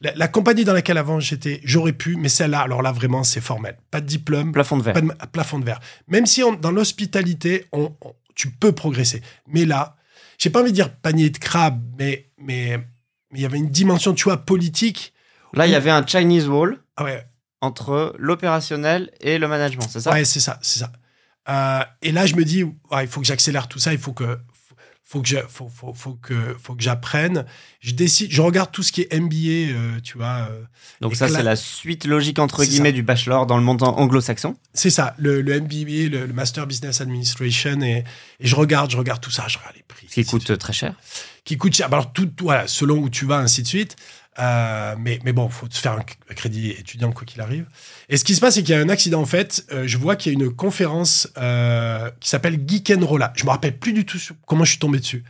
La, 0.00 0.12
la 0.14 0.28
compagnie 0.28 0.64
dans 0.64 0.72
laquelle 0.72 0.98
avant 0.98 1.20
j'étais, 1.20 1.60
j'aurais 1.64 1.92
pu, 1.92 2.16
mais 2.16 2.28
celle-là, 2.28 2.60
alors 2.60 2.82
là, 2.82 2.92
vraiment, 2.92 3.22
c'est 3.24 3.40
formel. 3.40 3.76
Pas 3.90 4.00
de 4.00 4.06
diplôme, 4.06 4.52
Plafond 4.52 4.76
de 4.78 4.82
verre. 4.82 4.94
pas 4.94 5.00
de 5.00 5.08
à 5.18 5.26
plafond 5.26 5.58
de 5.58 5.64
verre. 5.64 5.80
Même 6.08 6.26
si 6.26 6.42
on- 6.42 6.52
dans 6.54 6.70
l'hospitalité, 6.70 7.66
on, 7.72 7.92
on- 8.00 8.14
tu 8.34 8.50
peux 8.50 8.72
progresser. 8.72 9.22
Mais 9.46 9.64
là, 9.64 9.96
j'ai 10.38 10.50
pas 10.50 10.60
envie 10.60 10.70
de 10.70 10.74
dire 10.74 10.92
panier 10.94 11.30
de 11.30 11.38
crabe, 11.38 11.80
mais 11.98 12.28
mais 12.38 12.78
mais 13.30 13.38
il 13.38 13.42
y 13.42 13.46
avait 13.46 13.58
une 13.58 13.70
dimension, 13.70 14.14
tu 14.14 14.24
vois, 14.24 14.38
politique. 14.38 15.12
Là, 15.52 15.66
il 15.66 15.72
y 15.72 15.76
avait 15.76 15.90
un 15.90 16.04
Chinese 16.06 16.48
wall 16.48 16.78
Ah 16.96 17.04
ouais, 17.04 17.24
entre 17.60 18.14
l'opérationnel 18.18 19.10
et 19.20 19.38
le 19.38 19.46
management, 19.48 19.86
c'est 19.88 20.00
ça? 20.00 20.12
Ouais, 20.12 20.24
c'est 20.24 20.40
ça, 20.40 20.58
c'est 20.62 20.80
ça. 20.80 20.92
Euh, 21.48 21.84
et 22.02 22.10
là, 22.12 22.26
je 22.26 22.34
me 22.36 22.44
dis, 22.44 22.64
ouais, 22.64 22.74
il 23.02 23.06
faut 23.08 23.20
que 23.20 23.26
j'accélère 23.26 23.68
tout 23.68 23.78
ça. 23.78 23.92
Il 23.92 23.98
faut 23.98 24.12
que 24.12 24.38
faut, 25.06 25.20
que 25.20 25.28
je, 25.28 25.36
faut, 25.48 25.68
faut, 25.68 25.92
faut 25.92 26.14
que 26.14 26.34
faut 26.62 26.74
que 26.74 26.82
j'apprenne. 26.82 27.44
Je 27.80 27.92
décide, 27.92 28.30
je 28.32 28.40
regarde 28.40 28.72
tout 28.72 28.82
ce 28.82 28.90
qui 28.90 29.02
est 29.02 29.14
MBA, 29.20 29.72
euh, 29.76 30.00
tu 30.02 30.16
vois. 30.16 30.48
euh, 30.50 30.62
Donc 31.00 31.14
ça, 31.14 31.28
c'est 31.28 31.42
la 31.42 31.56
suite 31.56 32.06
logique, 32.06 32.38
entre 32.38 32.64
guillemets, 32.64 32.88
ça. 32.88 32.92
du 32.94 33.02
bachelor 33.02 33.46
dans 33.46 33.56
le 33.58 33.62
monde 33.62 33.82
anglo-saxon. 33.82 34.56
C'est 34.72 34.90
ça, 34.90 35.14
le, 35.18 35.42
le 35.42 35.60
MBA, 35.60 36.08
le, 36.10 36.26
le 36.26 36.32
Master 36.32 36.66
Business 36.66 37.00
Administration, 37.00 37.80
et, 37.82 38.04
et 38.40 38.46
je 38.46 38.56
regarde, 38.56 38.90
je 38.90 38.96
regarde 38.96 39.20
tout 39.20 39.30
ça, 39.30 39.46
je 39.46 39.58
regarde 39.58 39.76
les 39.76 39.82
prix. 39.86 40.06
Qui 40.06 40.24
coûte 40.24 40.56
très 40.58 40.72
cher. 40.72 40.94
qui 41.44 41.56
coûte 41.58 41.74
cher. 41.74 41.88
Bah, 41.90 41.98
Alors, 41.98 42.12
tout, 42.12 42.26
tout- 42.26 42.44
voilà, 42.44 42.66
selon 42.66 42.96
où 42.98 43.10
tu 43.10 43.26
vas, 43.26 43.38
ainsi 43.38 43.62
de 43.62 43.66
suite. 43.68 43.96
Euh, 44.38 44.96
mais, 44.98 45.20
mais 45.24 45.32
bon, 45.32 45.48
faut 45.48 45.68
se 45.70 45.78
faire 45.80 45.92
un, 45.92 46.34
crédit 46.34 46.70
étudiant, 46.70 47.12
quoi 47.12 47.24
qu'il 47.24 47.40
arrive. 47.40 47.66
Et 48.08 48.16
ce 48.16 48.24
qui 48.24 48.34
se 48.34 48.40
passe, 48.40 48.54
c'est 48.54 48.62
qu'il 48.62 48.74
y 48.74 48.78
a 48.78 48.80
un 48.80 48.88
accident, 48.88 49.20
en 49.20 49.26
fait. 49.26 49.64
Euh, 49.72 49.86
je 49.86 49.96
vois 49.98 50.16
qu'il 50.16 50.32
y 50.32 50.36
a 50.36 50.38
une 50.38 50.54
conférence 50.54 51.28
euh, 51.38 52.10
qui 52.20 52.28
s'appelle 52.28 52.60
Geek 52.66 52.90
and 52.90 53.06
Rolla. 53.06 53.32
Je 53.36 53.44
me 53.44 53.50
rappelle 53.50 53.78
plus 53.78 53.92
du 53.92 54.04
tout 54.04 54.18
comment 54.46 54.64
je 54.64 54.70
suis 54.70 54.80
tombé 54.80 54.98
dessus. 54.98 55.24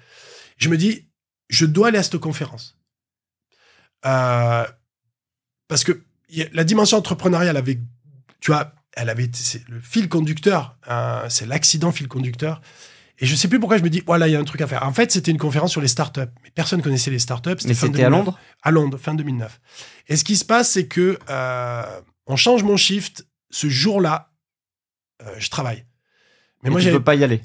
Je 0.56 0.68
me 0.68 0.76
dis, 0.76 1.06
je 1.48 1.66
dois 1.66 1.88
aller 1.88 1.98
à 1.98 2.02
cette 2.02 2.18
conférence. 2.18 2.78
Parce 4.02 5.84
que 5.84 6.02
la 6.52 6.64
dimension 6.64 6.98
entrepreneuriale 6.98 7.56
avait, 7.56 7.80
tu 8.40 8.50
vois, 8.50 8.74
elle 8.96 9.10
avait 9.10 9.30
le 9.68 9.80
fil 9.80 10.08
conducteur, 10.08 10.76
euh, 10.88 11.26
c'est 11.28 11.46
l'accident 11.46 11.92
fil 11.92 12.08
conducteur. 12.08 12.60
Et 13.18 13.26
je 13.26 13.34
sais 13.36 13.48
plus 13.48 13.60
pourquoi 13.60 13.78
je 13.78 13.82
me 13.82 13.90
dis, 13.90 14.02
voilà, 14.04 14.26
il 14.28 14.32
y 14.32 14.36
a 14.36 14.40
un 14.40 14.44
truc 14.44 14.60
à 14.60 14.66
faire. 14.66 14.82
En 14.86 14.92
fait, 14.92 15.12
c'était 15.12 15.30
une 15.30 15.38
conférence 15.38 15.70
sur 15.70 15.80
les 15.80 15.88
startups. 15.88 16.20
Mais 16.42 16.50
personne 16.54 16.82
connaissait 16.82 17.10
les 17.10 17.18
startups. 17.20 17.50
Mais 17.64 17.74
c'était 17.74 18.04
à 18.04 18.10
2009. 18.10 18.10
Londres? 18.10 18.38
À 18.62 18.70
Londres, 18.70 18.98
fin 18.98 19.14
2009. 19.14 19.60
Et 20.08 20.16
ce 20.16 20.24
qui 20.24 20.36
se 20.36 20.44
passe, 20.44 20.70
c'est 20.72 20.86
que 20.86 21.18
euh, 21.30 22.00
on 22.26 22.36
change 22.36 22.62
mon 22.64 22.76
shift. 22.76 23.26
Ce 23.50 23.68
jour-là, 23.68 24.32
euh, 25.22 25.32
je 25.38 25.48
travaille. 25.48 25.84
Mais 26.62 26.68
Et 26.68 26.70
moi, 26.70 26.80
tu 26.80 26.86
j'avais 26.86 26.96
peux 26.96 27.04
pas 27.04 27.14
y 27.14 27.22
aller? 27.22 27.40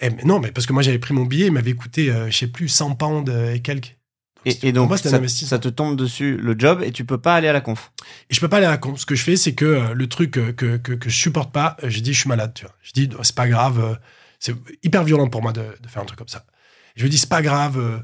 eh, 0.00 0.10
mais 0.10 0.24
non, 0.24 0.40
mais 0.40 0.50
parce 0.50 0.66
que 0.66 0.72
moi, 0.72 0.82
j'avais 0.82 0.98
pris 0.98 1.14
mon 1.14 1.24
billet, 1.24 1.46
il 1.46 1.52
m'avait 1.52 1.74
coûté, 1.74 2.10
euh, 2.10 2.30
je 2.30 2.36
sais 2.36 2.48
plus, 2.48 2.68
100 2.68 2.96
pounds 2.96 3.30
euh, 3.30 3.54
et 3.54 3.60
quelques. 3.60 3.96
Et, 4.44 4.72
donc, 4.72 4.88
moi, 4.88 4.98
ça, 4.98 5.58
te 5.60 5.68
tombe 5.68 5.96
dessus 5.96 6.36
le 6.36 6.56
job 6.58 6.82
et 6.82 6.90
tu 6.90 7.04
peux 7.04 7.18
pas 7.18 7.36
aller 7.36 7.46
à 7.46 7.52
la 7.52 7.60
conf? 7.60 7.92
Et 8.28 8.34
je 8.34 8.40
peux 8.40 8.48
pas 8.48 8.56
aller 8.56 8.66
à 8.66 8.70
la 8.70 8.76
con. 8.76 8.96
Ce 8.96 9.06
que 9.06 9.14
je 9.14 9.22
fais, 9.22 9.36
c'est 9.36 9.54
que 9.54 9.64
euh, 9.64 9.94
le 9.94 10.08
truc 10.08 10.32
que, 10.32 10.50
que, 10.50 10.76
que 10.78 11.08
je 11.08 11.16
supporte 11.16 11.52
pas, 11.52 11.76
je 11.84 12.00
dis, 12.00 12.12
je 12.12 12.18
suis 12.18 12.28
malade, 12.28 12.52
tu 12.52 12.64
vois. 12.64 12.74
Je 12.82 12.90
dis, 12.92 13.08
c'est 13.22 13.36
pas 13.36 13.46
grave, 13.46 14.00
c'est 14.42 14.56
hyper 14.82 15.04
violent 15.04 15.28
pour 15.28 15.40
moi 15.40 15.52
de, 15.52 15.62
de 15.80 15.88
faire 15.88 16.02
un 16.02 16.04
truc 16.04 16.18
comme 16.18 16.26
ça. 16.28 16.44
Je 16.96 17.04
me 17.04 17.08
dis, 17.08 17.16
c'est 17.16 17.28
pas 17.28 17.42
grave, 17.42 17.78
euh, 17.78 18.00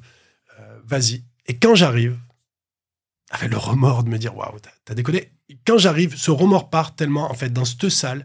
euh, 0.61 0.79
vas-y. 0.85 1.25
Et 1.47 1.59
quand 1.59 1.75
j'arrive, 1.75 2.17
avec 3.31 3.51
le 3.51 3.57
remords 3.57 4.05
de 4.05 4.09
me 4.09 4.19
dire, 4.19 4.37
waouh, 4.37 4.57
t'as- 4.85 4.95
déconné. 4.95 5.33
Quand 5.67 5.79
j'arrive, 5.79 6.17
ce 6.17 6.31
remords 6.31 6.71
part 6.71 6.95
tellement, 6.95 7.29
en 7.29 7.35
fait, 7.35 7.51
dans 7.53 7.65
cette 7.65 7.89
salle, 7.89 8.25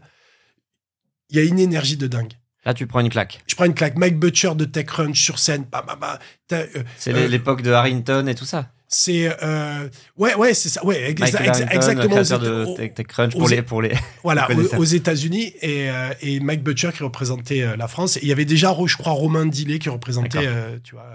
il 1.28 1.36
y 1.36 1.40
a 1.40 1.42
une 1.42 1.58
énergie 1.58 1.96
de 1.96 2.06
dingue. 2.06 2.34
Là, 2.64 2.72
tu 2.72 2.86
prends 2.86 3.00
une 3.00 3.08
claque. 3.10 3.42
Je 3.48 3.56
prends 3.56 3.64
une 3.64 3.74
claque, 3.74 3.96
Mike 3.96 4.18
Butcher 4.20 4.54
de 4.54 4.64
TechCrunch 4.64 5.20
sur 5.20 5.40
scène, 5.40 5.66
bah, 5.70 5.84
bah, 5.84 5.96
bah, 6.00 6.20
euh, 6.52 6.84
C'est 6.96 7.28
l'époque 7.28 7.62
de 7.62 7.72
Harrington 7.72 8.26
et 8.28 8.36
tout 8.36 8.44
ça. 8.46 8.70
C'est 8.88 9.34
euh, 9.42 9.88
ouais 10.16 10.34
ouais 10.34 10.54
c'est 10.54 10.68
ça 10.68 10.84
ouais 10.84 11.12
exa- 11.12 11.34
Harrington, 11.36 11.66
exactement 11.70 12.16
aux- 12.16 12.76
de 12.78 12.86
TechCrunch 12.88 13.32
pour 13.32 13.48
les, 13.48 13.62
pour 13.62 13.82
les. 13.82 13.92
Voilà, 14.22 14.48
aux, 14.52 14.76
aux 14.76 14.84
États-Unis 14.84 15.52
et, 15.62 15.90
euh, 15.90 16.12
et 16.20 16.38
Mike 16.40 16.62
Butcher 16.62 16.90
qui 16.96 17.02
représentait 17.02 17.62
euh, 17.62 17.76
la 17.76 17.88
France. 17.88 18.16
Et 18.16 18.20
il 18.22 18.28
y 18.28 18.32
avait 18.32 18.44
déjà, 18.44 18.74
je 18.86 18.96
crois, 18.96 19.12
Romain 19.12 19.46
Dillet 19.46 19.78
qui 19.78 19.88
représentait, 19.88 20.46
euh, 20.46 20.78
tu 20.84 20.94
vois. 20.94 21.08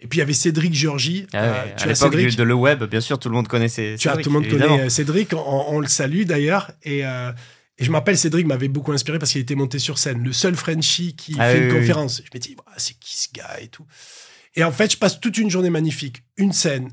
Et 0.00 0.08
puis 0.08 0.16
il 0.18 0.20
y 0.20 0.22
avait 0.22 0.32
Cédric 0.32 0.74
Georgie. 0.74 1.26
Ah 1.32 1.38
Euh, 1.38 1.64
tu 1.76 1.84
à 1.84 1.86
l'époque 1.86 2.12
Cédric, 2.12 2.36
de 2.36 2.42
le 2.42 2.54
web, 2.54 2.82
bien 2.84 3.00
sûr, 3.00 3.18
tout 3.18 3.28
le 3.28 3.34
monde 3.36 3.46
connaissait. 3.46 3.94
tu 3.98 4.08
Cédric, 4.08 4.24
tout 4.24 4.30
le 4.30 4.34
monde 4.34 4.46
évidemment. 4.46 4.76
connaît 4.78 4.90
Cédric. 4.90 5.32
On, 5.32 5.64
on 5.68 5.78
le 5.80 5.86
salue 5.86 6.22
d'ailleurs. 6.24 6.72
Et, 6.82 7.06
euh, 7.06 7.30
et 7.78 7.84
je 7.84 7.90
me 7.90 7.94
rappelle, 7.96 8.18
Cédric 8.18 8.46
m'avait 8.46 8.68
beaucoup 8.68 8.92
inspiré 8.92 9.18
parce 9.20 9.30
qu'il 9.32 9.40
était 9.40 9.54
monté 9.54 9.78
sur 9.78 9.98
scène. 9.98 10.22
Le 10.24 10.32
seul 10.32 10.56
Frenchie 10.56 11.14
qui 11.14 11.36
Ah 11.38 11.50
fait 11.50 11.58
oui, 11.58 11.64
une 11.64 11.66
oui, 11.70 11.72
oui. 11.74 11.80
conférence. 11.80 12.20
Je 12.24 12.36
me 12.36 12.40
dis, 12.40 12.56
Ah, 12.66 12.72
c'est 12.78 12.98
qui 12.98 13.16
ce 13.16 13.28
gars 13.32 13.58
et 13.60 13.68
tout. 13.68 13.86
Et 14.56 14.64
en 14.64 14.72
fait, 14.72 14.90
je 14.92 14.96
passe 14.98 15.20
toute 15.20 15.38
une 15.38 15.48
journée 15.50 15.70
magnifique. 15.70 16.24
Une 16.36 16.52
scène, 16.52 16.88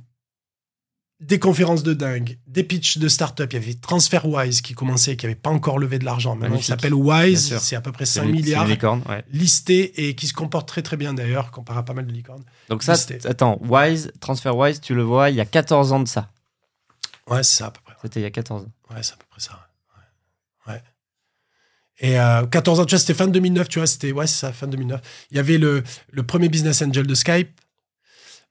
des 1.20 1.38
conférences 1.38 1.84
de 1.84 1.94
dingue, 1.94 2.38
des 2.48 2.64
pitchs 2.64 2.98
de 2.98 3.08
start-up. 3.10 3.52
Il 3.52 3.56
y 3.60 3.64
avait 3.64 3.74
TransferWise 3.74 4.62
qui 4.62 4.74
commençait, 4.74 5.18
qui 5.18 5.26
n'avait 5.26 5.36
pas 5.36 5.50
encore 5.50 5.78
levé 5.78 6.00
de 6.00 6.06
l'argent. 6.06 6.36
Maintenant, 6.36 6.56
il 6.58 6.64
s'appelle 6.64 6.94
Wise. 6.94 7.58
C'est 7.60 7.76
à 7.76 7.82
peu 7.82 7.92
près 7.92 8.06
C'est 8.06 8.20
5 8.22 8.26
une- 8.28 8.36
c'est 8.38 8.42
milliards 8.42 8.66
licorne, 8.68 9.02
ouais. 9.10 9.24
listés 9.32 10.08
et 10.08 10.16
qui 10.16 10.28
se 10.28 10.34
comporte 10.34 10.68
très 10.68 10.82
très 10.82 10.96
bien 10.96 11.14
d'ailleurs, 11.14 11.52
comparé 11.52 11.80
à 11.80 11.84
pas 11.84 11.94
mal 11.94 12.06
de 12.08 12.12
licornes. 12.14 12.44
Donc 12.70 12.84
ça, 12.84 12.96
attends, 13.26 13.60
Wise, 13.64 14.12
TransferWise, 14.22 14.80
tu 14.80 14.96
le 14.96 15.04
vois, 15.04 15.30
il 15.30 15.36
y 15.36 15.42
a 15.42 15.46
14 15.46 15.92
ans 15.92 16.00
de 16.00 16.08
ça. 16.08 16.30
Ouais, 17.28 17.44
c'est 17.44 17.58
ça 17.58 17.68
à 17.68 17.72
peu 17.72 17.82
près. 17.84 17.96
C'était 18.02 18.22
il 18.22 18.24
y 18.24 18.26
a 18.26 18.32
14 18.32 18.64
ans. 18.64 18.72
Ouais, 18.96 19.04
c'est 19.04 19.14
à 19.14 19.18
peu 19.18 19.26
près 19.30 19.42
ça. 19.42 19.68
Ouais. 20.68 20.74
ouais. 20.74 20.84
Et 22.00 22.18
euh, 22.18 22.46
14 22.48 22.80
ans, 22.80 22.86
tu 22.86 22.92
vois, 22.96 23.00
c'était 23.00 23.14
fin 23.14 23.28
2009, 23.28 23.68
tu 23.68 23.80
vois, 23.80 23.88
c'était, 23.88 24.14
ouais, 24.14 24.26
c'est 24.26 24.38
ça, 24.40 24.54
fin 24.54 24.68
2009. 24.68 25.02
Il 25.32 25.38
y 25.38 25.40
avait 25.42 25.58
le, 25.58 25.84
le 26.12 26.24
premier 26.24 26.48
business 26.48 26.82
angel 26.82 27.06
de 27.06 27.14
Skype, 27.14 27.60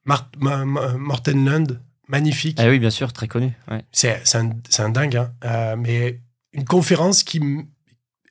Mart, 0.04 0.28
Ma- 0.38 0.66
Ma- 0.66 0.92
Morten 0.98 1.44
Lund, 1.46 1.80
magnifique. 2.08 2.58
Ah 2.60 2.68
oui, 2.68 2.78
bien 2.78 2.90
sûr, 2.90 3.12
très 3.12 3.28
connu. 3.28 3.52
Ouais. 3.70 3.84
C'est 3.92 4.20
un, 4.34 4.88
dingue, 4.88 5.16
hein. 5.16 5.32
Euh, 5.44 5.76
mais 5.76 6.20
une 6.52 6.64
conférence 6.64 7.22
qui, 7.22 7.40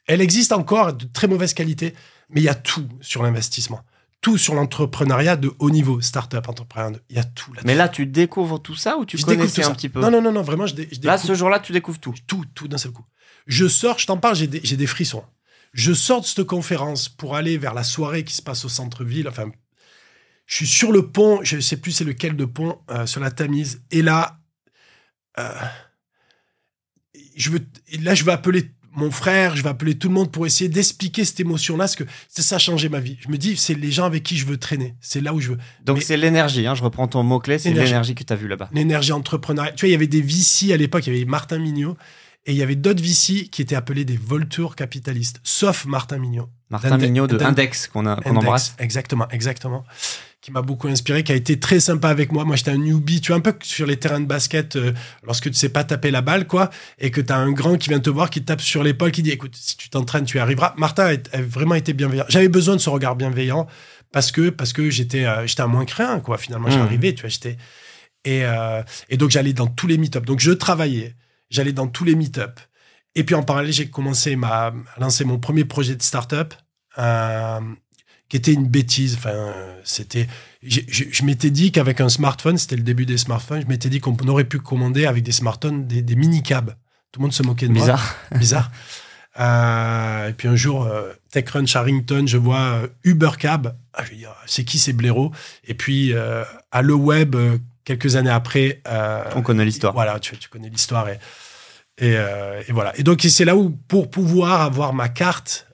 elle 0.07 0.21
existe 0.21 0.51
encore 0.51 0.93
de 0.93 1.05
très 1.05 1.27
mauvaise 1.27 1.53
qualité, 1.53 1.93
mais 2.29 2.41
il 2.41 2.43
y 2.43 2.49
a 2.49 2.55
tout 2.55 2.87
sur 3.01 3.23
l'investissement, 3.23 3.81
tout 4.21 4.37
sur 4.37 4.53
l'entrepreneuriat 4.55 5.35
de 5.35 5.51
haut 5.59 5.69
niveau, 5.69 6.01
startup, 6.01 6.47
entrepreneur, 6.49 6.91
il 7.09 7.15
y 7.15 7.19
a 7.19 7.23
tout 7.23 7.53
là. 7.53 7.61
Mais 7.65 7.75
là, 7.75 7.87
tu 7.87 8.05
découvres 8.05 8.61
tout 8.61 8.75
ça 8.75 8.97
ou 8.97 9.05
tu 9.05 9.17
Je 9.17 9.25
connaissais 9.25 9.63
un 9.63 9.67
ça. 9.69 9.73
petit 9.75 9.89
peu? 9.89 10.01
Non, 10.01 10.09
non, 10.11 10.21
non, 10.21 10.31
non, 10.31 10.41
vraiment, 10.41 10.65
je, 10.65 10.73
dé- 10.75 10.89
je 10.91 10.99
Là, 11.05 11.17
ce 11.17 11.33
jour-là, 11.35 11.59
tu 11.59 11.71
découvres 11.71 11.99
tout. 11.99 12.15
tout, 12.25 12.43
tout 12.55 12.67
d'un 12.67 12.77
seul 12.77 12.91
coup. 12.91 13.05
Je 13.45 13.67
sors, 13.67 13.99
je 13.99 14.07
t'en 14.07 14.17
parle, 14.17 14.35
j'ai 14.35 14.47
des, 14.47 14.59
j'ai 14.63 14.75
des 14.77 14.87
frissons. 14.87 15.23
Je 15.73 15.93
sors 15.93 16.21
de 16.21 16.25
cette 16.25 16.43
conférence 16.45 17.07
pour 17.07 17.35
aller 17.35 17.57
vers 17.57 17.73
la 17.73 17.83
soirée 17.83 18.23
qui 18.23 18.33
se 18.33 18.41
passe 18.41 18.65
au 18.65 18.69
centre-ville. 18.69 19.27
Enfin, 19.27 19.51
je 20.47 20.55
suis 20.55 20.67
sur 20.67 20.91
le 20.91 21.07
pont, 21.11 21.39
je 21.43 21.59
sais 21.59 21.77
plus 21.77 21.91
c'est 21.91 22.03
lequel 22.05 22.35
de 22.35 22.45
pont, 22.45 22.79
euh, 22.89 23.05
sur 23.05 23.21
la 23.21 23.29
Tamise. 23.31 23.81
Et 23.91 24.01
là, 24.01 24.39
euh, 25.37 25.51
je 27.35 27.49
veux, 27.51 27.59
là, 28.01 28.15
je 28.15 28.23
vais 28.23 28.31
appeler 28.31 28.71
mon 28.93 29.11
frère, 29.11 29.55
je 29.55 29.61
vais 29.61 29.69
appeler 29.69 29.95
tout 29.99 30.07
le 30.07 30.15
monde 30.15 30.31
pour 30.31 30.47
essayer 30.47 30.69
d'expliquer 30.69 31.23
cette 31.23 31.39
émotion-là, 31.39 31.83
parce 31.83 31.95
que 31.95 32.03
ça 32.29 32.55
a 32.55 32.59
changé 32.59 32.89
ma 32.89 32.99
vie. 32.99 33.17
Je 33.19 33.29
me 33.29 33.37
dis, 33.37 33.55
c'est 33.55 33.75
les 33.75 33.91
gens 33.91 34.05
avec 34.05 34.23
qui 34.23 34.37
je 34.37 34.45
veux 34.47 34.57
traîner. 34.57 34.95
C'est 35.01 35.21
là 35.21 35.35
où 35.35 35.39
je 35.39 35.51
veux. 35.51 35.57
Donc 35.85 36.01
c'est 36.01 36.17
l'énergie, 36.17 36.65
hein, 36.65 36.73
je 36.73 36.81
reprends 36.81 37.07
ton 37.07 37.21
mot-clé, 37.21 37.59
c'est 37.59 37.71
L'énergie. 37.73 38.15
que 38.15 38.23
tu 38.23 38.33
as 38.33 38.35
vue 38.35 38.47
là-bas. 38.47 38.69
l'énergie 38.71 39.11
entrepreneuriale. 39.11 39.75
Tu 39.75 39.81
vois, 39.81 39.89
il 39.89 39.91
y 39.91 39.95
avait 39.95 40.07
des 40.07 40.21
VC 40.21 40.71
à 40.73 40.77
l'époque, 40.77 41.05
il 41.05 41.13
y 41.13 41.15
avait 41.17 41.25
Martin 41.25 41.59
Mignot, 41.59 41.95
et 42.47 42.53
il 42.53 42.57
y 42.57 42.63
avait 42.63 42.75
d'autres 42.75 43.03
VC 43.03 43.49
qui 43.51 43.61
étaient 43.61 43.75
appelés 43.75 44.03
des 44.05 44.17
volteurs 44.17 44.75
capitalistes, 44.75 45.41
sauf 45.43 45.85
Martin 45.85 46.17
Mignot. 46.17 46.49
Martin 46.71 46.97
Mignot 46.97 47.27
de 47.27 47.37
Index 47.43 47.85
qu'on 47.87 48.05
Index. 48.07 48.27
embrasse. 48.31 48.75
Exactement, 48.79 49.27
exactement. 49.29 49.83
Qui 50.39 50.51
m'a 50.51 50.61
beaucoup 50.61 50.87
inspiré, 50.87 51.23
qui 51.23 51.31
a 51.31 51.35
été 51.35 51.59
très 51.59 51.79
sympa 51.79 52.09
avec 52.09 52.31
moi. 52.31 52.45
Moi, 52.45 52.55
j'étais 52.55 52.69
un 52.71 52.77
newbie, 52.77 53.21
tu 53.21 53.29
vois, 53.31 53.37
un 53.37 53.41
peu 53.41 53.55
sur 53.63 53.87
les 53.87 53.97
terrains 53.97 54.19
de 54.19 54.27
basket, 54.27 54.75
euh, 54.75 54.93
lorsque 55.23 55.45
tu 55.49 55.55
sais 55.55 55.69
pas 55.69 55.83
taper 55.83 56.11
la 56.11 56.21
balle, 56.21 56.45
quoi, 56.45 56.69
et 56.99 57.09
que 57.09 57.19
tu 57.21 57.33
as 57.33 57.37
un 57.37 57.51
grand 57.51 57.75
qui 57.77 57.89
vient 57.89 57.99
te 57.99 58.09
voir, 58.11 58.29
qui 58.29 58.41
te 58.41 58.45
tape 58.45 58.61
sur 58.61 58.83
l'épaule, 58.83 59.11
qui 59.11 59.23
dit, 59.23 59.31
écoute, 59.31 59.55
si 59.55 59.75
tu 59.77 59.89
t'entraînes, 59.89 60.25
tu 60.25 60.37
y 60.37 60.39
arriveras. 60.39 60.75
Martin 60.77 61.05
a, 61.05 61.37
a 61.37 61.41
vraiment 61.41 61.73
été 61.73 61.91
bienveillant. 61.93 62.25
J'avais 62.29 62.49
besoin 62.49 62.75
de 62.75 62.81
ce 62.81 62.89
regard 62.89 63.15
bienveillant 63.15 63.65
parce 64.13 64.31
que, 64.31 64.49
parce 64.49 64.73
que 64.73 64.91
j'étais, 64.91 65.25
euh, 65.25 65.47
j'étais 65.47 65.61
un 65.63 65.67
moins 65.67 65.85
craint, 65.85 66.19
quoi. 66.19 66.37
Finalement, 66.37 66.67
Mhm. 66.67 66.73
j'arrivais, 66.75 67.13
tu 67.15 67.21
vois, 67.21 67.29
j'étais, 67.31 67.57
et, 68.23 68.45
euh, 68.45 68.83
et 69.09 69.17
donc 69.17 69.31
j'allais 69.31 69.53
dans 69.53 69.67
tous 69.67 69.87
les 69.87 69.97
meet-up. 69.97 70.23
Donc 70.25 70.39
je 70.39 70.51
travaillais, 70.51 71.15
j'allais 71.49 71.73
dans 71.73 71.87
tous 71.87 72.03
les 72.05 72.15
meet-up. 72.15 72.59
Et 73.15 73.23
puis 73.23 73.33
en 73.33 73.41
parallèle, 73.43 73.73
j'ai 73.73 73.89
commencé 73.89 74.35
ma, 74.35 74.67
à 74.67 74.73
lancer 74.99 75.25
mon 75.25 75.39
premier 75.39 75.65
projet 75.65 75.95
de 75.95 76.03
start-up, 76.03 76.53
euh, 76.99 77.59
qui 78.29 78.37
était 78.37 78.53
une 78.53 78.67
bêtise. 78.67 79.15
Enfin, 79.15 79.53
c'était, 79.83 80.27
je, 80.63 80.81
je 80.87 81.23
m'étais 81.23 81.49
dit 81.49 81.71
qu'avec 81.71 82.01
un 82.01 82.09
smartphone, 82.09 82.57
c'était 82.57 82.75
le 82.75 82.83
début 82.83 83.05
des 83.05 83.17
smartphones, 83.17 83.61
je 83.61 83.67
m'étais 83.67 83.89
dit 83.89 83.99
qu'on 83.99 84.15
aurait 84.27 84.43
pu 84.43 84.59
commander 84.59 85.05
avec 85.05 85.23
des 85.23 85.31
smartphones 85.31 85.87
des, 85.87 86.01
des 86.01 86.15
mini-cabs. 86.15 86.75
Tout 87.11 87.19
le 87.19 87.23
monde 87.23 87.33
se 87.33 87.43
moquait 87.43 87.67
de 87.67 87.73
moi. 87.73 87.81
Bizarre. 87.81 88.15
Bizarre. 88.35 88.71
Euh, 89.39 90.29
et 90.29 90.33
puis 90.33 90.47
un 90.47 90.55
jour, 90.55 90.85
euh, 90.85 91.13
TechCrunch 91.31 91.75
Harrington, 91.75 92.25
je 92.25 92.37
vois 92.37 92.59
euh, 92.59 92.87
Uber 93.03 93.31
Cab. 93.37 93.77
Ah, 93.93 94.03
je 94.03 94.15
dire, 94.15 94.33
c'est 94.45 94.63
qui 94.63 94.79
ces 94.79 94.93
blaireaux? 94.93 95.31
Et 95.65 95.73
puis 95.73 96.13
euh, 96.13 96.43
à 96.71 96.81
Le 96.81 96.95
Web, 96.95 97.35
quelques 97.85 98.15
années 98.15 98.29
après. 98.29 98.81
On 99.35 99.41
connaît 99.41 99.65
l'histoire. 99.65 99.93
Voilà, 99.93 100.19
tu, 100.19 100.37
tu 100.37 100.49
connais 100.49 100.69
l'histoire. 100.69 101.07
Et, 101.09 101.19
et, 101.99 102.13
et 102.13 102.71
voilà. 102.71 102.97
Et 102.99 103.03
donc, 103.03 103.21
c'est 103.21 103.45
là 103.45 103.55
où, 103.55 103.69
pour 103.69 104.09
pouvoir 104.09 104.61
avoir 104.61 104.93
ma 104.93 105.09
carte, 105.09 105.67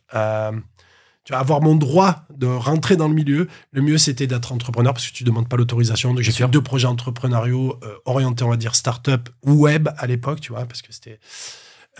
tu 1.24 1.32
vois, 1.32 1.40
avoir 1.40 1.62
mon 1.62 1.76
droit 1.76 2.26
de 2.36 2.48
rentrer 2.48 2.96
dans 2.96 3.08
le 3.08 3.14
milieu, 3.14 3.48
le 3.72 3.82
mieux, 3.82 3.98
c'était 3.98 4.28
d'être 4.28 4.52
entrepreneur 4.52 4.94
parce 4.94 5.08
que 5.08 5.14
tu 5.14 5.24
demandes 5.24 5.48
pas 5.48 5.58
l'autorisation. 5.58 6.14
Donc, 6.14 6.24
j'ai 6.24 6.32
fait 6.32 6.48
deux 6.48 6.62
projets 6.62 6.88
entrepreneuriaux 6.88 7.80
euh, 7.84 7.96
orientés, 8.06 8.44
on 8.44 8.50
va 8.50 8.58
dire, 8.58 8.76
start-up 8.76 9.30
ou 9.44 9.54
web 9.54 9.90
à 9.98 10.08
l'époque, 10.08 10.42
tu 10.42 10.52
vois, 10.52 10.66
parce 10.66 10.82
que 10.82 10.92
c'était. 10.92 11.20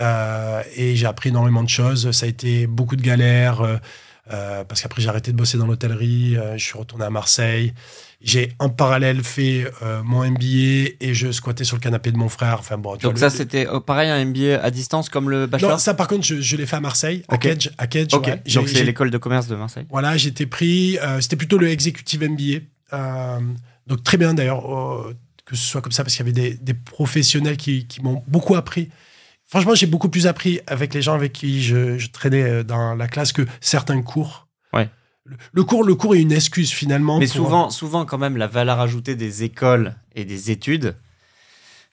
Euh, 0.00 0.62
et 0.76 0.96
j'ai 0.96 1.06
appris 1.06 1.28
énormément 1.30 1.62
de 1.62 1.68
choses. 1.68 2.10
Ça 2.10 2.26
a 2.26 2.28
été 2.28 2.66
beaucoup 2.66 2.96
de 2.96 3.02
galères. 3.02 3.60
euh, 3.60 3.76
euh, 4.32 4.64
parce 4.64 4.80
qu'après 4.80 5.02
j'ai 5.02 5.08
arrêté 5.08 5.32
de 5.32 5.36
bosser 5.36 5.58
dans 5.58 5.66
l'hôtellerie, 5.66 6.36
euh, 6.36 6.56
je 6.56 6.64
suis 6.64 6.78
retourné 6.78 7.04
à 7.04 7.10
Marseille. 7.10 7.74
J'ai 8.26 8.52
en 8.58 8.70
parallèle 8.70 9.22
fait 9.22 9.70
euh, 9.82 10.02
mon 10.02 10.24
MBA 10.24 10.94
et 11.00 11.12
je 11.12 11.30
squattais 11.30 11.64
sur 11.64 11.76
le 11.76 11.80
canapé 11.82 12.10
de 12.10 12.16
mon 12.16 12.30
frère. 12.30 12.56
Enfin 12.58 12.78
bon, 12.78 12.96
tu 12.96 13.02
Donc 13.04 13.18
vois, 13.18 13.28
ça, 13.30 13.34
le- 13.36 13.38
c'était 13.44 13.68
euh, 13.68 13.80
pareil, 13.80 14.08
un 14.08 14.24
MBA 14.24 14.62
à 14.62 14.70
distance 14.70 15.10
comme 15.10 15.28
le 15.28 15.42
non, 15.42 15.46
bachelor 15.46 15.78
ça 15.78 15.92
par 15.92 16.08
contre 16.08 16.24
je, 16.24 16.40
je 16.40 16.56
l'ai 16.56 16.64
fait 16.64 16.76
à 16.76 16.80
Marseille, 16.80 17.22
à. 17.28 17.36
Kedge. 17.36 17.68
À 17.76 17.84
ouais. 17.84 18.42
Donc 18.54 18.68
c'est 18.68 18.82
l'école 18.84 19.10
de 19.10 19.18
commerce 19.18 19.46
de 19.46 19.56
Marseille. 19.56 19.84
Voilà, 19.90 20.16
j'étais 20.16 20.46
pris. 20.46 20.98
euh, 21.02 21.20
C'était 21.20 21.36
plutôt 21.36 21.58
le 21.58 21.68
executive 21.68 22.22
MBA. 22.28 22.60
Euh, 22.94 23.38
donc 23.86 24.02
très 24.02 24.16
bien 24.16 24.32
d'ailleurs 24.34 24.74
euh, 24.74 25.14
que 25.44 25.54
ce 25.54 25.62
soit 25.62 25.82
comme 25.82 25.92
ça 25.92 26.02
parce 26.04 26.16
qu'il 26.16 26.26
y 26.26 26.28
avait 26.30 26.50
des, 26.50 26.54
des 26.54 26.74
professionnels 26.74 27.58
qui, 27.58 27.86
qui 27.86 28.00
m'ont 28.02 28.22
beaucoup 28.26 28.54
appris. 28.54 28.88
Franchement, 29.46 29.74
j'ai 29.74 29.86
beaucoup 29.86 30.08
plus 30.08 30.26
appris 30.26 30.60
avec 30.66 30.94
les 30.94 31.02
gens 31.02 31.14
avec 31.14 31.34
qui 31.34 31.62
je, 31.62 31.98
je 31.98 32.08
traînais 32.08 32.64
dans 32.64 32.94
la 32.94 33.06
classe 33.08 33.32
que 33.32 33.42
certains 33.60 34.00
cours. 34.00 34.43
Le, 35.52 35.64
cours, 35.64 35.84
le 35.84 35.94
cours 35.94 36.14
est 36.14 36.20
une 36.20 36.32
excuse 36.32 36.70
finalement. 36.70 37.18
Mais 37.18 37.26
pour- 37.26 37.34
souvent, 37.36 37.70
souvent, 37.70 38.04
quand 38.04 38.18
même, 38.18 38.36
la 38.36 38.46
valeur 38.46 38.80
ajoutée 38.80 39.14
des 39.16 39.42
écoles 39.42 39.94
et 40.14 40.24
des 40.24 40.50
études, 40.50 40.96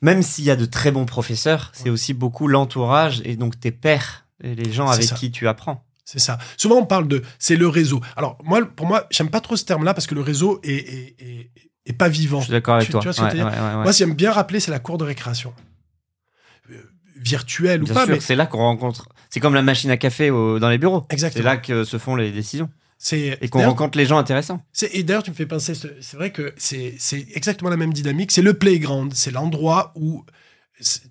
même 0.02 0.22
s'il 0.22 0.44
y 0.46 0.52
a 0.52 0.56
de 0.56 0.66
très 0.66 0.92
bons 0.92 1.06
professeurs, 1.06 1.72
c'est 1.74 1.90
aussi 1.90 2.14
beaucoup 2.14 2.48
l'entourage 2.48 3.22
et 3.24 3.36
donc 3.38 3.60
tes 3.60 3.72
pairs 3.72 4.26
et 4.44 4.56
les 4.56 4.72
gens 4.72 4.88
C'est 4.88 4.94
avec 4.96 5.10
ça. 5.10 5.16
qui 5.16 5.32
tu 5.32 5.48
apprends. 5.48 5.86
C'est 6.04 6.20
ça. 6.20 6.40
Souvent, 6.58 6.78
on 6.78 6.86
parle 6.86 7.08
de. 7.08 7.22
C'est 7.40 7.56
le 7.56 7.68
réseau. 7.70 8.02
Alors, 8.18 8.38
moi, 8.44 8.66
pour 8.66 8.86
moi, 8.88 9.08
j'aime 9.12 9.30
pas 9.30 9.40
trop 9.40 9.56
ce 9.56 9.64
terme-là 9.64 9.94
parce 9.94 10.08
que 10.08 10.16
le 10.16 10.22
réseau 10.22 10.60
est, 10.64 10.74
est, 10.74 11.16
est- 11.20 11.52
est 11.86 11.94
pas 11.94 12.10
vivant. 12.10 12.40
Je 12.40 12.46
suis 12.46 12.52
d'accord 12.52 12.76
avec 12.76 12.88
Tu- 12.88 12.92
toi. 12.92 13.00
tu 13.02 13.06
vois 13.06 13.14
ce 13.14 13.22
que 13.22 13.38
Ouais, 13.38 13.44
ouais. 13.44 13.76
Moi, 13.76 13.94
ce 13.94 14.00
que 14.00 14.06
j'aime 14.10 14.16
bien 14.16 14.32
rappeler, 14.34 14.60
c'est 14.60 14.72
la 14.72 14.80
cour 14.80 14.98
de 14.98 15.06
récréation. 15.06 15.54
Euh, 16.70 16.74
virtuelle 17.16 17.82
ou 17.84 17.86
Bien 17.86 17.94
pas, 17.94 18.06
sûr, 18.06 18.14
mais 18.16 18.20
c'est 18.20 18.36
là 18.36 18.46
qu'on 18.46 18.58
rencontre. 18.58 19.08
C'est 19.30 19.40
comme 19.40 19.54
la 19.54 19.62
machine 19.62 19.90
à 19.92 19.96
café 19.98 20.32
au- 20.32 20.60
dans 20.60 20.70
les 20.70 20.78
bureaux. 20.80 21.06
C'est 21.10 21.14
exactement. 21.14 21.46
là 21.46 21.58
que 21.58 21.84
se 21.86 21.98
font 21.98 22.16
les 22.18 22.32
décisions 22.32 22.70
C'est 22.81 22.81
et 23.12 23.50
qu'on 23.50 23.64
rencontre 23.66 23.98
les 23.98 24.06
gens 24.06 24.18
intéressants. 24.18 24.64
Et 24.92 25.04
d'ailleurs, 25.04 25.24
tu 25.24 25.32
me 25.32 25.36
fais 25.36 25.46
penser, 25.46 25.74
c'est 25.74 26.16
vrai 26.18 26.32
que 26.32 26.54
c'est 26.58 26.96
c'est 27.00 27.26
exactement 27.34 27.70
la 27.70 27.78
même 27.78 27.94
dynamique. 27.94 28.32
C'est 28.32 28.42
le 28.42 28.54
playground, 28.54 29.14
c'est 29.14 29.32
l'endroit 29.32 29.92
où. 29.96 30.26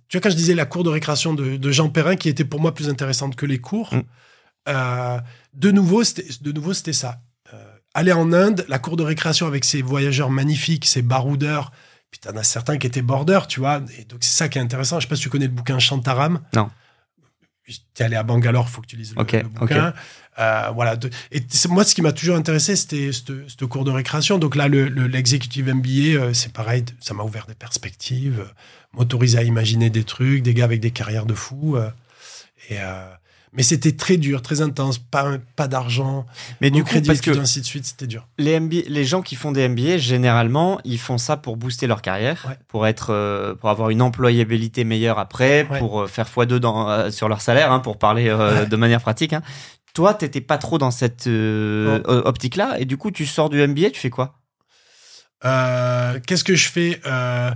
Tu 0.08 0.16
vois, 0.16 0.20
quand 0.20 0.30
je 0.30 0.36
disais 0.36 0.54
la 0.54 0.66
cour 0.66 0.82
de 0.82 0.88
récréation 0.90 1.32
de, 1.32 1.56
de 1.56 1.70
Jean 1.70 1.90
Perrin, 1.90 2.16
qui 2.16 2.28
était 2.28 2.44
pour 2.44 2.60
moi 2.60 2.74
plus 2.74 2.88
intéressante 2.88 3.36
que 3.36 3.46
les 3.46 3.58
cours, 3.58 3.94
Mm. 3.94 4.02
euh, 4.68 5.20
de 5.54 5.70
nouveau, 5.70 6.04
c'était 6.04 6.26
de 6.40 6.52
nouveau, 6.52 6.74
c'était 6.74 6.92
ça. 6.92 7.20
Euh, 7.54 7.64
aller 7.94 8.12
en 8.12 8.32
Inde, 8.32 8.64
la 8.68 8.78
cour 8.78 8.96
de 8.96 9.02
récréation 9.02 9.46
avec 9.46 9.64
ses 9.64 9.82
voyageurs 9.82 10.30
magnifiques, 10.30 10.86
ses 10.86 11.02
baroudeurs. 11.02 11.72
Puis 12.10 12.20
t'en 12.20 12.36
as 12.36 12.42
certains 12.42 12.76
qui 12.78 12.86
étaient 12.88 13.02
border, 13.02 13.40
tu 13.48 13.60
vois. 13.60 13.82
Et 13.98 14.04
donc 14.04 14.18
c'est 14.22 14.36
ça 14.36 14.48
qui 14.48 14.58
est 14.58 14.60
intéressant. 14.60 14.98
Je 14.98 15.06
sais 15.06 15.08
pas 15.08 15.16
si 15.16 15.22
tu 15.22 15.30
connais 15.30 15.46
le 15.46 15.52
bouquin 15.52 15.78
Shantaram. 15.78 16.40
Non. 16.54 16.68
T'es 17.94 18.02
allé 18.02 18.16
à 18.16 18.24
Bangalore, 18.24 18.68
faut 18.68 18.80
que 18.80 18.88
tu 18.88 18.96
lises 18.96 19.14
le, 19.14 19.42
bouquin. 19.44 19.94
Euh, 20.38 20.70
voilà. 20.74 20.96
et 21.32 21.42
moi, 21.68 21.84
ce 21.84 21.94
qui 21.94 22.02
m'a 22.02 22.12
toujours 22.12 22.36
intéressé, 22.36 22.76
c'était 22.76 23.10
ce 23.12 23.64
cours 23.66 23.84
de 23.84 23.90
récréation. 23.90 24.38
Donc 24.38 24.56
là, 24.56 24.68
le, 24.68 24.88
le- 24.88 25.06
MBA, 25.74 26.18
euh, 26.18 26.32
c'est 26.32 26.52
pareil. 26.52 26.84
Ça 27.00 27.12
m'a 27.14 27.24
ouvert 27.24 27.46
des 27.46 27.54
perspectives, 27.54 28.40
euh, 28.40 28.52
m'autorisé 28.94 29.38
à 29.38 29.42
imaginer 29.42 29.90
des 29.90 30.04
trucs, 30.04 30.42
des 30.42 30.54
gars 30.54 30.64
avec 30.64 30.80
des 30.80 30.92
carrières 30.92 31.26
de 31.26 31.34
fous. 31.34 31.76
et 32.70 32.76
mais 33.52 33.64
c'était 33.64 33.90
très 33.96 34.16
dur, 34.16 34.42
très 34.42 34.60
intense. 34.60 34.98
Pas, 34.98 35.36
pas 35.56 35.66
d'argent, 35.66 36.24
Mais 36.60 36.70
du 36.70 36.84
crédit 36.84 37.08
parce 37.08 37.20
que 37.20 37.36
ainsi 37.36 37.60
de 37.60 37.66
suite. 37.66 37.84
C'était 37.84 38.06
dur. 38.06 38.28
les, 38.38 38.60
MBA 38.60 38.82
les 38.86 39.04
gens 39.04 39.22
qui 39.22 39.34
font 39.34 39.50
des 39.50 39.68
MBA, 39.68 39.98
généralement, 39.98 40.80
ils 40.84 41.00
font 41.00 41.18
ça 41.18 41.36
pour 41.36 41.56
booster 41.56 41.88
leur 41.88 42.00
carrière, 42.00 42.46
Ouais. 42.48 42.56
pour 42.68 42.86
être, 42.86 43.56
pour 43.60 43.68
avoir 43.70 43.90
une 43.90 44.02
employabilité 44.02 44.84
meilleure 44.84 45.18
après, 45.18 45.66
Ouais. 45.68 45.80
pour 45.80 46.08
faire 46.08 46.28
x2 46.28 46.58
dans, 46.60 47.10
sur 47.10 47.28
leur 47.28 47.40
salaire, 47.40 47.72
hein, 47.72 47.80
pour 47.80 47.98
parler 47.98 48.28
euh, 48.28 48.60
Ouais. 48.60 48.66
de 48.66 48.76
manière 48.76 49.00
pratique. 49.00 49.32
Hein. 49.32 49.42
Toi, 49.94 50.14
t'étais 50.14 50.40
pas 50.40 50.58
trop 50.58 50.78
dans 50.78 50.90
cette 50.90 51.26
euh, 51.26 52.00
optique-là, 52.06 52.78
et 52.78 52.84
du 52.84 52.96
coup, 52.96 53.10
tu 53.10 53.26
sors 53.26 53.50
du 53.50 53.58
MBA, 53.66 53.90
tu 53.90 54.00
fais 54.00 54.10
quoi? 54.10 54.34
Euh, 55.44 56.18
Qu'est-ce 56.26 56.44
que 56.44 56.54
je 56.54 56.68
fais? 56.68 57.00
Euh, 57.06 57.50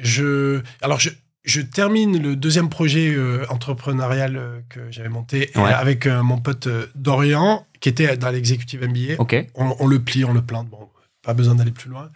Je 0.00 0.62
alors 0.82 1.00
je 1.00 1.10
je 1.44 1.60
termine 1.60 2.20
le 2.20 2.34
deuxième 2.34 2.68
projet 2.68 3.16
entrepreneurial 3.50 4.64
que 4.68 4.90
j'avais 4.90 5.08
monté 5.08 5.50
Ouais. 5.54 5.72
avec 5.72 6.06
mon 6.06 6.38
pote 6.38 6.66
Dorian, 6.96 7.64
qui 7.80 7.88
était 7.88 8.16
dans 8.16 8.30
l'executive 8.30 8.82
MBA. 8.82 9.14
On, 9.54 9.76
on 9.78 9.86
le 9.86 10.00
plie, 10.02 10.24
on 10.24 10.32
le 10.32 10.42
plante. 10.42 10.68
Bon, 10.68 10.88
pas 11.22 11.34
besoin 11.34 11.54
d'aller 11.54 11.70
plus 11.70 11.88
loin. 11.88 12.10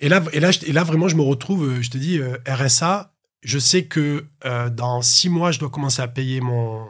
Et 0.00 0.10
là, 0.10 0.22
et 0.34 0.40
là, 0.40 0.50
et 0.66 0.72
là 0.72 0.84
vraiment, 0.84 1.08
je 1.08 1.16
me 1.16 1.22
retrouve. 1.22 1.80
Je 1.80 1.88
te 1.88 1.96
dis, 1.96 2.20
RSA. 2.46 3.14
Je 3.42 3.58
sais 3.58 3.84
que 3.84 4.26
dans 4.72 5.00
six 5.00 5.30
mois, 5.30 5.50
je 5.50 5.60
dois 5.60 5.70
commencer 5.70 6.02
à 6.02 6.08
payer 6.08 6.42
mon 6.42 6.86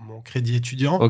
mon 0.00 0.20
crédit 0.20 0.54
étudiant. 0.54 1.00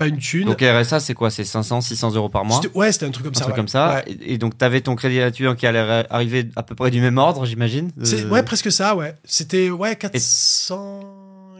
Pas 0.00 0.06
une 0.08 0.18
thune. 0.18 0.46
Donc 0.46 0.60
RSA, 0.62 0.98
c'est 0.98 1.14
quoi? 1.14 1.30
C'est 1.30 1.44
500, 1.44 1.80
600 1.82 2.14
euros 2.14 2.28
par 2.28 2.44
mois? 2.44 2.60
Ouais, 2.74 2.90
c'était 2.90 3.06
un 3.06 3.10
truc 3.10 3.24
comme 3.26 3.34
Un 3.36 3.38
ça. 3.38 3.44
truc 3.44 3.52
ouais. 3.54 3.56
comme 3.60 3.68
ça. 3.68 3.96
Ouais. 4.06 4.12
Et, 4.20 4.34
et 4.34 4.38
donc, 4.38 4.58
tu 4.58 4.64
avais 4.64 4.80
ton 4.80 4.96
crédit 4.96 5.18
étudiant 5.18 5.54
qui 5.54 5.66
allait 5.66 6.06
arriver 6.10 6.48
à 6.56 6.62
peu 6.62 6.74
près 6.74 6.90
du 6.90 7.00
même 7.00 7.18
ordre, 7.18 7.44
j'imagine? 7.46 7.92
Euh, 8.00 8.28
Ouais, 8.30 8.42
presque 8.42 8.72
ça, 8.72 8.96
ouais. 8.96 9.14
C'était 9.24 9.70
ouais, 9.70 9.94
400. 9.96 11.02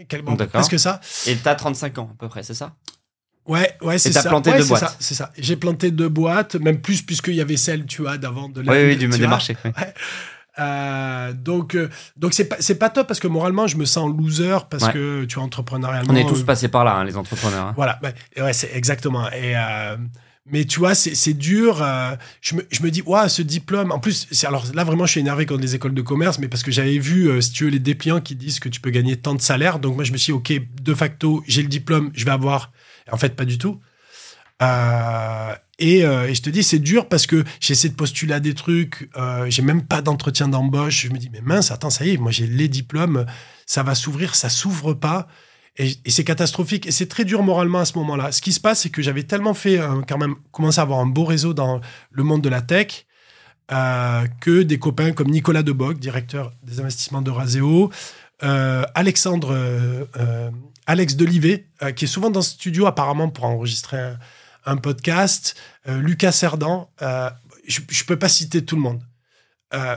et 0.01 0.05
quel- 0.07 0.23
bon, 0.23 0.37
presque 0.37 0.79
ça. 0.79 1.01
Et 1.27 1.37
t'as 1.37 1.55
35 1.55 1.99
ans, 1.99 2.11
à 2.13 2.17
peu 2.19 2.29
près, 2.29 2.43
c'est 2.43 2.55
ça? 2.55 2.73
Ouais, 3.47 3.71
ouais, 3.83 3.99
c'est 3.99 4.11
t'as 4.11 4.23
ça. 4.23 4.29
planté 4.29 4.51
Ouais, 4.51 4.59
deux 4.59 4.65
boîtes. 4.67 4.97
C'est 5.01 5.15
ça. 5.15 5.31
J'ai 5.37 5.57
planté 5.57 5.91
deux 5.91 6.09
boîtes, 6.09 6.55
même 6.57 6.81
plus 6.81 7.03
puisqu'il 7.03 7.35
y 7.35 7.41
avait 7.41 7.57
celle, 7.57 7.85
tu 7.87 8.03
vois, 8.03 8.17
d'avant 8.19 8.49
de 8.49 8.61
la. 8.61 8.73
Oui, 8.73 8.79
oui, 8.85 8.97
du, 8.97 9.09
des 9.09 9.27
marchés. 9.27 9.57
Euh, 10.61 11.33
donc, 11.33 11.75
euh, 11.75 11.89
donc 12.17 12.35
c'est 12.35 12.45
pas, 12.79 12.91
top 12.91 13.07
parce 13.09 13.19
que 13.21 13.29
moralement, 13.29 13.67
je 13.67 13.77
me 13.77 13.85
sens 13.85 14.11
loser 14.15 14.59
parce 14.69 14.85
Ouais. 14.85 14.93
que 14.93 15.25
tu 15.25 15.37
vois, 15.37 15.45
entrepreneurialement. 15.45 16.13
On 16.13 16.17
est 16.17 16.29
tous 16.29 16.43
euh, 16.43 16.45
passés 16.45 16.69
par 16.69 16.85
là, 16.85 16.97
hein, 16.97 17.05
les 17.05 17.17
entrepreneurs. 17.17 17.67
hein. 17.69 17.73
Voilà, 17.77 17.99
bah, 18.03 18.11
ouais, 18.39 18.53
c'est 18.53 18.71
exactement. 18.75 19.29
Et 19.31 19.57
euh, 19.57 19.97
mais 20.47 20.65
tu 20.65 20.81
vois, 20.81 20.95
c'est 20.95 21.33
dur. 21.35 21.81
euh, 21.83 22.17
je, 22.41 22.57
me, 22.57 22.63
je 22.71 22.83
me 22.83 22.91
dis, 22.91 23.03
ouais, 23.03 23.29
ce 23.29 23.41
diplôme. 23.43 23.93
En 23.93 24.01
plus, 24.01 24.27
alors 24.45 24.65
là 24.75 24.85
vraiment, 24.85 25.07
je 25.07 25.13
suis 25.13 25.21
énervé 25.21 25.47
contre 25.47 25.61
les 25.63 25.75
écoles 25.77 25.95
de 25.95 26.03
commerce, 26.03 26.39
mais 26.39 26.49
parce 26.49 26.63
que 26.63 26.71
j'avais 26.73 26.99
vu, 26.99 27.29
euh, 27.29 27.41
si 27.41 27.53
tu 27.53 27.65
veux, 27.65 27.71
les 27.71 27.79
dépliants 27.79 28.21
qui 28.21 28.35
disent 28.35 28.59
que 28.59 28.69
tu 28.69 28.81
peux 28.81 28.91
gagner 28.91 29.17
tant 29.17 29.35
de 29.35 29.41
salaire. 29.41 29.79
Donc 29.79 29.95
moi, 29.95 30.05
je 30.05 30.13
me 30.13 30.17
suis 30.17 30.33
dit, 30.33 30.37
ok, 30.37 30.53
de 30.83 30.95
facto, 30.95 31.43
j'ai 31.47 31.63
le 31.63 31.69
diplôme, 31.69 32.11
je 32.15 32.25
vais 32.25 32.33
avoir. 32.33 32.73
En 33.13 33.17
fait, 33.17 33.37
pas 33.37 33.45
du 33.45 33.59
tout. 33.59 33.81
Euh, 34.63 35.55
et, 35.81 36.05
euh, 36.05 36.29
et 36.29 36.35
je 36.35 36.43
te 36.43 36.51
dis, 36.51 36.63
c'est 36.63 36.79
dur 36.79 37.09
parce 37.09 37.27
que 37.27 37.43
j'essaie 37.59 37.89
de 37.89 37.95
postuler 37.95 38.35
à 38.35 38.41
des 38.41 38.55
trucs, 38.55 39.11
euh, 39.17 39.47
j'ai 39.49 39.63
même 39.63 39.83
pas 39.83 40.03
d'entretien 40.03 40.47
d'embauche. 40.47 41.07
Je 41.07 41.13
me 41.13 41.19
dis, 41.19 41.31
mais 41.33 41.41
mince, 41.41 41.71
attends, 41.71 41.91
ça 41.91 42.05
y 42.05 42.11
est, 42.11 42.17
moi 42.17 42.31
j'ai 42.31 42.47
les 42.47 42.69
diplômes, 42.69 43.27
ça 43.67 43.83
va 43.83 43.95
s'ouvrir, 43.95 44.35
ça 44.35 44.49
s'ouvre 44.49 44.95
pas. 44.95 45.27
Et, 45.77 46.11
c'est 46.11 46.25
catastrophique. 46.25 46.87
Et 46.87 46.91
c'est 46.91 47.07
très 47.07 47.25
dur 47.25 47.43
moralement 47.43 47.79
à 47.79 47.85
ce 47.85 47.97
moment-là. 47.99 48.33
Ce 48.33 48.43
qui 48.43 48.53
se 48.53 48.61
passe, 48.61 48.81
c'est 48.81 48.91
que 48.91 49.03
j'avais 49.03 49.23
tellement 49.23 49.55
fait, 49.55 49.79
euh, 49.79 50.03
quand 50.07 50.19
même, 50.19 50.35
commencé 50.53 50.79
à 50.79 50.83
avoir 50.83 51.01
un 51.01 51.07
beau 51.07 51.25
réseau 51.25 51.55
dans 51.55 51.81
le 52.11 52.23
monde 52.23 52.43
de 52.43 52.49
la 52.49 52.61
tech, 52.61 53.07
euh, 53.73 54.27
que 54.41 54.63
des 54.63 54.79
copains 54.79 55.13
comme 55.13 55.29
Nicolas 55.29 55.63
Deboc, 55.63 55.99
directeur 55.99 56.53
des 56.63 56.81
investissements 56.81 57.23
de 57.23 57.33
euh, 58.43 58.83
Alexandre, 58.95 60.09
Alex 60.87 61.17
Delivet, 61.17 61.67
qui 61.95 62.05
est 62.05 62.09
souvent 62.09 62.31
dans 62.31 62.43
ce 62.43 62.53
studio 62.53 62.87
apparemment 62.87 63.29
pour 63.29 63.45
enregistrer 63.45 64.15
un 64.65 64.77
podcast, 64.77 65.57
euh, 65.89 66.01
Lucas 66.01 66.33
Cerdan, 66.33 66.91
euh, 67.03 67.31
je 67.67 67.81
ne 67.81 68.07
peux 68.07 68.19
pas 68.19 68.29
citer 68.29 68.65
tout 68.65 68.77
le 68.77 68.83
monde. 68.83 69.03
Euh, 69.75 69.97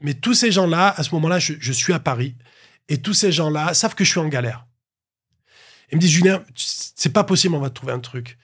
mais 0.00 0.14
tous 0.14 0.34
ces 0.34 0.50
gens-là, 0.50 0.94
à 0.96 1.02
ce 1.02 1.14
moment-là, 1.14 1.38
je, 1.38 1.72
suis 1.72 1.92
à 1.92 2.00
Paris, 2.00 2.36
et 2.88 3.00
tous 3.00 3.14
ces 3.14 3.32
gens-là 3.32 3.74
savent 3.74 3.94
que 3.94 4.04
je 4.04 4.10
suis 4.10 4.20
en 4.20 4.28
galère. 4.28 4.66
Ils 5.90 5.96
me 5.96 6.00
disent, 6.00 6.10
Julien, 6.10 6.44
c'est 6.54 7.12
pas 7.12 7.24
possible, 7.24 7.54
on 7.54 7.60
va 7.60 7.70
trouver 7.70 7.92
un 7.92 8.00
truc. 8.00 8.38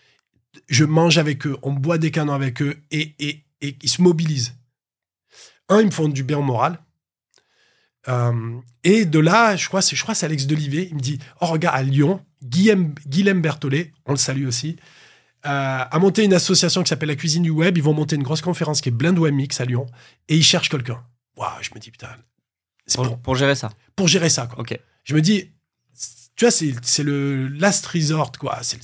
Je 0.69 0.85
mange 0.85 1.19
avec 1.19 1.47
eux, 1.47 1.57
on 1.63 1.73
boit 1.73 1.99
des 1.99 2.11
canons 2.11 2.33
avec 2.33 2.63
eux, 2.63 2.81
et, 2.91 3.15
et, 3.19 3.45
et 3.61 3.77
ils 3.83 3.89
se 3.89 4.03
mobilisent. 4.03 4.55
Un, 5.69 5.81
ils 5.81 5.87
me 5.87 5.91
font 5.91 6.09
du 6.09 6.23
bien 6.23 6.39
au 6.39 6.43
moral. 6.43 6.81
Et 8.85 9.05
de 9.05 9.19
là, 9.19 9.55
je 9.57 9.69
crois, 9.69 9.83
je 9.83 10.01
crois, 10.01 10.15
c'est 10.15 10.25
Alex 10.25 10.47
Delivet. 10.47 10.87
Il 10.89 10.95
me 10.95 11.01
dit, 11.01 11.19
oh 11.43 11.47
regarde, 11.47 11.77
à 11.77 11.83
Lyon, 11.83 12.25
Guillaume, 12.43 12.95
Guilhem 13.07 13.43
Berthollet, 13.43 13.93
on 14.07 14.13
le 14.13 14.17
salue 14.17 14.47
aussi, 14.47 14.77
a 15.43 15.99
monté 15.99 16.25
une 16.25 16.35
association 16.35 16.83
qui 16.83 16.89
s'appelle 16.89 17.09
la 17.09 17.17
Cuisine 17.17 17.43
du 17.43 17.51
Web. 17.51 17.77
Ils 17.79 17.83
vont 17.83 17.95
monter 17.95 18.17
une 18.17 18.23
grosse 18.23 18.41
conférence 18.41 18.81
qui 18.81 18.89
est 18.89 18.93
Blend 18.93 19.17
Web 19.17 19.35
Mix 19.35 19.61
à 19.61 19.65
Lyon, 19.65 19.87
et 20.29 20.37
ils 20.37 20.43
cherchent 20.45 20.69
quelqu'un. 20.69 21.03
Waouh, 21.37 21.51
je 21.63 21.71
me 21.75 21.81
dis 21.81 21.91
putain, 21.91 22.09
c'est 22.87 22.97
Pour, 22.97 23.07
pour, 23.07 23.19
pour 23.19 23.37
gérer 23.37 23.55
ça. 23.55 23.71
pour 23.95 24.09
gérer 24.09 24.29
ça. 24.29 24.47
Quoi. 24.47 24.61
Ok. 24.61 24.79
Je 25.05 25.15
me 25.15 25.21
dis, 25.23 25.51
tu 26.37 26.45
vois, 26.45 26.51
c'est, 26.51 27.03
le 27.03 27.49
last 27.49 27.87
resort, 27.87 28.33
quoi. 28.33 28.59
C'est 28.63 28.79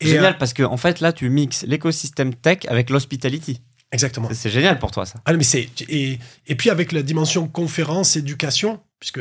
génial 0.00 0.34
euh, 0.34 0.36
parce 0.38 0.52
que 0.52 0.62
en 0.64 0.76
fait 0.76 0.98
là 1.00 1.12
tu 1.12 1.28
mixes 1.30 1.62
l'écosystème 1.64 2.34
tech 2.34 2.58
avec 2.68 2.90
l'hospitality. 2.90 3.60
exactement. 3.92 4.28
C'est- 4.32 4.50
génial 4.50 4.78
pour 4.80 4.90
toi 4.90 5.06
ça. 5.06 5.20
Ah, 5.24 5.32
mais 5.32 5.44
c'est 5.44 5.68
et, 5.88 6.18
et 6.46 6.54
puis 6.56 6.70
avec 6.70 6.90
la 6.92 7.02
dimension 7.02 7.46
conférence, 7.46 8.16
éducation, 8.16 8.80
puisque 8.98 9.20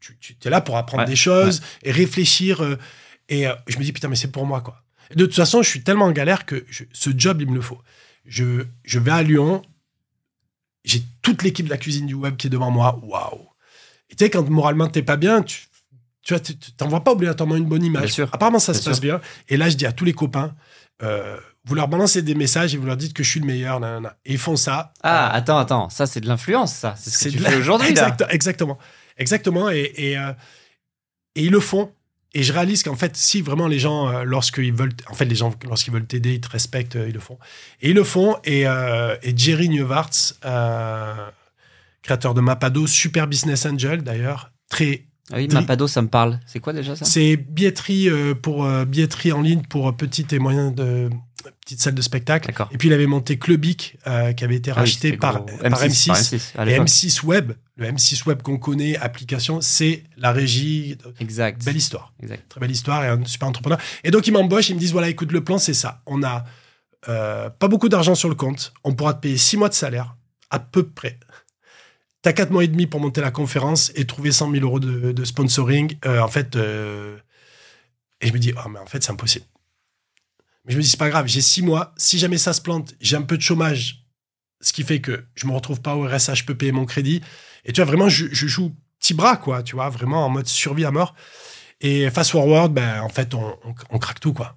tu, 0.00 0.16
tu- 0.20 0.36
tu 0.36 0.48
es 0.48 0.50
là 0.50 0.60
pour 0.60 0.76
apprendre 0.76 1.04
Ouais, 1.04 1.08
des 1.08 1.16
choses 1.16 1.62
et 1.82 1.92
réfléchir. 1.92 2.62
euh, 2.62 2.76
et 3.30 3.46
euh, 3.46 3.54
je 3.68 3.78
me 3.78 3.84
dis 3.84 3.92
putain, 3.92 4.08
mais 4.08 4.16
c'est 4.16 4.30
pour 4.30 4.44
moi 4.46 4.60
quoi. 4.60 4.82
De 5.14 5.24
toute 5.26 5.34
façon, 5.36 5.62
je 5.62 5.68
suis 5.68 5.82
tellement 5.82 6.06
en 6.06 6.12
galère 6.12 6.46
que 6.46 6.64
je- 6.68 6.84
ce 6.92 7.10
job, 7.16 7.40
il 7.42 7.48
me 7.50 7.54
le 7.54 7.60
faut. 7.60 7.80
Je, 8.24 8.64
je 8.84 8.98
vais 8.98 9.12
à 9.12 9.22
Lyon, 9.22 9.62
j'ai 10.84 11.02
toute 11.22 11.42
l'équipe 11.42 11.66
de 11.66 11.70
la 11.70 11.76
cuisine 11.78 12.06
du 12.06 12.14
web 12.14 12.36
qui 12.36 12.46
est 12.46 12.50
devant 12.50 12.70
moi. 12.70 12.98
Waouh! 13.02 13.48
Et 14.10 14.14
tu 14.16 14.24
sais, 14.24 14.30
quand 14.30 14.48
moralement 14.48 14.88
t'es 14.88 15.02
pas 15.02 15.16
bien, 15.16 15.42
tu, 15.42 15.66
tu 16.22 16.34
vois, 16.34 16.42
t'envoies 16.76 17.02
pas 17.04 17.12
obligatoirement 17.12 17.56
une 17.56 17.64
bonne 17.66 17.84
image. 17.84 18.02
Bien 18.02 18.10
sûr. 18.10 18.28
Apparemment, 18.32 18.58
ça 18.58 18.72
Bien 18.72 18.80
se 18.80 18.88
passe 18.88 19.00
bien. 19.00 19.20
Et 19.48 19.56
là, 19.56 19.68
je 19.68 19.76
dis 19.76 19.86
à 19.86 19.92
tous 19.92 20.04
les 20.04 20.12
copains, 20.12 20.54
euh, 21.02 21.36
vous 21.64 21.74
leur 21.74 21.88
balancez 21.88 22.22
des 22.22 22.34
messages 22.36 22.74
et 22.74 22.78
vous 22.78 22.86
leur 22.86 22.96
dites 22.96 23.12
que 23.12 23.22
je 23.24 23.30
suis 23.30 23.40
le 23.40 23.46
meilleur. 23.46 23.80
nanana. 23.80 24.16
Et 24.24 24.32
ils 24.34 24.38
font 24.38 24.56
ça. 24.56 24.92
Ah 25.02 25.30
Euh, 25.34 25.38
attends 25.38 25.58
attends, 25.58 25.88
ça 25.90 26.06
c'est 26.06 26.20
de 26.20 26.28
l'influence 26.28 26.72
ça. 26.74 26.94
C'est 26.96 27.10
ce 27.10 27.24
que 27.24 27.28
tu 27.30 27.38
fais 27.38 27.56
aujourd'hui. 27.56 27.88
Exact- 27.88 28.24
Exactement. 28.30 28.78
Exactement. 29.18 29.70
Et, 29.70 29.92
et, 29.96 30.18
euh, 30.18 30.32
et 31.34 31.44
ils 31.44 31.50
le 31.50 31.60
font. 31.60 31.92
Et 32.36 32.42
je 32.42 32.52
réalise 32.52 32.82
qu'en 32.82 32.96
fait, 32.96 33.16
si 33.16 33.40
vraiment 33.40 33.66
les 33.66 33.78
gens, 33.78 34.10
euh, 34.10 34.24
lorsqu'ils 34.24 34.74
veulent, 34.74 34.92
en 35.08 35.14
fait, 35.14 35.24
les 35.24 35.34
gens, 35.34 35.54
lorsqu'ils 35.64 35.90
veulent 35.94 36.04
t'aider, 36.04 36.34
ils 36.34 36.40
te 36.42 36.50
respectent, 36.50 36.96
euh, 36.96 37.08
ils 37.08 37.14
le 37.14 37.18
font. 37.18 37.38
Et 37.80 37.88
ils 37.88 37.94
le 37.94 38.04
font. 38.04 38.36
Et, 38.44 38.66
euh, 38.66 39.16
et 39.22 39.34
Jerry 39.34 39.70
Neuwartz, 39.70 40.38
euh, 40.44 41.14
créateur 42.02 42.34
de 42.34 42.42
Mapado, 42.42 42.86
super 42.86 43.26
business 43.26 43.64
angel 43.64 44.02
d'ailleurs, 44.02 44.52
très. 44.68 45.06
Ah 45.32 45.36
oui, 45.36 45.48
Mapado 45.48 45.88
ça 45.88 46.02
me 46.02 46.08
parle. 46.08 46.38
C'est 46.46 46.60
quoi 46.60 46.74
déjà 46.74 46.94
ça? 46.94 47.06
C'est 47.06 47.38
billetterie 47.38 48.10
euh, 48.10 48.34
pour 48.34 48.68
billetterie 48.84 49.32
en 49.32 49.40
ligne 49.40 49.62
pour 49.62 49.96
petites 49.96 50.34
et 50.34 50.38
moyennes 50.38 50.74
de 50.74 51.08
petites 51.50 51.80
salles 51.80 51.94
de 51.94 52.02
spectacle. 52.02 52.52
Et 52.70 52.78
puis 52.78 52.88
il 52.88 52.92
avait 52.92 53.06
monté 53.06 53.38
Clubic, 53.38 53.98
euh, 54.06 54.32
qui 54.32 54.44
avait 54.44 54.56
été 54.56 54.70
Ah 54.70 54.74
racheté 54.74 55.16
par, 55.16 55.44
gros. 55.44 55.56
par 55.58 55.82
M6. 55.82 56.06
par 56.08 56.16
M6 56.16 56.52
à 56.56 56.62
Et 56.62 56.70
l'époque. 56.70 56.88
M6 56.88 57.24
Web, 57.24 57.52
le 57.76 57.86
M6 57.92 58.26
Web 58.26 58.42
qu'on 58.42 58.58
connaît, 58.58 58.96
application, 58.96 59.60
c'est 59.60 60.04
la 60.16 60.32
régie. 60.32 60.96
Exact. 61.20 61.64
Belle 61.64 61.76
histoire. 61.76 62.12
Exact. 62.22 62.48
Très 62.48 62.60
belle 62.60 62.70
histoire 62.70 63.04
et 63.04 63.08
un 63.08 63.24
super 63.24 63.48
entrepreneur. 63.48 63.78
Et 64.04 64.10
donc, 64.10 64.26
ils 64.26 64.32
m'embauchent, 64.32 64.70
ils 64.70 64.74
me 64.74 64.80
disent 64.80 64.92
voilà, 64.92 65.08
écoute, 65.08 65.32
le 65.32 65.42
plan, 65.44 65.58
c'est 65.58 65.74
ça. 65.74 66.02
On 66.06 66.22
a 66.22 66.44
euh, 67.08 67.50
pas 67.50 67.68
beaucoup 67.68 67.88
d'argent 67.88 68.14
sur 68.14 68.28
le 68.28 68.34
compte. 68.34 68.72
On 68.84 68.94
pourra 68.94 69.14
te 69.14 69.20
payer 69.20 69.36
six 69.36 69.56
mois 69.56 69.68
de 69.68 69.74
salaire, 69.74 70.16
à 70.50 70.58
peu 70.58 70.86
près. 70.86 71.18
T'as 72.22 72.32
quatre 72.32 72.50
mois 72.50 72.64
et 72.64 72.68
demi 72.68 72.86
pour 72.86 73.00
monter 73.00 73.20
la 73.20 73.30
conférence 73.30 73.92
et 73.94 74.04
trouver 74.04 74.32
100 74.32 74.50
000 74.50 74.64
euros 74.64 74.80
de, 74.80 75.12
de 75.12 75.24
sponsoring. 75.24 75.96
Euh, 76.06 76.20
en 76.20 76.28
fait, 76.28 76.56
et 78.20 78.28
je 78.28 78.32
me 78.32 78.38
dis, 78.38 78.52
oh, 78.56 78.68
mais 78.68 78.78
en 78.78 78.86
fait, 78.86 79.02
c'est 79.02 79.12
impossible. 79.12 79.44
Mais 80.66 80.72
je 80.72 80.78
me 80.78 80.82
dis, 80.82 80.88
c'est 80.88 80.98
pas 80.98 81.08
grave, 81.08 81.26
j'ai 81.26 81.40
six 81.40 81.62
mois. 81.62 81.94
Si 81.96 82.18
jamais 82.18 82.38
ça 82.38 82.52
se 82.52 82.60
plante, 82.60 82.94
j'ai 83.00 83.16
un 83.16 83.22
peu 83.22 83.36
de 83.36 83.42
chômage, 83.42 84.04
ce 84.60 84.72
qui 84.72 84.82
fait 84.82 85.00
que 85.00 85.24
je 85.34 85.46
me 85.46 85.52
retrouve 85.52 85.80
pas 85.80 85.94
au 85.94 86.06
RSA, 86.06 86.34
je 86.34 86.44
peux 86.44 86.56
payer 86.56 86.72
mon 86.72 86.84
crédit. 86.86 87.22
Et 87.64 87.72
tu 87.72 87.80
vois, 87.80 87.86
vraiment, 87.86 88.08
je, 88.08 88.26
joue 88.32 88.74
petit 88.98 89.14
bras, 89.14 89.36
quoi, 89.36 89.62
tu 89.62 89.76
vois, 89.76 89.88
vraiment 89.90 90.24
en 90.24 90.28
mode 90.28 90.46
survie 90.46 90.84
à 90.84 90.90
mort. 90.90 91.14
Et 91.80 92.10
fast 92.10 92.30
forward, 92.30 92.72
ben, 92.72 93.00
en 93.02 93.08
fait, 93.08 93.34
on, 93.34 93.44
on- 93.64 93.74
on 93.90 93.98
craque 93.98 94.20
tout, 94.20 94.32
quoi. 94.32 94.56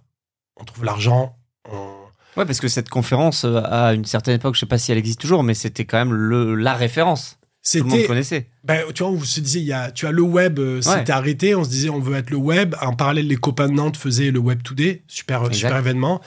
On 0.55 0.63
trouve 0.65 0.83
l'argent, 0.85 1.37
on... 1.69 1.95
Ouais, 2.37 2.45
parce 2.45 2.59
que 2.59 2.67
cette 2.67 2.89
conférence, 2.89 3.43
euh, 3.43 3.61
à 3.65 3.93
une 3.93 4.05
certaine 4.05 4.35
époque, 4.35 4.53
je 4.55 4.61
sais 4.61 4.65
pas 4.67 4.77
si 4.77 4.91
elle 4.91 4.97
existe 4.99 5.19
toujours, 5.19 5.43
mais 5.43 5.53
c'était 5.55 5.85
quand 5.85 5.97
même 5.97 6.13
le, 6.13 6.55
la 6.55 6.73
référence. 6.75 7.38
Tout 7.63 7.77
le 7.79 7.83
monde 7.83 8.05
connaissait. 8.07 8.47
ben, 8.63 8.83
tu 8.93 9.03
vois, 9.03 9.11
on 9.11 9.19
se 9.21 9.39
disait, 9.41 9.59
il 9.59 9.65
y 9.65 9.73
a, 9.73 9.91
tu 9.91 10.07
as 10.07 10.11
le 10.11 10.21
web, 10.21 10.59
euh, 10.59 10.77
Ouais. 10.77 10.81
c'était 10.81 11.11
arrêté, 11.11 11.55
on 11.55 11.63
se 11.63 11.69
disait, 11.69 11.89
on 11.89 11.99
veut 11.99 12.15
être 12.15 12.29
le 12.31 12.37
web. 12.37 12.75
En 12.81 12.93
parallèle, 12.93 13.27
les 13.27 13.35
copains 13.35 13.67
de 13.67 13.73
Nantes 13.73 13.97
faisaient 13.97 14.31
le 14.31 14.39
Web 14.39 14.63
Today, 14.63 15.01
super, 15.07 15.39
Exact. 15.41 15.53
super 15.55 15.77
événement. 15.77 16.21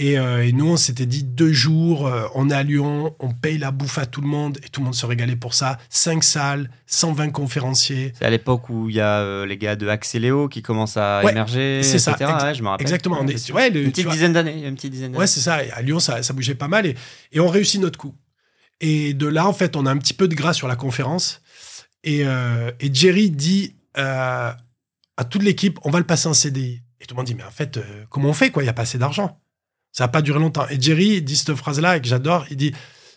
Et, 0.00 0.16
euh, 0.16 0.46
et 0.46 0.52
nous, 0.52 0.68
on 0.68 0.76
s'était 0.76 1.06
dit 1.06 1.24
deux 1.24 1.52
jours, 1.52 2.06
euh, 2.06 2.22
on 2.36 2.50
est 2.50 2.54
à 2.54 2.62
Lyon, 2.62 3.16
on 3.18 3.30
paye 3.32 3.58
la 3.58 3.72
bouffe 3.72 3.98
à 3.98 4.06
tout 4.06 4.20
le 4.20 4.28
monde 4.28 4.58
et 4.64 4.68
tout 4.68 4.80
le 4.80 4.84
monde 4.84 4.94
se 4.94 5.04
régalait 5.04 5.34
pour 5.34 5.54
ça. 5.54 5.76
Cinq 5.90 6.22
salles, 6.22 6.70
120 6.86 7.30
conférenciers. 7.30 8.12
C'est 8.16 8.24
à 8.24 8.30
l'époque 8.30 8.70
où 8.70 8.88
il 8.88 8.94
y 8.94 9.00
a 9.00 9.18
euh, 9.22 9.44
les 9.44 9.56
gars 9.58 9.74
de 9.74 9.88
Axeléo 9.88 10.46
qui 10.48 10.62
commencent 10.62 10.96
à 10.96 11.22
Ouais, 11.24 11.32
émerger, 11.32 11.80
c'est 11.82 11.98
ça, 11.98 12.12
etc. 12.12 12.30
ex- 12.32 12.44
Ouais, 12.44 12.54
je 12.54 12.62
me 12.62 12.68
rappelle. 12.68 12.86
Exactement. 12.86 13.18
On 13.20 13.26
est, 13.26 13.50
ouais, 13.50 13.70
le- 13.70 13.82
une 13.82 13.90
petite 13.90 14.04
vois, 14.04 14.12
dizaine 14.14 14.32
d'années. 14.34 14.64
Une 14.68 14.76
petite 14.76 14.92
dizaine 14.92 15.08
d'années. 15.10 15.18
Ouais, 15.18 15.26
c'est 15.26 15.40
ça. 15.40 15.64
Et 15.64 15.72
À 15.72 15.82
Lyon, 15.82 15.98
ça, 15.98 16.22
ça 16.22 16.32
bougeait 16.32 16.54
pas 16.54 16.68
mal 16.68 16.86
et, 16.86 16.94
et 17.32 17.40
on 17.40 17.48
réussit 17.48 17.80
notre 17.80 17.98
coup. 17.98 18.14
Et 18.80 19.14
de 19.14 19.26
là, 19.26 19.46
en 19.46 19.52
fait, 19.52 19.76
on 19.76 19.86
a 19.86 19.90
un 19.90 19.96
petit 19.98 20.14
peu 20.14 20.28
de 20.28 20.34
gras 20.34 20.52
sur 20.52 20.68
la 20.68 20.76
conférence. 20.76 21.42
Et, 22.04 22.24
euh, 22.24 22.70
et 22.80 22.92
Jerry 22.92 23.30
dit 23.30 23.74
euh, 23.96 24.52
à 25.16 25.24
toute 25.24 25.42
l'équipe, 25.42 25.78
on 25.84 25.90
va 25.90 25.98
le 25.98 26.06
passer 26.06 26.28
en 26.28 26.34
CDI. 26.34 26.82
Et 27.00 27.06
tout 27.06 27.14
le 27.14 27.18
monde 27.18 27.26
dit, 27.26 27.34
mais 27.34 27.44
en 27.44 27.50
fait, 27.50 27.76
euh, 27.76 28.04
comment 28.08 28.28
on 28.28 28.32
fait 28.32 28.50
quoi? 28.50 28.62
Il 28.62 28.66
n'y 28.66 28.70
a 28.70 28.74
pas 28.74 28.82
assez 28.82 28.98
d'argent. 28.98 29.40
Ça 29.92 30.04
n'a 30.04 30.08
pas 30.08 30.22
duré 30.22 30.38
longtemps. 30.38 30.68
Et 30.68 30.80
Jerry 30.80 31.22
dit 31.22 31.36
cette 31.36 31.54
phrase-là 31.54 31.96
et 31.96 32.00
que 32.00 32.06
j'adore. 32.06 32.46
Il 32.50 32.56
dit, 32.56 32.72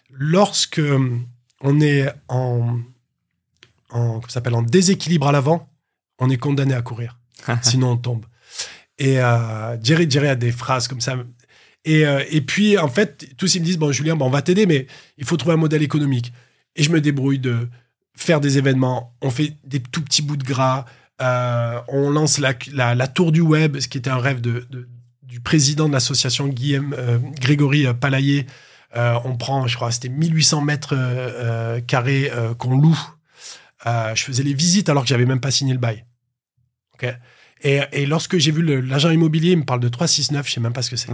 lorsque 0.09 0.81
on 1.61 1.81
est 1.81 2.11
en, 2.27 2.79
s'appelle, 4.27 4.55
en 4.55 4.63
déséquilibre 4.63 5.27
à 5.27 5.31
l'avant, 5.31 5.69
on 6.17 6.29
est 6.29 6.37
condamné 6.37 6.73
à 6.73 6.81
courir. 6.81 7.19
Sinon, 7.61 7.91
on 7.91 7.97
tombe. 7.97 8.25
Et 8.97 9.15
Jerry, 9.81 10.09
Jerry 10.09 10.27
a 10.27 10.35
des 10.35 10.51
phrases 10.51 10.87
comme 10.87 11.01
ça. 11.01 11.15
Et, 11.85 12.05
euh, 12.05 12.23
et 12.29 12.41
puis, 12.41 12.77
en 12.77 12.87
fait, 12.87 13.27
tous 13.37 13.55
ils 13.55 13.61
me 13.61 13.65
disent 13.65 13.77
Bon, 13.77 13.91
Julien, 13.91 14.15
bon, 14.15 14.27
on 14.27 14.29
va 14.29 14.41
t'aider, 14.41 14.65
mais 14.65 14.87
il 15.17 15.25
faut 15.25 15.37
trouver 15.37 15.53
un 15.53 15.57
modèle 15.57 15.81
économique. 15.81 16.31
Et 16.75 16.83
je 16.83 16.91
me 16.91 17.01
débrouille 17.01 17.39
de 17.39 17.67
faire 18.15 18.39
des 18.39 18.57
événements. 18.57 19.15
On 19.21 19.29
fait 19.29 19.57
des 19.63 19.79
tout 19.79 20.01
petits 20.01 20.21
bouts 20.21 20.37
de 20.37 20.43
gras. 20.43 20.85
Euh, 21.21 21.79
on 21.87 22.09
lance 22.09 22.39
la, 22.39 22.53
la, 22.71 23.07
tour 23.07 23.31
du 23.31 23.41
web, 23.41 23.79
ce 23.79 23.87
qui 23.87 23.97
était 23.97 24.09
un 24.09 24.17
rêve 24.17 24.41
de, 24.41 24.67
du 25.23 25.39
président 25.39 25.87
de 25.87 25.93
l'association 25.93 26.47
Guillaume 26.47 26.95
euh, 26.97 27.19
Grégory. 27.39 27.85
Euh, 27.85 29.13
on 29.23 29.37
prend, 29.37 29.67
je 29.67 29.75
crois, 29.75 29.91
c'était 29.91 30.09
1800 30.09 30.61
mètres 30.61 30.95
carrés 31.87 32.31
qu'on 32.57 32.77
loue. 32.77 32.99
je 33.85 34.23
faisais 34.23 34.43
les 34.43 34.53
visites 34.53 34.89
alors 34.89 35.03
que 35.03 35.09
j'avais 35.09 35.25
même 35.25 35.39
pas 35.39 35.51
signé 35.51 35.73
le 35.73 35.79
bail. 35.79 36.05
ok 36.95 37.13
et, 37.63 37.79
et, 37.91 38.07
lorsque 38.07 38.39
j'ai 38.39 38.49
vu 38.49 38.63
l'agent 38.81 39.11
immobilier, 39.11 39.51
il 39.51 39.59
me 39.59 39.65
parle 39.65 39.81
de 39.81 39.87
369, 39.87 40.47
je 40.47 40.53
sais 40.53 40.59
même 40.59 40.73
pas 40.73 40.81
ce 40.81 40.89
que 40.89 40.95
c'est. 40.95 41.11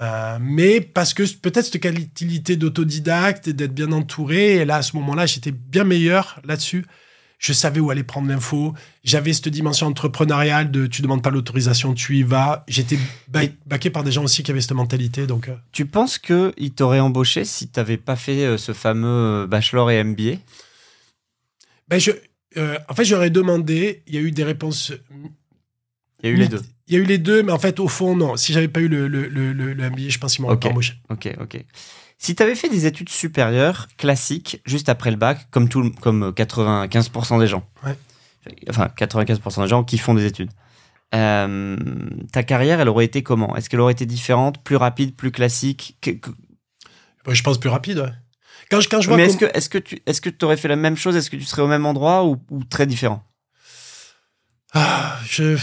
Euh, 0.00 0.38
mais 0.40 0.80
parce 0.80 1.14
que 1.14 1.22
peut-être 1.36 1.66
cette 1.66 1.80
qualité 1.80 2.56
d'autodidacte 2.56 3.48
et 3.48 3.52
d'être 3.52 3.74
bien 3.74 3.92
entouré, 3.92 4.56
et 4.56 4.64
là, 4.64 4.76
à 4.76 4.82
ce 4.82 4.96
moment-là, 4.96 5.26
j'étais 5.26 5.52
bien 5.52 5.84
meilleur 5.84 6.40
là-dessus. 6.44 6.84
Je 7.38 7.52
savais 7.52 7.78
où 7.78 7.90
aller 7.90 8.04
prendre 8.04 8.28
l'info. 8.28 8.74
J'avais 9.02 9.32
cette 9.32 9.48
dimension 9.48 9.86
entrepreneuriale 9.86 10.70
de 10.70 10.86
tu 10.86 11.02
demandes 11.02 11.22
pas 11.22 11.30
l'autorisation, 11.30 11.92
tu 11.92 12.16
y 12.16 12.22
vas. 12.22 12.64
J'étais 12.68 12.98
baqué 13.66 13.90
par 13.90 14.02
des 14.02 14.12
gens 14.12 14.24
aussi 14.24 14.42
qui 14.42 14.50
avaient 14.50 14.62
cette 14.62 14.72
mentalité. 14.72 15.26
Donc, 15.26 15.48
euh. 15.48 15.56
Tu 15.70 15.84
penses 15.84 16.18
qu'ils 16.18 16.72
t'auraient 16.74 17.00
embauché 17.00 17.44
si 17.44 17.68
tu 17.68 17.78
n'avais 17.78 17.98
pas 17.98 18.16
fait 18.16 18.44
euh, 18.44 18.56
ce 18.56 18.72
fameux 18.72 19.46
bachelor 19.46 19.90
et 19.90 20.02
MBA 20.02 20.38
ben 21.88 21.98
je, 21.98 22.12
En 22.88 22.94
fait, 22.94 23.04
j'aurais 23.04 23.30
demandé. 23.30 24.02
Il 24.06 24.14
y 24.14 24.18
a 24.18 24.20
eu 24.22 24.30
des 24.30 24.44
réponses. 24.44 24.92
Il 26.22 26.30
y 26.30 26.32
a 26.32 26.34
eu 26.34 26.36
les 26.36 26.48
deux. 26.48 26.62
Il 26.86 26.94
y 26.94 26.96
a 26.96 27.00
eu 27.00 27.04
les 27.04 27.18
deux, 27.18 27.42
mais 27.42 27.52
en 27.52 27.58
fait, 27.58 27.80
au 27.80 27.88
fond, 27.88 28.14
non. 28.14 28.36
Si 28.36 28.52
j'avais 28.52 28.68
pas 28.68 28.80
eu 28.80 28.88
le, 28.88 29.08
le, 29.08 29.26
le, 29.28 29.52
le 29.52 29.90
MBA, 29.90 30.08
je 30.08 30.18
pense 30.18 30.34
qu'ils 30.34 30.42
m'auraient 30.42 30.58
pas 30.60 30.68
embauché. 30.68 30.94
Ok, 31.08 31.28
ok. 31.40 31.64
Si 32.18 32.34
tu 32.34 32.42
avais 32.42 32.54
fait 32.54 32.68
des 32.68 32.86
études 32.86 33.08
supérieures 33.08 33.88
classiques 33.96 34.60
juste 34.66 34.88
après 34.88 35.10
le 35.10 35.16
bac, 35.16 35.46
comme, 35.50 35.68
tout, 35.68 35.90
comme 36.00 36.30
95% 36.30 37.40
des 37.40 37.46
gens, 37.46 37.66
ouais. 37.84 37.96
enfin 38.68 38.88
95% 38.98 39.62
des 39.62 39.68
gens 39.68 39.84
qui 39.84 39.98
font 39.98 40.14
des 40.14 40.24
études, 40.24 40.50
euh, 41.14 41.76
ta 42.32 42.42
carrière, 42.42 42.80
elle 42.80 42.88
aurait 42.88 43.04
été 43.04 43.22
comment? 43.22 43.56
Est-ce 43.56 43.68
qu'elle 43.70 43.80
aurait 43.80 43.92
été 43.92 44.06
différente, 44.06 44.62
plus 44.62 44.76
rapide, 44.76 45.16
plus 45.16 45.30
classique? 45.30 45.98
Je 47.28 47.42
pense 47.42 47.58
plus 47.58 47.70
rapide, 47.70 47.98
ouais. 47.98 48.12
Quand 48.70 48.80
je, 48.80 48.88
quand 48.88 49.00
je 49.00 49.08
vois 49.08 49.16
Mais 49.16 49.26
est-ce 49.26 49.36
que, 49.36 49.44
est 49.44 49.68
que 49.68 49.78
tu 49.78 50.02
est 50.06 50.20
que 50.20 50.44
aurais 50.44 50.56
fait 50.56 50.68
la 50.68 50.76
même 50.76 50.96
chose? 50.96 51.16
Est-ce 51.16 51.30
que 51.30 51.36
tu 51.36 51.44
serais 51.44 51.62
au 51.62 51.66
même 51.66 51.86
endroit 51.86 52.24
ou, 52.24 52.38
ou 52.50 52.64
très 52.64 52.86
différent? 52.86 53.22
Ah, 54.72 55.18
je 55.28 55.56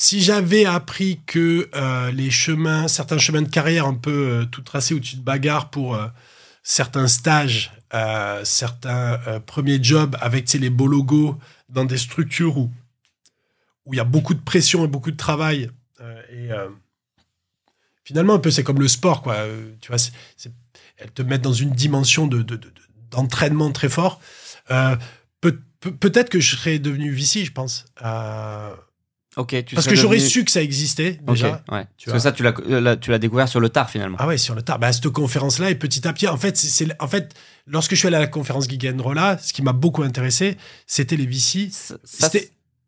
si 0.00 0.20
j'avais 0.20 0.64
appris 0.64 1.20
que 1.26 1.68
euh, 1.74 2.12
les 2.12 2.30
chemins, 2.30 2.86
certains 2.86 3.18
chemins 3.18 3.42
de 3.42 3.48
carrière 3.48 3.84
un 3.84 3.94
peu 3.94 4.28
euh, 4.28 4.44
tout 4.44 4.62
tracés 4.62 4.98
tu 5.00 5.16
te 5.16 5.22
bagarres 5.22 5.70
pour 5.70 5.96
euh, 5.96 6.06
certains 6.62 7.08
stages, 7.08 7.72
certains 8.44 9.18
premiers 9.46 9.82
jobs 9.82 10.16
avec 10.20 10.52
les 10.52 10.70
beaux 10.70 10.86
logos 10.86 11.38
dans 11.70 11.84
des 11.84 11.96
structures 11.96 12.58
où 12.58 12.70
où 13.86 13.94
il 13.94 13.96
y 13.96 14.00
a 14.00 14.04
beaucoup 14.04 14.34
de 14.34 14.40
pression 14.40 14.84
et 14.84 14.88
beaucoup 14.88 15.10
de 15.10 15.16
travail 15.16 15.70
et 16.30 16.50
finalement 18.04 18.34
un 18.34 18.38
peu 18.38 18.50
c'est 18.50 18.62
comme 18.62 18.80
le 18.80 18.88
sport 18.88 19.22
quoi. 19.22 19.38
Tu 19.80 19.88
vois 19.88 19.96
elles 20.98 21.10
te 21.12 21.22
mettent 21.22 21.40
dans 21.40 21.54
une 21.54 21.70
dimension 21.70 22.26
de, 22.26 22.44
d'entraînement 23.10 23.72
très 23.72 23.88
fort. 23.88 24.20
Peut, 25.40 25.58
peut-être 25.80 26.28
que 26.28 26.40
je 26.40 26.56
serais 26.56 26.78
devenu 26.78 27.10
VC 27.10 27.46
je 27.46 27.52
pense 27.52 27.86
parce 29.36 29.86
que 29.86 29.94
j'aurais 29.94 30.18
su 30.18 30.44
que 30.44 30.50
ça 30.50 30.62
existait 30.62 31.20
déjà. 31.22 31.62
ouais. 31.70 31.86
Tu 31.96 32.10
Parce 32.10 32.18
que 32.18 32.22
ça, 32.22 32.32
tu 32.32 32.42
l'as, 32.42 32.54
euh, 32.68 32.96
tu 32.96 33.10
l'as 33.10 33.18
découvert 33.18 33.48
sur 33.48 33.60
le 33.60 33.68
tard 33.68 33.88
finalement. 33.88 34.16
Ah 34.20 34.26
ouais, 34.26 34.38
sur 34.38 34.54
le 34.54 34.62
tard. 34.62 34.78
Bah, 34.78 34.92
cette 34.92 35.08
conférence-là, 35.08 35.70
et 35.70 35.74
petit 35.74 36.06
à 36.08 36.12
petit, 36.12 36.26
en 36.26 36.36
fait, 36.36 36.56
c'est, 36.56 36.88
en 37.00 37.08
fait, 37.08 37.34
lorsque 37.66 37.92
je 37.92 37.96
suis 37.96 38.08
allé 38.08 38.16
à 38.16 38.20
la 38.20 38.26
conférence 38.26 38.68
Geek 38.68 38.86
Rolla, 39.00 39.38
ce 39.40 39.52
qui 39.52 39.62
m'a 39.62 39.72
beaucoup 39.72 40.02
intéressé, 40.02 40.56
c'était 40.86 41.16
les 41.16 41.26
VC. 41.26 41.68
Ça, 41.70 42.30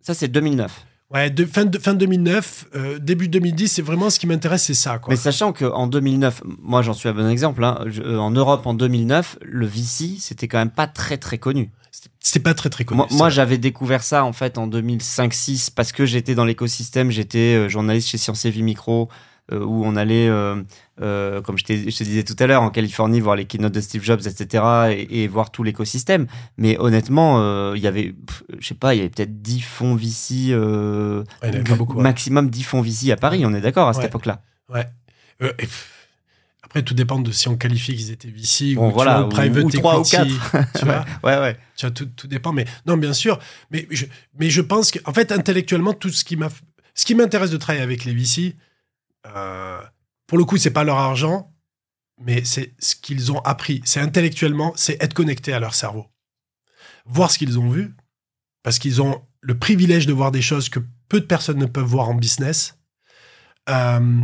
ça 0.01 0.15
c'est 0.15 0.29
2009. 0.29 0.87
Ouais, 1.13 1.29
de, 1.29 1.45
fin, 1.45 1.65
de, 1.65 1.77
fin 1.77 1.95
2009, 1.95 2.67
euh, 2.77 2.99
début 3.01 3.29
2010, 3.29 3.67
c'est 3.67 3.83
vraiment 3.83 4.11
ce 4.11 4.21
qui 4.21 4.29
m'intéresse, 4.29 4.63
c'est 4.63 4.75
ça. 4.75 4.99
Quoi. 4.99 5.13
Mais 5.13 5.17
sachant 5.17 5.53
qu'en 5.53 5.89
2009, 5.89 6.43
moi 6.45 6.83
j'en 6.83 6.93
suis 6.93 7.09
un 7.09 7.13
bon 7.13 7.29
exemple, 7.29 7.65
hein, 7.65 7.85
euh, 7.99 8.17
en 8.17 8.31
Europe 8.31 8.65
en 8.65 8.75
2009, 8.75 9.39
le 9.43 9.67
VC, 9.67 10.19
c'était 10.21 10.47
quand 10.47 10.59
même 10.59 10.71
pas 10.71 10.87
très 10.87 11.19
très 11.19 11.39
connu. 11.39 11.73
C'était 12.21 12.41
pas 12.41 12.55
très 12.55 12.71
très 12.71 12.85
connu. 12.85 13.03
Moi, 13.11 13.31
j'avais 13.31 13.59
découvert 13.59 14.03
ça 14.03 14.25
en 14.25 14.33
fait 14.33 14.59
en 14.59 14.69
2005-6 14.69 15.71
parce 15.75 15.93
que 15.93 16.07
j'étais 16.07 16.35
dans 16.35 16.45
l'écosystème, 16.45 17.11
j'étais 17.11 17.57
euh, 17.57 17.69
journaliste 17.69 18.09
chez 18.09 18.19
Science 18.19 18.45
et 18.45 18.51
Vie 18.51 18.63
Micro, 18.63 19.09
euh, 19.53 19.65
où 19.65 19.85
on 19.85 19.97
allait, 19.97 20.29
euh, 20.29 21.41
comme 21.43 21.59
je, 21.59 21.65
te 21.65 21.73
disais 21.73 22.23
tout 22.23 22.37
à 22.39 22.47
l'heure, 22.47 22.63
en 22.63 22.71
Californie, 22.71 23.21
voir 23.21 23.35
les 23.35 23.47
keynotes 23.47 23.73
de 23.73 23.81
Steve 23.81 24.05
Jobs, 24.05 24.21
etc., 24.27 25.05
et, 25.11 25.27
voir 25.27 25.51
tout 25.51 25.65
l'écosystème. 25.65 26.27
Mais 26.57 26.79
honnêtement, 26.79 27.75
il 27.75 27.83
y 27.83 27.89
avait, 27.89 28.15
je 28.59 28.67
sais 28.67 28.75
pas, 28.75 28.95
il 28.95 28.99
y 28.99 29.01
avait 29.01 29.11
peut-être 29.11 29.43
10 29.43 29.61
fonds 29.61 29.97
VC, 29.97 30.55
maximum 31.97 32.51
10 32.51 32.63
fonds 32.63 32.83
VC 32.83 33.11
à 33.11 33.17
Paris, 33.17 33.45
on 33.45 33.53
est 33.55 33.61
d'accord 33.61 33.89
à 33.89 33.95
cette 33.95 34.05
époque-là. 34.05 34.43
Ouais. 34.69 34.87
Après, 36.71 36.85
tout 36.85 36.95
dépend 36.95 37.19
de 37.19 37.33
si 37.33 37.49
on 37.49 37.57
qualifie 37.57 37.97
qu'ils 37.97 38.13
étaient 38.13 38.31
VC 38.31 38.77
ou, 38.77 38.93
voilà, 38.93 39.25
private 39.25 39.65
ou, 39.65 39.71
3 39.71 39.99
ou 39.99 40.05
4. 40.05 40.27
tu 40.79 40.85
vois 40.85 41.05
ouais, 41.25 41.37
ouais. 41.41 41.59
Tu 41.75 41.85
vois, 41.85 41.91
tout, 41.91 42.07
tout, 42.07 42.29
dépend. 42.29 42.53
Mais 42.53 42.65
non, 42.87 42.97
bien 42.97 43.13
sûr. 43.13 43.41
Mais 43.73 43.89
je, 43.91 44.07
mais 44.39 44.51
je 44.51 44.61
pense 44.61 44.93
qu'en 44.93 45.13
fait, 45.13 45.33
intellectuellement, 45.33 45.95
tout 45.95 46.11
ce 46.11 46.23
qui 46.25 46.37
m'a, 46.37 46.49
ce 46.95 47.05
qui 47.05 47.17
m'intéresse 47.17 47.51
de 47.51 47.57
travailler 47.57 47.83
avec 47.83 48.05
les 48.05 48.15
VC, 48.15 48.55
euh, 49.35 49.81
pour 50.29 50.39
le 50.39 50.45
coup, 50.45 50.59
c'est 50.59 50.71
pas 50.71 50.85
leur 50.85 50.99
argent, 50.99 51.53
mais 52.21 52.45
c'est 52.45 52.73
ce 52.79 52.95
qu'ils 52.95 53.33
ont 53.33 53.41
appris. 53.41 53.81
C'est 53.85 53.99
intellectuellement, 53.99 54.73
c'est 54.77 55.03
être 55.03 55.13
connecté 55.13 55.53
à 55.53 55.59
leur 55.59 55.75
cerveau. 55.75 56.07
Voir 57.05 57.33
ce 57.33 57.39
qu'ils 57.39 57.59
ont 57.59 57.69
vu, 57.69 57.97
parce 58.63 58.79
qu'ils 58.79 59.03
ont 59.03 59.23
le 59.41 59.59
privilège 59.59 60.07
de 60.07 60.13
voir 60.13 60.31
des 60.31 60.43
choses 60.43 60.69
que 60.69 60.79
peu 61.09 61.19
de 61.19 61.27
personnes 61.27 61.59
ne 61.59 61.67
peuvent 61.67 61.83
voir 61.83 62.09
en 62.09 62.15
business. 62.15 62.79
Euh, 63.69 64.21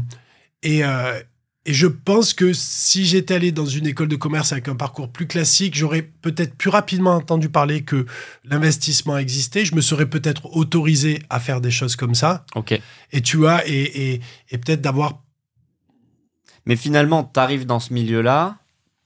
et, 0.63 0.85
euh, 0.85 1.21
et 1.67 1.75
je 1.75 1.89
pense 1.89 2.33
que 2.33 2.53
si 2.53 3.05
j'étais 3.05 3.35
allé 3.35 3.51
dans 3.51 3.67
une 3.67 3.89
école 3.89 4.07
de 4.07 4.15
commerce 4.15 4.53
avec 4.53 4.69
un 4.69 4.77
parcours 4.77 5.11
plus 5.11 5.27
classique, 5.27 5.77
j'aurais 5.77 6.03
peut-être 6.03 6.55
plus 6.55 6.71
rapidement 6.71 7.17
entendu 7.17 7.49
parler 7.49 7.83
que 7.83 8.07
l'investissement 8.45 9.19
existait. 9.19 9.65
Je 9.65 9.75
me 9.75 9.81
serais 9.81 10.07
peut-être 10.07 10.55
autorisé 10.57 11.19
à 11.29 11.41
faire 11.41 11.61
des 11.61 11.73
choses 11.73 11.97
comme 11.97 12.15
ça. 12.15 12.45
Ok. 12.55 12.81
Et 13.11 13.21
tu 13.21 13.37
vois, 13.37 13.67
et, 13.67 14.13
et, 14.13 14.21
et 14.51 14.59
peut-être 14.59 14.81
d'avoir. 14.81 15.25
Mais 16.67 16.77
finalement, 16.77 17.25
tu 17.25 17.41
arrives 17.41 17.67
dans 17.67 17.81
ce 17.81 17.93
milieu-là, 17.93 18.59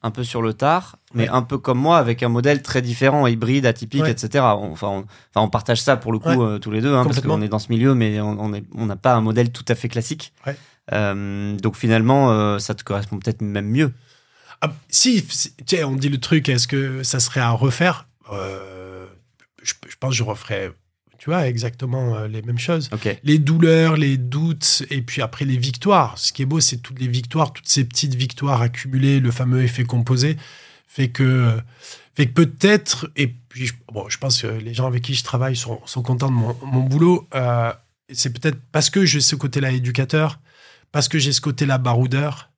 un 0.02 0.10
peu 0.10 0.22
sur 0.22 0.42
le 0.42 0.52
tard, 0.52 0.96
mais 1.14 1.28
un 1.28 1.42
peu 1.42 1.56
comme 1.56 1.78
moi, 1.78 1.96
avec 1.96 2.22
un 2.22 2.28
modèle 2.28 2.62
très 2.62 2.82
différent, 2.82 3.26
hybride, 3.26 3.64
atypique, 3.64 4.06
etc. 4.06 4.44
enfin, 4.44 4.88
on, 4.88 4.98
enfin, 5.00 5.06
on 5.36 5.48
partage 5.48 5.80
ça 5.80 5.96
pour 5.96 6.12
le 6.12 6.18
coup 6.18 6.42
euh, 6.42 6.58
tous 6.58 6.70
les 6.70 6.80
deux, 6.82 6.94
hein, 6.94 7.04
parce 7.04 7.20
qu'on 7.20 7.40
est 7.40 7.48
dans 7.48 7.58
ce 7.58 7.70
milieu, 7.70 7.94
mais 7.94 8.20
on 8.20 8.48
n'a 8.48 8.58
on 8.74 8.88
pas 8.96 9.14
un 9.14 9.20
modèle 9.22 9.50
tout 9.50 9.64
à 9.68 9.74
fait 9.74 9.88
classique. 9.88 10.32
Euh, 10.92 11.56
donc 11.56 11.76
finalement, 11.76 12.32
euh, 12.32 12.58
ça 12.58 12.74
te 12.74 12.82
correspond 12.82 13.18
peut-être 13.18 13.42
même 13.42 13.68
mieux. 13.68 13.92
Ah, 14.60 14.72
si, 14.88 15.26
tiens, 15.64 15.86
on 15.88 15.96
dit 15.96 16.08
le 16.08 16.18
truc, 16.18 16.48
est-ce 16.48 16.68
que 16.68 17.02
ça 17.02 17.20
serait 17.20 17.40
à 17.40 17.50
refaire? 17.50 18.06
Euh, 18.32 19.06
je, 19.62 19.72
pense 19.98 20.10
que 20.10 20.16
je 20.16 20.22
referais, 20.22 20.70
tu 21.18 21.30
vois, 21.30 21.46
exactement 21.46 22.24
les 22.24 22.42
mêmes 22.42 22.58
choses. 22.58 22.90
Les 23.24 23.38
douleurs, 23.38 23.96
les 23.96 24.18
doutes, 24.18 24.82
et 24.90 25.00
puis 25.00 25.22
après 25.22 25.44
les 25.44 25.56
victoires. 25.56 26.18
Ce 26.18 26.32
qui 26.32 26.42
est 26.42 26.46
beau, 26.46 26.60
c'est 26.60 26.78
toutes 26.78 27.00
les 27.00 27.08
victoires, 27.08 27.52
toutes 27.52 27.68
ces 27.68 27.84
petites 27.84 28.14
victoires 28.14 28.60
accumulées, 28.60 29.20
le 29.20 29.30
fameux 29.30 29.62
effet 29.62 29.84
composé, 29.84 30.36
fait 30.86 31.08
que, 31.08 31.58
fait 32.14 32.26
que 32.26 32.32
peut-être, 32.32 33.10
et 33.16 33.28
puis 33.28 33.70
bon, 33.92 34.08
je 34.10 34.18
pense 34.18 34.42
que 34.42 34.46
les 34.46 34.74
gens 34.74 34.86
avec 34.86 35.02
qui 35.02 35.14
je 35.14 35.24
travaille 35.24 35.56
sont, 35.56 35.80
sont 35.86 36.02
contents 36.02 36.28
de 36.28 36.34
mon, 36.34 36.54
mon 36.64 36.82
boulot. 36.82 37.26
c'est 38.12 38.38
peut-être 38.38 38.58
parce 38.72 38.90
que 38.90 39.06
j'ai 39.06 39.20
ce 39.20 39.36
côté-là 39.36 39.70
éducateur 39.70 40.38
parce 40.92 41.08
que 41.08 41.18
j'ai 41.18 41.32
ce 41.32 41.40
côté-là 41.40 41.78
baroudeur, 41.78 42.50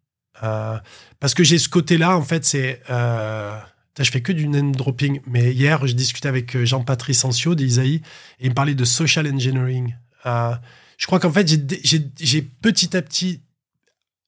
euh, 0.42 0.78
parce 1.20 1.34
que 1.34 1.44
j'ai 1.44 1.58
ce 1.58 1.68
côté-là, 1.68 2.16
en 2.16 2.22
fait, 2.22 2.44
c'est... 2.44 2.82
Euh, 2.90 3.58
je 3.98 4.10
fais 4.10 4.22
que 4.22 4.32
du 4.32 4.48
name 4.48 4.74
dropping, 4.74 5.20
mais 5.26 5.52
hier, 5.52 5.86
je 5.86 5.92
discutais 5.92 6.28
avec 6.28 6.56
euh, 6.56 6.64
Jean-Patrice 6.64 7.24
Ancio 7.24 7.54
d'Isaïe, 7.54 7.96
et 8.40 8.46
il 8.46 8.50
me 8.50 8.54
parlait 8.54 8.74
de 8.74 8.84
social 8.84 9.32
engineering. 9.32 9.94
Euh, 10.24 10.54
je 10.96 11.06
crois 11.06 11.20
qu'en 11.20 11.32
fait, 11.32 11.46
j'ai 11.46 12.42
petit 12.42 12.96
à 12.96 13.02
petit 13.02 13.40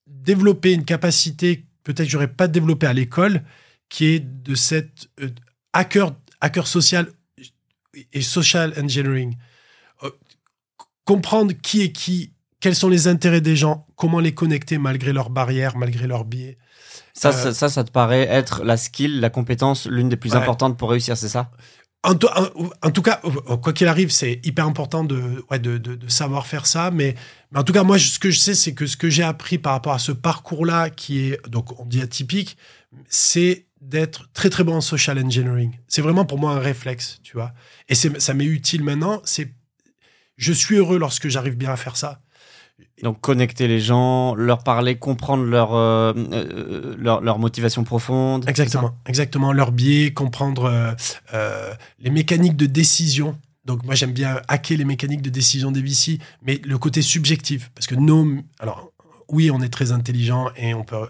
développé 0.07 0.73
une 0.73 0.85
capacité, 0.85 1.65
peut-être 1.83 2.09
j'aurais 2.09 2.29
pas 2.29 2.47
développé 2.47 2.87
à 2.87 2.93
l'école, 2.93 3.43
qui 3.89 4.07
est 4.07 4.21
de 4.21 4.55
cette 4.55 5.09
hacker, 5.73 6.15
hacker 6.41 6.67
social 6.67 7.09
et 8.13 8.23
social 8.23 8.75
engineering. 8.79 9.37
comprendre 11.05 11.53
qui 11.53 11.83
est 11.83 11.93
qui 11.93 12.34
quels 12.65 12.75
sont 12.75 12.89
les 12.89 13.09
intérêts 13.09 13.43
des 13.43 13.57
gens, 13.57 13.87
comment 13.95 14.21
les 14.21 14.33
connecter 14.33 14.79
malgré 14.79 15.13
leurs 15.13 15.29
barrières, 15.29 15.77
malgré 15.77 16.07
leurs 16.07 16.25
biais? 16.25 16.57
Ça, 17.13 17.29
euh, 17.29 17.53
ça, 17.53 17.69
ça, 17.69 17.85
te 17.85 17.91
paraît 17.91 18.23
être 18.23 18.65
la 18.65 18.79
skill, 18.79 19.21
la 19.21 19.29
compétence, 19.29 19.85
l'une 19.85 20.09
des 20.09 20.17
plus 20.17 20.35
importantes 20.35 20.79
pour 20.79 20.89
réussir, 20.89 21.15
c'est 21.19 21.29
ça? 21.29 21.51
En, 22.05 22.15
tout 22.15 23.03
cas, 23.03 23.21
quoi 23.63 23.75
qu'il 23.75 23.87
arrive, 23.87 24.11
c'est 24.11 24.41
hyper 24.45 24.65
important 24.65 25.05
de, 25.05 25.45
de, 25.59 25.77
de, 25.77 26.09
savoir 26.09 26.47
faire 26.47 26.65
ça. 26.65 26.91
Mais, 26.91 27.15
mais, 27.53 27.61
en 27.61 27.65
tout 27.65 27.75
cas, 27.75 27.83
moi, 27.83 27.99
ce 27.99 28.19
que 28.19 28.31
je 28.31 28.39
sais, 28.39 28.55
c'est 28.55 28.73
que 28.73 28.87
ce 28.87 28.97
que 28.97 29.11
j'ai 29.11 29.23
appris 29.23 29.59
par 29.59 29.75
rapport 29.75 29.93
à 29.93 29.99
ce 29.99 30.13
parcours-là, 30.13 30.89
qui 30.89 31.19
est, 31.21 31.47
donc, 31.47 31.79
on 31.79 31.85
dit 31.85 32.01
atypique, 32.01 32.57
c'est 33.11 33.67
d'être 33.83 34.31
très 34.33 34.49
très 34.49 34.65
bon 34.65 34.77
en 34.77 34.81
social 34.81 35.23
engineering. 35.23 35.77
C'est 35.87 36.01
vraiment 36.01 36.25
pour 36.25 36.39
moi 36.39 36.53
un 36.53 36.61
réflexe, 36.61 37.19
tu 37.23 37.37
vois. 37.37 37.53
Et 37.91 37.95
ça 37.95 38.33
m'est 38.33 38.47
utile 38.47 38.83
maintenant. 38.85 39.21
C'est, 39.25 39.53
je 40.39 40.55
suis 40.55 40.77
heureux 40.77 40.99
lorsque 40.99 41.29
j'arrive 41.29 41.57
bien 41.59 41.71
à 41.71 41.77
faire 41.77 41.99
ça. 41.99 42.24
Donc 43.03 43.21
connecter 43.21 43.67
les 43.67 43.81
gens, 43.81 44.35
leur 44.35 44.63
parler, 44.63 44.97
comprendre 44.97 45.45
leur, 45.45 45.75
euh, 45.75 46.13
euh, 46.33 46.97
leur, 46.99 47.21
leur 47.21 47.39
motivation 47.39 47.85
profonde. 47.85 48.49
Exactement, 48.49 48.97
exactement. 49.07 49.53
Leur 49.53 49.73
biais, 49.73 50.13
comprendre 50.13 50.65
euh, 50.65 50.93
euh, 51.35 51.75
les 51.99 52.11
mécaniques 52.11 52.57
de 52.57 52.67
décision. 52.67 53.39
Donc 53.65 53.85
moi 53.85 53.95
j'aime 53.95 54.13
bien 54.13 54.41
hacker 54.49 54.79
les 54.79 54.85
mécaniques 54.85 55.23
de 55.23 55.31
décision 55.31 55.73
des 55.73 55.83
VC, 55.83 56.19
mais 56.43 56.61
le 56.65 56.79
côté 56.79 57.03
subjectif, 57.03 57.71
parce 57.75 57.87
que 57.87 57.95
nos, 57.95 58.27
alors 58.59 58.93
oui 59.29 59.51
on 59.51 59.61
est 59.61 59.71
très 59.71 59.91
intelligent 59.91 60.51
et 60.57 60.75
on 60.75 60.85
peut, 60.85 61.09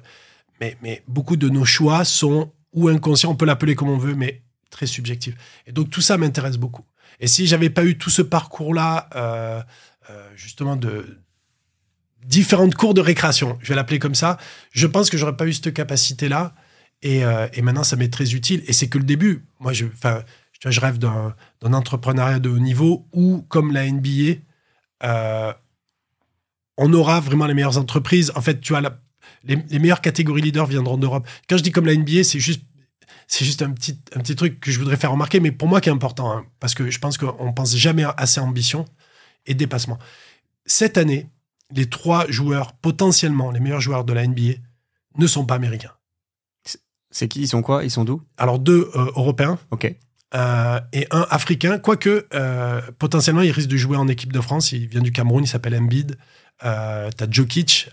mais, 0.61 0.77
mais 0.83 1.03
beaucoup 1.09 1.37
de 1.37 1.49
nos 1.49 1.65
choix 1.65 2.05
sont 2.05 2.53
ou 2.73 2.89
inconscients, 2.89 3.31
on 3.31 3.37
peut 3.37 3.47
l'appeler 3.47 3.75
comme 3.75 3.89
on 3.89 3.99
veut, 3.99 4.15
mais 4.15 4.43
très 4.71 4.87
subjectifs. 4.87 5.35
Et 5.67 5.73
donc 5.73 5.91
tout 5.91 6.01
ça 6.01 6.17
m'intéresse 6.17 6.57
beaucoup. 6.57 6.85
Et 7.21 7.27
si 7.27 7.47
j'avais 7.47 7.71
pas 7.71 7.85
eu 7.85 7.99
tout 7.99 8.11
ce 8.11 8.23
parcours-là, 8.23 9.65
justement 10.37 10.77
de 10.77 11.24
différentes 12.25 12.75
cours 12.75 12.95
de 12.95 13.01
récréation, 13.01 13.59
je 13.63 13.69
vais 13.69 13.75
l'appeler 13.75 13.99
comme 13.99 14.15
ça, 14.15 14.39
je 14.71 14.87
pense 14.87 15.11
que 15.11 15.17
j'aurais 15.19 15.37
pas 15.37 15.47
eu 15.47 15.53
cette 15.53 15.73
capacité-là. 15.73 16.55
Et, 17.03 17.25
euh, 17.25 17.47
et 17.53 17.61
maintenant, 17.61 17.85
ça 17.85 17.97
m'est 17.97 18.09
très 18.09 18.33
utile. 18.33 18.63
Et 18.67 18.73
c'est 18.73 18.89
que 18.89 18.97
le 18.97 19.05
début. 19.05 19.45
Moi, 19.61 19.75
je, 19.75 19.85
je 20.65 20.81
rêve 20.81 20.99
d'un 20.99 21.35
entrepreneuriat 21.63 22.39
de 22.39 22.49
haut 22.49 22.59
niveau 22.59 23.07
où, 23.13 23.43
comme 23.49 23.73
la 23.73 23.87
NBA, 23.91 24.39
euh, 25.05 25.53
on 26.79 26.93
aura 26.95 27.21
vraiment 27.21 27.47
les 27.47 27.53
meilleures 27.55 27.77
entreprises. 27.79 28.33
En 28.35 28.41
fait, 28.41 28.61
tu 28.61 28.73
la- 28.73 28.99
les, 29.45 29.57
les 29.69 29.79
meilleures 29.79 30.01
catégories 30.01 30.41
leaders 30.41 30.67
viendront 30.67 30.97
d'Europe. 30.97 31.27
Quand 31.49 31.59
je 31.59 31.63
dis 31.63 31.73
comme 31.73 31.87
la 31.87 31.95
NBA, 31.95 32.25
c'est 32.25 32.41
juste, 32.41 32.63
c'est 33.27 33.45
juste 33.45 33.61
un 33.63 33.71
petit, 33.73 33.99
un 34.15 34.21
petit 34.21 34.35
truc 34.37 34.61
que 34.61 34.71
je 34.71 34.79
voudrais 34.79 34.97
faire 34.97 35.13
remarquer, 35.13 35.41
mais 35.41 35.53
pour 35.53 35.69
moi 35.69 35.81
qui 35.81 35.89
est 35.91 35.93
important, 35.93 36.33
hein, 36.33 36.47
parce 36.61 36.75
que 36.75 36.91
je 36.91 36.99
pense 36.99 37.19
qu'on 37.19 37.53
pense 37.53 37.77
jamais 37.77 38.05
assez 38.17 38.41
ambition 38.41 38.87
et 39.47 39.55
dépassement. 39.55 39.99
Cette 40.67 40.97
année, 40.97 41.29
les 41.75 41.87
trois 41.91 42.27
joueurs 42.31 42.73
potentiellement 42.73 43.51
les 43.51 43.61
meilleurs 43.61 43.81
joueurs 43.81 44.05
de 44.05 44.13
la 44.13 44.27
NBA 44.27 44.55
ne 45.19 45.27
sont 45.27 45.45
pas 45.47 45.55
américains. 45.57 45.93
C'est 47.11 47.29
qui? 47.29 47.43
Ils 47.43 47.49
sont 47.49 47.63
quoi? 47.63 47.85
Ils 47.85 47.91
sont 47.91 48.05
d'où? 48.05 48.23
Alors 48.37 48.59
deux 48.59 48.91
euh, 48.97 49.11
européens 49.15 49.59
Ok. 49.71 49.95
euh, 50.35 50.81
et 50.93 51.07
un 51.13 51.27
africain, 51.31 51.79
quoique 51.79 52.27
euh, 52.35 52.81
potentiellement 52.99 53.43
il 53.43 53.53
risque 53.53 53.69
de 53.69 53.77
jouer 53.77 53.97
en 53.97 54.09
équipe 54.09 54.33
de 54.33 54.41
France. 54.41 54.73
Il 54.73 54.89
vient 54.89 55.01
du 55.01 55.13
Cameroun, 55.13 55.45
il 55.45 55.47
s'appelle 55.47 55.77
Embiid. 55.77 56.17
Euh, 56.65 57.11
t'as 57.17 57.27
Jokic 57.31 57.91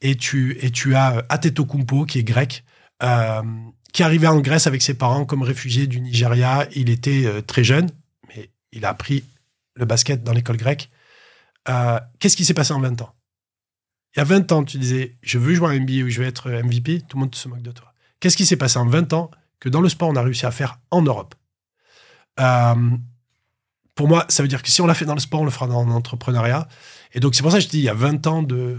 et 0.00 0.14
tu 0.16 0.58
et 0.60 0.70
tu 0.70 0.94
as 0.94 1.24
Atetokounmpo 1.28 2.04
qui 2.06 2.18
est 2.18 2.24
grec, 2.24 2.64
qui 3.00 4.02
est 4.02 4.04
arrivé 4.04 4.26
en 4.26 4.40
Grèce 4.40 4.66
avec 4.66 4.82
ses 4.82 4.94
parents 4.94 5.24
comme 5.24 5.42
réfugié 5.42 5.86
du 5.86 6.00
Nigeria. 6.00 6.66
Il 6.74 6.88
était 6.90 7.42
très 7.46 7.64
jeune, 7.64 7.90
mais 8.28 8.50
il 8.72 8.84
a 8.84 8.90
appris 8.90 9.24
le 9.74 9.84
basket 9.86 10.22
dans 10.22 10.32
l'école 10.32 10.56
grecque. 10.58 10.90
Qu'est-ce 12.18 12.36
qui 12.36 12.44
s'est 12.44 12.54
passé 12.54 12.72
en 12.72 12.80
20 12.80 13.02
ans? 13.02 13.14
Il 14.14 14.18
y 14.18 14.22
a 14.22 14.24
20 14.24 14.52
ans, 14.52 14.64
tu 14.64 14.78
disais 14.78 15.16
je 15.22 15.38
veux 15.38 15.54
jouer 15.54 15.74
à 15.74 15.78
NBA 15.78 16.04
ou 16.04 16.08
je 16.10 16.20
vais 16.20 16.28
être 16.28 16.50
MVP, 16.50 17.02
tout 17.08 17.16
le 17.16 17.22
monde 17.22 17.34
se 17.34 17.48
moque 17.48 17.62
de 17.62 17.72
toi. 17.72 17.92
Qu'est-ce 18.20 18.36
qui 18.36 18.46
s'est 18.46 18.56
passé 18.56 18.78
en 18.78 18.86
20 18.86 19.12
ans 19.14 19.30
que 19.58 19.68
dans 19.68 19.80
le 19.80 19.88
sport 19.88 20.08
on 20.08 20.16
a 20.16 20.22
réussi 20.22 20.44
à 20.46 20.50
faire 20.50 20.78
en 20.90 21.02
Europe? 21.02 21.34
Euh, 22.40 22.74
Pour 23.94 24.08
moi, 24.08 24.24
ça 24.28 24.42
veut 24.42 24.48
dire 24.48 24.62
que 24.62 24.70
si 24.70 24.80
on 24.80 24.86
l'a 24.86 24.94
fait 24.94 25.04
dans 25.04 25.14
le 25.14 25.20
sport, 25.20 25.40
on 25.40 25.44
le 25.44 25.50
fera 25.50 25.66
dans 25.66 25.84
l'entrepreneuriat. 25.84 26.68
Et 27.14 27.20
donc 27.20 27.34
c'est 27.34 27.42
pour 27.42 27.52
ça 27.52 27.58
que 27.58 27.64
je 27.64 27.68
dis 27.68 27.78
il 27.78 27.84
y 27.84 27.88
a 27.88 27.94
20 27.94 28.26
ans 28.26 28.42
de, 28.42 28.78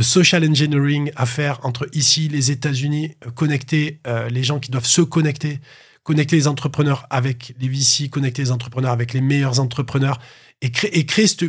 social 0.00 0.48
engineering 0.48 1.10
à 1.16 1.26
faire 1.26 1.58
entre 1.64 1.88
ici, 1.92 2.28
les 2.28 2.50
États-Unis, 2.50 3.14
euh, 3.26 3.30
connecter 3.30 4.00
euh, 4.06 4.28
les 4.28 4.42
gens 4.42 4.58
qui 4.60 4.70
doivent 4.70 4.84
se 4.86 5.00
connecter, 5.00 5.60
connecter 6.02 6.36
les 6.36 6.48
entrepreneurs 6.48 7.06
avec 7.08 7.54
les 7.58 7.68
VC, 7.68 8.10
connecter 8.10 8.42
les 8.42 8.50
entrepreneurs 8.50 8.92
avec 8.92 9.14
les 9.14 9.20
meilleurs 9.20 9.58
entrepreneurs 9.60 10.18
et, 10.60 10.70
créer 10.70 10.98
et 10.98 11.06
créer 11.06 11.26
ce 11.26 11.46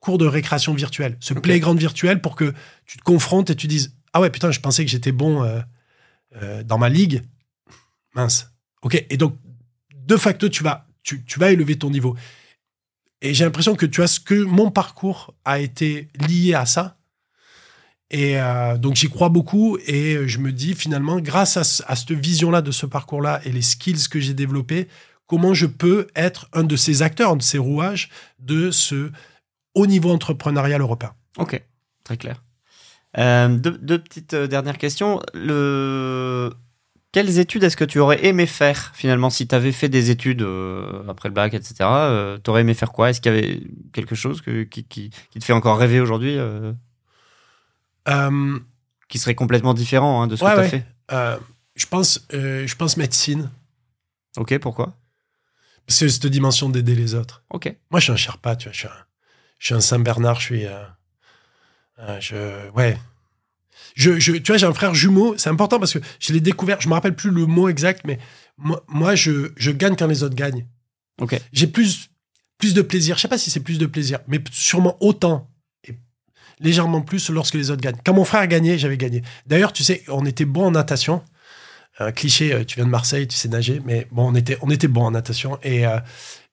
cours 0.00 0.18
de 0.18 0.26
récréation 0.26 0.74
virtuelle, 0.74 1.16
ce 1.20 1.34
playground 1.34 1.78
virtuel 1.78 2.20
pour 2.20 2.36
que 2.36 2.52
tu 2.84 2.98
te 2.98 3.02
confrontes 3.02 3.50
et 3.50 3.56
tu 3.56 3.66
dises 3.66 3.94
Ah 4.12 4.20
ouais, 4.20 4.30
putain, 4.30 4.50
je 4.50 4.60
pensais 4.60 4.84
que 4.84 4.90
j'étais 4.90 5.12
bon 5.12 5.42
euh, 5.42 5.60
euh, 6.42 6.62
dans 6.62 6.78
ma 6.78 6.88
ligue. 6.88 7.22
Mince. 8.14 8.50
Ok. 8.82 9.04
Et 9.10 9.16
donc, 9.16 9.36
de 9.94 10.16
facto, 10.16 10.48
tu 10.48 10.62
vas, 10.62 10.86
tu, 11.02 11.24
tu 11.24 11.38
vas 11.38 11.50
élever 11.50 11.76
ton 11.76 11.90
niveau. 11.90 12.16
Et 13.22 13.34
j'ai 13.34 13.44
l'impression 13.44 13.74
que 13.74 13.86
tu 13.86 14.02
as 14.02 14.06
ce 14.06 14.20
que 14.20 14.34
mon 14.34 14.70
parcours 14.70 15.34
a 15.44 15.58
été 15.58 16.08
lié 16.28 16.54
à 16.54 16.66
ça. 16.66 16.98
Et 18.10 18.40
euh, 18.40 18.78
donc 18.78 18.94
j'y 18.94 19.08
crois 19.08 19.30
beaucoup 19.30 19.78
et 19.84 20.28
je 20.28 20.38
me 20.38 20.52
dis 20.52 20.74
finalement, 20.74 21.18
grâce 21.18 21.56
à, 21.56 21.62
à 21.90 21.96
cette 21.96 22.12
vision-là 22.12 22.62
de 22.62 22.70
ce 22.70 22.86
parcours-là 22.86 23.40
et 23.44 23.50
les 23.50 23.62
skills 23.62 24.08
que 24.08 24.20
j'ai 24.20 24.34
développés, 24.34 24.86
comment 25.26 25.54
je 25.54 25.66
peux 25.66 26.06
être 26.14 26.48
un 26.52 26.62
de 26.62 26.76
ces 26.76 27.02
acteurs, 27.02 27.32
un 27.32 27.36
de 27.36 27.42
ces 27.42 27.58
rouages 27.58 28.10
de 28.38 28.70
ce 28.70 29.10
haut 29.76 29.86
niveau 29.86 30.10
entrepreneurial 30.10 30.80
européen. 30.80 31.12
Ok, 31.38 31.62
très 32.02 32.16
clair. 32.16 32.42
Euh, 33.18 33.48
deux, 33.48 33.78
deux 33.78 33.98
petites 34.02 34.34
euh, 34.34 34.46
dernières 34.48 34.78
questions. 34.78 35.20
Le... 35.34 36.52
Quelles 37.12 37.38
études 37.38 37.62
est-ce 37.64 37.76
que 37.78 37.84
tu 37.84 37.98
aurais 37.98 38.26
aimé 38.26 38.44
faire 38.46 38.90
finalement 38.94 39.30
si 39.30 39.46
tu 39.48 39.54
avais 39.54 39.72
fait 39.72 39.88
des 39.88 40.10
études 40.10 40.42
euh, 40.42 41.02
après 41.08 41.28
le 41.30 41.34
bac, 41.34 41.54
etc. 41.54 41.74
Euh, 41.80 42.38
tu 42.42 42.50
aurais 42.50 42.60
aimé 42.60 42.74
faire 42.74 42.92
quoi? 42.92 43.08
Est-ce 43.08 43.20
qu'il 43.22 43.32
y 43.34 43.38
avait 43.38 43.60
quelque 43.94 44.14
chose 44.14 44.42
que- 44.42 44.64
qui, 44.64 44.84
qui- 44.84 45.10
qui 45.30 45.38
te 45.38 45.44
fait 45.44 45.54
encore 45.54 45.78
rêver 45.78 46.00
aujourd'hui 46.00 46.36
qui 49.08 49.18
serait 49.18 49.34
complètement 49.34 49.74
différent 49.74 50.22
hein, 50.22 50.26
de 50.26 50.36
ce 50.36 50.44
Ouais, 50.44 50.50
que 50.50 50.54
tu 50.56 50.60
as 50.60 50.62
ouais. 50.64 50.68
fait? 50.68 51.46
Je 51.76 51.86
pense, 51.86 52.26
je 52.32 52.74
pense 52.74 52.96
médecine, 52.96 53.50
Ok, 54.38 54.58
pourquoi? 54.58 54.94
Que 55.86 55.92
cette 55.94 56.26
dimension 56.26 56.68
d'aider 56.68 56.94
les 56.94 57.14
autres. 57.14 57.42
Ok. 57.48 57.74
Moi, 57.90 58.00
je 58.00 58.04
suis 58.04 58.12
un 58.12 58.16
Sherpa, 58.16 58.56
tu 58.56 58.64
vois, 58.68 58.72
je 58.72 58.78
suis 58.80 58.88
un, 58.88 59.05
je 59.58 59.66
suis 59.66 59.74
un 59.74 59.80
Saint-Bernard, 59.80 60.40
je 60.40 60.44
suis. 60.44 60.66
euh, 60.66 60.82
euh, 61.98 62.20
je, 62.20 62.70
ouais. 62.70 62.98
Je, 63.94 64.18
je, 64.18 64.32
tu 64.32 64.52
vois, 64.52 64.58
j'ai 64.58 64.66
un 64.66 64.74
frère 64.74 64.94
jumeau, 64.94 65.34
c'est 65.38 65.48
important 65.48 65.78
parce 65.78 65.94
que 65.94 65.98
je 66.20 66.32
l'ai 66.32 66.40
découvert, 66.40 66.80
je 66.80 66.88
me 66.88 66.94
rappelle 66.94 67.14
plus 67.16 67.30
le 67.30 67.46
mot 67.46 67.68
exact, 67.68 68.02
mais 68.04 68.18
moi, 68.58 68.84
moi 68.88 69.14
je, 69.14 69.52
je 69.56 69.70
gagne 69.70 69.96
quand 69.96 70.06
les 70.06 70.22
autres 70.22 70.34
gagnent. 70.34 70.66
Ok. 71.20 71.40
J'ai 71.52 71.66
plus, 71.66 72.10
plus 72.58 72.74
de 72.74 72.82
plaisir, 72.82 73.16
je 73.16 73.22
sais 73.22 73.28
pas 73.28 73.38
si 73.38 73.50
c'est 73.50 73.60
plus 73.60 73.78
de 73.78 73.86
plaisir, 73.86 74.18
mais 74.28 74.38
sûrement 74.52 74.98
autant 75.00 75.50
et 75.84 75.96
légèrement 76.60 77.00
plus 77.00 77.30
lorsque 77.30 77.54
les 77.54 77.70
autres 77.70 77.80
gagnent. 77.80 77.96
Quand 78.04 78.12
mon 78.12 78.24
frère 78.24 78.46
gagnait, 78.46 78.76
j'avais 78.76 78.98
gagné. 78.98 79.22
D'ailleurs, 79.46 79.72
tu 79.72 79.82
sais, 79.82 80.02
on 80.08 80.26
était 80.26 80.44
bon 80.44 80.66
en 80.66 80.70
natation. 80.72 81.22
Un 81.98 82.12
cliché, 82.12 82.52
euh, 82.52 82.64
tu 82.64 82.76
viens 82.76 82.84
de 82.84 82.90
Marseille, 82.90 83.26
tu 83.26 83.36
sais 83.36 83.48
nager, 83.48 83.80
mais 83.86 84.06
bon, 84.10 84.30
on 84.30 84.34
était, 84.34 84.58
on 84.60 84.70
était 84.70 84.88
bon 84.88 85.04
en 85.04 85.10
natation 85.12 85.58
et, 85.62 85.86
euh, 85.86 85.98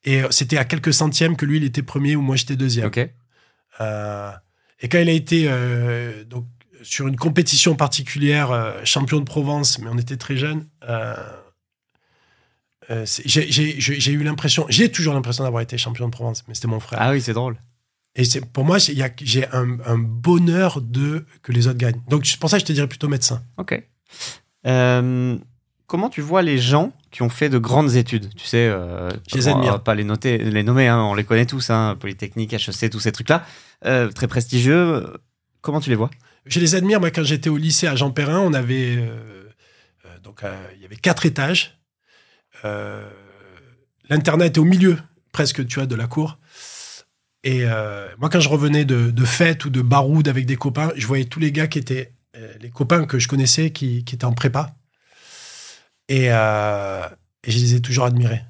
et 0.05 0.23
euh, 0.23 0.27
c'était 0.31 0.57
à 0.57 0.65
quelques 0.65 0.93
centièmes 0.93 1.35
que 1.35 1.45
lui, 1.45 1.57
il 1.57 1.63
était 1.63 1.83
premier 1.83 2.15
ou 2.15 2.21
moi, 2.21 2.35
j'étais 2.35 2.55
deuxième. 2.55 2.85
Euh, 3.81 4.31
et 4.81 4.89
quand 4.89 4.99
il 4.99 5.09
a 5.09 5.13
été 5.13 5.45
euh, 5.47 6.23
donc, 6.25 6.45
sur 6.81 7.07
une 7.07 7.15
compétition 7.15 7.75
particulière, 7.75 8.51
euh, 8.51 8.73
champion 8.83 9.19
de 9.19 9.25
Provence, 9.25 9.79
mais 9.79 9.89
on 9.91 9.97
était 9.97 10.17
très 10.17 10.35
jeunes, 10.37 10.67
j'ai- 12.89 14.11
eu 14.11 14.23
l'impression, 14.23 14.65
j'ai 14.69 14.91
toujours 14.91 15.13
l'impression 15.13 15.43
d'avoir 15.43 15.61
été 15.61 15.77
champion 15.77 16.05
de 16.07 16.11
Provence, 16.11 16.43
mais 16.47 16.53
c'était 16.53 16.67
mon 16.67 16.79
frère. 16.79 16.99
Ah 17.01 17.11
oui, 17.11 17.21
c'est 17.21 17.33
drôle. 17.33 17.57
Et 18.15 18.25
c'est 18.25 18.45
pour 18.45 18.63
moi, 18.65 18.77
j'ai 18.77 19.47
un, 19.53 19.79
un 19.85 19.97
bonheur 19.97 20.81
de 20.81 21.25
que 21.41 21.51
les 21.51 21.67
autres 21.67 21.79
gagnent. 21.79 22.01
Donc 22.09 22.25
c'est 22.27 22.39
pour 22.39 22.49
ça 22.49 22.57
que 22.57 22.61
je 22.61 22.65
te 22.67 22.73
dirais 22.73 22.87
plutôt 22.87 23.07
médecin. 23.07 23.41
Ok. 23.57 23.81
Comment 24.63 26.09
tu 26.09 26.21
vois 26.21 26.41
les 26.41 26.57
gens 26.57 26.91
qui 27.13 27.21
ont 27.21 27.29
fait 27.29 27.47
de 27.47 27.59
grandes 27.59 27.93
études 27.95 28.33
Tu 28.35 28.47
sais, 28.47 28.67
euh, 28.67 29.07
Je 29.31 29.37
les 29.37 29.47
on 29.47 29.55
admire. 29.55 29.73
va 29.73 29.79
pas 29.79 29.93
les 29.93 30.03
noter, 30.03 30.39
les 30.39 30.63
nommer, 30.63 30.87
hein, 30.87 30.99
on 30.99 31.13
les 31.13 31.23
connaît 31.23 31.45
tous, 31.45 31.69
hein, 31.69 31.95
Polytechnique, 31.99 32.53
HEC, 32.53 32.89
tous 32.89 32.99
ces 32.99 33.11
trucs-là, 33.11 33.45
euh, 33.85 34.09
très 34.09 34.27
prestigieux. 34.27 35.05
Comment 35.61 35.79
tu 35.79 35.91
les 35.91 35.95
vois? 35.95 36.09
Je 36.47 36.59
les 36.59 36.73
admire. 36.73 36.99
Moi, 36.99 37.11
quand 37.11 37.23
j'étais 37.23 37.49
au 37.51 37.57
lycée 37.57 37.85
à 37.85 37.95
Jean 37.95 38.09
Perrin, 38.09 38.39
on 38.39 38.53
avait 38.53 38.97
euh, 38.97 39.39
donc 40.23 40.41
il 40.75 40.81
y 40.81 40.85
avait 40.85 40.95
quatre 40.97 41.25
étages. 41.25 41.79
L'internat 44.09 44.47
était 44.47 44.59
au 44.59 44.65
milieu, 44.65 44.97
presque, 45.31 45.65
tu 45.67 45.75
vois, 45.75 45.85
de 45.85 45.95
la 45.95 46.07
cour. 46.07 46.39
Et 47.43 47.65
moi, 48.17 48.29
quand 48.29 48.39
je 48.39 48.49
revenais 48.49 48.85
de, 48.85 49.11
de 49.11 49.25
fêtes 49.25 49.65
ou 49.65 49.69
de 49.69 49.81
baroudes 49.81 50.27
avec 50.27 50.45
des 50.45 50.55
copains, 50.55 50.91
je 50.95 51.05
voyais 51.05 51.25
tous 51.25 51.39
les 51.39 51.51
gars 51.51 51.67
qui 51.67 51.77
étaient 51.77 52.13
les 52.59 52.69
copains 52.69 53.05
que 53.05 53.19
je 53.19 53.27
connaissais 53.27 53.69
qui, 53.71 54.03
qui 54.03 54.15
étaient 54.15 54.25
en 54.25 54.33
prépa. 54.33 54.75
Et, 56.09 56.27
euh, 56.31 57.07
et 57.43 57.51
je 57.51 57.57
les 57.59 57.75
ai 57.75 57.81
toujours 57.81 58.05
admirés. 58.05 58.41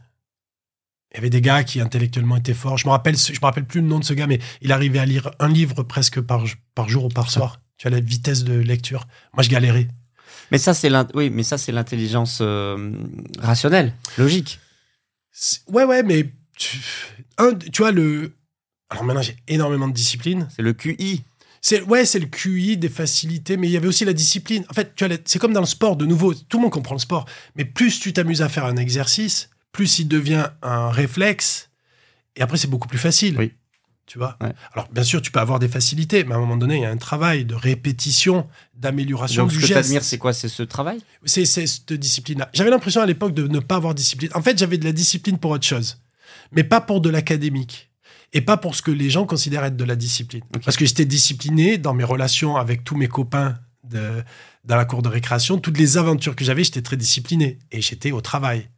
Il 1.12 1.18
y 1.18 1.20
avait 1.20 1.30
des 1.30 1.42
gars 1.42 1.64
qui 1.64 1.80
intellectuellement 1.80 2.38
étaient 2.38 2.56
forts. 2.56 2.78
Je 2.78 2.88
me 2.88 2.92
rappelle, 2.92 3.16
je 3.16 3.32
me 3.34 3.40
rappelle 3.46 3.66
plus 3.66 3.82
le 3.82 3.88
nom 3.88 4.00
de 4.00 4.04
ce 4.04 4.14
gars, 4.16 4.26
mais 4.28 4.40
il 4.62 4.72
arrivait 4.72 5.00
à 5.00 5.06
lire 5.06 5.30
un 5.40 5.48
livre 5.48 5.84
presque 5.84 6.20
par, 6.22 6.44
par 6.74 6.90
jour 6.90 7.06
ou 7.06 7.10
par 7.10 7.30
soir. 7.30 7.62
Tu 7.78 7.86
as 7.88 7.92
la 7.92 8.00
vitesse 8.00 8.44
de 8.44 8.54
lecture. 8.54 9.06
Moi, 9.34 9.44
je 9.44 9.50
galérais. 9.50 9.88
Mais 10.52 10.58
ça, 10.58 10.74
c'est 10.74 10.90
l'in- 10.90 11.08
oui, 11.14 11.30
mais 11.30 11.44
ça, 11.44 11.58
c'est 11.60 11.72
l'intelligence 11.72 12.40
euh, 12.42 12.92
rationnelle, 13.40 13.94
logique. 14.18 14.60
Ouais, 15.68 15.84
ouais, 15.84 16.02
mais 16.04 16.32
tu, 16.58 16.80
un, 17.38 17.54
tu 17.56 17.82
vois 17.82 17.92
le. 17.92 18.34
Alors 18.90 19.04
maintenant, 19.04 19.22
j'ai 19.24 19.36
énormément 19.48 19.88
de 19.88 19.94
discipline. 19.94 20.48
C'est 20.56 20.62
le 20.62 20.74
QI. 20.74 21.24
C'est 21.66 21.82
ouais, 21.84 22.06
c'est 22.06 22.20
le 22.20 22.26
QI 22.26 22.76
des 22.76 22.90
facilités, 22.90 23.56
mais 23.56 23.70
il 23.70 23.72
y 23.72 23.78
avait 23.78 23.88
aussi 23.88 24.04
la 24.04 24.12
discipline. 24.12 24.66
En 24.70 24.74
fait, 24.74 24.94
tu 24.96 25.06
c'est 25.24 25.40
comme 25.40 25.54
dans 25.54 25.62
le 25.62 25.66
sport, 25.66 25.96
de 25.96 26.06
nouveau, 26.06 26.34
tout 26.34 26.58
le 26.58 26.64
monde 26.64 26.72
comprend 26.74 26.94
le 26.94 27.00
sport, 27.00 27.26
mais 27.56 27.64
plus 27.64 28.02
tu 28.02 28.12
t'amuses 28.12 28.42
à 28.42 28.50
faire 28.50 28.66
un 28.66 28.76
exercice, 28.76 29.50
plus 29.72 29.98
il 30.00 30.10
devient 30.10 30.50
un 30.62 30.92
réflexe, 30.92 31.70
et 32.36 32.42
après 32.42 32.58
c'est 32.58 32.68
beaucoup 32.68 32.90
plus 32.90 33.00
facile. 33.00 33.38
Oui. 33.40 33.54
Tu 34.06 34.18
vois? 34.18 34.38
Ouais. 34.42 34.52
Alors 34.74 34.90
bien 34.92 35.04
sûr, 35.04 35.22
tu 35.22 35.32
peux 35.32 35.40
avoir 35.40 35.60
des 35.60 35.70
facilités, 35.70 36.26
mais 36.26 36.34
à 36.34 36.38
un 36.38 36.42
moment 36.42 36.58
donné, 36.58 36.76
il 36.76 36.82
y 36.82 36.86
a 36.86 36.92
un 36.92 36.98
travail 36.98 37.46
de 37.46 37.56
répétition, 37.56 38.46
d'amélioration 38.76 39.44
Donc, 39.44 39.52
du 39.52 39.56
ce 39.56 39.62
que 39.62 39.68
geste. 39.68 40.02
c'est 40.02 40.18
quoi? 40.18 40.34
C'est 40.34 40.50
ce 40.50 40.64
travail? 40.64 41.00
C'est 41.24 41.46
c'est 41.46 41.66
cette 41.66 41.94
discipline-là. 41.94 42.50
J'avais 42.54 42.72
l'impression 42.72 43.00
à 43.00 43.06
l'époque 43.06 43.34
de 43.34 43.48
ne 43.48 43.60
pas 43.60 43.78
avoir 43.78 43.96
discipline. 43.96 44.30
En 44.34 44.42
fait, 44.42 44.58
j'avais 44.58 44.78
de 44.78 44.84
la 44.84 44.92
discipline 44.92 45.38
pour 45.38 45.52
autre 45.52 45.66
chose, 45.66 46.02
mais 46.52 46.66
pas 46.66 46.82
pour 46.82 47.00
de 47.00 47.10
l'académique. 47.10 47.90
Et 48.34 48.42
pas 48.42 48.58
pour 48.58 48.76
ce 48.76 48.82
que 48.82 48.92
les 48.92 49.10
gens 49.10 49.26
considèrent 49.26 49.64
être 49.64 49.78
de 49.78 49.84
la 49.84 49.96
discipline. 49.96 50.44
Parce 50.66 50.76
que 50.76 50.86
j'étais 50.86 51.06
discipliné 51.06 51.78
dans 51.78 51.94
mes 51.94 52.04
relations 52.04 52.56
avec 52.56 52.84
tous 52.84 52.96
mes 52.96 53.08
copains 53.08 53.60
de, 53.84 54.24
dans 54.66 54.76
la 54.76 54.86
cour 54.86 55.04
de 55.04 55.10
récréation. 55.10 55.60
Toutes 55.60 55.78
les 55.78 55.98
aventures 55.98 56.36
que 56.36 56.44
j'avais, 56.44 56.64
j'étais 56.64 56.82
très 56.82 56.98
discipliné. 56.98 57.60
Et 57.72 57.82
j'étais 57.82 58.12
au 58.12 58.22
travail. 58.22 58.70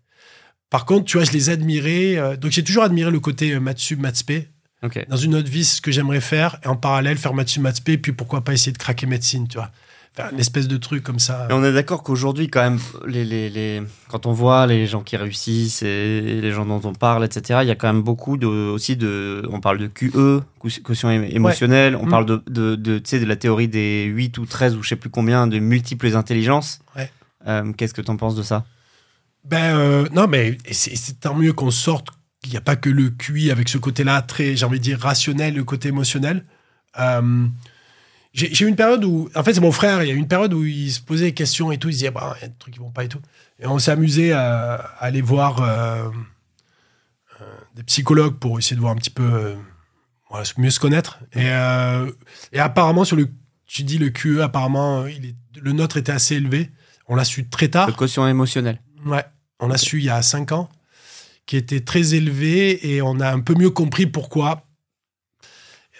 Par 0.70 0.86
contre, 0.86 1.06
tu 1.06 1.18
vois, 1.18 1.26
je 1.26 1.32
les 1.32 1.50
admirais. 1.50 2.18
euh, 2.18 2.36
donc, 2.36 2.52
j'ai 2.52 2.64
toujours 2.64 2.84
admiré 2.84 3.12
le 3.12 3.20
côté 3.22 3.52
euh, 3.52 3.60
maths 3.62 3.80
sup, 3.80 4.00
maths 4.00 4.18
spé. 4.18 4.50
Ok. 4.84 5.06
Dans 5.08 5.16
une 5.16 5.36
autre 5.36 5.50
vie, 5.50 5.64
c'est 5.64 5.78
ce 5.78 5.82
que 5.82 5.92
j'aimerais 5.92 6.22
faire. 6.22 6.60
Et 6.64 6.68
en 6.68 6.76
parallèle, 6.76 7.18
faire 7.18 7.34
maths 7.34 7.50
sup, 7.50 7.62
maths 7.62 7.78
spé. 7.78 7.98
Puis 7.98 8.12
pourquoi 8.12 8.44
pas 8.44 8.52
essayer 8.52 8.74
de 8.74 8.78
craquer 8.78 9.06
médecine, 9.06 9.48
tu 9.48 9.58
vois. 9.58 9.72
Faire 10.16 10.30
une 10.32 10.40
espèce 10.40 10.68
de 10.70 10.78
truc 10.78 11.04
comme 11.04 11.20
ça. 11.20 11.46
Et 11.50 11.54
on 11.54 11.62
est 11.64 11.74
d'accord 11.74 12.02
qu'aujourd'hui, 12.02 12.48
quand 12.48 12.62
même, 12.64 12.80
les, 13.06 13.26
les, 13.26 13.50
les- 13.50 13.82
quand 14.08 14.26
on 14.26 14.32
voit 14.32 14.66
les 14.66 14.88
gens 14.88 15.02
qui 15.04 15.18
réussissent 15.18 15.84
et 15.84 16.40
les 16.42 16.52
gens 16.52 16.66
dont 16.66 16.80
on 16.86 16.94
parle, 16.94 17.26
etc., 17.26 17.60
il 17.64 17.68
y 17.68 17.72
a 17.72 17.76
quand 17.76 17.92
même 17.92 18.02
beaucoup 18.02 18.38
de, 18.38 18.48
aussi 18.48 18.96
de. 18.96 19.46
On 19.52 19.60
parle 19.60 19.78
de 19.78 19.88
QE, 19.88 20.42
quotient- 20.58 20.82
quotient 20.84 21.10
é- 21.10 21.36
émotionnel, 21.36 21.98
on 21.98 22.06
Mm. 22.06 22.10
parle 22.10 22.26
de, 22.26 22.42
de, 22.48 22.76
de, 22.76 22.98
tu 23.00 23.10
sais, 23.10 23.20
de 23.20 23.26
la 23.26 23.36
théorie 23.36 23.68
des 23.68 24.06
8 24.06 24.38
ou 24.38 24.46
13 24.46 24.78
ou 24.78 24.84
je 24.84 24.90
sais 24.90 24.96
plus 24.96 25.10
combien 25.10 25.48
de 25.48 25.60
multiples 25.60 26.16
intelligences. 26.16 26.80
Ouais. 26.96 27.12
Euh, 27.48 27.74
Qu'est-ce 27.74 27.94
que 27.94 28.02
tu 28.02 28.10
en 28.10 28.16
penses 28.16 28.36
de 28.36 28.44
ça? 28.44 28.64
Ben 29.44 29.76
euh, 29.78 30.08
non, 30.14 30.28
mais 30.28 30.58
c'est 30.72 31.20
tant 31.20 31.36
mieux 31.36 31.52
qu'on 31.54 31.72
sorte. 31.72 32.08
Il 32.46 32.52
n'y 32.52 32.58
a 32.58 32.62
pas 32.62 32.76
que 32.78 32.90
le 32.90 33.10
QI 33.10 33.52
avec 33.52 33.68
ce 33.70 33.78
côté-là 33.78 34.22
très, 34.22 34.56
j'ai 34.56 34.66
envie 34.66 34.78
de 34.80 34.84
dire, 34.84 35.00
rationnel, 35.00 35.56
le 35.56 35.64
côté 35.66 35.90
émotionnel. 35.90 36.46
Euh, 37.00 37.46
j'ai 38.36 38.66
eu 38.66 38.68
une 38.68 38.76
période 38.76 39.04
où, 39.06 39.30
en 39.34 39.44
fait, 39.44 39.54
c'est 39.54 39.62
mon 39.62 39.72
frère, 39.72 40.04
il 40.04 40.10
y 40.10 40.12
a 40.12 40.14
eu 40.14 40.18
une 40.18 40.28
période 40.28 40.54
où 40.54 40.66
il 40.66 40.92
se 40.92 41.00
posait 41.00 41.26
des 41.26 41.34
questions 41.34 41.72
et 41.72 41.78
tout, 41.78 41.88
il 41.88 41.94
se 41.94 42.00
disait, 42.00 42.12
bah, 42.12 42.36
il 42.38 42.42
y 42.42 42.46
a 42.46 42.48
des 42.50 42.56
trucs 42.60 42.74
qui 42.74 42.82
vont 42.82 42.92
pas 42.92 43.06
et 43.06 43.08
tout. 43.08 43.22
Et 43.60 43.66
on 43.66 43.80
s'est 43.80 43.92
amusé 43.92 44.34
à, 44.34 44.74
à 44.74 45.06
aller 45.06 45.22
voir 45.22 45.62
euh, 45.62 46.10
euh, 47.42 47.46
des 47.76 47.84
psychologues 47.84 48.38
pour 48.38 48.60
essayer 48.60 48.76
de 48.76 48.82
voir 48.82 48.92
un 48.92 48.98
petit 48.98 49.10
peu, 49.10 49.24
euh, 49.24 49.56
voilà, 50.30 50.46
mieux 50.58 50.70
se 50.70 50.82
connaître. 50.82 51.20
Et, 51.34 51.46
et 52.52 52.60
apparemment, 52.60 53.06
sur 53.06 53.16
le, 53.16 53.30
tu 53.68 53.84
dis 53.84 53.98
le 53.98 54.10
QE, 54.10 54.42
apparemment, 54.42 55.06
il 55.08 55.28
est, 55.28 55.36
le 55.62 55.72
nôtre 55.72 55.96
était 55.96 56.12
assez 56.12 56.36
élevé. 56.36 56.72
On 57.08 57.16
l'a 57.16 57.24
su 57.24 57.48
très 57.48 57.70
tard. 57.70 57.88
Le 57.88 57.94
quotient 57.94 58.28
émotionnel. 58.28 58.82
Ouais, 59.06 59.24
on 59.62 59.68
l'a 59.68 59.78
su 59.78 60.00
il 60.00 60.06
y 60.06 60.10
a 60.10 60.22
5 60.22 60.52
ans, 60.52 60.70
qui 61.46 61.56
était 61.56 61.82
très 61.82 62.16
élevé 62.16 62.96
et 62.96 63.02
on 63.02 63.22
a 63.22 63.32
un 63.32 63.40
peu 63.40 63.56
mieux 63.56 63.70
compris 63.70 64.08
pourquoi. 64.08 64.66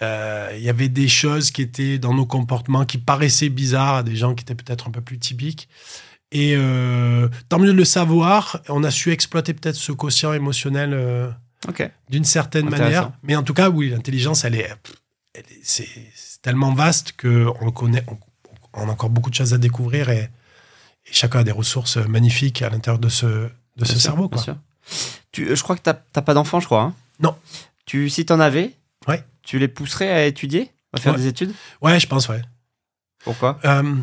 Euh, 0.02 0.52
Il 0.56 0.62
y 0.62 0.68
avait 0.68 0.88
des 0.88 1.08
choses 1.08 1.50
qui 1.50 1.62
étaient 1.62 1.98
dans 1.98 2.14
nos 2.14 2.26
comportements 2.26 2.84
qui 2.84 2.98
paraissaient 2.98 3.48
bizarres 3.48 3.96
à 3.96 4.02
des 4.02 4.16
gens 4.16 4.34
qui 4.34 4.42
étaient 4.42 4.54
peut-être 4.54 4.88
un 4.88 4.90
peu 4.90 5.00
plus 5.00 5.18
typiques. 5.18 5.68
Et 6.32 6.54
euh, 6.56 7.28
tant 7.48 7.58
mieux 7.58 7.68
de 7.72 7.76
le 7.76 7.84
savoir, 7.84 8.60
on 8.68 8.82
a 8.84 8.90
su 8.90 9.10
exploiter 9.12 9.54
peut-être 9.54 9.76
ce 9.76 9.92
quotient 9.92 10.32
émotionnel 10.32 10.92
euh, 10.92 11.30
d'une 12.10 12.24
certaine 12.24 12.68
manière. 12.68 13.12
Mais 13.22 13.36
en 13.36 13.42
tout 13.42 13.54
cas, 13.54 13.70
oui, 13.70 13.88
l'intelligence, 13.90 14.44
elle 14.44 14.56
est, 14.56 14.68
c'est 15.62 15.88
tellement 16.42 16.72
vaste 16.74 17.12
que 17.16 17.46
on 17.60 17.70
connaît, 17.70 18.04
on, 18.08 18.18
on 18.74 18.88
a 18.88 18.92
encore 18.92 19.10
beaucoup 19.10 19.30
de 19.30 19.34
choses 19.34 19.54
à 19.54 19.58
découvrir 19.58 20.10
et, 20.10 20.28
et 21.06 21.12
chacun 21.12 21.40
a 21.40 21.44
des 21.44 21.52
ressources 21.52 21.96
magnifiques 21.96 22.60
à 22.62 22.68
l'intérieur 22.70 22.98
de 22.98 23.08
ce, 23.08 23.26
de 23.26 23.48
ce 23.78 23.84
Bien 23.84 23.86
sûr, 23.86 24.00
cerveau. 24.00 24.28
bien 24.28 24.36
Quoi. 24.36 24.42
sûr. 24.42 24.56
Tu, 25.32 25.54
je 25.56 25.62
crois 25.62 25.76
que 25.76 25.82
t'as 25.82 25.94
t'as 25.94 26.22
pas 26.22 26.34
d'enfant, 26.34 26.60
je 26.60 26.66
crois. 26.66 26.82
hein? 26.82 26.94
Non. 27.20 27.36
Tu, 27.86 28.10
si 28.10 28.26
t'en 28.26 28.40
avais, 28.40 28.62
Ouais. 28.62 28.74
Tu 29.46 29.58
les 29.58 29.68
pousserais 29.68 30.10
à 30.10 30.26
étudier, 30.26 30.70
à 30.92 31.00
faire 31.00 31.12
Ouais. 31.14 31.18
des 31.20 31.26
études? 31.28 31.52
Ouais, 31.80 31.98
je 31.98 32.06
pense, 32.06 32.28
ouais. 32.28 32.42
Pourquoi? 33.24 33.58
Euh, 33.64 33.94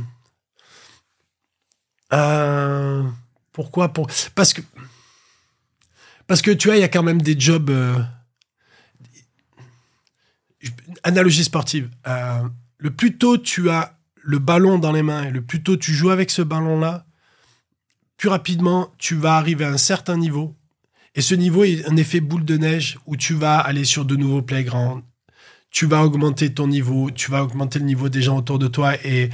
euh, 2.14 3.04
pourquoi? 3.52 3.90
Pour... 3.94 4.08
Parce 4.36 4.54
que 4.54 4.62
parce 6.28 6.42
que 6.42 6.52
tu 6.52 6.68
vois, 6.70 6.78
il 6.78 6.82
y 6.82 6.84
a 6.84 6.88
quand 6.90 7.04
même 7.04 7.22
des 7.22 7.40
jobs. 7.40 7.70
euh, 7.70 8.02
Analogie 11.04 11.44
sportive. 11.44 11.90
Le 12.78 12.92
plus 12.92 13.18
tôt 13.18 13.38
tu 13.38 13.70
as 13.70 13.98
le 14.22 14.40
ballon 14.40 14.78
dans 14.80 14.92
les 14.94 15.04
mains 15.04 15.24
et 15.26 15.32
le 15.32 15.42
plus 15.42 15.62
tôt 15.64 15.76
tu 15.78 15.94
joues 15.94 16.10
avec 16.12 16.30
ce 16.30 16.42
ballon-là, 16.42 17.06
plus 18.18 18.30
rapidement 18.30 18.90
tu 18.98 19.16
vas 19.16 19.36
arriver 19.36 19.66
à 19.66 19.70
un 19.72 19.78
certain 19.78 20.18
niveau. 20.18 20.56
Et 21.16 21.22
ce 21.22 21.36
niveau 21.36 21.64
est 21.64 21.86
un 21.90 21.96
effet 21.98 22.22
boule 22.22 22.46
de 22.46 22.58
neige 22.58 22.98
où 23.06 23.18
tu 23.18 23.34
vas 23.34 23.60
aller 23.60 23.84
sur 23.86 24.06
de 24.06 24.16
nouveaux 24.16 24.42
playgrounds, 24.42 25.04
tu 25.74 25.86
vas 25.88 26.06
augmenter 26.06 26.54
ton 26.54 26.68
niveau, 26.68 27.10
tu 27.12 27.30
vas 27.32 27.44
augmenter 27.44 27.80
le 27.80 27.86
niveau 27.86 28.08
des 28.08 28.22
gens 28.22 28.38
autour 28.38 28.60
de 28.60 28.68
toi 28.68 28.94
et, 29.04 29.30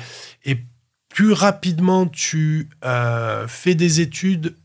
et 0.46 0.58
plus 1.10 1.34
rapidement 1.34 2.08
tu 2.08 2.70
euh, 2.86 3.46
fais 3.48 3.76
des 3.76 4.00
études, 4.00 4.56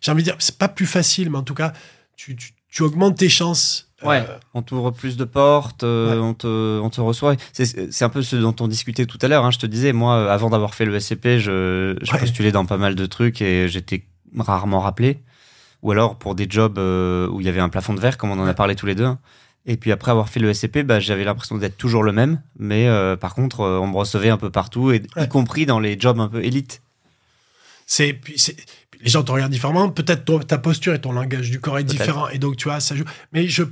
j'ai 0.00 0.10
envie 0.12 0.22
de 0.22 0.28
dire, 0.30 0.36
c'est 0.40 0.58
pas 0.58 0.68
plus 0.68 0.86
facile, 0.86 1.30
mais 1.30 1.38
en 1.38 1.42
tout 1.44 1.54
cas, 1.54 1.72
tu, 2.16 2.34
tu, 2.36 2.50
tu 2.68 2.82
augmentes 2.82 3.16
tes 3.16 3.28
chances. 3.28 3.90
euh, 4.02 4.08
Ouais. 4.08 4.24
On 4.54 4.62
t'ouvre 4.62 4.90
plus 4.90 5.16
de 5.16 5.24
portes, 5.24 5.84
euh, 5.84 6.14
Ouais. 6.14 6.20
on, 6.20 6.34
te, 6.34 6.80
on 6.80 6.90
te 6.90 7.00
reçoit. 7.00 7.36
C'est 7.52 7.92
c'est 7.92 8.04
un 8.04 8.08
peu 8.08 8.22
ce 8.22 8.34
dont 8.36 8.54
on 8.60 8.66
discutait 8.68 9.06
tout 9.06 9.18
à 9.22 9.28
l'heure. 9.28 9.44
hein. 9.44 9.50
Je 9.52 9.58
te 9.58 9.66
disais, 9.66 9.92
moi, 9.92 10.32
avant 10.32 10.50
d'avoir 10.50 10.74
fait 10.74 10.84
le 10.84 10.98
SCP, 10.98 11.38
je, 11.38 11.96
je 12.02 12.12
Ouais. 12.12 12.18
postulais 12.18 12.50
dans 12.52 12.66
pas 12.66 12.76
mal 12.76 12.94
de 12.96 13.06
trucs 13.06 13.40
et 13.40 13.68
j'étais 13.68 14.04
rarement 14.36 14.80
rappelé. 14.80 15.18
Ou 15.82 15.92
alors 15.92 16.16
pour 16.18 16.34
des 16.34 16.46
jobs 16.50 16.76
où 16.78 17.40
il 17.40 17.46
y 17.46 17.48
avait 17.48 17.60
un 17.60 17.68
plafond 17.68 17.94
de 17.94 18.00
verre, 18.00 18.18
comme 18.18 18.30
on 18.32 18.38
en 18.40 18.46
a 18.46 18.54
parlé 18.54 18.74
tous 18.74 18.86
les 18.86 18.96
deux. 18.96 19.08
Et 19.70 19.76
puis 19.76 19.92
après 19.92 20.10
avoir 20.10 20.30
fait 20.30 20.40
le 20.40 20.52
SCP, 20.52 20.78
bah, 20.82 20.98
j'avais 20.98 21.24
l'impression 21.24 21.58
d'être 21.58 21.76
toujours 21.76 22.02
le 22.02 22.10
même. 22.10 22.40
Mais 22.58 22.88
euh, 22.88 23.16
par 23.16 23.34
contre, 23.34 23.60
euh, 23.60 23.78
on 23.78 23.86
me 23.86 23.96
recevait 23.96 24.30
un 24.30 24.38
peu 24.38 24.50
partout, 24.50 24.90
et, 24.90 25.02
Ouais. 25.14 25.24
y 25.24 25.28
compris 25.28 25.66
dans 25.66 25.78
les 25.78 26.00
jobs 26.00 26.18
un 26.18 26.28
peu 26.28 26.42
élites. 26.42 26.80
c'est, 27.86 28.18
les 29.00 29.10
gens 29.10 29.22
te 29.22 29.30
regardent 29.30 29.52
différemment. 29.52 29.90
Peut-être 29.90 30.24
ta 30.46 30.58
posture 30.58 30.94
et 30.94 31.00
ton 31.00 31.12
langage 31.12 31.50
du 31.50 31.60
corps 31.60 31.78
est 31.78 31.84
différent. 31.84 32.28
Et 32.30 32.38
donc, 32.38 32.56
tu 32.56 32.64
vois, 32.64 32.80
ça 32.80 32.96
joue. 32.96 33.04
Mais 33.32 33.46
je, 33.46 33.62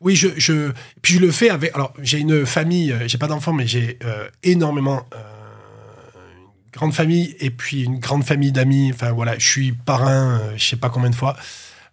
oui, 0.00 0.14
je, 0.14 0.28
je, 0.36 0.70
puis 1.02 1.14
je 1.14 1.20
le 1.20 1.32
fais 1.32 1.50
avec. 1.50 1.74
Alors, 1.74 1.92
j'ai 2.00 2.18
une 2.18 2.46
famille, 2.46 2.92
euh, 2.92 3.08
j'ai 3.08 3.18
pas 3.18 3.26
d'enfants, 3.26 3.52
mais 3.52 3.66
j'ai 3.66 3.98
euh, 4.04 4.28
énormément. 4.44 5.04
une 5.12 6.70
grande 6.72 6.94
famille 6.94 7.34
et 7.40 7.50
puis 7.50 7.82
une 7.82 7.98
grande 7.98 8.22
famille 8.24 8.52
d'amis. 8.52 8.92
Enfin, 8.94 9.10
voilà, 9.10 9.36
je 9.36 9.46
suis 9.48 9.72
parrain, 9.72 10.40
je 10.56 10.64
sais 10.64 10.76
pas 10.76 10.90
combien 10.90 11.10
de 11.10 11.16
fois. 11.16 11.36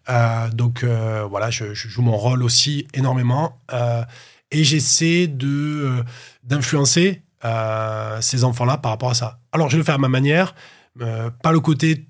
Euh, 0.09 0.49
donc, 0.49 0.83
euh, 0.83 1.25
voilà, 1.29 1.49
je, 1.49 1.73
joue 1.73 2.01
mon 2.01 2.17
rôle 2.17 2.43
aussi 2.43 2.87
énormément. 2.93 3.59
Euh, 3.73 4.03
et 4.51 4.63
j'essaie 4.63 5.27
de, 5.27 6.03
d'influencer 6.43 7.23
ces 8.21 8.43
enfants-là 8.43 8.77
par 8.77 8.91
rapport 8.91 9.11
à 9.11 9.13
ça. 9.13 9.39
Alors, 9.51 9.69
je 9.69 9.77
le 9.77 9.83
fais 9.83 9.91
à 9.91 9.97
ma 9.97 10.09
manière. 10.09 10.55
Pas 10.97 11.51
le 11.51 11.59
côté 11.59 12.07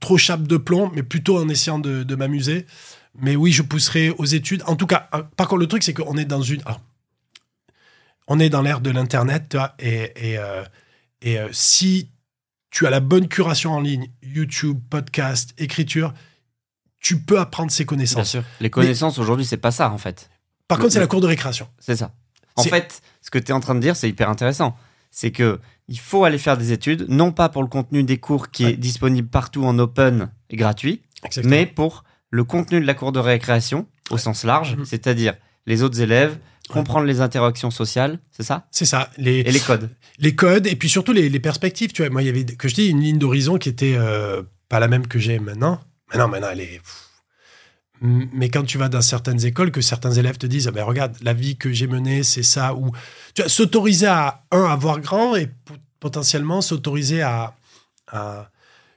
trop 0.00 0.16
chape 0.16 0.42
de 0.42 0.56
plomb, 0.56 0.90
mais 0.94 1.02
plutôt 1.02 1.38
en 1.38 1.48
essayant 1.48 1.78
de, 1.78 2.14
m'amuser. 2.14 2.66
Mais 3.18 3.36
oui, 3.36 3.52
je 3.52 3.62
pousserai 3.62 4.10
aux 4.10 4.24
études. 4.24 4.62
En 4.66 4.76
tout 4.76 4.86
cas, 4.86 5.08
par 5.36 5.48
contre, 5.48 5.60
le 5.60 5.66
truc, 5.66 5.82
c'est 5.82 5.94
qu'on 5.94 6.16
est 6.16 6.24
dans 6.24 6.42
une. 6.42 6.62
on 8.28 8.40
est 8.40 8.48
dans 8.48 8.62
l'ère 8.62 8.80
de 8.80 8.90
l'Internet, 8.90 9.56
et, 9.78 10.34
et, 10.34 10.38
et 11.22 11.38
si 11.52 12.10
tu 12.70 12.86
as 12.86 12.90
la 12.90 13.00
bonne 13.00 13.28
curation 13.28 13.72
en 13.72 13.80
ligne, 13.80 14.10
YouTube, 14.22 14.80
podcast, 14.90 15.54
écriture, 15.58 16.12
tu 17.00 17.18
peux 17.20 17.38
apprendre 17.38 17.70
ces 17.70 17.84
Bien 17.84 17.88
connaissances. 17.88 18.30
sûr. 18.30 18.42
Les 18.60 18.70
connaissances 18.70 19.18
aujourd'hui, 19.18 19.44
c'est 19.46 19.56
pas 19.56 19.70
ça 19.70 19.90
en 19.90 19.98
fait. 19.98 20.30
Par 20.68 20.78
contre, 20.78 20.92
c'est 20.92 21.00
la 21.00 21.06
cour 21.06 21.20
de 21.20 21.26
récréation. 21.26 21.68
C'est 21.78 21.96
ça. 21.96 22.12
En 22.56 22.62
fait, 22.64 23.02
ce 23.22 23.30
que 23.30 23.38
tu 23.38 23.48
es 23.50 23.52
en 23.52 23.60
train 23.60 23.74
de 23.74 23.80
dire, 23.80 23.96
c'est 23.96 24.08
hyper 24.08 24.28
intéressant. 24.30 24.76
C'est 25.10 25.30
que 25.30 25.60
il 25.88 25.98
faut 25.98 26.24
aller 26.24 26.38
faire 26.38 26.56
des 26.58 26.72
études, 26.72 27.06
non 27.08 27.30
pas 27.32 27.48
pour 27.48 27.62
le 27.62 27.68
contenu 27.68 28.02
des 28.02 28.18
cours 28.18 28.50
qui 28.50 28.64
Ouais. 28.64 28.72
est 28.72 28.76
disponible 28.76 29.28
partout 29.28 29.64
en 29.64 29.78
open 29.78 30.30
et 30.50 30.56
gratuit, 30.56 31.02
Exactement. 31.24 31.50
mais 31.50 31.66
pour 31.66 32.02
le 32.30 32.42
contenu 32.44 32.80
de 32.80 32.86
la 32.86 32.94
cour 32.94 33.12
de 33.12 33.20
récréation 33.20 33.86
au 34.10 34.18
sens 34.18 34.42
large, 34.44 34.76
Mhm. 34.76 34.84
c'est-à-dire 34.84 35.34
les 35.66 35.82
autres 35.82 36.00
élèves, 36.00 36.38
comprendre 36.68 37.06
les 37.06 37.20
interactions 37.20 37.70
sociales, 37.70 38.18
c'est 38.32 38.42
ça? 38.42 38.66
C'est 38.72 38.84
ça. 38.84 39.10
Les, 39.16 39.38
Et 39.40 39.52
les 39.52 39.60
codes. 39.60 39.88
les 40.18 40.34
codes 40.34 40.66
et 40.66 40.74
puis 40.74 40.88
surtout 40.88 41.12
les, 41.12 41.28
les 41.28 41.40
perspectives. 41.40 41.92
Tu 41.92 42.02
vois, 42.02 42.10
moi, 42.10 42.22
il 42.22 42.26
y 42.26 42.28
avait, 42.28 42.44
que 42.44 42.66
je 42.68 42.74
dis, 42.74 42.88
une 42.88 43.00
ligne 43.00 43.18
d'horizon 43.18 43.58
qui 43.58 43.68
était 43.68 43.94
euh, 43.96 44.42
pas 44.68 44.80
la 44.80 44.88
même 44.88 45.06
que 45.06 45.18
j'ai 45.20 45.38
maintenant. 45.38 45.80
Maintenant, 46.08 46.28
maintenant, 46.28 46.48
elle 46.52 46.60
est. 46.60 46.80
Mais 48.02 48.50
quand 48.50 48.62
tu 48.64 48.76
vas 48.76 48.88
dans 48.90 49.00
certaines 49.00 49.42
écoles, 49.46 49.70
que 49.72 49.80
certains 49.80 50.12
élèves 50.12 50.36
te 50.36 50.46
disent, 50.46 50.68
ah 50.68 50.70
ben 50.70 50.84
regarde, 50.84 51.16
la 51.22 51.32
vie 51.32 51.56
que 51.56 51.72
j'ai 51.72 51.86
menée, 51.86 52.22
c'est 52.22 52.42
ça, 52.42 52.74
ou 52.74 52.90
tu 53.34 53.40
vois, 53.40 53.48
s'autoriser 53.48 54.06
à 54.06 54.42
un 54.50 54.64
à 54.64 54.76
voir 54.76 55.00
grand 55.00 55.34
et 55.34 55.48
potentiellement 55.98 56.60
s'autoriser 56.60 57.22
à, 57.22 57.54
à- 58.12 58.50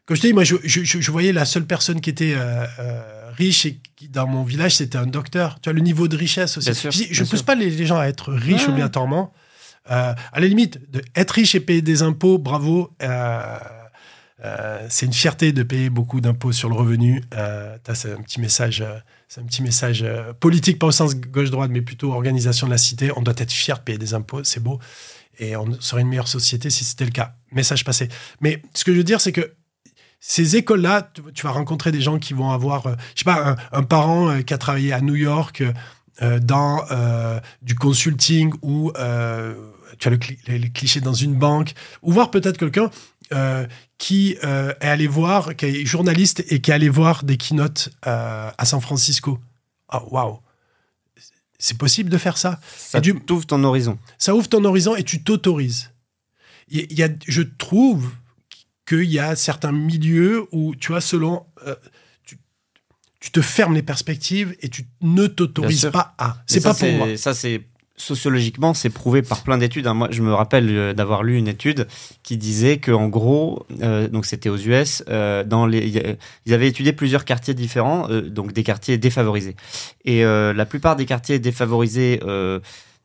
Comme 0.05 0.17
je 0.17 0.21
te 0.21 0.27
dis, 0.27 0.33
moi, 0.33 0.43
je, 0.43 0.55
je, 0.65 0.83
je 0.83 1.11
voyais 1.11 1.31
la 1.31 1.45
seule 1.45 1.65
personne 1.65 2.01
qui 2.01 2.09
était 2.09 2.33
euh, 2.35 2.65
euh, 2.79 3.31
riche 3.37 3.65
et 3.65 3.79
qui, 3.95 4.09
dans 4.09 4.27
mon 4.27 4.43
village, 4.43 4.75
c'était 4.75 4.97
un 4.97 5.07
docteur. 5.07 5.61
Tu 5.61 5.69
vois, 5.69 5.73
le 5.77 5.81
niveau 5.81 6.09
de 6.09 6.17
richesse 6.17 6.57
aussi. 6.57 6.65
Bien 6.69 6.73
sûr, 6.73 6.91
je 6.91 7.03
bien 7.05 7.19
pousse 7.21 7.29
sûr. 7.39 7.45
pas 7.45 7.55
les, 7.55 7.69
les 7.69 7.85
gens 7.85 7.99
à 7.99 8.05
être 8.07 8.33
riches 8.33 8.63
Ouais. 8.63 8.69
obligatoirement. 8.73 9.31
Euh, 9.91 10.13
à 10.33 10.39
la 10.41 10.45
limite, 10.47 10.91
de 10.91 11.01
être 11.15 11.31
riche 11.31 11.55
et 11.55 11.61
payer 11.61 11.81
des 11.81 12.01
impôts, 12.01 12.37
bravo. 12.37 12.91
Euh, 13.01 13.57
euh, 14.45 14.85
c'est 14.89 15.05
une 15.05 15.13
fierté 15.13 15.51
de 15.51 15.63
payer 15.63 15.89
beaucoup 15.89 16.21
d'impôts 16.21 16.51
sur 16.51 16.69
le 16.69 16.75
revenu. 16.75 17.21
Euh, 17.33 17.77
c'est 17.93 18.13
un 18.13 18.21
petit 18.21 18.39
message, 18.39 18.81
euh, 18.81 18.97
un 19.37 19.45
petit 19.45 19.61
message 19.61 20.01
euh, 20.03 20.33
politique, 20.33 20.79
pas 20.79 20.87
au 20.87 20.91
sens 20.91 21.15
gauche-droite, 21.15 21.71
mais 21.71 21.81
plutôt 21.81 22.13
organisation 22.13 22.67
de 22.67 22.71
la 22.71 22.77
cité. 22.77 23.11
On 23.17 23.21
doit 23.21 23.33
être 23.37 23.51
fier 23.51 23.77
de 23.77 23.83
payer 23.83 23.97
des 23.97 24.13
impôts, 24.13 24.43
c'est 24.43 24.61
beau. 24.61 24.79
Et 25.39 25.55
on 25.55 25.79
serait 25.79 26.01
une 26.01 26.07
meilleure 26.07 26.27
société 26.27 26.69
si 26.69 26.85
c'était 26.85 27.05
le 27.05 27.11
cas. 27.11 27.35
Message 27.51 27.83
passé. 27.83 28.09
Mais 28.41 28.61
ce 28.73 28.83
que 28.83 28.91
je 28.93 28.97
veux 28.97 29.03
dire, 29.03 29.21
c'est 29.21 29.31
que 29.31 29.53
ces 30.21 30.57
écoles-là, 30.57 31.11
tu, 31.33 31.43
vas 31.43 31.51
rencontrer 31.51 31.91
des 31.91 32.01
gens 32.01 32.19
qui 32.19 32.33
vont 32.33 32.51
avoir, 32.51 32.87
euh, 32.87 32.95
je 33.15 33.19
sais 33.19 33.25
pas, 33.25 33.55
un, 33.71 33.83
parent 33.83 34.41
qui 34.41 34.53
a 34.53 34.57
travaillé 34.57 34.91
à 34.91 35.01
New 35.01 35.15
York 35.15 35.63
dans 36.41 36.83
du 37.61 37.75
consulting 37.75 38.51
ou 38.61 38.91
tu 38.93 40.07
as 40.07 40.11
le, 40.11 40.17
cli- 40.17 40.37
les 40.47 40.69
clichés 40.69 40.99
dans 40.99 41.13
une 41.13 41.35
banque, 41.35 41.73
ou 42.01 42.11
voir 42.11 42.29
peut-être 42.29 42.57
quelqu'un 42.57 42.91
euh, 43.33 43.67
qui 43.97 44.37
euh, 44.43 44.73
est 44.81 44.87
allé 44.87 45.07
voir, 45.07 45.55
qui 45.55 45.65
est 45.65 45.85
journaliste 45.85 46.43
et 46.49 46.61
qui 46.61 46.71
est 46.71 46.73
allé 46.73 46.89
voir 46.89 47.23
des 47.23 47.37
keynotes 47.37 47.89
euh, 48.07 48.49
à 48.57 48.65
San 48.65 48.81
Francisco. 48.81 49.39
Ah, 49.87 50.03
waouh! 50.09 50.39
C'est 51.57 51.77
possible 51.77 52.09
de 52.09 52.17
faire 52.17 52.37
ça? 52.37 52.59
Ça 52.77 53.01
du- 53.01 53.13
t'ouvre 53.15 53.45
ton 53.45 53.63
horizon. 53.63 53.99
ça 54.17 54.33
ouvre 54.33 54.47
ton 54.47 54.63
horizon 54.63 54.95
et 54.95 55.03
tu 55.03 55.23
t'autorises. 55.23 55.91
Il 56.69 56.93
y 56.93 57.03
a, 57.03 57.09
je 57.27 57.41
trouve 57.41 58.11
qu'il 58.87 59.09
y 59.11 59.19
a 59.19 59.35
certains 59.35 59.71
milieux 59.71 60.47
où, 60.51 60.75
tu 60.75 60.89
vois, 60.91 61.01
selon. 61.01 61.45
tu, 62.23 62.37
tu 63.19 63.31
te 63.31 63.41
fermes 63.41 63.73
les 63.73 63.83
perspectives 63.83 64.55
et 64.61 64.69
tu 64.69 64.85
ne 65.01 65.27
t'autorises 65.27 65.89
pas 65.91 66.13
à. 66.17 66.37
C'est 66.47 66.61
pas 66.61 66.73
pour 66.73 66.91
moi. 66.93 67.17
Ça, 67.17 67.33
c'est 67.33 67.61
sociologiquement, 68.01 68.73
c'est 68.73 68.89
prouvé 68.89 69.21
par 69.21 69.43
plein 69.43 69.57
d'études. 69.57 69.87
hein. 69.87 69.93
Moi, 69.93 70.07
je 70.11 70.21
me 70.21 70.33
rappelle 70.33 70.67
euh, 70.69 70.93
d'avoir 70.93 71.23
lu 71.23 71.37
une 71.37 71.47
étude 71.47 71.87
qui 72.23 72.37
disait 72.37 72.77
que, 72.77 72.91
en 72.91 73.07
gros, 73.07 73.65
euh, 73.81 74.07
donc 74.07 74.25
c'était 74.25 74.49
aux 74.49 74.57
US, 74.57 75.03
euh, 75.09 75.43
dans 75.43 75.65
les, 75.65 76.17
ils 76.45 76.53
avaient 76.53 76.67
étudié 76.67 76.93
plusieurs 76.93 77.25
quartiers 77.25 77.53
différents, 77.53 78.07
donc 78.09 78.53
des 78.53 78.63
quartiers 78.63 78.97
défavorisés. 78.97 79.55
Et 80.05 80.23
la 80.23 80.65
plupart 80.65 80.95
des 80.95 81.05
quartiers 81.05 81.39
défavorisés 81.39 82.19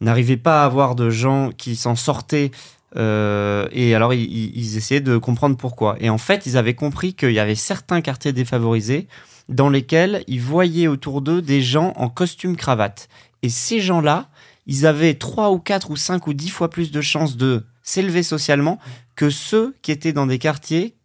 n'arrivaient 0.01 0.37
pas 0.37 0.63
à 0.63 0.67
avoir 0.67 0.95
de 0.95 1.11
gens 1.11 1.51
qui 1.57 1.77
s'en 1.77 1.97
sortaient. 1.97 2.51
et 2.97 3.95
alors, 3.95 4.15
ils- 4.15 4.53
ils 4.57 4.77
essayaient 4.77 5.01
de 5.01 5.17
comprendre 5.19 5.57
pourquoi. 5.57 5.97
Et 6.01 6.11
en 6.11 6.19
fait, 6.19 6.47
ils 6.47 6.57
avaient 6.57 6.75
compris 6.75 7.15
qu'il 7.15 7.33
y 7.33 7.41
avait 7.41 7.55
certains 7.57 8.01
quartiers 8.01 8.33
défavorisés 8.33 9.09
dans 9.49 9.69
lesquels 9.69 10.23
ils 10.27 10.41
voyaient 10.41 10.87
autour 10.87 11.21
d'eux 11.21 11.43
des 11.43 11.61
gens 11.61 11.93
en 11.97 12.09
costume 12.09 12.57
cravate. 12.57 13.09
Et 13.43 13.49
ces 13.51 13.81
gens-là, 13.81 14.29
ils 14.67 14.87
avaient 14.87 15.15
3 15.15 15.51
ou 15.51 15.59
4 15.59 15.91
ou 15.91 15.97
5 15.97 16.27
ou 16.27 16.35
10 16.35 16.49
fois 16.51 16.71
plus 16.71 16.91
de 16.91 17.01
chances 17.01 17.37
de 17.37 17.65
s'élever 17.83 18.23
socialement 18.23 18.79
que 19.15 19.31
ceux 19.31 19.75
qui 19.83 19.93
étaient 19.93 20.12
dans 20.12 20.27
des 20.27 20.39
quartiers 20.39 20.97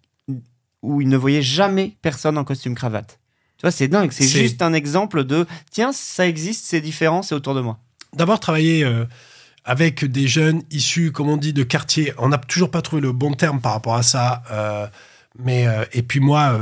où 0.81 1.01
ils 1.01 1.09
ne 1.09 1.17
voyaient 1.17 1.41
jamais 1.41 1.97
personne 2.01 2.37
en 2.37 2.43
costume 2.43 2.75
cravate. 2.75 3.19
Tu 3.57 3.63
vois, 3.63 3.71
c'est 3.71 3.89
dingue. 3.89 4.11
C'est 4.11 4.27
juste 4.27 4.61
un 4.61 4.71
exemple 4.71 5.25
de 5.25 5.45
tiens, 5.69 5.91
ça 5.91 6.25
existe, 6.25 6.65
c'est 6.65 6.79
différent, 6.79 7.21
c'est 7.21 7.35
autour 7.35 7.55
de 7.55 7.61
moi. 7.61 7.77
D'avoir 8.13 8.39
travaillé 8.39 8.85
euh, 8.85 9.03
avec 9.65 10.05
des 10.05 10.29
jeunes 10.29 10.63
issus, 10.71 11.11
comme 11.11 11.27
on 11.27 11.35
dit, 11.35 11.51
de 11.51 11.63
quartiers, 11.63 12.13
on 12.17 12.29
n'a 12.29 12.37
toujours 12.37 12.71
pas 12.71 12.81
trouvé 12.81 13.01
le 13.01 13.11
bon 13.11 13.33
terme 13.33 13.59
par 13.59 13.73
rapport 13.73 13.95
à 13.95 14.03
ça. 14.03 14.43
euh, 14.51 14.87
mais, 15.37 15.67
euh, 15.67 15.83
et 15.91 16.01
puis 16.01 16.21
moi, 16.21 16.57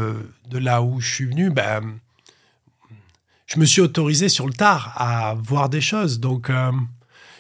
de 0.50 0.58
là 0.58 0.82
où 0.82 1.00
je 1.00 1.14
suis 1.14 1.26
venu, 1.26 1.50
ben, 1.52 2.00
je 3.48 3.60
me 3.60 3.66
suis 3.66 3.82
autorisé 3.82 4.30
sur 4.30 4.46
le 4.46 4.54
tard 4.54 4.94
à 4.96 5.36
voir 5.42 5.70
des 5.70 5.82
choses. 5.82 6.20
Donc, 6.20 6.50
euh, 6.50 6.72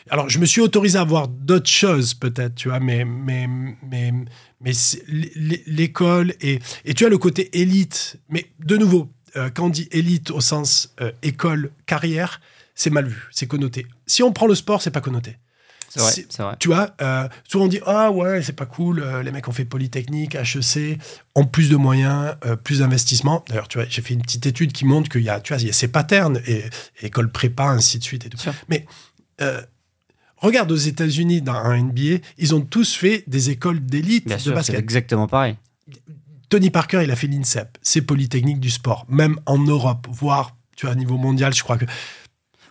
alors, 0.09 0.29
je 0.29 0.39
me 0.39 0.45
suis 0.45 0.61
autorisé 0.61 0.97
à 0.97 1.03
voir 1.03 1.27
d'autres 1.27 1.69
choses, 1.69 2.13
peut-être, 2.13 2.55
tu 2.55 2.69
vois, 2.69 2.79
mais, 2.79 3.03
mais, 3.05 3.47
mais, 3.83 4.13
mais 4.61 4.71
l'école 5.67 6.33
et, 6.41 6.59
et 6.85 6.93
tu 6.93 7.05
as 7.05 7.09
le 7.09 7.17
côté 7.17 7.49
élite. 7.59 8.17
Mais 8.29 8.49
de 8.59 8.77
nouveau, 8.77 9.11
euh, 9.35 9.49
quand 9.53 9.65
on 9.65 9.69
dit 9.69 9.89
élite 9.91 10.31
au 10.31 10.39
sens 10.39 10.93
euh, 11.01 11.11
école, 11.23 11.71
carrière, 11.85 12.39
c'est 12.73 12.89
mal 12.89 13.07
vu, 13.07 13.27
c'est 13.31 13.47
connoté. 13.47 13.85
Si 14.05 14.23
on 14.23 14.31
prend 14.31 14.47
le 14.47 14.55
sport, 14.55 14.81
c'est 14.81 14.91
pas 14.91 15.01
connoté. 15.01 15.35
Vrai, 15.97 16.25
vrai. 16.37 16.55
Tu 16.59 16.67
vois, 16.67 16.89
euh, 17.01 17.27
souvent 17.43 17.65
on 17.65 17.67
dit 17.67 17.79
ah 17.85 18.11
ouais 18.11 18.41
c'est 18.41 18.53
pas 18.53 18.65
cool, 18.65 18.99
euh, 18.99 19.23
les 19.23 19.31
mecs 19.31 19.47
ont 19.47 19.51
fait 19.51 19.65
polytechnique, 19.65 20.35
HEC, 20.35 20.99
ont 21.35 21.45
plus 21.45 21.69
de 21.69 21.75
moyens, 21.75 22.35
euh, 22.45 22.55
plus 22.55 22.79
d'investissement. 22.79 23.43
D'ailleurs 23.47 23.67
tu 23.67 23.77
vois, 23.77 23.87
j'ai 23.89 24.01
fait 24.01 24.13
une 24.13 24.21
petite 24.21 24.45
étude 24.45 24.71
qui 24.71 24.85
montre 24.85 25.09
qu'il 25.09 25.23
y 25.23 25.29
a 25.29 25.39
tu 25.39 25.53
vois 25.53 25.61
il 25.61 25.67
y 25.67 25.69
a 25.69 25.73
ces 25.73 25.87
patterns 25.87 26.41
et, 26.45 26.65
et 27.01 27.07
école 27.07 27.31
prépa 27.31 27.65
ainsi 27.65 27.99
de 27.99 28.03
suite 28.03 28.25
et 28.25 28.29
tout. 28.29 28.37
Mais 28.69 28.85
euh, 29.41 29.61
regarde 30.37 30.71
aux 30.71 30.75
États-Unis 30.75 31.41
dans 31.41 31.53
un 31.53 31.81
NBA, 31.81 32.23
ils 32.37 32.55
ont 32.55 32.61
tous 32.61 32.95
fait 32.95 33.23
des 33.27 33.49
écoles 33.49 33.85
d'élite 33.85 34.27
de 34.27 34.37
sûr, 34.37 34.53
basket. 34.53 34.77
exactement 34.77 35.27
pareil. 35.27 35.55
Tony 36.49 36.69
Parker, 36.69 37.01
il 37.03 37.11
a 37.11 37.15
fait 37.15 37.27
l'INSEP, 37.27 37.77
c'est 37.81 38.01
polytechnique 38.01 38.59
du 38.59 38.69
sport, 38.69 39.05
même 39.09 39.37
en 39.45 39.57
Europe, 39.57 40.07
voire 40.09 40.55
tu 40.77 40.85
vois 40.85 40.93
à 40.93 40.95
niveau 40.95 41.17
mondial, 41.17 41.53
je 41.53 41.63
crois 41.63 41.77
que 41.77 41.85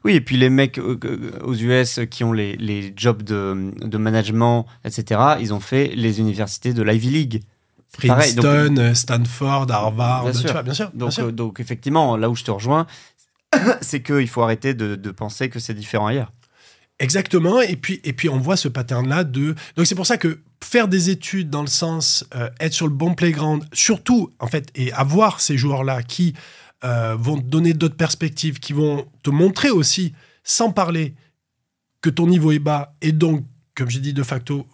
Oui, 0.06 0.14
et 0.14 0.20
puis 0.20 0.36
les 0.36 0.50
mecs 0.50 0.78
euh, 0.78 0.98
euh, 1.04 1.30
aux 1.44 1.54
US 1.54 2.00
qui 2.10 2.22
ont 2.24 2.32
les, 2.32 2.56
les 2.56 2.92
jobs 2.96 3.22
de, 3.22 3.72
de 3.84 3.98
management, 3.98 4.66
etc., 4.84 5.20
ils 5.40 5.52
ont 5.52 5.60
fait 5.60 5.88
les 5.94 6.20
universités 6.20 6.72
de 6.72 6.82
l'Ivy 6.82 7.10
League. 7.10 7.42
C'est 7.98 8.06
pareil, 8.08 8.34
donc- 8.34 8.44
Princeton, 8.44 8.76
euh, 8.78 8.94
Stanford, 8.94 9.66
Harvard, 9.70 10.22
Bien 10.24 10.32
tu 10.32 10.38
sûr. 10.38 10.52
vois, 10.52 10.62
bien 10.62 10.74
sûr. 10.74 10.90
bien 10.90 10.98
Donc, 11.06 11.12
sûr. 11.12 11.24
euh, 11.26 11.32
donc 11.32 11.60
effectivement, 11.60 12.16
là 12.16 12.30
où 12.30 12.36
je 12.36 12.44
te 12.44 12.50
rejoins, 12.50 12.86
c'est 13.80 14.02
qu'il 14.02 14.28
faut 14.28 14.42
arrêter 14.42 14.74
de, 14.74 14.94
de 14.96 15.10
penser 15.10 15.48
que 15.48 15.58
c'est 15.58 15.74
différent 15.74 16.06
ailleurs. 16.06 16.32
Exactement. 16.98 17.60
Et 17.60 17.76
puis, 17.76 18.00
et 18.04 18.12
puis 18.12 18.28
on 18.28 18.38
voit 18.38 18.56
ce 18.56 18.68
pattern-là 18.68 19.24
de. 19.24 19.54
Donc 19.76 19.86
c'est 19.86 19.94
pour 19.94 20.06
ça 20.06 20.16
que 20.16 20.38
faire 20.64 20.88
des 20.88 21.10
études 21.10 21.50
dans 21.50 21.60
le 21.60 21.66
sens 21.66 22.24
euh, 22.34 22.48
être 22.58 22.72
sur 22.72 22.86
le 22.86 22.92
bon 22.94 23.14
playground, 23.14 23.64
surtout 23.72 24.30
en 24.40 24.46
fait, 24.46 24.68
et 24.74 24.92
avoir 24.92 25.40
ces 25.40 25.58
joueurs-là 25.58 26.02
qui 26.02 26.32
euh, 26.84 27.16
vont 27.18 27.36
te 27.36 27.46
donner 27.46 27.72
d'autres 27.72 27.96
perspectives, 27.96 28.58
qui 28.58 28.72
vont 28.72 29.06
te 29.22 29.30
montrer 29.30 29.70
aussi, 29.70 30.14
sans 30.44 30.70
parler, 30.70 31.14
que 32.00 32.10
ton 32.10 32.26
niveau 32.26 32.52
est 32.52 32.58
bas 32.58 32.94
et 33.00 33.12
donc, 33.12 33.44
comme 33.74 33.90
j'ai 33.90 34.00
dit 34.00 34.12
de 34.12 34.22
facto, 34.22 34.66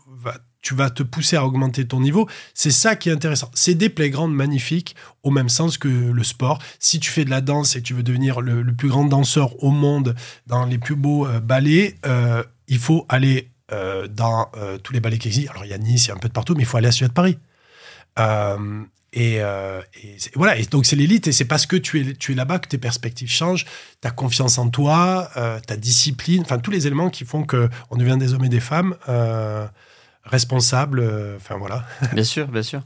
tu 0.60 0.76
vas 0.76 0.90
te 0.90 1.02
pousser 1.02 1.34
à 1.34 1.44
augmenter 1.44 1.88
ton 1.88 1.98
niveau. 2.00 2.28
C'est 2.54 2.70
ça 2.70 2.94
qui 2.94 3.08
est 3.08 3.12
intéressant. 3.12 3.50
C'est 3.52 3.74
des 3.74 3.88
playgrounds 3.88 4.32
magnifiques 4.32 4.94
au 5.24 5.32
même 5.32 5.48
sens 5.48 5.76
que 5.76 5.88
le 5.88 6.22
sport. 6.22 6.60
Si 6.78 7.00
tu 7.00 7.10
fais 7.10 7.24
de 7.24 7.30
la 7.30 7.40
danse 7.40 7.74
et 7.74 7.82
tu 7.82 7.94
veux 7.94 8.04
devenir 8.04 8.40
le, 8.40 8.64
plus 8.72 8.88
grand 8.88 9.04
danseur 9.04 9.60
au 9.64 9.70
monde 9.70 10.14
dans 10.46 10.64
les 10.64 10.78
plus 10.78 10.94
beaux 10.94 11.26
euh, 11.26 11.40
ballets, 11.40 11.96
euh, 12.06 12.44
il 12.68 12.78
faut 12.78 13.06
aller 13.08 13.48
dans 14.10 14.50
tous 14.82 14.92
les 14.92 15.00
ballets 15.00 15.16
qui 15.16 15.28
existent. 15.28 15.52
Alors 15.52 15.64
il 15.64 15.70
y 15.70 15.72
a 15.72 15.78
Nice, 15.78 16.04
il 16.04 16.08
y 16.08 16.10
a 16.10 16.14
un 16.14 16.18
peu 16.18 16.28
de 16.28 16.34
partout, 16.34 16.54
mais 16.54 16.62
il 16.62 16.66
faut 16.66 16.76
aller 16.76 16.88
à 16.88 16.92
Suède 16.92 17.08
de 17.08 17.14
Paris. 17.14 17.38
Euh, 18.18 18.84
et, 19.12 19.42
euh, 19.42 19.80
et 20.02 20.16
voilà, 20.34 20.56
et 20.56 20.64
donc 20.64 20.86
c'est 20.86 20.96
l'élite, 20.96 21.26
et 21.28 21.32
c'est 21.32 21.44
parce 21.44 21.66
que 21.66 21.76
tu 21.76 22.00
es, 22.00 22.14
tu 22.14 22.32
es 22.32 22.34
là-bas 22.34 22.58
que 22.60 22.68
tes 22.68 22.78
perspectives 22.78 23.30
changent, 23.30 23.66
ta 24.00 24.10
confiance 24.10 24.56
en 24.58 24.70
toi, 24.70 25.28
euh, 25.36 25.60
ta 25.60 25.76
discipline, 25.76 26.42
enfin 26.42 26.58
tous 26.58 26.70
les 26.70 26.86
éléments 26.86 27.10
qui 27.10 27.24
font 27.24 27.42
que 27.44 27.68
on 27.90 27.96
devient 27.96 28.16
des 28.18 28.32
hommes 28.34 28.44
et 28.44 28.48
des 28.48 28.60
femmes 28.60 28.96
euh, 29.08 29.66
responsables. 30.24 31.00
euh, 31.00 31.36
Enfin 31.36 31.56
voilà. 31.58 31.84
Bien 32.14 32.24
sûr, 32.24 32.48
bien 32.48 32.62
sûr. 32.62 32.82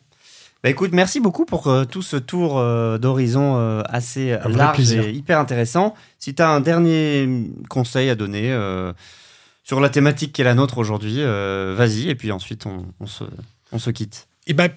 Bah 0.65 0.71
écoute, 0.71 0.91
merci 0.93 1.21
beaucoup 1.21 1.45
pour 1.45 1.69
euh, 1.69 1.85
tout 1.85 2.03
ce 2.03 2.17
tour 2.17 2.59
euh, 2.59 2.99
d'horizon 2.99 3.57
euh, 3.59 3.83
assez 3.89 4.33
Un 4.33 4.49
large 4.49 4.77
plaisir. 4.77 5.05
et 5.05 5.13
hyper 5.13 5.39
intéressant. 5.39 5.95
Si 6.19 6.35
tu 6.35 6.43
as 6.43 6.49
un 6.49 6.61
dernier 6.61 7.29
conseil 7.69 8.11
à 8.11 8.15
donner 8.17 8.49
sur 9.63 9.81
la 9.81 9.91
thématique 9.91 10.33
qui 10.33 10.41
est 10.41 10.45
la 10.45 10.55
nôtre 10.55 10.79
aujourd'hui, 10.79 11.23
vas-y, 11.23 12.09
et 12.09 12.15
puis 12.17 12.33
ensuite 12.33 12.67
on, 12.67 12.87
on 13.01 13.07
se, 13.07 13.25
on 13.73 13.79
se 13.79 13.91
quitte. 13.91 14.27
Et 14.47 14.55
ben, 14.55 14.71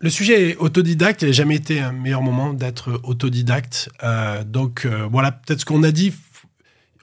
le 0.00 0.10
sujet 0.10 0.50
est 0.50 0.56
autodidacte. 0.56 1.22
Il 1.22 1.26
n'a 1.26 1.32
jamais 1.32 1.54
été 1.54 1.80
un 1.80 1.92
meilleur 1.92 2.22
moment 2.22 2.52
d'être 2.52 3.00
autodidacte. 3.04 3.88
Euh, 4.02 4.42
donc 4.42 4.84
euh, 4.84 5.08
voilà, 5.10 5.30
peut-être 5.30 5.60
ce 5.60 5.64
qu'on 5.64 5.84
a 5.84 5.92
dit. 5.92 6.12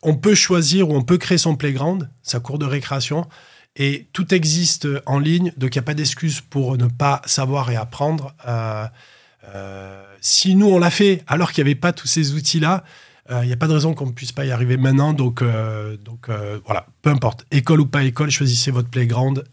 On 0.03 0.15
peut 0.15 0.35
choisir 0.35 0.89
ou 0.89 0.95
on 0.95 1.03
peut 1.03 1.17
créer 1.17 1.37
son 1.37 1.55
playground, 1.55 2.09
sa 2.21 2.39
cour 2.39 2.57
de 2.59 2.65
récréation, 2.65 3.27
et 3.75 4.07
tout 4.13 4.33
existe 4.33 4.87
en 5.05 5.19
ligne. 5.19 5.53
Donc 5.57 5.75
il 5.75 5.77
n'y 5.77 5.83
a 5.83 5.85
pas 5.85 5.93
d'excuse 5.93 6.41
pour 6.41 6.77
ne 6.77 6.87
pas 6.87 7.21
savoir 7.25 7.71
et 7.71 7.75
apprendre. 7.75 8.33
Euh, 8.47 10.03
si 10.19 10.55
nous 10.55 10.67
on 10.67 10.79
l'a 10.79 10.89
fait 10.89 11.23
alors 11.27 11.51
qu'il 11.51 11.63
n'y 11.63 11.69
avait 11.69 11.79
pas 11.79 11.93
tous 11.93 12.07
ces 12.07 12.33
outils-là, 12.33 12.83
il 13.29 13.47
n'y 13.47 13.53
a 13.53 13.57
pas 13.57 13.67
de 13.67 13.73
raison 13.73 13.93
qu'on 13.93 14.07
ne 14.07 14.11
puisse 14.11 14.33
pas 14.33 14.43
y 14.43 14.51
arriver 14.51 14.75
maintenant. 14.75 15.13
Donc, 15.13 15.41
voilà, 15.41 16.85
peu 17.01 17.11
importe, 17.11 17.45
école 17.51 17.79
ou 17.79 17.85
pas 17.85 18.03
école, 18.03 18.29
choisissez 18.29 18.71
votre 18.71 18.89
playground 18.89 19.45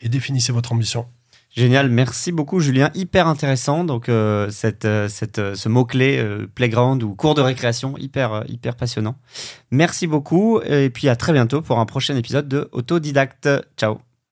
et 0.00 0.08
définissez 0.08 0.50
votre 0.50 0.72
ambition. 0.72 1.06
Génial, 1.56 1.88
merci 1.88 2.32
beaucoup 2.32 2.60
Julien, 2.60 2.90
hyper 2.94 3.26
intéressant. 3.26 3.84
Donc 3.84 4.10
euh, 4.10 4.50
cette, 4.50 4.84
euh, 4.84 5.08
cette, 5.08 5.38
euh, 5.38 5.54
ce 5.54 5.70
mot-clé, 5.70 6.18
euh, 6.18 6.46
playground 6.54 7.02
ou 7.02 7.14
cours 7.14 7.34
de 7.34 7.40
récréation, 7.40 7.96
hyper, 7.96 8.44
hyper 8.46 8.76
passionnant. 8.76 9.16
Merci 9.70 10.06
beaucoup 10.06 10.60
et 10.60 10.90
puis 10.90 11.08
à 11.08 11.16
très 11.16 11.32
bientôt 11.32 11.62
pour 11.62 11.78
un 11.78 11.86
prochain 11.86 12.14
épisode 12.14 12.46
de 12.46 12.68
Autodidacte. 12.72 13.48
Ciao 13.78 14.05